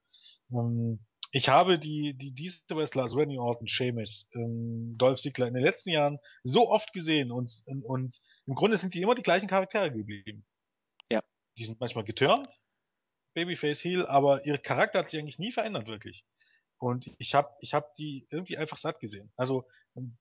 ähm, 0.51 1.01
ich 1.35 1.49
habe 1.49 1.78
die, 1.78 2.14
die, 2.14 2.33
diese 2.33 2.61
Wrestler, 2.70 3.05
also 3.05 3.16
Randy 3.16 3.39
Orton, 3.39 3.66
Sheamus, 3.66 4.28
ähm, 4.35 4.97
Dolph 4.99 5.20
Ziggler 5.20 5.49
in 5.49 5.55
den 5.55 5.62
letzten 5.62 5.91
Jahren 5.91 6.18
so 6.45 6.68
oft 6.68 6.93
gesehen 6.93 7.33
und, 7.33 7.51
und, 7.66 7.85
und 7.85 8.20
im 8.47 8.55
Grunde 8.55 8.76
sind 8.76 8.93
die 8.95 9.01
immer 9.01 9.14
die 9.14 9.22
gleichen 9.22 9.49
Charaktere 9.49 9.91
geblieben. 9.91 10.45
Ja. 11.11 11.22
Die 11.57 11.64
sind 11.64 11.80
manchmal 11.80 12.05
geturnt, 12.05 12.53
Babyface 13.35 13.83
Heel, 13.83 14.07
aber 14.07 14.45
ihr 14.47 14.59
Charakter 14.59 15.01
hat 15.01 15.11
sich 15.11 15.20
eigentlich 15.20 15.39
nie 15.39 15.53
verändert, 15.53 15.89
wirklich. 15.89 16.24
Und 16.78 17.14
ich 17.18 17.35
habe 17.35 17.55
ich 17.61 17.74
hab 17.74 17.95
die 17.95 18.26
irgendwie 18.30 18.59
einfach 18.59 18.76
satt 18.76 18.99
gesehen. 19.01 19.33
Also 19.37 19.66
ähm, 19.97 20.16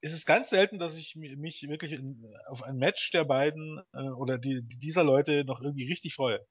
es 0.00 0.12
ist 0.12 0.26
ganz 0.26 0.50
selten, 0.50 0.78
dass 0.78 0.98
ich 0.98 1.16
mich 1.16 1.62
wirklich 1.66 1.92
in, 1.92 2.30
auf 2.48 2.62
ein 2.62 2.76
Match 2.76 3.10
der 3.12 3.24
beiden 3.24 3.80
äh, 3.94 4.10
oder 4.10 4.36
die, 4.38 4.60
dieser 4.62 5.02
Leute 5.02 5.44
noch 5.44 5.62
irgendwie 5.62 5.86
richtig 5.86 6.14
freue. 6.14 6.46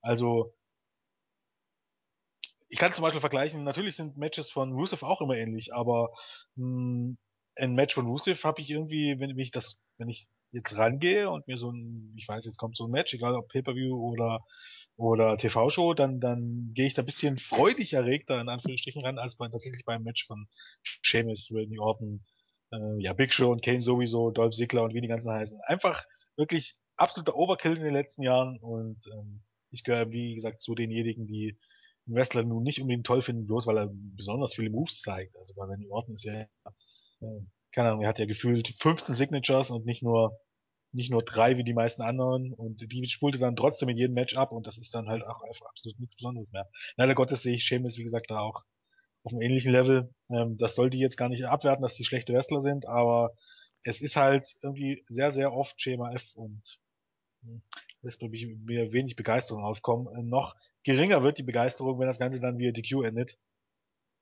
Also 0.00 0.54
ich 2.68 2.78
kann 2.78 2.92
zum 2.92 3.02
Beispiel 3.02 3.20
vergleichen, 3.20 3.64
natürlich 3.64 3.96
sind 3.96 4.16
Matches 4.16 4.50
von 4.50 4.72
Rusev 4.72 5.02
auch 5.02 5.20
immer 5.20 5.36
ähnlich, 5.36 5.74
aber 5.74 6.12
mh, 6.54 6.64
hm, 6.64 7.18
ein 7.56 7.74
Match 7.74 7.94
von 7.94 8.06
Rusev 8.06 8.44
habe 8.44 8.60
ich 8.60 8.70
irgendwie, 8.70 9.18
wenn, 9.18 9.30
wenn 9.30 9.38
ich 9.38 9.50
das, 9.50 9.78
wenn 9.98 10.08
ich 10.08 10.28
jetzt 10.52 10.76
rangehe 10.76 11.30
und 11.30 11.46
mir 11.46 11.58
so 11.58 11.70
ein, 11.70 12.14
ich 12.16 12.26
weiß, 12.28 12.44
jetzt 12.44 12.58
kommt 12.58 12.76
so 12.76 12.86
ein 12.86 12.90
Match, 12.90 13.14
egal 13.14 13.34
ob 13.34 13.48
Pay-Per-View 13.48 13.94
oder, 13.94 14.44
oder 14.96 15.36
TV-Show, 15.36 15.94
dann, 15.94 16.20
dann 16.20 16.70
gehe 16.72 16.86
ich 16.86 16.94
da 16.94 17.02
ein 17.02 17.06
bisschen 17.06 17.36
freudig 17.36 17.92
erregter 17.92 18.40
in 18.40 18.48
Anführungsstrichen 18.48 19.04
ran, 19.04 19.18
als 19.18 19.36
bei, 19.36 19.48
tatsächlich 19.48 19.84
beim 19.84 20.02
Match 20.02 20.26
von 20.26 20.48
Sheamus, 20.82 21.50
Randy 21.52 21.78
Orton, 21.78 22.24
äh, 22.72 23.02
ja, 23.02 23.12
Big 23.12 23.32
Show 23.32 23.50
und 23.50 23.62
Kane 23.62 23.82
sowieso, 23.82 24.30
Dolph 24.30 24.54
Ziggler 24.54 24.84
und 24.84 24.94
wie 24.94 25.00
die 25.00 25.08
ganzen 25.08 25.32
heißen. 25.32 25.60
Einfach 25.66 26.04
wirklich 26.36 26.76
absoluter 26.96 27.36
Overkill 27.36 27.76
in 27.76 27.84
den 27.84 27.94
letzten 27.94 28.22
Jahren 28.22 28.58
und 28.60 28.98
ähm, 29.12 29.42
ich 29.70 29.84
gehöre, 29.84 30.10
wie 30.10 30.34
gesagt, 30.34 30.60
zu 30.60 30.74
denjenigen, 30.74 31.26
die 31.26 31.58
einen 32.06 32.16
Wrestler 32.16 32.44
nun 32.44 32.62
nicht 32.62 32.80
unbedingt 32.80 33.06
toll 33.06 33.20
finden, 33.20 33.46
bloß 33.46 33.66
weil 33.66 33.78
er 33.78 33.90
besonders 33.92 34.54
viele 34.54 34.70
Moves 34.70 35.00
zeigt. 35.00 35.36
Also 35.36 35.54
bei 35.54 35.64
Randy 35.64 35.88
Orton 35.90 36.14
ist 36.14 36.24
ja, 36.24 36.42
äh, 36.42 37.40
keine 37.76 37.90
Ahnung, 37.90 38.02
er 38.02 38.08
hat 38.08 38.18
ja 38.18 38.24
gefühlt 38.24 38.74
15 38.78 39.14
Signatures 39.14 39.70
und 39.70 39.84
nicht 39.84 40.02
nur 40.02 40.40
nicht 40.92 41.10
nur 41.10 41.22
drei 41.22 41.58
wie 41.58 41.64
die 41.64 41.74
meisten 41.74 42.00
anderen 42.00 42.54
und 42.54 42.90
die 42.90 43.04
spulte 43.06 43.38
dann 43.38 43.54
trotzdem 43.54 43.90
in 43.90 43.98
jedem 43.98 44.14
Match 44.14 44.34
ab 44.36 44.50
und 44.50 44.66
das 44.66 44.78
ist 44.78 44.94
dann 44.94 45.08
halt 45.08 45.22
auch 45.24 45.42
einfach 45.42 45.66
absolut 45.66 46.00
nichts 46.00 46.16
Besonderes 46.16 46.52
mehr. 46.52 46.70
Leider 46.96 47.14
Gottes 47.14 47.42
sehe 47.42 47.54
ich 47.54 47.64
Sheamus, 47.64 47.98
wie 47.98 48.04
gesagt, 48.04 48.30
da 48.30 48.40
auch 48.40 48.64
auf 49.24 49.32
einem 49.32 49.42
ähnlichen 49.42 49.72
Level. 49.72 50.14
Ähm, 50.30 50.56
das 50.56 50.74
soll 50.74 50.88
die 50.88 51.00
jetzt 51.00 51.18
gar 51.18 51.28
nicht 51.28 51.44
abwerten, 51.44 51.82
dass 51.82 51.96
die 51.96 52.04
schlechte 52.04 52.32
Wrestler 52.32 52.62
sind, 52.62 52.88
aber 52.88 53.34
es 53.82 54.00
ist 54.00 54.16
halt 54.16 54.56
irgendwie 54.62 55.04
sehr, 55.08 55.30
sehr 55.32 55.52
oft 55.52 55.78
Schema 55.78 56.12
F 56.12 56.34
und 56.34 56.62
hm, 57.42 57.60
lässt, 58.00 58.20
glaube 58.20 58.36
ich, 58.36 58.46
mir 58.46 58.94
wenig 58.94 59.16
Begeisterung 59.16 59.64
aufkommen. 59.64 60.08
Äh, 60.16 60.22
noch 60.22 60.54
geringer 60.82 61.22
wird 61.22 61.36
die 61.36 61.42
Begeisterung, 61.42 61.98
wenn 61.98 62.06
das 62.06 62.18
Ganze 62.18 62.40
dann 62.40 62.58
via 62.58 62.72
DQ 62.72 63.02
endet. 63.04 63.38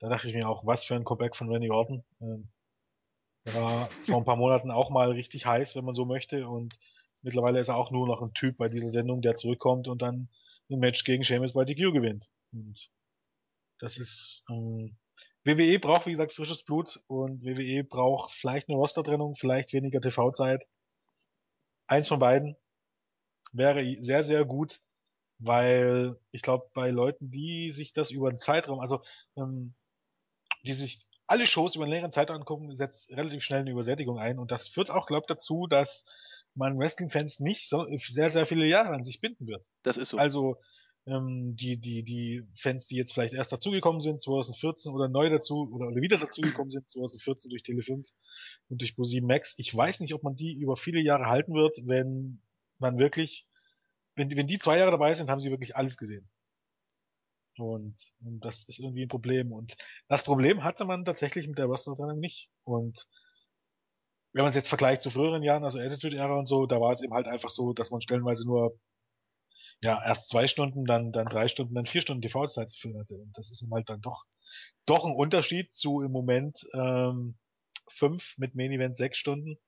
Da 0.00 0.08
dachte 0.08 0.26
ich 0.26 0.34
mir 0.34 0.48
auch, 0.48 0.66
was 0.66 0.84
für 0.84 0.96
ein 0.96 1.04
Comeback 1.04 1.36
von 1.36 1.50
Randy 1.50 1.70
Orton. 1.70 2.02
Ähm, 2.20 2.48
er 3.44 3.54
war 3.54 3.90
vor 4.06 4.18
ein 4.18 4.24
paar 4.24 4.36
Monaten 4.36 4.70
auch 4.70 4.90
mal 4.90 5.10
richtig 5.10 5.46
heiß, 5.46 5.76
wenn 5.76 5.84
man 5.84 5.94
so 5.94 6.06
möchte. 6.06 6.48
Und 6.48 6.74
mittlerweile 7.22 7.60
ist 7.60 7.68
er 7.68 7.76
auch 7.76 7.90
nur 7.90 8.06
noch 8.06 8.22
ein 8.22 8.32
Typ 8.32 8.56
bei 8.56 8.68
dieser 8.68 8.88
Sendung, 8.88 9.22
der 9.22 9.36
zurückkommt 9.36 9.88
und 9.88 10.02
dann 10.02 10.28
ein 10.70 10.78
Match 10.78 11.04
gegen 11.04 11.24
Sheamus 11.24 11.52
bei 11.52 11.64
DQ 11.64 11.92
gewinnt. 11.92 12.30
Und 12.52 12.90
das 13.78 13.98
ist 13.98 14.44
ähm, 14.48 14.96
WWE 15.44 15.78
braucht, 15.78 16.06
wie 16.06 16.12
gesagt, 16.12 16.32
frisches 16.32 16.62
Blut 16.62 17.02
und 17.06 17.42
WWE 17.44 17.84
braucht 17.84 18.32
vielleicht 18.32 18.68
eine 18.68 18.78
Rostertrennung, 18.78 19.34
vielleicht 19.34 19.74
weniger 19.74 20.00
TV-Zeit. 20.00 20.66
Eins 21.86 22.08
von 22.08 22.18
beiden 22.18 22.56
wäre 23.52 23.84
sehr, 24.02 24.22
sehr 24.22 24.46
gut, 24.46 24.80
weil 25.38 26.18
ich 26.30 26.40
glaube, 26.40 26.70
bei 26.72 26.90
Leuten, 26.90 27.30
die 27.30 27.70
sich 27.70 27.92
das 27.92 28.10
über 28.10 28.30
einen 28.30 28.38
Zeitraum, 28.38 28.80
also 28.80 29.02
ähm, 29.36 29.74
die 30.62 30.72
sich 30.72 31.06
alle 31.26 31.46
Shows 31.46 31.74
über 31.74 31.84
einen 31.84 31.92
längeren 31.92 32.12
Zeitraum 32.12 32.38
angucken, 32.38 32.74
setzt 32.74 33.10
relativ 33.10 33.42
schnell 33.42 33.60
eine 33.60 33.70
Übersättigung 33.70 34.18
ein 34.18 34.38
und 34.38 34.50
das 34.50 34.68
führt 34.68 34.90
auch, 34.90 35.06
glaube 35.06 35.24
ich, 35.24 35.34
dazu, 35.34 35.66
dass 35.66 36.06
man 36.54 36.78
Wrestling-Fans 36.78 37.40
nicht 37.40 37.68
so 37.68 37.86
sehr, 37.98 38.30
sehr 38.30 38.46
viele 38.46 38.66
Jahre 38.66 38.94
an 38.94 39.02
sich 39.02 39.20
binden 39.20 39.46
wird. 39.46 39.66
Das 39.82 39.96
ist 39.96 40.10
so. 40.10 40.18
Also 40.18 40.56
ähm, 41.06 41.54
die, 41.56 41.78
die, 41.78 42.02
die 42.02 42.44
Fans, 42.56 42.86
die 42.86 42.96
jetzt 42.96 43.12
vielleicht 43.12 43.34
erst 43.34 43.52
dazugekommen 43.52 44.00
sind, 44.00 44.22
2014 44.22 44.92
oder 44.92 45.08
neu 45.08 45.28
dazu 45.28 45.68
oder, 45.72 45.88
oder 45.88 46.00
wieder 46.00 46.18
dazugekommen 46.18 46.70
sind, 46.70 46.88
2014 46.88 47.50
durch 47.50 47.62
Tele5 47.62 48.10
und 48.68 48.80
durch 48.80 48.92
Pro7 48.92 49.26
Max. 49.26 49.54
Ich 49.58 49.74
weiß 49.74 50.00
nicht, 50.00 50.14
ob 50.14 50.22
man 50.22 50.36
die 50.36 50.54
über 50.54 50.76
viele 50.76 51.00
Jahre 51.00 51.26
halten 51.26 51.54
wird, 51.54 51.76
wenn 51.84 52.40
man 52.78 52.98
wirklich, 52.98 53.46
wenn, 54.14 54.30
wenn 54.36 54.46
die 54.46 54.58
zwei 54.58 54.78
Jahre 54.78 54.92
dabei 54.92 55.14
sind, 55.14 55.28
haben 55.28 55.40
sie 55.40 55.50
wirklich 55.50 55.76
alles 55.76 55.96
gesehen. 55.96 56.28
Und, 57.58 57.96
und 58.20 58.44
das 58.44 58.68
ist 58.68 58.80
irgendwie 58.80 59.04
ein 59.04 59.08
Problem. 59.08 59.52
Und 59.52 59.76
das 60.08 60.24
Problem 60.24 60.64
hatte 60.64 60.84
man 60.84 61.04
tatsächlich 61.04 61.48
mit 61.48 61.58
der 61.58 61.66
Roster-Trennung 61.66 62.18
nicht. 62.18 62.50
Und 62.64 63.06
wenn 64.32 64.42
man 64.42 64.48
es 64.48 64.56
jetzt 64.56 64.68
vergleicht 64.68 65.02
zu 65.02 65.10
früheren 65.10 65.42
Jahren, 65.42 65.64
also 65.64 65.78
Attitude-Ära 65.78 66.36
und 66.36 66.46
so, 66.46 66.66
da 66.66 66.80
war 66.80 66.90
es 66.90 67.02
eben 67.02 67.14
halt 67.14 67.26
einfach 67.26 67.50
so, 67.50 67.72
dass 67.72 67.90
man 67.90 68.00
stellenweise 68.00 68.46
nur 68.46 68.78
ja, 69.80 70.02
erst 70.04 70.28
zwei 70.28 70.46
Stunden, 70.46 70.84
dann, 70.84 71.12
dann 71.12 71.26
drei 71.26 71.48
Stunden, 71.48 71.74
dann 71.74 71.86
vier 71.86 72.00
Stunden 72.00 72.22
TV-Zeit 72.22 72.70
zu 72.70 72.80
füllen 72.80 72.98
hatte. 72.98 73.14
Und 73.14 73.36
das 73.36 73.50
ist 73.50 73.66
halt 73.70 73.88
dann 73.88 74.00
doch, 74.00 74.24
doch 74.86 75.04
ein 75.04 75.14
Unterschied 75.14 75.74
zu 75.76 76.00
im 76.00 76.10
Moment 76.10 76.66
ähm, 76.74 77.38
fünf 77.88 78.36
mit 78.38 78.54
Main 78.54 78.72
Event 78.72 78.96
sechs 78.96 79.18
Stunden. 79.18 79.58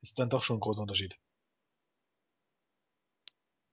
Ist 0.00 0.18
dann 0.18 0.30
doch 0.30 0.42
schon 0.42 0.56
ein 0.56 0.60
großer 0.60 0.82
Unterschied. 0.82 1.16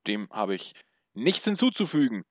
Dem 0.07 0.29
habe 0.31 0.55
ich 0.55 0.73
nichts 1.13 1.45
hinzuzufügen. 1.45 2.25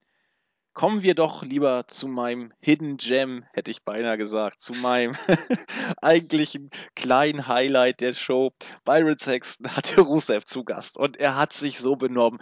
Kommen 0.79 1.03
wir 1.03 1.17
doch 1.17 1.43
lieber 1.43 1.89
zu 1.89 2.07
meinem 2.07 2.53
Hidden 2.61 2.99
Gem, 2.99 3.45
hätte 3.53 3.69
ich 3.69 3.83
beinahe 3.83 4.17
gesagt, 4.17 4.61
zu 4.61 4.75
meinem 4.75 5.17
eigentlichen 6.03 6.71
kleinen 6.95 7.49
Highlight 7.49 7.99
der 7.99 8.13
Show. 8.13 8.53
Byron 8.85 9.19
Sexton 9.19 9.75
hatte 9.75 10.01
Rusev 10.01 10.45
zu 10.45 10.63
Gast 10.63 10.97
und 10.97 11.17
er 11.17 11.35
hat 11.35 11.53
sich 11.53 11.81
so 11.81 11.97
benommen. 11.97 12.39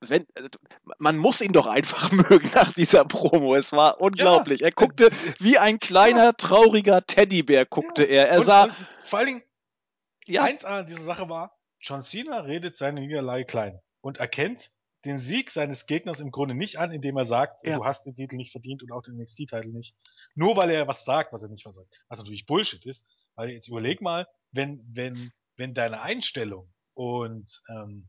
Wenn, 0.00 0.26
man 0.98 1.16
muss 1.16 1.40
ihn 1.40 1.54
doch 1.54 1.66
einfach 1.66 2.12
mögen 2.12 2.50
nach 2.54 2.74
dieser 2.74 3.06
Promo. 3.06 3.54
Es 3.54 3.72
war 3.72 3.98
unglaublich. 3.98 4.60
Ja. 4.60 4.66
Er 4.66 4.72
guckte 4.72 5.08
wie 5.38 5.56
ein 5.56 5.78
kleiner, 5.78 6.36
trauriger 6.36 7.06
Teddybär, 7.06 7.64
guckte 7.64 8.02
ja. 8.02 8.10
er. 8.10 8.28
Er 8.28 8.38
und, 8.40 8.44
sah. 8.44 8.64
Und 8.64 8.74
vor 9.04 9.20
allen 9.20 9.28
Dingen, 9.28 9.42
ja. 10.26 10.42
eins 10.42 10.66
an 10.66 10.84
dieser 10.84 11.04
Sache 11.04 11.30
war, 11.30 11.56
John 11.80 12.02
Cena 12.02 12.40
redet 12.40 12.76
seine 12.76 13.00
Niederlage 13.00 13.46
klein 13.46 13.80
und 14.02 14.18
erkennt, 14.18 14.70
den 15.04 15.18
Sieg 15.18 15.50
seines 15.50 15.86
Gegners 15.86 16.20
im 16.20 16.30
Grunde 16.30 16.54
nicht 16.54 16.78
an, 16.78 16.92
indem 16.92 17.16
er 17.16 17.24
sagt, 17.24 17.64
ja. 17.64 17.76
du 17.76 17.84
hast 17.84 18.06
den 18.06 18.14
Titel 18.14 18.36
nicht 18.36 18.52
verdient 18.52 18.82
und 18.82 18.92
auch 18.92 19.02
den 19.02 19.16
NXT-Titel 19.16 19.70
nicht. 19.72 19.96
Nur 20.34 20.56
weil 20.56 20.70
er 20.70 20.86
was 20.86 21.04
sagt, 21.04 21.32
was 21.32 21.42
er 21.42 21.48
nicht 21.48 21.66
was 21.66 21.76
sagt. 21.76 21.88
Was 22.08 22.18
natürlich 22.18 22.46
Bullshit 22.46 22.84
ist. 22.86 23.08
Weil 23.34 23.50
jetzt 23.50 23.68
überleg 23.68 24.00
mal, 24.00 24.26
wenn, 24.52 24.84
wenn, 24.92 25.32
wenn 25.56 25.74
deine 25.74 26.02
Einstellung 26.02 26.72
und 26.94 27.62
ähm, 27.68 28.08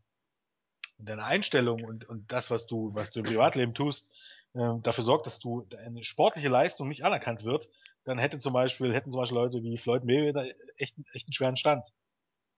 deine 0.97 1.23
Einstellung 1.23 1.83
und, 1.83 2.07
und 2.09 2.31
das, 2.31 2.51
was 2.51 2.67
du, 2.67 2.93
was 2.93 3.11
du 3.11 3.19
im 3.19 3.25
Privatleben 3.25 3.73
tust, 3.73 4.11
ähm, 4.55 4.81
dafür 4.83 5.03
sorgt, 5.03 5.25
dass 5.25 5.39
du 5.39 5.67
eine 5.85 6.03
sportliche 6.03 6.49
Leistung 6.49 6.87
nicht 6.87 7.03
anerkannt 7.03 7.43
wird, 7.43 7.69
dann 8.03 8.19
hätte 8.19 8.39
zum 8.39 8.53
Beispiel, 8.53 8.93
hätten 8.93 9.11
zum 9.11 9.21
Beispiel 9.21 9.37
Leute 9.37 9.63
wie 9.63 9.77
Floyd 9.77 10.03
Mayweather 10.03 10.45
echt, 10.77 10.95
echt 11.13 11.27
einen 11.27 11.33
schweren 11.33 11.57
Stand. 11.57 11.85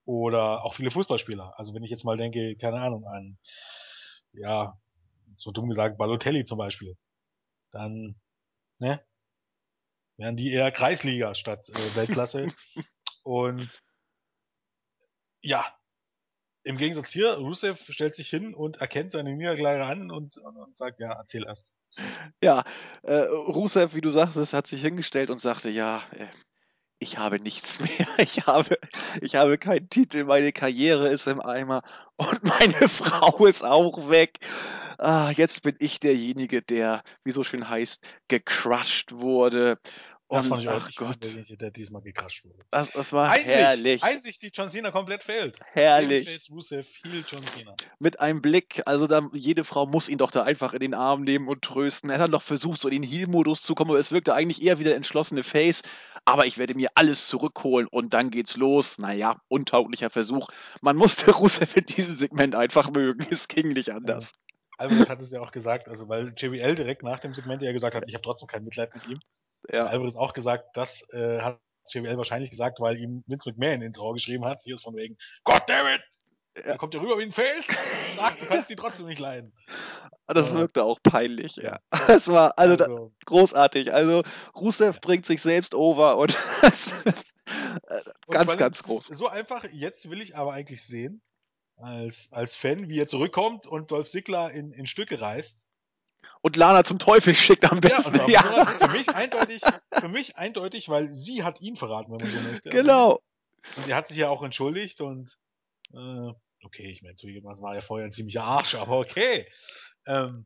Oder 0.06 0.64
auch 0.64 0.76
viele 0.76 0.92
Fußballspieler. 0.92 1.58
Also 1.58 1.74
wenn 1.74 1.84
ich 1.84 1.90
jetzt 1.90 2.04
mal 2.04 2.18
denke, 2.18 2.56
keine 2.58 2.80
Ahnung, 2.80 3.06
an 3.06 3.38
ja, 4.38 4.80
so 5.36 5.52
dumm 5.52 5.70
gesagt, 5.70 5.98
Balotelli 5.98 6.46
zum 6.46 6.58
Beispiel, 6.58 6.98
dann, 7.72 8.16
ne, 8.80 9.04
wären 10.18 10.38
die 10.38 10.52
eher 10.52 10.72
Kreisliga 10.72 11.34
statt 11.34 11.70
äh, 11.70 11.96
Weltklasse. 11.96 12.48
und 13.24 13.82
ja, 15.42 15.66
im 16.64 16.78
Gegensatz 16.78 17.12
hier, 17.12 17.34
Rusev 17.34 17.80
stellt 17.92 18.16
sich 18.16 18.30
hin 18.30 18.56
und 18.56 18.78
erkennt 18.78 19.12
seine 19.12 19.36
Niederlage 19.36 19.86
an 19.86 20.10
und, 20.10 20.36
und, 20.38 20.58
und 20.58 20.76
sagt, 20.76 21.00
ja, 21.00 21.14
erzähl 21.14 21.46
erst. 21.46 21.74
Ja, 22.42 22.64
äh, 23.04 23.20
Rusev, 23.20 23.94
wie 23.94 24.02
du 24.02 24.12
sagtest, 24.12 24.54
hat 24.54 24.68
sich 24.68 24.82
hingestellt 24.82 25.30
und 25.30 25.40
sagte, 25.40 25.70
ja, 25.70 26.04
äh, 26.12 26.28
ich 27.06 27.20
habe 27.20 27.40
nichts 27.40 27.80
mehr. 27.80 28.08
Ich 28.18 28.48
habe, 28.48 28.80
ich 29.22 29.36
habe 29.36 29.58
keinen 29.58 29.90
Titel. 29.90 30.24
Meine 30.26 30.52
Karriere 30.52 31.10
ist 31.10 31.28
im 31.28 31.40
Eimer 31.40 31.84
und 32.18 32.44
meine 32.44 32.90
Frau 32.90 33.46
ist 33.46 33.64
auch 33.64 34.10
weg. 34.10 34.40
Ah, 34.98 35.32
jetzt 35.36 35.62
bin 35.62 35.76
ich 35.80 36.00
derjenige, 36.00 36.62
der, 36.62 37.04
wie 37.24 37.32
so 37.32 37.44
schön 37.44 37.70
heißt, 37.70 38.02
gecrushed 38.28 39.12
wurde. 39.12 39.78
Das 40.28 40.48
fand 40.48 40.64
ich 40.64 40.70
auch 40.70 40.90
Gott. 40.96 41.24
derjenige, 41.24 41.56
der 41.56 41.70
diesmal 41.70 42.02
gecrushed 42.02 42.46
wurde. 42.46 42.66
Das, 42.72 42.92
das 42.92 43.14
war 43.14 43.30
Einsicht, 43.30 43.56
herrlich. 43.56 44.04
Einsicht, 44.04 44.42
die 44.42 44.50
John 44.52 44.70
Cena 44.70 44.90
komplett 44.90 45.24
fehlt. 45.24 45.60
Herrlich. 45.74 46.50
Rusev, 46.50 46.88
viel 46.88 47.24
John 47.28 47.46
Cena. 47.46 47.76
Mit 48.00 48.20
einem 48.20 48.42
Blick, 48.42 48.82
also 48.86 49.06
da, 49.06 49.30
jede 49.34 49.64
Frau 49.64 49.86
muss 49.86 50.10
ihn 50.10 50.18
doch 50.18 50.32
da 50.32 50.44
einfach 50.44 50.74
in 50.74 50.80
den 50.80 50.94
Arm 50.96 51.24
nehmen 51.24 51.48
und 51.48 51.62
trösten. 51.62 52.10
Er 52.10 52.20
hat 52.20 52.34
doch 52.34 52.42
versucht, 52.42 52.82
so 52.82 52.90
in 52.90 53.04
den 53.04 53.10
Heal-Modus 53.10 53.62
zu 53.62 53.76
kommen, 53.76 53.92
aber 53.92 54.00
es 54.00 54.12
wirkte 54.12 54.34
eigentlich 54.34 54.64
eher 54.64 54.80
wie 54.80 54.84
der 54.84 54.96
entschlossene 54.96 55.44
Face. 55.44 55.84
Aber 56.26 56.48
ich 56.48 56.58
werde 56.58 56.74
mir 56.74 56.90
alles 56.96 57.28
zurückholen 57.28 57.88
und 57.88 58.16
dann 58.16 58.32
geht's 58.32 58.58
los. 58.58 58.98
Naja, 58.98 59.40
untauglicher 59.48 60.10
Versuch. 60.10 60.50
Man 60.82 60.98
musste 60.98 61.32
Rusev 61.36 61.78
in 61.78 61.86
diesem 61.86 62.18
Segment 62.18 62.56
einfach 62.56 62.90
mögen. 62.90 63.28
Es 63.30 63.48
ging 63.48 63.70
nicht 63.70 63.92
anders. 63.92 64.32
Alvarez 64.78 65.08
hat 65.08 65.22
es 65.22 65.32
ja 65.32 65.40
auch 65.40 65.52
gesagt, 65.52 65.88
also 65.88 66.10
weil 66.10 66.34
JBL 66.36 66.76
direkt 66.76 67.04
nach 67.04 67.20
dem 67.20 67.34
Segment 67.34 67.62
ja 67.62 67.72
gesagt 67.72 67.96
hat, 67.96 68.04
ich 68.08 68.14
habe 68.14 68.24
trotzdem 68.24 68.48
kein 68.48 68.64
Mitleid 68.64 68.94
mit 68.94 69.08
ihm. 69.08 69.20
Ja. 69.72 69.86
Alvarez 69.86 70.16
auch 70.16 70.34
gesagt, 70.34 70.76
das 70.76 71.08
äh, 71.14 71.40
hat 71.42 71.60
JBL 71.88 72.18
wahrscheinlich 72.18 72.50
gesagt, 72.50 72.80
weil 72.80 72.98
ihm 72.98 73.24
Vince 73.28 73.50
McMahon 73.50 73.82
ins 73.82 74.00
Ohr 74.00 74.14
geschrieben 74.14 74.46
hat, 74.46 74.62
hier 74.64 74.76
ist 74.76 74.84
von 74.84 74.96
wegen, 74.96 75.18
God 75.44 75.62
damn 75.68 75.88
it! 75.88 76.02
Ja. 76.58 76.64
Da 76.72 76.78
kommt 76.78 76.94
er 76.94 77.02
rüber 77.02 77.18
wie 77.18 77.24
ein 77.24 77.34
Fels 77.34 77.68
und 77.68 78.16
sagt, 78.18 78.42
du 78.42 78.46
kannst 78.46 78.70
die 78.70 78.78
trotzdem 78.78 79.08
nicht 79.08 79.20
leiden. 79.20 79.54
Das 80.28 80.54
wirkte 80.54 80.84
auch 80.84 81.00
peinlich, 81.04 81.58
ja. 81.58 81.80
Das 82.08 82.28
war 82.30 82.58
also, 82.58 82.84
also 82.84 83.12
großartig. 83.26 83.94
Also 83.94 84.24
Rusev 84.56 84.96
ja. 84.96 85.00
bringt 85.02 85.26
sich 85.26 85.42
selbst 85.42 85.76
over 85.76 86.18
und 86.18 86.36
ganz, 88.30 88.58
ganz 88.58 88.84
groß. 88.84 89.08
So 89.08 89.28
einfach, 89.28 89.66
jetzt 89.72 90.10
will 90.10 90.22
ich 90.22 90.38
aber 90.38 90.54
eigentlich 90.54 90.86
sehen, 90.86 91.22
als, 91.78 92.30
als 92.32 92.56
Fan, 92.56 92.90
wie 92.90 93.00
er 93.00 93.08
zurückkommt 93.08 93.68
und 93.68 93.92
Dolph 93.92 94.10
Ziggler 94.10 94.52
in, 94.52 94.72
in 94.72 94.86
Stücke 94.86 95.20
reißt. 95.20 95.68
Und 96.46 96.58
Lana 96.58 96.84
zum 96.84 97.00
Teufel 97.00 97.34
schickt 97.36 97.72
am 97.72 97.82
besten. 97.82 98.16
Ja, 98.30 98.56
ja. 98.58 98.66
für 98.68 98.90
mich 98.90 99.10
eindeutig, 99.10 99.64
für 99.92 100.08
mich 100.08 100.38
eindeutig, 100.38 100.90
weil 100.90 101.12
sie 101.12 101.44
hat 101.44 101.60
ihn 101.60 101.76
verraten, 101.76 102.12
wenn 102.12 102.20
man 102.20 102.30
so 102.30 102.40
möchte. 102.40 102.70
Genau. 102.70 103.24
Und 103.78 103.88
er 103.88 103.96
hat 103.96 104.08
sich 104.08 104.18
ja 104.18 104.30
auch 104.30 104.44
entschuldigt 104.44 105.02
und 105.02 105.40
äh, 105.92 106.32
okay, 106.64 106.92
ich 106.92 107.02
meine, 107.02 107.16
zugegebenermaßen 107.16 107.64
war 107.64 107.74
er 107.74 107.82
vorher 107.82 108.06
ein 108.06 108.12
ziemlicher 108.12 108.44
Arsch, 108.44 108.76
aber 108.76 109.00
okay. 109.00 109.52
Ähm, 110.06 110.46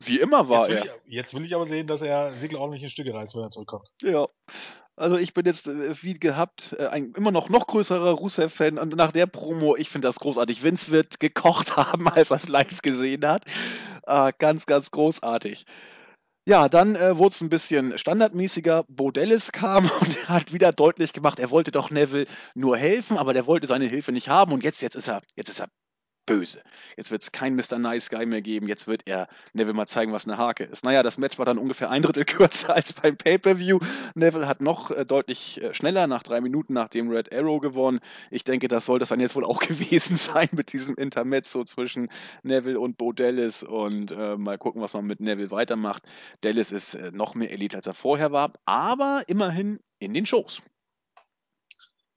Wie 0.00 0.20
immer 0.20 0.50
war 0.50 0.68
jetzt 0.68 0.84
er. 0.84 0.96
Ich, 1.06 1.12
jetzt 1.14 1.32
will 1.32 1.46
ich 1.46 1.54
aber 1.54 1.64
sehen, 1.64 1.86
dass 1.86 2.02
er 2.02 2.36
Segel 2.36 2.58
ordentlich 2.58 2.82
in 2.82 2.90
Stücke 2.90 3.14
reißt, 3.14 3.34
wenn 3.34 3.44
er 3.44 3.50
zurückkommt. 3.50 3.88
Ja. 4.02 4.28
Also 4.98 5.16
ich 5.16 5.32
bin 5.32 5.46
jetzt 5.46 5.68
äh, 5.68 6.02
wie 6.02 6.14
gehabt 6.14 6.74
äh, 6.78 6.86
ein 6.86 7.12
immer 7.16 7.30
noch 7.30 7.48
noch 7.48 7.66
größerer 7.66 8.10
Rusev-Fan 8.12 8.78
und 8.78 8.96
nach 8.96 9.12
der 9.12 9.26
Promo, 9.26 9.76
ich 9.76 9.90
finde 9.90 10.08
das 10.08 10.18
großartig. 10.18 10.62
Vince 10.62 10.90
wird 10.90 11.20
gekocht 11.20 11.76
haben, 11.76 12.08
als 12.08 12.30
er 12.30 12.38
es 12.38 12.48
live 12.48 12.82
gesehen 12.82 13.26
hat. 13.26 13.44
Äh, 14.06 14.32
ganz, 14.38 14.66
ganz 14.66 14.90
großartig. 14.90 15.66
Ja, 16.48 16.68
dann 16.68 16.96
äh, 16.96 17.16
wurde 17.18 17.34
es 17.34 17.40
ein 17.40 17.50
bisschen 17.50 17.96
standardmäßiger. 17.96 18.84
Bodellis 18.88 19.52
kam 19.52 19.84
und 20.00 20.16
er 20.16 20.28
hat 20.30 20.52
wieder 20.52 20.72
deutlich 20.72 21.12
gemacht, 21.12 21.38
er 21.38 21.50
wollte 21.50 21.70
doch 21.70 21.90
Neville 21.90 22.26
nur 22.54 22.76
helfen, 22.76 23.18
aber 23.18 23.34
der 23.34 23.46
wollte 23.46 23.66
seine 23.66 23.86
Hilfe 23.86 24.12
nicht 24.12 24.28
haben 24.28 24.52
und 24.52 24.64
jetzt, 24.64 24.82
jetzt 24.82 24.96
ist 24.96 25.08
er, 25.08 25.22
jetzt 25.36 25.50
ist 25.50 25.60
er 25.60 25.68
böse. 26.28 26.62
Jetzt 26.96 27.10
wird 27.10 27.22
es 27.22 27.32
kein 27.32 27.56
Mr. 27.56 27.78
Nice 27.78 28.10
Guy 28.10 28.26
mehr 28.26 28.42
geben. 28.42 28.68
Jetzt 28.68 28.86
wird 28.86 29.02
er 29.06 29.28
Neville 29.54 29.72
mal 29.72 29.86
zeigen, 29.86 30.12
was 30.12 30.26
eine 30.26 30.36
Hake 30.36 30.64
ist. 30.64 30.84
Naja, 30.84 31.02
das 31.02 31.16
Match 31.16 31.38
war 31.38 31.46
dann 31.46 31.56
ungefähr 31.56 31.90
ein 31.90 32.02
Drittel 32.02 32.24
kürzer 32.26 32.74
als 32.74 32.92
beim 32.92 33.16
Pay-Per-View. 33.16 33.78
Neville 34.14 34.46
hat 34.46 34.60
noch 34.60 34.90
äh, 34.90 35.06
deutlich 35.06 35.62
äh, 35.62 35.72
schneller 35.72 36.06
nach 36.06 36.22
drei 36.22 36.42
Minuten 36.42 36.74
nach 36.74 36.88
dem 36.88 37.08
Red 37.08 37.32
Arrow 37.32 37.60
gewonnen. 37.60 38.00
Ich 38.30 38.44
denke, 38.44 38.68
das 38.68 38.84
soll 38.84 38.98
das 38.98 39.08
dann 39.08 39.20
jetzt 39.20 39.36
wohl 39.36 39.44
auch 39.44 39.58
gewesen 39.66 40.16
sein 40.16 40.48
mit 40.52 40.72
diesem 40.74 40.96
Intermezzo 40.96 41.64
zwischen 41.64 42.10
Neville 42.42 42.78
und 42.78 42.98
Bo 42.98 43.12
Dallas 43.12 43.62
und 43.62 44.12
äh, 44.12 44.36
mal 44.36 44.58
gucken, 44.58 44.82
was 44.82 44.92
man 44.92 45.06
mit 45.06 45.20
Neville 45.20 45.50
weitermacht. 45.50 46.02
Dallas 46.42 46.72
ist 46.72 46.94
äh, 46.94 47.10
noch 47.10 47.34
mehr 47.34 47.50
Elite, 47.50 47.78
als 47.78 47.86
er 47.86 47.94
vorher 47.94 48.32
war, 48.32 48.52
aber 48.66 49.22
immerhin 49.28 49.80
in 49.98 50.12
den 50.12 50.26
Shows. 50.26 50.60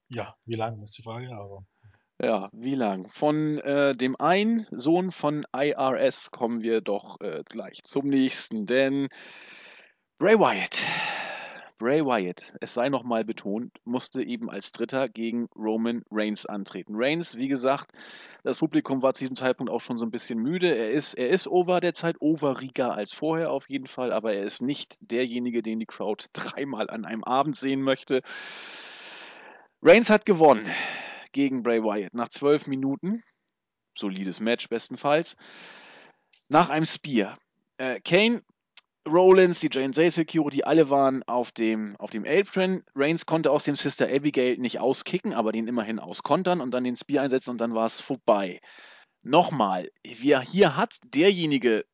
Ja, 0.10 0.36
wie 0.46 0.56
lange 0.56 0.84
ist 0.84 0.98
die 0.98 1.04
Frage, 1.04 1.34
aber 1.34 1.66
ja, 2.24 2.50
wie 2.54 2.76
lang? 2.76 3.10
Von 3.10 3.58
äh, 3.60 3.96
dem 3.96 4.16
einen 4.20 4.68
Sohn 4.70 5.12
von 5.12 5.44
IRS 5.56 6.30
kommen 6.30 6.62
wir 6.62 6.82
doch 6.82 7.20
äh, 7.20 7.44
gleich 7.50 7.84
zum 7.84 8.10
nächsten, 8.10 8.68
denn 8.68 9.10
Bray 10.20 10.38
Wyatt, 10.38 10.86
Bray 11.80 12.06
Wyatt, 12.06 12.54
es 12.62 12.76
sei 12.76 12.90
nochmal 12.90 13.26
betont, 13.26 13.72
musste 13.86 14.22
eben 14.22 14.52
als 14.52 14.72
Dritter 14.72 15.10
gegen 15.10 15.48
Roman 15.56 16.04
Reigns 16.12 16.46
antreten. 16.46 16.94
Reigns, 16.96 17.38
wie 17.38 17.48
gesagt, 17.48 17.92
das 18.44 18.60
Publikum 18.60 19.02
war 19.02 19.16
zu 19.16 19.24
diesem 19.24 19.36
Zeitpunkt 19.36 19.72
auch 19.72 19.82
schon 19.82 19.98
so 19.98 20.06
ein 20.06 20.12
bisschen 20.12 20.38
müde. 20.38 20.76
Er 20.76 20.92
ist, 20.92 21.16
er 21.16 21.30
ist 21.30 21.48
over 21.48 21.80
derzeit, 21.80 22.18
overiger 22.20 22.94
als 22.94 23.14
vorher 23.14 23.52
auf 23.52 23.68
jeden 23.68 23.88
Fall, 23.88 24.14
aber 24.14 24.34
er 24.34 24.44
ist 24.44 24.62
nicht 24.62 24.98
derjenige, 25.00 25.64
den 25.64 25.80
die 25.80 25.88
Crowd 25.88 26.28
dreimal 26.34 26.88
an 26.92 27.04
einem 27.04 27.24
Abend 27.24 27.58
sehen 27.58 27.82
möchte. 27.82 28.22
Reigns 29.82 30.12
hat 30.12 30.28
gewonnen 30.28 30.68
gegen 31.32 31.64
Bray 31.64 31.84
Wyatt 31.84 32.14
nach 32.14 32.30
zwölf 32.30 32.68
Minuten. 32.68 33.24
Solides 33.98 34.40
Match 34.40 34.70
bestenfalls. 34.70 35.36
Nach 36.48 36.70
einem 36.70 36.86
Spear. 36.86 37.38
Äh, 37.78 38.00
Kane, 38.02 38.42
Rollins, 39.08 39.60
die 39.60 39.68
J&J 39.68 40.12
Security, 40.12 40.64
alle 40.64 40.90
waren 40.90 41.24
auf 41.24 41.52
dem, 41.52 41.96
auf 41.98 42.12
dem 42.12 42.26
Apron. 42.26 42.84
Reigns 42.96 43.26
konnte 43.26 43.52
aus 43.52 43.64
dem 43.64 43.76
Sister 43.76 44.08
Abigail 44.08 44.58
nicht 44.58 44.80
auskicken, 44.80 45.34
aber 45.34 45.52
den 45.52 45.68
immerhin 45.68 46.00
auskontern 46.00 46.62
und 46.62 46.72
dann 46.72 46.84
den 46.84 46.96
Spear 46.96 47.24
einsetzen 47.24 47.52
und 47.52 47.58
dann 47.58 47.74
war 47.74 47.86
es 47.86 48.00
vorbei. 48.00 48.60
Nochmal, 49.24 49.90
hier 50.04 50.76
hat 50.76 50.98
derjenige 51.04 51.86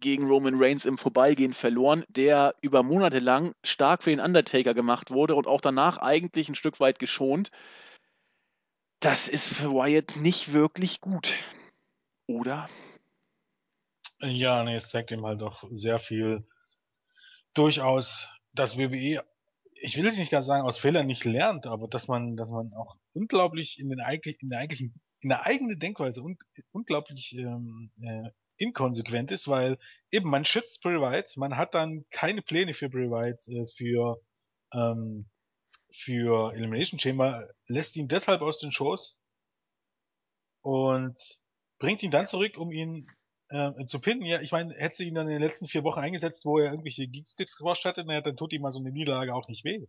gegen 0.00 0.26
Roman 0.28 0.54
Reigns 0.56 0.84
im 0.84 0.98
Vorbeigehen 0.98 1.52
verloren, 1.52 2.04
der 2.08 2.54
über 2.60 2.82
Monate 2.82 3.18
lang 3.18 3.54
stark 3.64 4.02
für 4.02 4.10
den 4.10 4.20
Undertaker 4.20 4.74
gemacht 4.74 5.10
wurde 5.10 5.34
und 5.34 5.46
auch 5.46 5.60
danach 5.60 5.98
eigentlich 5.98 6.48
ein 6.48 6.54
Stück 6.54 6.80
weit 6.80 6.98
geschont 6.98 7.50
das 9.00 9.28
ist 9.28 9.52
für 9.52 9.70
Wyatt 9.70 10.16
nicht 10.16 10.52
wirklich 10.52 11.00
gut. 11.00 11.34
Oder? 12.26 12.68
Ja, 14.20 14.64
nee, 14.64 14.76
es 14.76 14.88
zeigt 14.88 15.10
ihm 15.10 15.26
halt 15.26 15.42
doch 15.42 15.64
sehr 15.70 15.98
viel 15.98 16.46
durchaus, 17.54 18.30
dass 18.52 18.78
WWE, 18.78 19.22
ich 19.74 19.96
will 19.96 20.06
es 20.06 20.18
nicht 20.18 20.30
ganz 20.30 20.46
sagen, 20.46 20.66
aus 20.66 20.78
Fehlern 20.78 21.06
nicht 21.06 21.24
lernt, 21.24 21.66
aber 21.66 21.88
dass 21.88 22.08
man, 22.08 22.36
dass 22.36 22.50
man 22.50 22.72
auch 22.74 22.96
unglaublich 23.12 23.78
in 23.78 23.88
den 23.90 23.98
in 23.98 24.48
der 24.48 24.58
eigentlichen, 24.58 25.00
in 25.20 25.28
der 25.28 25.44
eigenen 25.44 25.78
Denkweise 25.78 26.22
un, 26.22 26.38
unglaublich 26.72 27.34
ähm, 27.36 27.90
äh, 28.00 28.30
inkonsequent 28.56 29.30
ist, 29.30 29.48
weil 29.48 29.78
eben 30.10 30.30
man 30.30 30.44
schützt 30.44 30.82
Bray 30.82 30.98
Wyatt, 31.00 31.36
man 31.36 31.56
hat 31.56 31.74
dann 31.74 32.06
keine 32.10 32.42
Pläne 32.42 32.72
für 32.72 32.88
Bray 32.88 33.10
Wyatt, 33.10 33.46
äh, 33.48 33.66
für 33.66 34.18
ähm, 34.72 35.28
für 35.96 36.52
Elimination 36.54 36.98
Chamber, 36.98 37.48
lässt 37.66 37.96
ihn 37.96 38.08
deshalb 38.08 38.42
aus 38.42 38.58
den 38.58 38.72
Shows 38.72 39.20
und 40.62 41.16
bringt 41.78 42.02
ihn 42.02 42.10
dann 42.10 42.26
zurück, 42.26 42.58
um 42.58 42.70
ihn 42.70 43.06
äh, 43.48 43.84
zu 43.86 44.00
pinnen. 44.00 44.24
Ja, 44.24 44.40
ich 44.40 44.52
meine, 44.52 44.74
hätte 44.74 44.96
sie 44.96 45.08
ihn 45.08 45.14
dann 45.14 45.28
in 45.28 45.34
den 45.34 45.42
letzten 45.42 45.68
vier 45.68 45.84
Wochen 45.84 46.00
eingesetzt, 46.00 46.44
wo 46.44 46.58
er 46.58 46.70
irgendwelche 46.70 47.06
Geeks 47.06 47.56
gewascht 47.56 47.84
hatte, 47.84 48.04
naja, 48.04 48.20
dann 48.20 48.36
tut 48.36 48.52
ihm 48.52 48.62
mal 48.62 48.70
so 48.70 48.80
eine 48.80 48.92
Niederlage 48.92 49.34
auch 49.34 49.48
nicht 49.48 49.64
weh. 49.64 49.86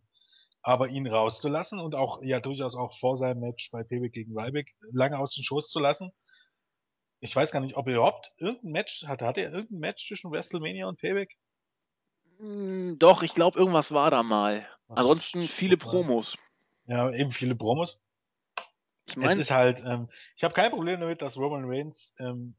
Aber 0.62 0.88
ihn 0.88 1.06
rauszulassen 1.06 1.78
und 1.78 1.94
auch, 1.94 2.22
ja, 2.22 2.40
durchaus 2.40 2.74
auch 2.74 2.96
vor 2.98 3.16
seinem 3.16 3.40
Match 3.40 3.70
bei 3.70 3.84
Payback 3.84 4.12
gegen 4.12 4.38
Ryback 4.38 4.74
lange 4.92 5.18
aus 5.18 5.34
den 5.34 5.44
Shows 5.44 5.68
zu 5.68 5.78
lassen. 5.78 6.10
Ich 7.20 7.34
weiß 7.34 7.50
gar 7.50 7.60
nicht, 7.60 7.76
ob 7.76 7.86
er 7.88 7.94
überhaupt 7.94 8.32
irgendein 8.38 8.72
Match 8.72 9.04
hatte. 9.06 9.26
Hatte 9.26 9.40
er 9.42 9.52
irgendein 9.52 9.80
Match 9.80 10.06
zwischen 10.06 10.30
WrestleMania 10.30 10.86
und 10.86 11.00
Payback? 11.00 11.36
Hm, 12.38 12.98
doch, 12.98 13.22
ich 13.22 13.34
glaube, 13.34 13.58
irgendwas 13.58 13.92
war 13.92 14.10
da 14.10 14.22
mal. 14.22 14.66
Ansonsten 14.88 15.46
viele 15.48 15.76
Promos. 15.76 16.36
Ja, 16.86 17.10
eben 17.12 17.30
viele 17.30 17.54
Promos. 17.54 18.00
Ich 19.06 19.16
meine, 19.16 19.32
es 19.32 19.38
ist 19.38 19.50
halt, 19.50 19.82
ähm, 19.84 20.08
ich 20.36 20.44
habe 20.44 20.54
kein 20.54 20.70
Problem 20.70 21.00
damit, 21.00 21.22
dass 21.22 21.36
Roman 21.36 21.64
Reigns 21.64 22.14
ähm, 22.18 22.54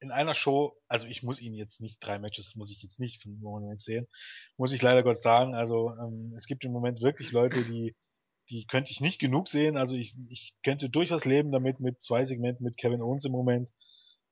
in 0.00 0.10
einer 0.10 0.34
Show, 0.34 0.76
also 0.88 1.06
ich 1.06 1.22
muss 1.22 1.40
ihn 1.40 1.54
jetzt 1.54 1.80
nicht, 1.80 1.98
drei 2.00 2.18
Matches 2.18 2.56
muss 2.56 2.70
ich 2.70 2.82
jetzt 2.82 2.98
nicht 2.98 3.22
von 3.22 3.38
Roman 3.42 3.68
Reigns 3.68 3.84
sehen, 3.84 4.08
muss 4.56 4.72
ich 4.72 4.82
leider 4.82 5.02
Gott 5.02 5.20
sagen. 5.22 5.54
Also 5.54 5.90
ähm, 6.00 6.32
es 6.34 6.46
gibt 6.46 6.64
im 6.64 6.72
Moment 6.72 7.02
wirklich 7.02 7.32
Leute, 7.32 7.62
die, 7.64 7.94
die 8.48 8.66
könnte 8.66 8.90
ich 8.90 9.00
nicht 9.00 9.20
genug 9.20 9.48
sehen. 9.48 9.76
Also 9.76 9.94
ich, 9.94 10.16
ich 10.28 10.56
könnte 10.62 10.88
durchaus 10.88 11.24
leben 11.24 11.52
damit 11.52 11.80
mit 11.80 12.00
zwei 12.00 12.24
Segmenten 12.24 12.64
mit 12.64 12.78
Kevin 12.78 13.02
Owens 13.02 13.24
im 13.26 13.32
Moment. 13.32 13.70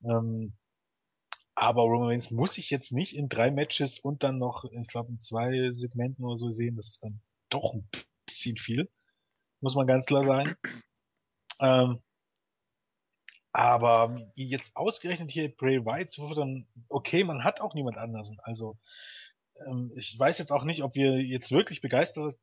Ähm, 0.05 0.55
aber 1.60 1.82
Roman 1.82 2.10
Reigns 2.10 2.30
muss 2.30 2.56
ich 2.56 2.70
jetzt 2.70 2.93
nicht 2.93 3.16
in 3.16 3.28
drei 3.28 3.51
Matches 3.51 3.98
und 3.98 4.22
dann 4.22 4.39
noch, 4.39 4.64
ich 4.64 4.86
glaube, 4.86 5.10
in 5.10 5.18
zwei 5.18 5.72
Segmenten 5.72 6.24
oder 6.24 6.36
so 6.36 6.52
sehen. 6.52 6.76
Das 6.76 6.86
ist 6.89 7.02
dann 7.02 7.20
doch 7.48 7.74
ein 7.74 7.89
bisschen 8.26 8.56
viel. 8.56 8.89
Muss 9.60 9.74
man 9.74 9.89
ganz 9.89 10.06
klar 10.06 10.22
sagen. 10.22 10.55
Ähm, 11.59 12.01
aber 13.51 14.24
jetzt 14.36 14.76
ausgerechnet 14.76 15.32
hier 15.32 15.52
Bray 15.52 15.85
Wyatt 15.85 16.10
zu 16.10 16.32
dann, 16.35 16.68
okay, 16.89 17.24
man 17.24 17.43
hat 17.43 17.60
auch 17.60 17.74
niemand 17.74 17.97
anders. 17.97 18.36
Also, 18.44 18.78
ähm, 19.66 19.90
ich 19.97 20.16
weiß 20.16 20.39
jetzt 20.39 20.52
auch 20.52 20.62
nicht, 20.62 20.85
ob 20.85 20.94
wir 20.94 21.20
jetzt 21.20 21.51
wirklich 21.51 21.80
begeistert, 21.80 22.36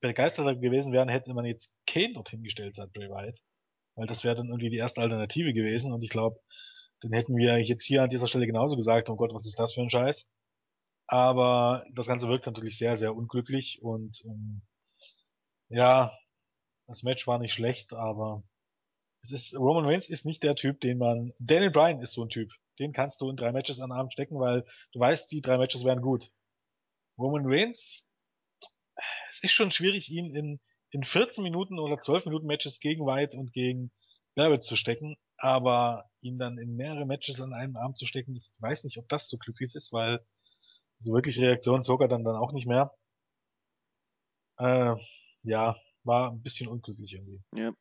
begeisterter 0.00 0.56
gewesen 0.56 0.92
wären, 0.92 1.08
hätte 1.08 1.32
man 1.32 1.44
jetzt 1.44 1.78
Kane 1.86 2.14
dorthin 2.14 2.42
gestellt 2.42 2.74
seit 2.74 2.92
Bray 2.92 3.08
Wyatt. 3.08 3.38
Weil 3.94 4.08
das 4.08 4.24
wäre 4.24 4.34
dann 4.34 4.48
irgendwie 4.48 4.70
die 4.70 4.78
erste 4.78 5.00
Alternative 5.00 5.54
gewesen 5.54 5.92
und 5.92 6.02
ich 6.02 6.10
glaube, 6.10 6.40
dann 7.02 7.12
hätten 7.12 7.36
wir 7.36 7.58
jetzt 7.58 7.84
hier 7.84 8.02
an 8.02 8.08
dieser 8.08 8.28
Stelle 8.28 8.46
genauso 8.46 8.76
gesagt, 8.76 9.10
oh 9.10 9.16
Gott, 9.16 9.34
was 9.34 9.46
ist 9.46 9.58
das 9.58 9.72
für 9.72 9.82
ein 9.82 9.90
Scheiß? 9.90 10.30
Aber 11.08 11.84
das 11.92 12.06
Ganze 12.06 12.28
wirkt 12.28 12.46
natürlich 12.46 12.78
sehr, 12.78 12.96
sehr 12.96 13.14
unglücklich 13.14 13.80
und 13.82 14.22
ähm, 14.24 14.62
ja, 15.68 16.16
das 16.86 17.02
Match 17.02 17.26
war 17.26 17.38
nicht 17.38 17.52
schlecht, 17.52 17.92
aber 17.92 18.42
es 19.22 19.32
ist, 19.32 19.56
Roman 19.56 19.84
Reigns 19.84 20.08
ist 20.08 20.26
nicht 20.26 20.42
der 20.42 20.54
Typ, 20.54 20.80
den 20.80 20.98
man, 20.98 21.32
Daniel 21.38 21.70
Bryan 21.70 22.00
ist 22.00 22.12
so 22.12 22.22
ein 22.22 22.28
Typ. 22.28 22.50
Den 22.78 22.92
kannst 22.92 23.20
du 23.20 23.28
in 23.28 23.36
drei 23.36 23.52
Matches 23.52 23.80
an 23.80 23.92
Abend 23.92 24.12
stecken, 24.12 24.38
weil 24.38 24.64
du 24.92 25.00
weißt, 25.00 25.30
die 25.30 25.40
drei 25.40 25.58
Matches 25.58 25.84
werden 25.84 26.02
gut. 26.02 26.30
Roman 27.18 27.44
Reigns, 27.44 28.10
es 29.30 29.42
ist 29.42 29.52
schon 29.52 29.70
schwierig, 29.70 30.10
ihn 30.10 30.34
in, 30.34 30.60
in 30.90 31.04
14 31.04 31.42
Minuten 31.42 31.78
oder 31.78 31.98
12 31.98 32.26
Minuten 32.26 32.46
Matches 32.46 32.80
gegen 32.80 33.06
White 33.06 33.36
und 33.36 33.52
gegen 33.52 33.92
Barrett 34.34 34.64
zu 34.64 34.76
stecken, 34.76 35.16
aber 35.42 36.08
ihn 36.20 36.38
dann 36.38 36.56
in 36.56 36.76
mehrere 36.76 37.04
Matches 37.04 37.40
an 37.40 37.52
einem 37.52 37.76
Arm 37.76 37.96
zu 37.96 38.06
stecken, 38.06 38.36
ich 38.36 38.50
weiß 38.60 38.84
nicht, 38.84 38.98
ob 38.98 39.08
das 39.08 39.28
so 39.28 39.38
glücklich 39.38 39.74
ist, 39.74 39.92
weil 39.92 40.24
so 40.98 41.12
wirklich 41.12 41.40
Reaktion 41.40 41.82
zog 41.82 42.00
er 42.00 42.06
dann, 42.08 42.22
dann 42.22 42.36
auch 42.36 42.52
nicht 42.52 42.68
mehr. 42.68 42.92
Äh, 44.58 44.94
ja, 45.42 45.74
war 46.04 46.30
ein 46.30 46.42
bisschen 46.42 46.68
unglücklich 46.68 47.14
irgendwie. 47.14 47.42
Ja. 47.54 47.72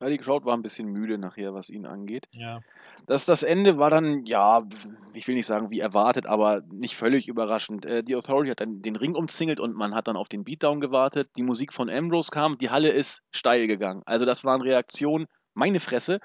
Ja, 0.00 0.08
die 0.08 0.18
Crowd 0.18 0.46
war 0.46 0.56
ein 0.56 0.62
bisschen 0.62 0.86
müde 0.86 1.18
nachher, 1.18 1.54
was 1.54 1.70
ihn 1.70 1.84
angeht. 1.84 2.28
Ja. 2.30 2.60
Das, 3.08 3.24
das 3.24 3.42
Ende 3.42 3.78
war 3.78 3.90
dann, 3.90 4.24
ja, 4.26 4.64
ich 5.12 5.26
will 5.26 5.34
nicht 5.34 5.46
sagen 5.46 5.70
wie 5.70 5.80
erwartet, 5.80 6.26
aber 6.26 6.62
nicht 6.70 6.94
völlig 6.94 7.26
überraschend. 7.26 7.84
Äh, 7.84 8.04
die 8.04 8.14
Authority 8.14 8.50
hat 8.50 8.60
dann 8.60 8.80
den 8.80 8.94
Ring 8.94 9.16
umzingelt 9.16 9.58
und 9.58 9.74
man 9.74 9.96
hat 9.96 10.06
dann 10.06 10.16
auf 10.16 10.28
den 10.28 10.44
Beatdown 10.44 10.80
gewartet. 10.80 11.30
Die 11.36 11.42
Musik 11.42 11.72
von 11.72 11.90
Ambrose 11.90 12.30
kam, 12.30 12.58
die 12.58 12.70
Halle 12.70 12.90
ist 12.90 13.24
steil 13.32 13.66
gegangen. 13.66 14.02
Also 14.06 14.24
das 14.24 14.44
waren 14.44 14.60
Reaktionen, 14.60 15.26
meine 15.54 15.80
Fresse, 15.80 16.20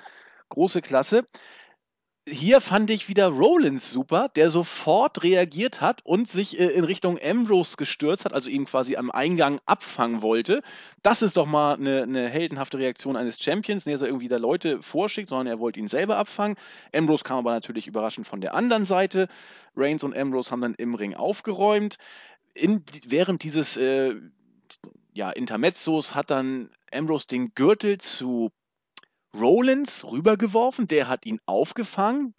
große 0.54 0.82
Klasse 0.82 1.26
hier 2.26 2.62
fand 2.62 2.90
ich 2.90 3.10
wieder 3.10 3.28
Rollins 3.28 3.92
super, 3.92 4.30
der 4.30 4.50
sofort 4.50 5.24
reagiert 5.24 5.82
hat 5.82 6.06
und 6.06 6.28
sich 6.28 6.58
äh, 6.58 6.68
in 6.68 6.86
Richtung 6.86 7.20
Ambrose 7.22 7.76
gestürzt 7.76 8.24
hat, 8.24 8.34
also 8.34 8.50
ihn 8.50 8.66
quasi 8.66 8.96
am 8.96 9.12
Eingang 9.12 9.60
abfangen 9.66 10.22
wollte. 10.22 10.62
Das 11.02 11.22
ist 11.22 11.36
doch 11.36 11.46
mal 11.46 11.76
eine, 11.76 12.04
eine 12.04 12.30
heldenhafte 12.30 12.78
Reaktion 12.78 13.18
eines 13.18 13.42
Champions, 13.42 13.86
nicht 13.86 13.96
dass 13.96 14.04
er 14.04 14.08
irgendwie 14.08 14.30
da 14.30 14.38
Leute 14.38 14.82
vorschickt, 14.82 15.28
sondern 15.28 15.48
er 15.48 15.60
wollte 15.60 15.82
ihn 15.82 15.90
selber 15.90 16.18
abfangen. 16.18 16.56
Ambrose 16.94 17.26
kam 17.26 17.40
aber 17.40 17.52
natürlich 17.52 17.88
überraschend 17.88 18.26
von 18.26 18.40
der 18.40 18.54
anderen 18.54 18.86
Seite. 18.86 19.28
Reigns 19.76 20.04
und 20.04 20.16
Ambrose 20.16 20.52
haben 20.52 20.62
dann 20.62 20.76
im 20.76 20.96
Ring 20.96 21.16
aufgeräumt. 21.16 21.98
In, 22.54 22.86
während 23.06 23.44
dieses 23.44 23.76
äh, 23.76 24.16
ja, 25.14 25.30
Intermezzos 25.30 26.16
hat 26.16 26.32
dann 26.32 26.70
Ambrose 26.94 27.28
den 27.28 27.54
Gürtel 27.54 27.98
zu 27.98 28.52
Rollins 29.36 30.04
rübergeworfen, 30.04 30.88
der 30.88 31.08
hat 31.08 31.26
ihn 31.26 31.40
aufgefangen. 31.46 32.36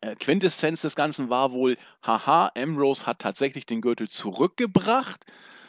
Äh, 0.00 0.16
Quintessenz 0.16 0.82
des 0.82 0.94
Ganzen 0.94 1.30
war 1.30 1.52
wohl, 1.52 1.76
haha, 2.02 2.50
Ambrose 2.56 3.06
hat 3.06 3.20
tatsächlich 3.20 3.66
den 3.66 3.80
Gürtel 3.80 4.08
zurückgebracht. 4.08 5.24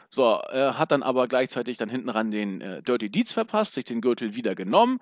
So, 0.10 0.24
er 0.24 0.78
hat 0.78 0.92
dann 0.92 1.04
aber 1.04 1.28
gleichzeitig 1.28 1.78
dann 1.78 1.90
hinten 1.90 2.10
ran 2.10 2.32
den 2.32 2.62
äh, 2.62 2.82
Dirty 2.82 3.10
Deeds 3.12 3.34
verpasst, 3.34 3.74
sich 3.74 3.86
den 3.86 4.02
Gürtel 4.02 4.36
wieder 4.36 4.56
genommen 4.56 5.00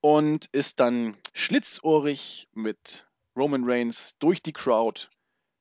und 0.00 0.46
ist 0.52 0.78
dann 0.78 1.16
schlitzohrig 1.34 2.48
mit 2.54 3.06
Roman 3.36 3.64
Reigns 3.64 4.16
durch 4.18 4.40
die 4.40 4.52
Crowd 4.52 5.08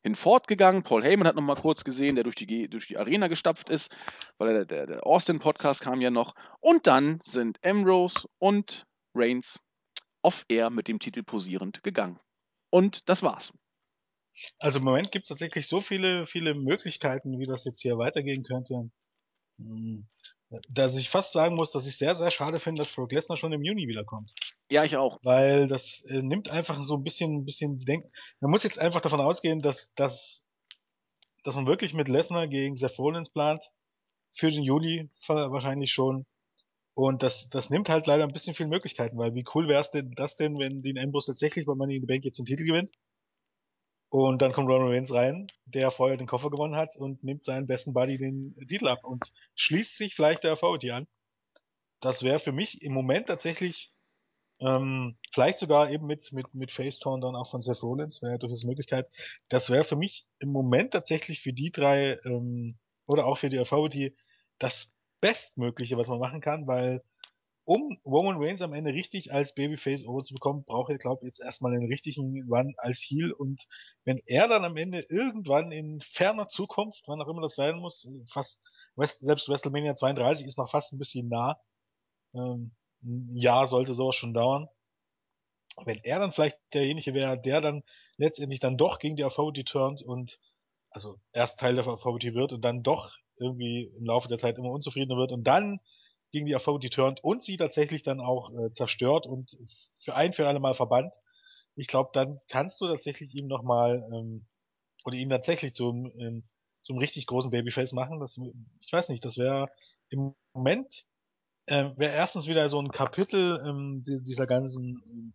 hinfortgegangen. 0.04 0.84
Paul 0.84 1.04
Heyman 1.04 1.28
hat 1.28 1.36
nochmal 1.36 1.56
kurz 1.56 1.84
gesehen, 1.84 2.14
der 2.14 2.24
durch 2.24 2.36
die, 2.36 2.70
durch 2.70 2.88
die 2.88 2.98
Arena 2.98 3.28
gestapft 3.28 3.70
ist, 3.70 3.96
weil 4.38 4.54
der, 4.54 4.66
der, 4.66 4.86
der 4.86 5.06
Austin-Podcast 5.06 5.82
kam 5.82 6.00
ja 6.00 6.12
noch. 6.12 6.36
Und 6.60 6.86
dann 6.86 7.20
sind 7.24 7.58
Ambrose 7.66 8.28
und 8.38 8.86
Reigns 9.16 9.60
off-air 10.22 10.70
mit 10.70 10.88
dem 10.88 11.00
Titel 11.00 11.24
posierend 11.24 11.84
gegangen. 11.84 12.20
Und 12.70 13.08
das 13.08 13.24
war's. 13.24 13.54
Also 14.60 14.80
im 14.80 14.86
Moment 14.86 15.12
gibt 15.12 15.24
es 15.24 15.30
tatsächlich 15.30 15.68
so 15.68 15.80
viele, 15.80 16.26
viele 16.26 16.56
Möglichkeiten, 16.56 17.40
wie 17.40 17.46
das 17.46 17.64
jetzt 17.64 17.82
hier 17.82 17.98
weitergehen 17.98 18.44
könnte, 18.44 18.90
hm, 19.58 20.08
dass 20.70 20.98
ich 20.98 21.10
fast 21.10 21.32
sagen 21.32 21.56
muss, 21.56 21.72
dass 21.72 21.88
ich 21.88 21.98
sehr, 21.98 22.16
sehr 22.16 22.32
schade 22.32 22.60
finde, 22.60 22.80
dass 22.80 22.92
Brock 22.94 23.12
Lesnar 23.12 23.38
schon 23.38 23.54
im 23.54 23.64
Juni 23.64 23.88
wiederkommt. 23.88 24.32
Ja, 24.70 24.84
ich 24.84 24.98
auch. 24.98 25.20
Weil 25.24 25.68
das 25.68 26.04
äh, 26.10 26.22
nimmt 26.22 26.50
einfach 26.50 26.82
so 26.84 26.96
ein 26.96 27.04
bisschen, 27.04 27.38
ein 27.38 27.46
bisschen 27.46 27.80
Denken. 27.80 28.12
Man 28.40 28.52
muss 28.52 28.64
jetzt 28.64 28.80
einfach 28.80 29.02
davon 29.02 29.22
ausgehen, 29.22 29.60
dass, 29.60 29.94
dass, 29.94 30.48
dass 31.44 31.56
man 31.56 31.68
wirklich 31.68 31.94
mit 31.94 32.10
Lesnar 32.10 32.48
gegen 32.48 32.76
Seth 32.76 32.98
Rollins 32.98 33.30
plant. 33.30 33.64
Für 34.32 34.52
den 34.52 34.64
Juli 34.64 35.10
wahrscheinlich 35.28 35.92
schon. 35.92 36.26
Und 36.96 37.24
das, 37.24 37.50
das 37.50 37.70
nimmt 37.70 37.90
halt 37.90 38.08
leider 38.08 38.24
ein 38.24 38.32
bisschen 38.32 38.56
viel 38.56 38.68
Möglichkeiten, 38.68 39.18
weil 39.18 39.36
wie 39.36 39.44
cool 39.54 39.68
wäre 39.68 39.82
es 39.82 39.92
denn 39.92 40.12
das 40.16 40.38
denn, 40.38 40.58
wenn 40.58 40.82
Dean 40.82 40.98
Ambrose 40.98 41.32
tatsächlich 41.32 41.66
bei 41.66 41.76
Money 41.76 41.98
in 41.98 42.02
the 42.02 42.08
Bank 42.08 42.24
jetzt 42.24 42.40
den 42.40 42.46
Titel 42.46 42.64
gewinnt? 42.64 42.90
Und 44.10 44.42
dann 44.42 44.54
kommt 44.54 44.70
Roman 44.70 44.88
Reigns 44.88 45.14
rein, 45.14 45.48
der 45.66 45.92
vorher 45.92 46.16
den 46.16 46.26
Koffer 46.28 46.50
gewonnen 46.50 46.78
hat 46.78 46.96
und 46.96 47.22
nimmt 47.22 47.44
seinen 47.44 47.68
besten 47.68 47.94
Buddy 47.94 48.18
den 48.18 48.56
Titel 48.68 48.88
ab 48.88 49.04
und 49.04 49.34
schließt 49.56 49.98
sich 49.98 50.16
vielleicht 50.16 50.46
der 50.46 50.54
Authority 50.54 50.92
an. 50.92 51.06
Das 52.00 52.24
wäre 52.24 52.40
für 52.40 52.54
mich 52.54 52.82
im 52.82 52.94
Moment 52.94 53.28
tatsächlich, 53.28 53.92
ähm, 54.62 55.18
vielleicht 55.34 55.60
sogar 55.60 55.92
eben 55.92 56.06
mit, 56.06 56.32
mit, 56.32 56.56
mit 56.56 56.72
Facetorn 56.72 57.20
dann 57.20 57.36
auch 57.36 57.52
von 57.52 57.60
Seth 57.60 57.84
Rollins, 57.84 58.22
wäre 58.22 58.40
durchaus 58.40 58.64
Möglichkeit. 58.64 59.10
Das 59.50 59.70
wäre 59.70 59.84
für 59.84 59.98
mich 59.98 60.26
im 60.40 60.50
Moment 60.50 60.94
tatsächlich 60.94 61.42
für 61.42 61.52
die 61.52 61.72
drei, 61.72 62.18
ähm, 62.24 62.78
oder 63.06 63.26
auch 63.26 63.38
für 63.38 63.50
die 63.50 63.60
Authority 63.60 64.16
das 64.60 64.95
Bestmögliche, 65.22 65.98
was 65.98 66.08
man 66.08 66.20
machen 66.20 66.42
kann, 66.42 66.68
weil 66.68 67.02
um 67.66 67.98
Roman 68.06 68.38
Reigns 68.38 68.62
am 68.62 68.74
Ende 68.74 68.94
richtig 68.94 69.34
als 69.34 69.56
Babyface 69.56 70.06
over 70.06 70.24
zu 70.24 70.36
bekommen, 70.36 70.64
braucht 70.66 70.92
er, 70.92 71.00
glaube 71.00 71.22
ich, 71.24 71.28
jetzt 71.28 71.42
erstmal 71.42 71.74
einen 71.74 71.88
richtigen 71.88 72.44
Run 72.48 72.76
als 72.78 73.00
Heel 73.00 73.32
und 73.32 73.68
wenn 74.04 74.22
er 74.28 74.48
dann 74.48 74.64
am 74.64 74.78
Ende 74.78 75.00
irgendwann 75.10 75.72
in 75.72 76.00
ferner 76.00 76.48
Zukunft, 76.48 77.04
wann 77.08 77.22
auch 77.22 77.28
immer 77.28 77.42
das 77.42 77.56
sein 77.56 77.80
muss, 77.80 78.08
fast, 78.30 78.64
selbst 78.96 79.50
WrestleMania 79.50 79.96
32 79.96 80.46
ist 80.46 80.60
noch 80.60 80.70
fast 80.70 80.94
ein 80.94 81.00
bisschen 81.00 81.28
nah, 81.28 81.60
ähm, 82.36 82.72
ein 83.04 83.36
Jahr 83.36 83.66
sollte 83.68 83.94
sowas 83.96 84.16
schon 84.16 84.34
dauern. 84.34 84.68
Wenn 85.84 86.00
er 86.04 86.20
dann 86.20 86.32
vielleicht 86.32 86.60
derjenige 86.74 87.14
wäre, 87.14 87.40
der 87.40 87.62
dann 87.62 87.84
letztendlich 88.18 88.60
dann 88.60 88.78
doch 88.78 89.00
gegen 89.00 89.16
die 89.16 89.26
Authority 89.26 89.64
turnt 89.64 90.02
und 90.02 90.40
also 90.90 91.20
erst 91.34 91.60
Teil 91.60 91.76
der 91.76 91.88
Authority 91.88 92.34
wird 92.34 92.54
und 92.54 92.62
dann 92.64 92.84
doch 92.84 93.14
irgendwie 93.40 93.92
im 93.98 94.06
Laufe 94.06 94.28
der 94.28 94.38
Zeit 94.38 94.58
immer 94.58 94.72
unzufriedener 94.72 95.18
wird 95.18 95.32
und 95.32 95.44
dann 95.46 95.80
gegen 96.32 96.46
die 96.46 96.56
AV 96.56 96.80
turnt 96.92 97.24
und 97.24 97.42
sie 97.42 97.58
tatsächlich 97.58 98.04
dann 98.04 98.20
auch 98.20 98.52
äh, 98.52 98.74
zerstört 98.74 99.28
und 99.28 99.58
für 100.00 100.16
ein 100.16 100.34
für 100.34 100.48
alle 100.48 100.60
Mal 100.60 100.74
verbannt. 100.74 101.16
Ich 101.76 101.88
glaube, 101.88 102.10
dann 102.14 102.40
kannst 102.50 102.82
du 102.82 102.88
tatsächlich 102.88 103.34
ihm 103.34 103.48
nochmal 103.48 104.06
ähm, 104.14 104.46
oder 105.06 105.18
ihn 105.18 105.30
tatsächlich 105.30 105.74
zum, 105.74 106.12
ähm, 106.20 106.44
zum 106.84 106.98
richtig 106.98 107.28
großen 107.28 107.52
Babyface 107.52 107.94
machen. 107.94 108.20
Das, 108.20 108.38
ich 108.82 108.92
weiß 108.92 109.10
nicht, 109.10 109.24
das 109.24 109.38
wäre 109.38 109.70
im 110.10 110.34
Moment 110.54 111.06
äh, 111.68 111.92
wäre 111.96 112.14
erstens 112.14 112.48
wieder 112.48 112.68
so 112.70 112.80
ein 112.80 112.92
Kapitel 112.92 113.60
ähm, 113.68 114.02
dieser 114.04 114.46
ganzen 114.46 115.02
ähm, 115.08 115.34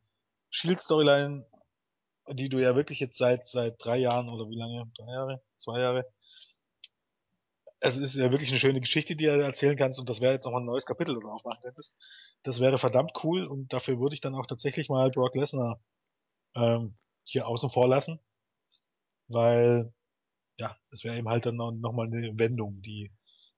Shield-Storyline, 0.51 1.47
die 2.33 2.49
du 2.49 2.59
ja 2.59 2.77
wirklich 2.77 3.01
jetzt 3.01 3.19
seit 3.19 3.47
seit 3.47 3.83
drei 3.85 3.99
Jahren 3.99 4.29
oder 4.29 4.49
wie 4.49 4.59
lange? 4.59 4.91
Drei 4.97 5.13
Jahre? 5.13 5.43
Zwei 5.59 5.81
Jahre? 5.81 6.07
Es 7.81 7.97
ist 7.97 8.15
ja 8.17 8.31
wirklich 8.31 8.51
eine 8.51 8.61
schöne 8.61 8.81
Geschichte, 8.81 9.17
die 9.17 9.25
du 9.25 9.43
erzählen 9.43 9.77
kannst 9.77 9.99
und 9.99 10.09
das 10.09 10.21
wäre 10.21 10.35
jetzt 10.35 10.45
noch 10.45 10.55
ein 10.55 10.65
neues 10.65 10.87
Kapitel, 10.87 11.15
das 11.15 11.25
du 11.25 11.31
aufmachen 11.31 11.63
könntest. 11.63 11.99
Das 12.43 12.61
wäre 12.61 12.79
verdammt 12.79 13.13
cool 13.25 13.47
und 13.47 13.73
dafür 13.73 13.99
würde 13.99 14.15
ich 14.15 14.21
dann 14.21 14.35
auch 14.35 14.47
tatsächlich 14.47 14.89
mal 14.89 15.11
Brock 15.11 15.35
Lesnar 15.35 15.81
ähm, 16.55 16.95
hier 17.25 17.47
außen 17.49 17.71
vor 17.71 17.89
lassen, 17.89 18.21
weil 19.29 19.93
ja, 20.57 20.77
es 20.91 21.05
wäre 21.05 21.17
eben 21.17 21.29
halt 21.29 21.47
dann 21.47 21.57
noch, 21.57 21.73
noch 21.73 21.93
mal 21.93 22.07
eine 22.07 22.39
Wendung, 22.39 22.83
die 22.83 23.11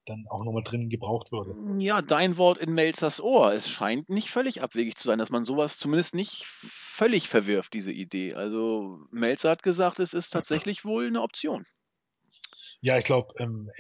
dann 0.05 0.27
auch 0.29 0.45
nochmal 0.45 0.65
drin 0.65 0.89
gebraucht 0.89 1.31
würde. 1.31 1.55
Ja, 1.81 2.03
dein 2.03 2.37
Wort 2.37 2.59
in 2.59 2.73
Melzers 2.73 3.21
Ohr. 3.21 3.53
Es 3.53 3.69
scheint 3.69 4.09
nicht 4.09 4.31
völlig 4.31 4.63
abwegig 4.63 4.97
zu 4.97 5.07
sein, 5.07 5.19
dass 5.19 5.31
man 5.31 5.45
sowas 5.45 5.79
zumindest 5.79 6.15
nicht 6.15 6.45
völlig 6.47 7.29
verwirft, 7.29 7.73
diese 7.73 7.93
Idee. 7.93 8.35
Also 8.35 8.99
Melzer 9.11 9.51
hat 9.51 9.63
gesagt, 9.63 10.01
es 10.01 10.13
ist 10.13 10.31
tatsächlich 10.31 10.85
wohl 10.85 11.07
eine 11.07 11.23
Option. 11.23 11.67
Ja, 12.81 12.99
ich 12.99 13.05
glaube, 13.05 13.33
ähm, 13.39 13.71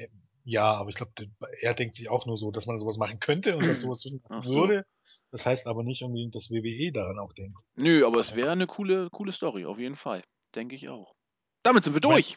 ja, 0.44 0.72
aber 0.74 0.88
ich 0.88 0.96
glaube, 0.96 1.12
er 1.60 1.74
denkt 1.74 1.96
sich 1.96 2.10
auch 2.10 2.26
nur 2.26 2.36
so, 2.36 2.50
dass 2.50 2.66
man 2.66 2.78
sowas 2.78 2.96
machen 2.98 3.20
könnte 3.20 3.56
und 3.56 3.66
dass 3.66 3.80
sowas 3.82 4.04
machen 4.28 4.42
so. 4.42 4.56
würde. 4.56 4.86
Das 5.30 5.46
heißt 5.46 5.66
aber 5.66 5.82
nicht 5.82 6.02
unbedingt, 6.02 6.34
dass 6.34 6.50
WWE 6.50 6.92
daran 6.92 7.18
auch 7.18 7.32
denkt. 7.32 7.58
Nö, 7.74 8.06
aber 8.06 8.20
es 8.20 8.36
wäre 8.36 8.50
eine 8.50 8.66
coole, 8.66 9.08
coole 9.10 9.32
Story, 9.32 9.64
auf 9.64 9.78
jeden 9.78 9.96
Fall. 9.96 10.22
Denke 10.54 10.76
ich 10.76 10.88
auch. 10.88 11.14
Damit 11.62 11.84
sind 11.84 11.94
wir 11.94 12.00
durch. 12.00 12.36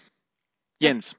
Jens. 0.82 1.16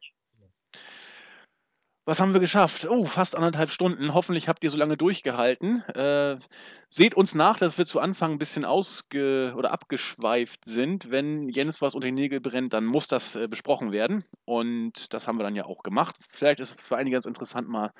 Was 2.08 2.20
haben 2.20 2.34
wir 2.34 2.40
geschafft? 2.40 2.86
Oh, 2.88 3.04
fast 3.04 3.34
anderthalb 3.34 3.68
Stunden. 3.68 4.14
Hoffentlich 4.14 4.48
habt 4.48 4.62
ihr 4.62 4.70
so 4.70 4.78
lange 4.78 4.96
durchgehalten. 4.96 5.82
Äh, 5.88 6.38
seht 6.88 7.16
uns 7.16 7.34
nach, 7.34 7.58
dass 7.58 7.78
wir 7.78 7.84
zu 7.84 7.98
Anfang 7.98 8.30
ein 8.30 8.38
bisschen 8.38 8.64
ausge 8.64 9.52
oder 9.56 9.72
abgeschweift 9.72 10.60
sind. 10.66 11.10
Wenn 11.10 11.48
Jens 11.48 11.82
was 11.82 11.96
unter 11.96 12.06
die 12.06 12.12
Nägel 12.12 12.40
brennt, 12.40 12.72
dann 12.74 12.84
muss 12.84 13.08
das 13.08 13.34
äh, 13.34 13.48
besprochen 13.48 13.90
werden. 13.90 14.24
Und 14.44 15.12
das 15.12 15.26
haben 15.26 15.36
wir 15.36 15.42
dann 15.42 15.56
ja 15.56 15.64
auch 15.64 15.82
gemacht. 15.82 16.14
Vielleicht 16.30 16.60
ist 16.60 16.78
es 16.78 16.80
für 16.80 16.96
einige 16.96 17.14
ganz 17.14 17.26
interessant, 17.26 17.68
mal 17.68 17.90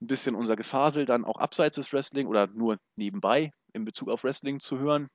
ein 0.00 0.06
bisschen 0.06 0.36
unser 0.36 0.54
Gefasel 0.54 1.04
dann 1.04 1.24
auch 1.24 1.40
abseits 1.40 1.74
des 1.74 1.92
Wrestling 1.92 2.28
oder 2.28 2.46
nur 2.46 2.78
nebenbei 2.94 3.50
in 3.72 3.84
Bezug 3.84 4.10
auf 4.10 4.22
Wrestling 4.22 4.60
zu 4.60 4.78
hören. 4.78 5.08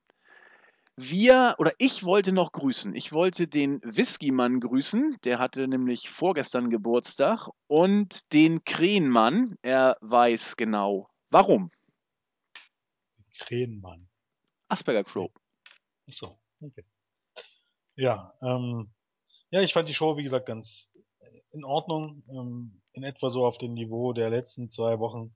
Wir 0.97 1.55
oder 1.57 1.73
ich 1.77 2.03
wollte 2.03 2.31
noch 2.31 2.53
grüßen. 2.53 2.95
Ich 2.95 3.11
wollte 3.11 3.47
den 3.47 3.81
Whisky-Mann 3.83 4.61
grüßen. 4.61 5.17
Der 5.25 5.39
hatte 5.39 5.67
nämlich 5.67 6.09
vorgestern 6.09 6.69
Geburtstag. 6.69 7.49
Und 7.67 8.31
den 8.31 8.63
Krähenmann. 8.63 9.57
Er 9.61 9.97
weiß 10.01 10.55
genau 10.55 11.09
warum. 11.29 11.69
Krähenmann. 13.39 14.07
Asperger 14.69 15.03
Crow. 15.03 15.29
Achso, 16.07 16.39
okay. 16.61 16.85
Ja, 17.97 18.33
ähm, 18.41 18.93
ja, 19.51 19.61
ich 19.61 19.73
fand 19.73 19.89
die 19.89 19.93
Show, 19.93 20.17
wie 20.17 20.23
gesagt, 20.23 20.45
ganz 20.45 20.93
in 21.51 21.65
Ordnung. 21.65 22.23
Ähm, 22.29 22.81
in 22.93 23.03
etwa 23.03 23.29
so 23.29 23.45
auf 23.45 23.57
dem 23.57 23.73
Niveau 23.73 24.13
der 24.13 24.29
letzten 24.29 24.69
zwei 24.69 24.99
Wochen. 24.99 25.35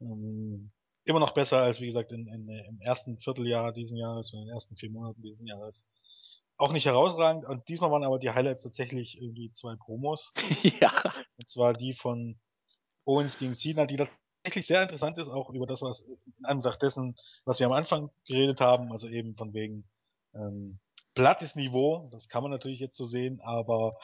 Ähm, 0.00 0.72
immer 1.04 1.20
noch 1.20 1.32
besser 1.32 1.58
als, 1.62 1.80
wie 1.80 1.86
gesagt, 1.86 2.12
in, 2.12 2.26
in, 2.28 2.48
im 2.48 2.80
ersten 2.80 3.18
Vierteljahr 3.18 3.72
diesen 3.72 3.96
Jahres 3.96 4.32
und 4.32 4.40
in 4.40 4.46
den 4.46 4.54
ersten 4.54 4.76
vier 4.76 4.90
Monaten 4.90 5.22
diesen 5.22 5.46
Jahres. 5.46 5.88
Auch 6.56 6.72
nicht 6.72 6.86
herausragend. 6.86 7.44
Und 7.44 7.68
diesmal 7.68 7.90
waren 7.90 8.04
aber 8.04 8.18
die 8.18 8.30
Highlights 8.30 8.62
tatsächlich 8.62 9.20
irgendwie 9.20 9.52
zwei 9.52 9.74
Promos. 9.76 10.32
ja. 10.80 10.92
Und 11.36 11.48
zwar 11.48 11.74
die 11.74 11.94
von 11.94 12.38
Owens 13.04 13.38
gegen 13.38 13.54
Cena, 13.54 13.86
die 13.86 13.96
tatsächlich 13.96 14.66
sehr 14.66 14.82
interessant 14.82 15.18
ist, 15.18 15.28
auch 15.28 15.50
über 15.50 15.66
das, 15.66 15.82
was 15.82 16.00
in 16.00 16.44
Anbetracht 16.44 16.80
dessen, 16.80 17.16
was 17.44 17.58
wir 17.58 17.66
am 17.66 17.72
Anfang 17.72 18.10
geredet 18.26 18.60
haben, 18.60 18.92
also 18.92 19.08
eben 19.08 19.36
von 19.36 19.52
wegen 19.52 19.84
ähm, 20.34 20.78
plattes 21.14 21.56
Niveau, 21.56 22.08
das 22.12 22.28
kann 22.28 22.42
man 22.42 22.52
natürlich 22.52 22.80
jetzt 22.80 22.96
so 22.96 23.04
sehen, 23.04 23.40
aber 23.42 23.98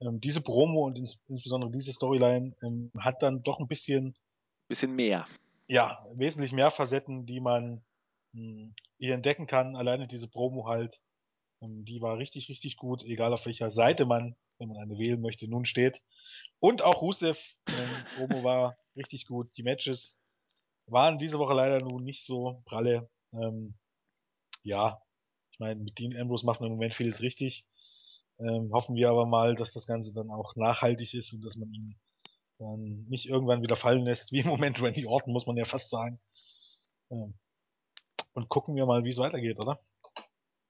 ähm, 0.00 0.20
diese 0.20 0.42
Promo 0.42 0.86
und 0.86 0.98
ins, 0.98 1.22
insbesondere 1.28 1.70
diese 1.70 1.92
Storyline 1.92 2.54
ähm, 2.62 2.90
hat 2.98 3.22
dann 3.22 3.42
doch 3.42 3.58
ein 3.58 3.68
bisschen 3.68 4.16
bisschen 4.72 4.94
mehr. 4.94 5.26
Ja, 5.72 6.04
wesentlich 6.12 6.52
mehr 6.52 6.70
Facetten, 6.70 7.24
die 7.24 7.40
man 7.40 7.82
mh, 8.32 8.42
hm, 8.42 8.74
hier 8.98 9.14
entdecken 9.14 9.46
kann. 9.46 9.74
Alleine 9.74 10.06
diese 10.06 10.28
Promo 10.28 10.66
halt, 10.66 11.00
ähm, 11.62 11.86
die 11.86 12.02
war 12.02 12.18
richtig, 12.18 12.50
richtig 12.50 12.76
gut, 12.76 13.02
egal 13.04 13.32
auf 13.32 13.46
welcher 13.46 13.70
Seite 13.70 14.04
man, 14.04 14.36
wenn 14.58 14.68
man 14.68 14.76
eine 14.76 14.98
wählen 14.98 15.22
möchte, 15.22 15.48
nun 15.48 15.64
steht. 15.64 16.02
Und 16.60 16.82
auch 16.82 17.00
Rusev, 17.00 17.56
ähm, 17.68 18.04
Promo 18.16 18.44
war 18.44 18.76
richtig 18.96 19.26
gut. 19.26 19.48
Die 19.56 19.62
Matches 19.62 20.20
waren 20.88 21.18
diese 21.18 21.38
Woche 21.38 21.54
leider 21.54 21.80
nun 21.80 22.04
nicht 22.04 22.26
so 22.26 22.62
pralle. 22.66 23.08
Ähm, 23.32 23.72
ja, 24.64 25.00
ich 25.52 25.58
meine, 25.58 25.80
mit 25.80 25.98
Dean 25.98 26.14
Ambrose 26.14 26.44
macht 26.44 26.60
man 26.60 26.66
im 26.66 26.74
Moment 26.74 26.92
vieles 26.92 27.22
richtig. 27.22 27.66
Ähm, 28.38 28.70
hoffen 28.74 28.94
wir 28.94 29.08
aber 29.08 29.24
mal, 29.24 29.54
dass 29.54 29.72
das 29.72 29.86
Ganze 29.86 30.12
dann 30.12 30.30
auch 30.30 30.54
nachhaltig 30.54 31.14
ist 31.14 31.32
und 31.32 31.42
dass 31.42 31.56
man 31.56 31.72
ihn 31.72 31.98
dann 32.62 33.06
nicht 33.08 33.28
irgendwann 33.28 33.62
wieder 33.62 33.76
fallen 33.76 34.04
lässt, 34.04 34.32
wie 34.32 34.40
im 34.40 34.48
Moment 34.48 34.80
Randy 34.80 35.06
Orton, 35.06 35.32
muss 35.32 35.46
man 35.46 35.56
ja 35.56 35.64
fast 35.64 35.90
sagen. 35.90 36.20
Ähm, 37.10 37.34
und 38.34 38.48
gucken 38.48 38.74
wir 38.76 38.86
mal, 38.86 39.04
wie 39.04 39.10
es 39.10 39.18
weitergeht, 39.18 39.58
oder? 39.58 39.80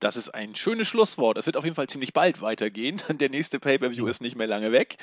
Das 0.01 0.17
ist 0.17 0.31
ein 0.31 0.57
schönes 0.57 0.89
Schlusswort. 0.89 1.39
Es 1.39 1.47
wird 1.47 1.57
auf 1.57 1.65
jeden 1.65 1.77
Fall 1.77 1.89
ziemlich 1.89 2.13
bald 2.13 2.43
weitergehen. 2.43 3.01
Der 3.21 3.31
nächste 3.31 3.61
Pay-Per-View 3.61 4.07
ist 4.07 4.21
nicht 4.21 4.37
mehr 4.37 4.49
lange 4.49 4.73
weg. 4.73 4.97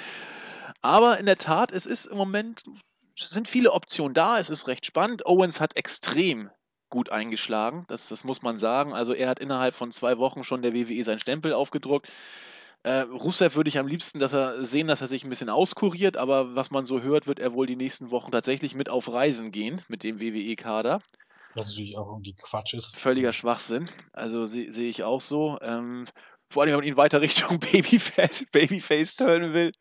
Aber 0.81 1.19
in 1.19 1.25
der 1.25 1.37
Tat, 1.37 1.71
es 1.71 1.85
ist 1.85 2.05
im 2.05 2.17
Moment, 2.17 2.63
sind 3.17 3.47
viele 3.47 3.71
Optionen 3.71 4.13
da. 4.13 4.39
Es 4.39 4.49
ist 4.49 4.67
recht 4.67 4.85
spannend. 4.85 5.25
Owens 5.25 5.61
hat 5.61 5.77
extrem 5.77 6.49
gut 6.89 7.11
eingeschlagen. 7.11 7.85
Das, 7.87 8.09
das 8.09 8.23
muss 8.23 8.41
man 8.41 8.57
sagen. 8.57 8.93
Also 8.93 9.13
er 9.13 9.29
hat 9.29 9.39
innerhalb 9.39 9.75
von 9.75 9.91
zwei 9.91 10.17
Wochen 10.17 10.43
schon 10.43 10.61
der 10.61 10.73
WWE 10.73 11.03
seinen 11.03 11.19
Stempel 11.19 11.53
aufgedruckt. 11.53 12.11
Äh, 12.83 12.99
Rusev 13.01 13.55
würde 13.55 13.67
ich 13.67 13.77
am 13.77 13.87
liebsten 13.87 14.19
dass 14.19 14.33
er 14.33 14.63
sehen, 14.63 14.87
dass 14.87 15.01
er 15.01 15.07
sich 15.07 15.23
ein 15.23 15.29
bisschen 15.29 15.49
auskuriert, 15.49 16.15
aber 16.15 16.55
was 16.55 16.71
man 16.71 16.85
so 16.85 17.01
hört, 17.01 17.27
wird 17.27 17.39
er 17.39 17.53
wohl 17.53 17.67
die 17.67 17.75
nächsten 17.75 18.09
Wochen 18.09 18.31
tatsächlich 18.31 18.73
mit 18.73 18.89
auf 18.89 19.11
Reisen 19.11 19.51
gehen 19.51 19.81
mit 19.89 20.03
dem 20.03 20.19
WWE-Kader. 20.19 21.01
Was 21.55 21.69
natürlich 21.69 21.97
auch 21.97 22.07
irgendwie 22.07 22.35
Quatsch 22.35 22.73
ist. 22.75 22.95
Völliger 22.97 23.33
Schwachsinn. 23.33 23.89
Also 24.13 24.45
sehe 24.45 24.71
seh 24.71 24.87
ich 24.87 25.03
auch 25.03 25.19
so. 25.19 25.57
Ähm, 25.61 26.07
vor 26.49 26.63
allem, 26.63 26.71
wenn 26.71 26.79
man 26.79 26.87
ihn 26.87 26.97
weiter 26.97 27.21
Richtung 27.21 27.59
Babyface, 27.59 28.45
Babyface 28.51 29.15
turnen 29.15 29.53
will. 29.53 29.71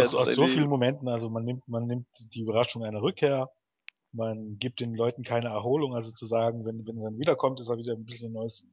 Aus, 0.00 0.14
aus 0.14 0.34
so 0.34 0.46
vielen 0.46 0.68
Momenten, 0.68 1.08
also 1.08 1.28
man 1.28 1.44
nimmt, 1.44 1.66
man 1.68 1.86
nimmt 1.86 2.06
die 2.34 2.40
Überraschung 2.40 2.84
einer 2.84 3.02
Rückkehr, 3.02 3.50
man 4.12 4.58
gibt 4.58 4.80
den 4.80 4.94
Leuten 4.94 5.22
keine 5.22 5.48
Erholung, 5.48 5.94
also 5.94 6.12
zu 6.12 6.26
sagen, 6.26 6.64
wenn, 6.64 6.86
wenn 6.86 6.98
er 6.98 7.10
dann 7.10 7.18
wiederkommt, 7.18 7.60
ist 7.60 7.68
er 7.68 7.78
wieder 7.78 7.94
ein 7.94 8.04
bisschen 8.04 8.32
neues, 8.32 8.66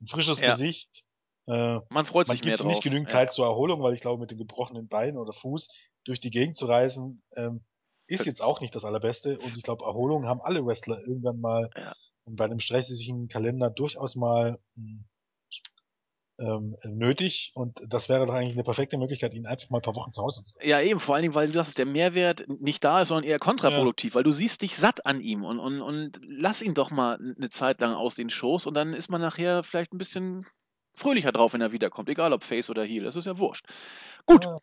ein 0.00 0.06
frisches 0.06 0.40
ja. 0.40 0.50
Gesicht. 0.50 1.04
Äh, 1.46 1.80
man 1.88 2.06
freut 2.06 2.28
sich 2.28 2.40
man 2.40 2.48
mehr 2.48 2.56
drauf. 2.56 2.66
nicht 2.66 2.82
genügend 2.82 3.08
Zeit 3.08 3.32
zur 3.32 3.46
Erholung, 3.46 3.82
weil 3.82 3.94
ich 3.94 4.00
glaube, 4.00 4.20
mit 4.20 4.30
den 4.30 4.38
gebrochenen 4.38 4.88
Beinen 4.88 5.18
oder 5.18 5.32
Fuß 5.32 5.70
durch 6.04 6.20
die 6.20 6.30
Gegend 6.30 6.56
zu 6.56 6.66
reisen, 6.66 7.22
ähm, 7.36 7.64
ist 8.06 8.26
jetzt 8.26 8.42
auch 8.42 8.60
nicht 8.60 8.74
das 8.74 8.84
allerbeste. 8.84 9.38
Und 9.38 9.56
ich 9.56 9.62
glaube, 9.62 9.84
Erholung 9.84 10.26
haben 10.26 10.40
alle 10.40 10.64
Wrestler 10.64 11.00
irgendwann 11.00 11.40
mal 11.40 11.70
ja. 11.76 11.94
bei 12.26 12.44
einem 12.44 12.60
stressigen 12.60 13.28
Kalender 13.28 13.70
durchaus 13.70 14.14
mal 14.14 14.58
hm, 14.76 15.04
ähm, 16.38 16.76
nötig 16.84 17.52
und 17.54 17.78
das 17.88 18.08
wäre 18.08 18.26
doch 18.26 18.34
eigentlich 18.34 18.54
eine 18.54 18.64
perfekte 18.64 18.98
Möglichkeit, 18.98 19.34
ihn 19.34 19.46
einfach 19.46 19.70
mal 19.70 19.78
ein 19.78 19.82
paar 19.82 19.94
Wochen 19.94 20.12
zu 20.12 20.22
Hause 20.22 20.44
zu 20.44 20.58
lassen. 20.58 20.68
Ja, 20.68 20.80
eben, 20.80 20.98
vor 20.98 21.14
allen 21.14 21.22
Dingen, 21.22 21.34
weil 21.34 21.46
du 21.46 21.52
sagst, 21.52 21.78
der 21.78 21.86
Mehrwert 21.86 22.44
nicht 22.48 22.82
da 22.82 23.02
ist, 23.02 23.08
sondern 23.08 23.24
eher 23.24 23.38
kontraproduktiv, 23.38 24.12
ja. 24.12 24.16
weil 24.16 24.24
du 24.24 24.32
siehst 24.32 24.62
dich 24.62 24.76
satt 24.76 25.06
an 25.06 25.20
ihm 25.20 25.44
und, 25.44 25.60
und, 25.60 25.80
und 25.80 26.18
lass 26.26 26.62
ihn 26.62 26.74
doch 26.74 26.90
mal 26.90 27.18
eine 27.36 27.50
Zeit 27.50 27.80
lang 27.80 27.94
aus 27.94 28.16
den 28.16 28.30
Shows 28.30 28.66
und 28.66 28.74
dann 28.74 28.94
ist 28.94 29.08
man 29.08 29.20
nachher 29.20 29.62
vielleicht 29.62 29.92
ein 29.92 29.98
bisschen 29.98 30.46
fröhlicher 30.94 31.32
drauf, 31.32 31.52
wenn 31.52 31.60
er 31.60 31.72
wiederkommt, 31.72 32.08
egal 32.08 32.32
ob 32.32 32.44
Face 32.44 32.70
oder 32.70 32.84
Heel, 32.84 33.04
das 33.04 33.16
ist 33.16 33.26
ja 33.26 33.38
wurscht. 33.38 33.66
Gut. 34.26 34.44
Ja. 34.44 34.56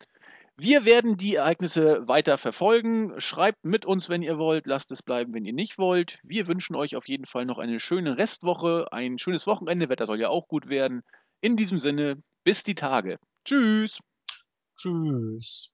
Wir 0.58 0.86
werden 0.86 1.18
die 1.18 1.36
Ereignisse 1.36 2.08
weiter 2.08 2.38
verfolgen. 2.38 3.20
Schreibt 3.20 3.64
mit 3.64 3.86
uns, 3.86 4.10
wenn 4.10 4.22
ihr 4.22 4.38
wollt. 4.38 4.68
Lasst 4.68 4.92
es 4.92 5.02
bleiben, 5.02 5.34
wenn 5.34 5.46
ihr 5.46 5.54
nicht 5.54 5.78
wollt. 5.78 6.20
Wir 6.24 6.46
wünschen 6.48 6.76
euch 6.76 6.96
auf 6.96 7.08
jeden 7.08 7.26
Fall 7.26 7.46
noch 7.46 7.58
eine 7.58 7.80
schöne 7.80 8.18
Restwoche, 8.18 8.88
ein 8.92 9.18
schönes 9.18 9.48
Wochenende. 9.48 9.90
Wetter 9.90 10.06
soll 10.06 10.20
ja 10.20 10.30
auch 10.30 10.48
gut 10.48 10.70
werden. 10.70 11.02
In 11.40 11.58
diesem 11.58 11.80
Sinne, 11.80 12.22
bis 12.44 12.64
die 12.64 12.76
Tage. 12.76 13.18
Tschüss. 13.44 14.00
Tschüss. 14.78 15.72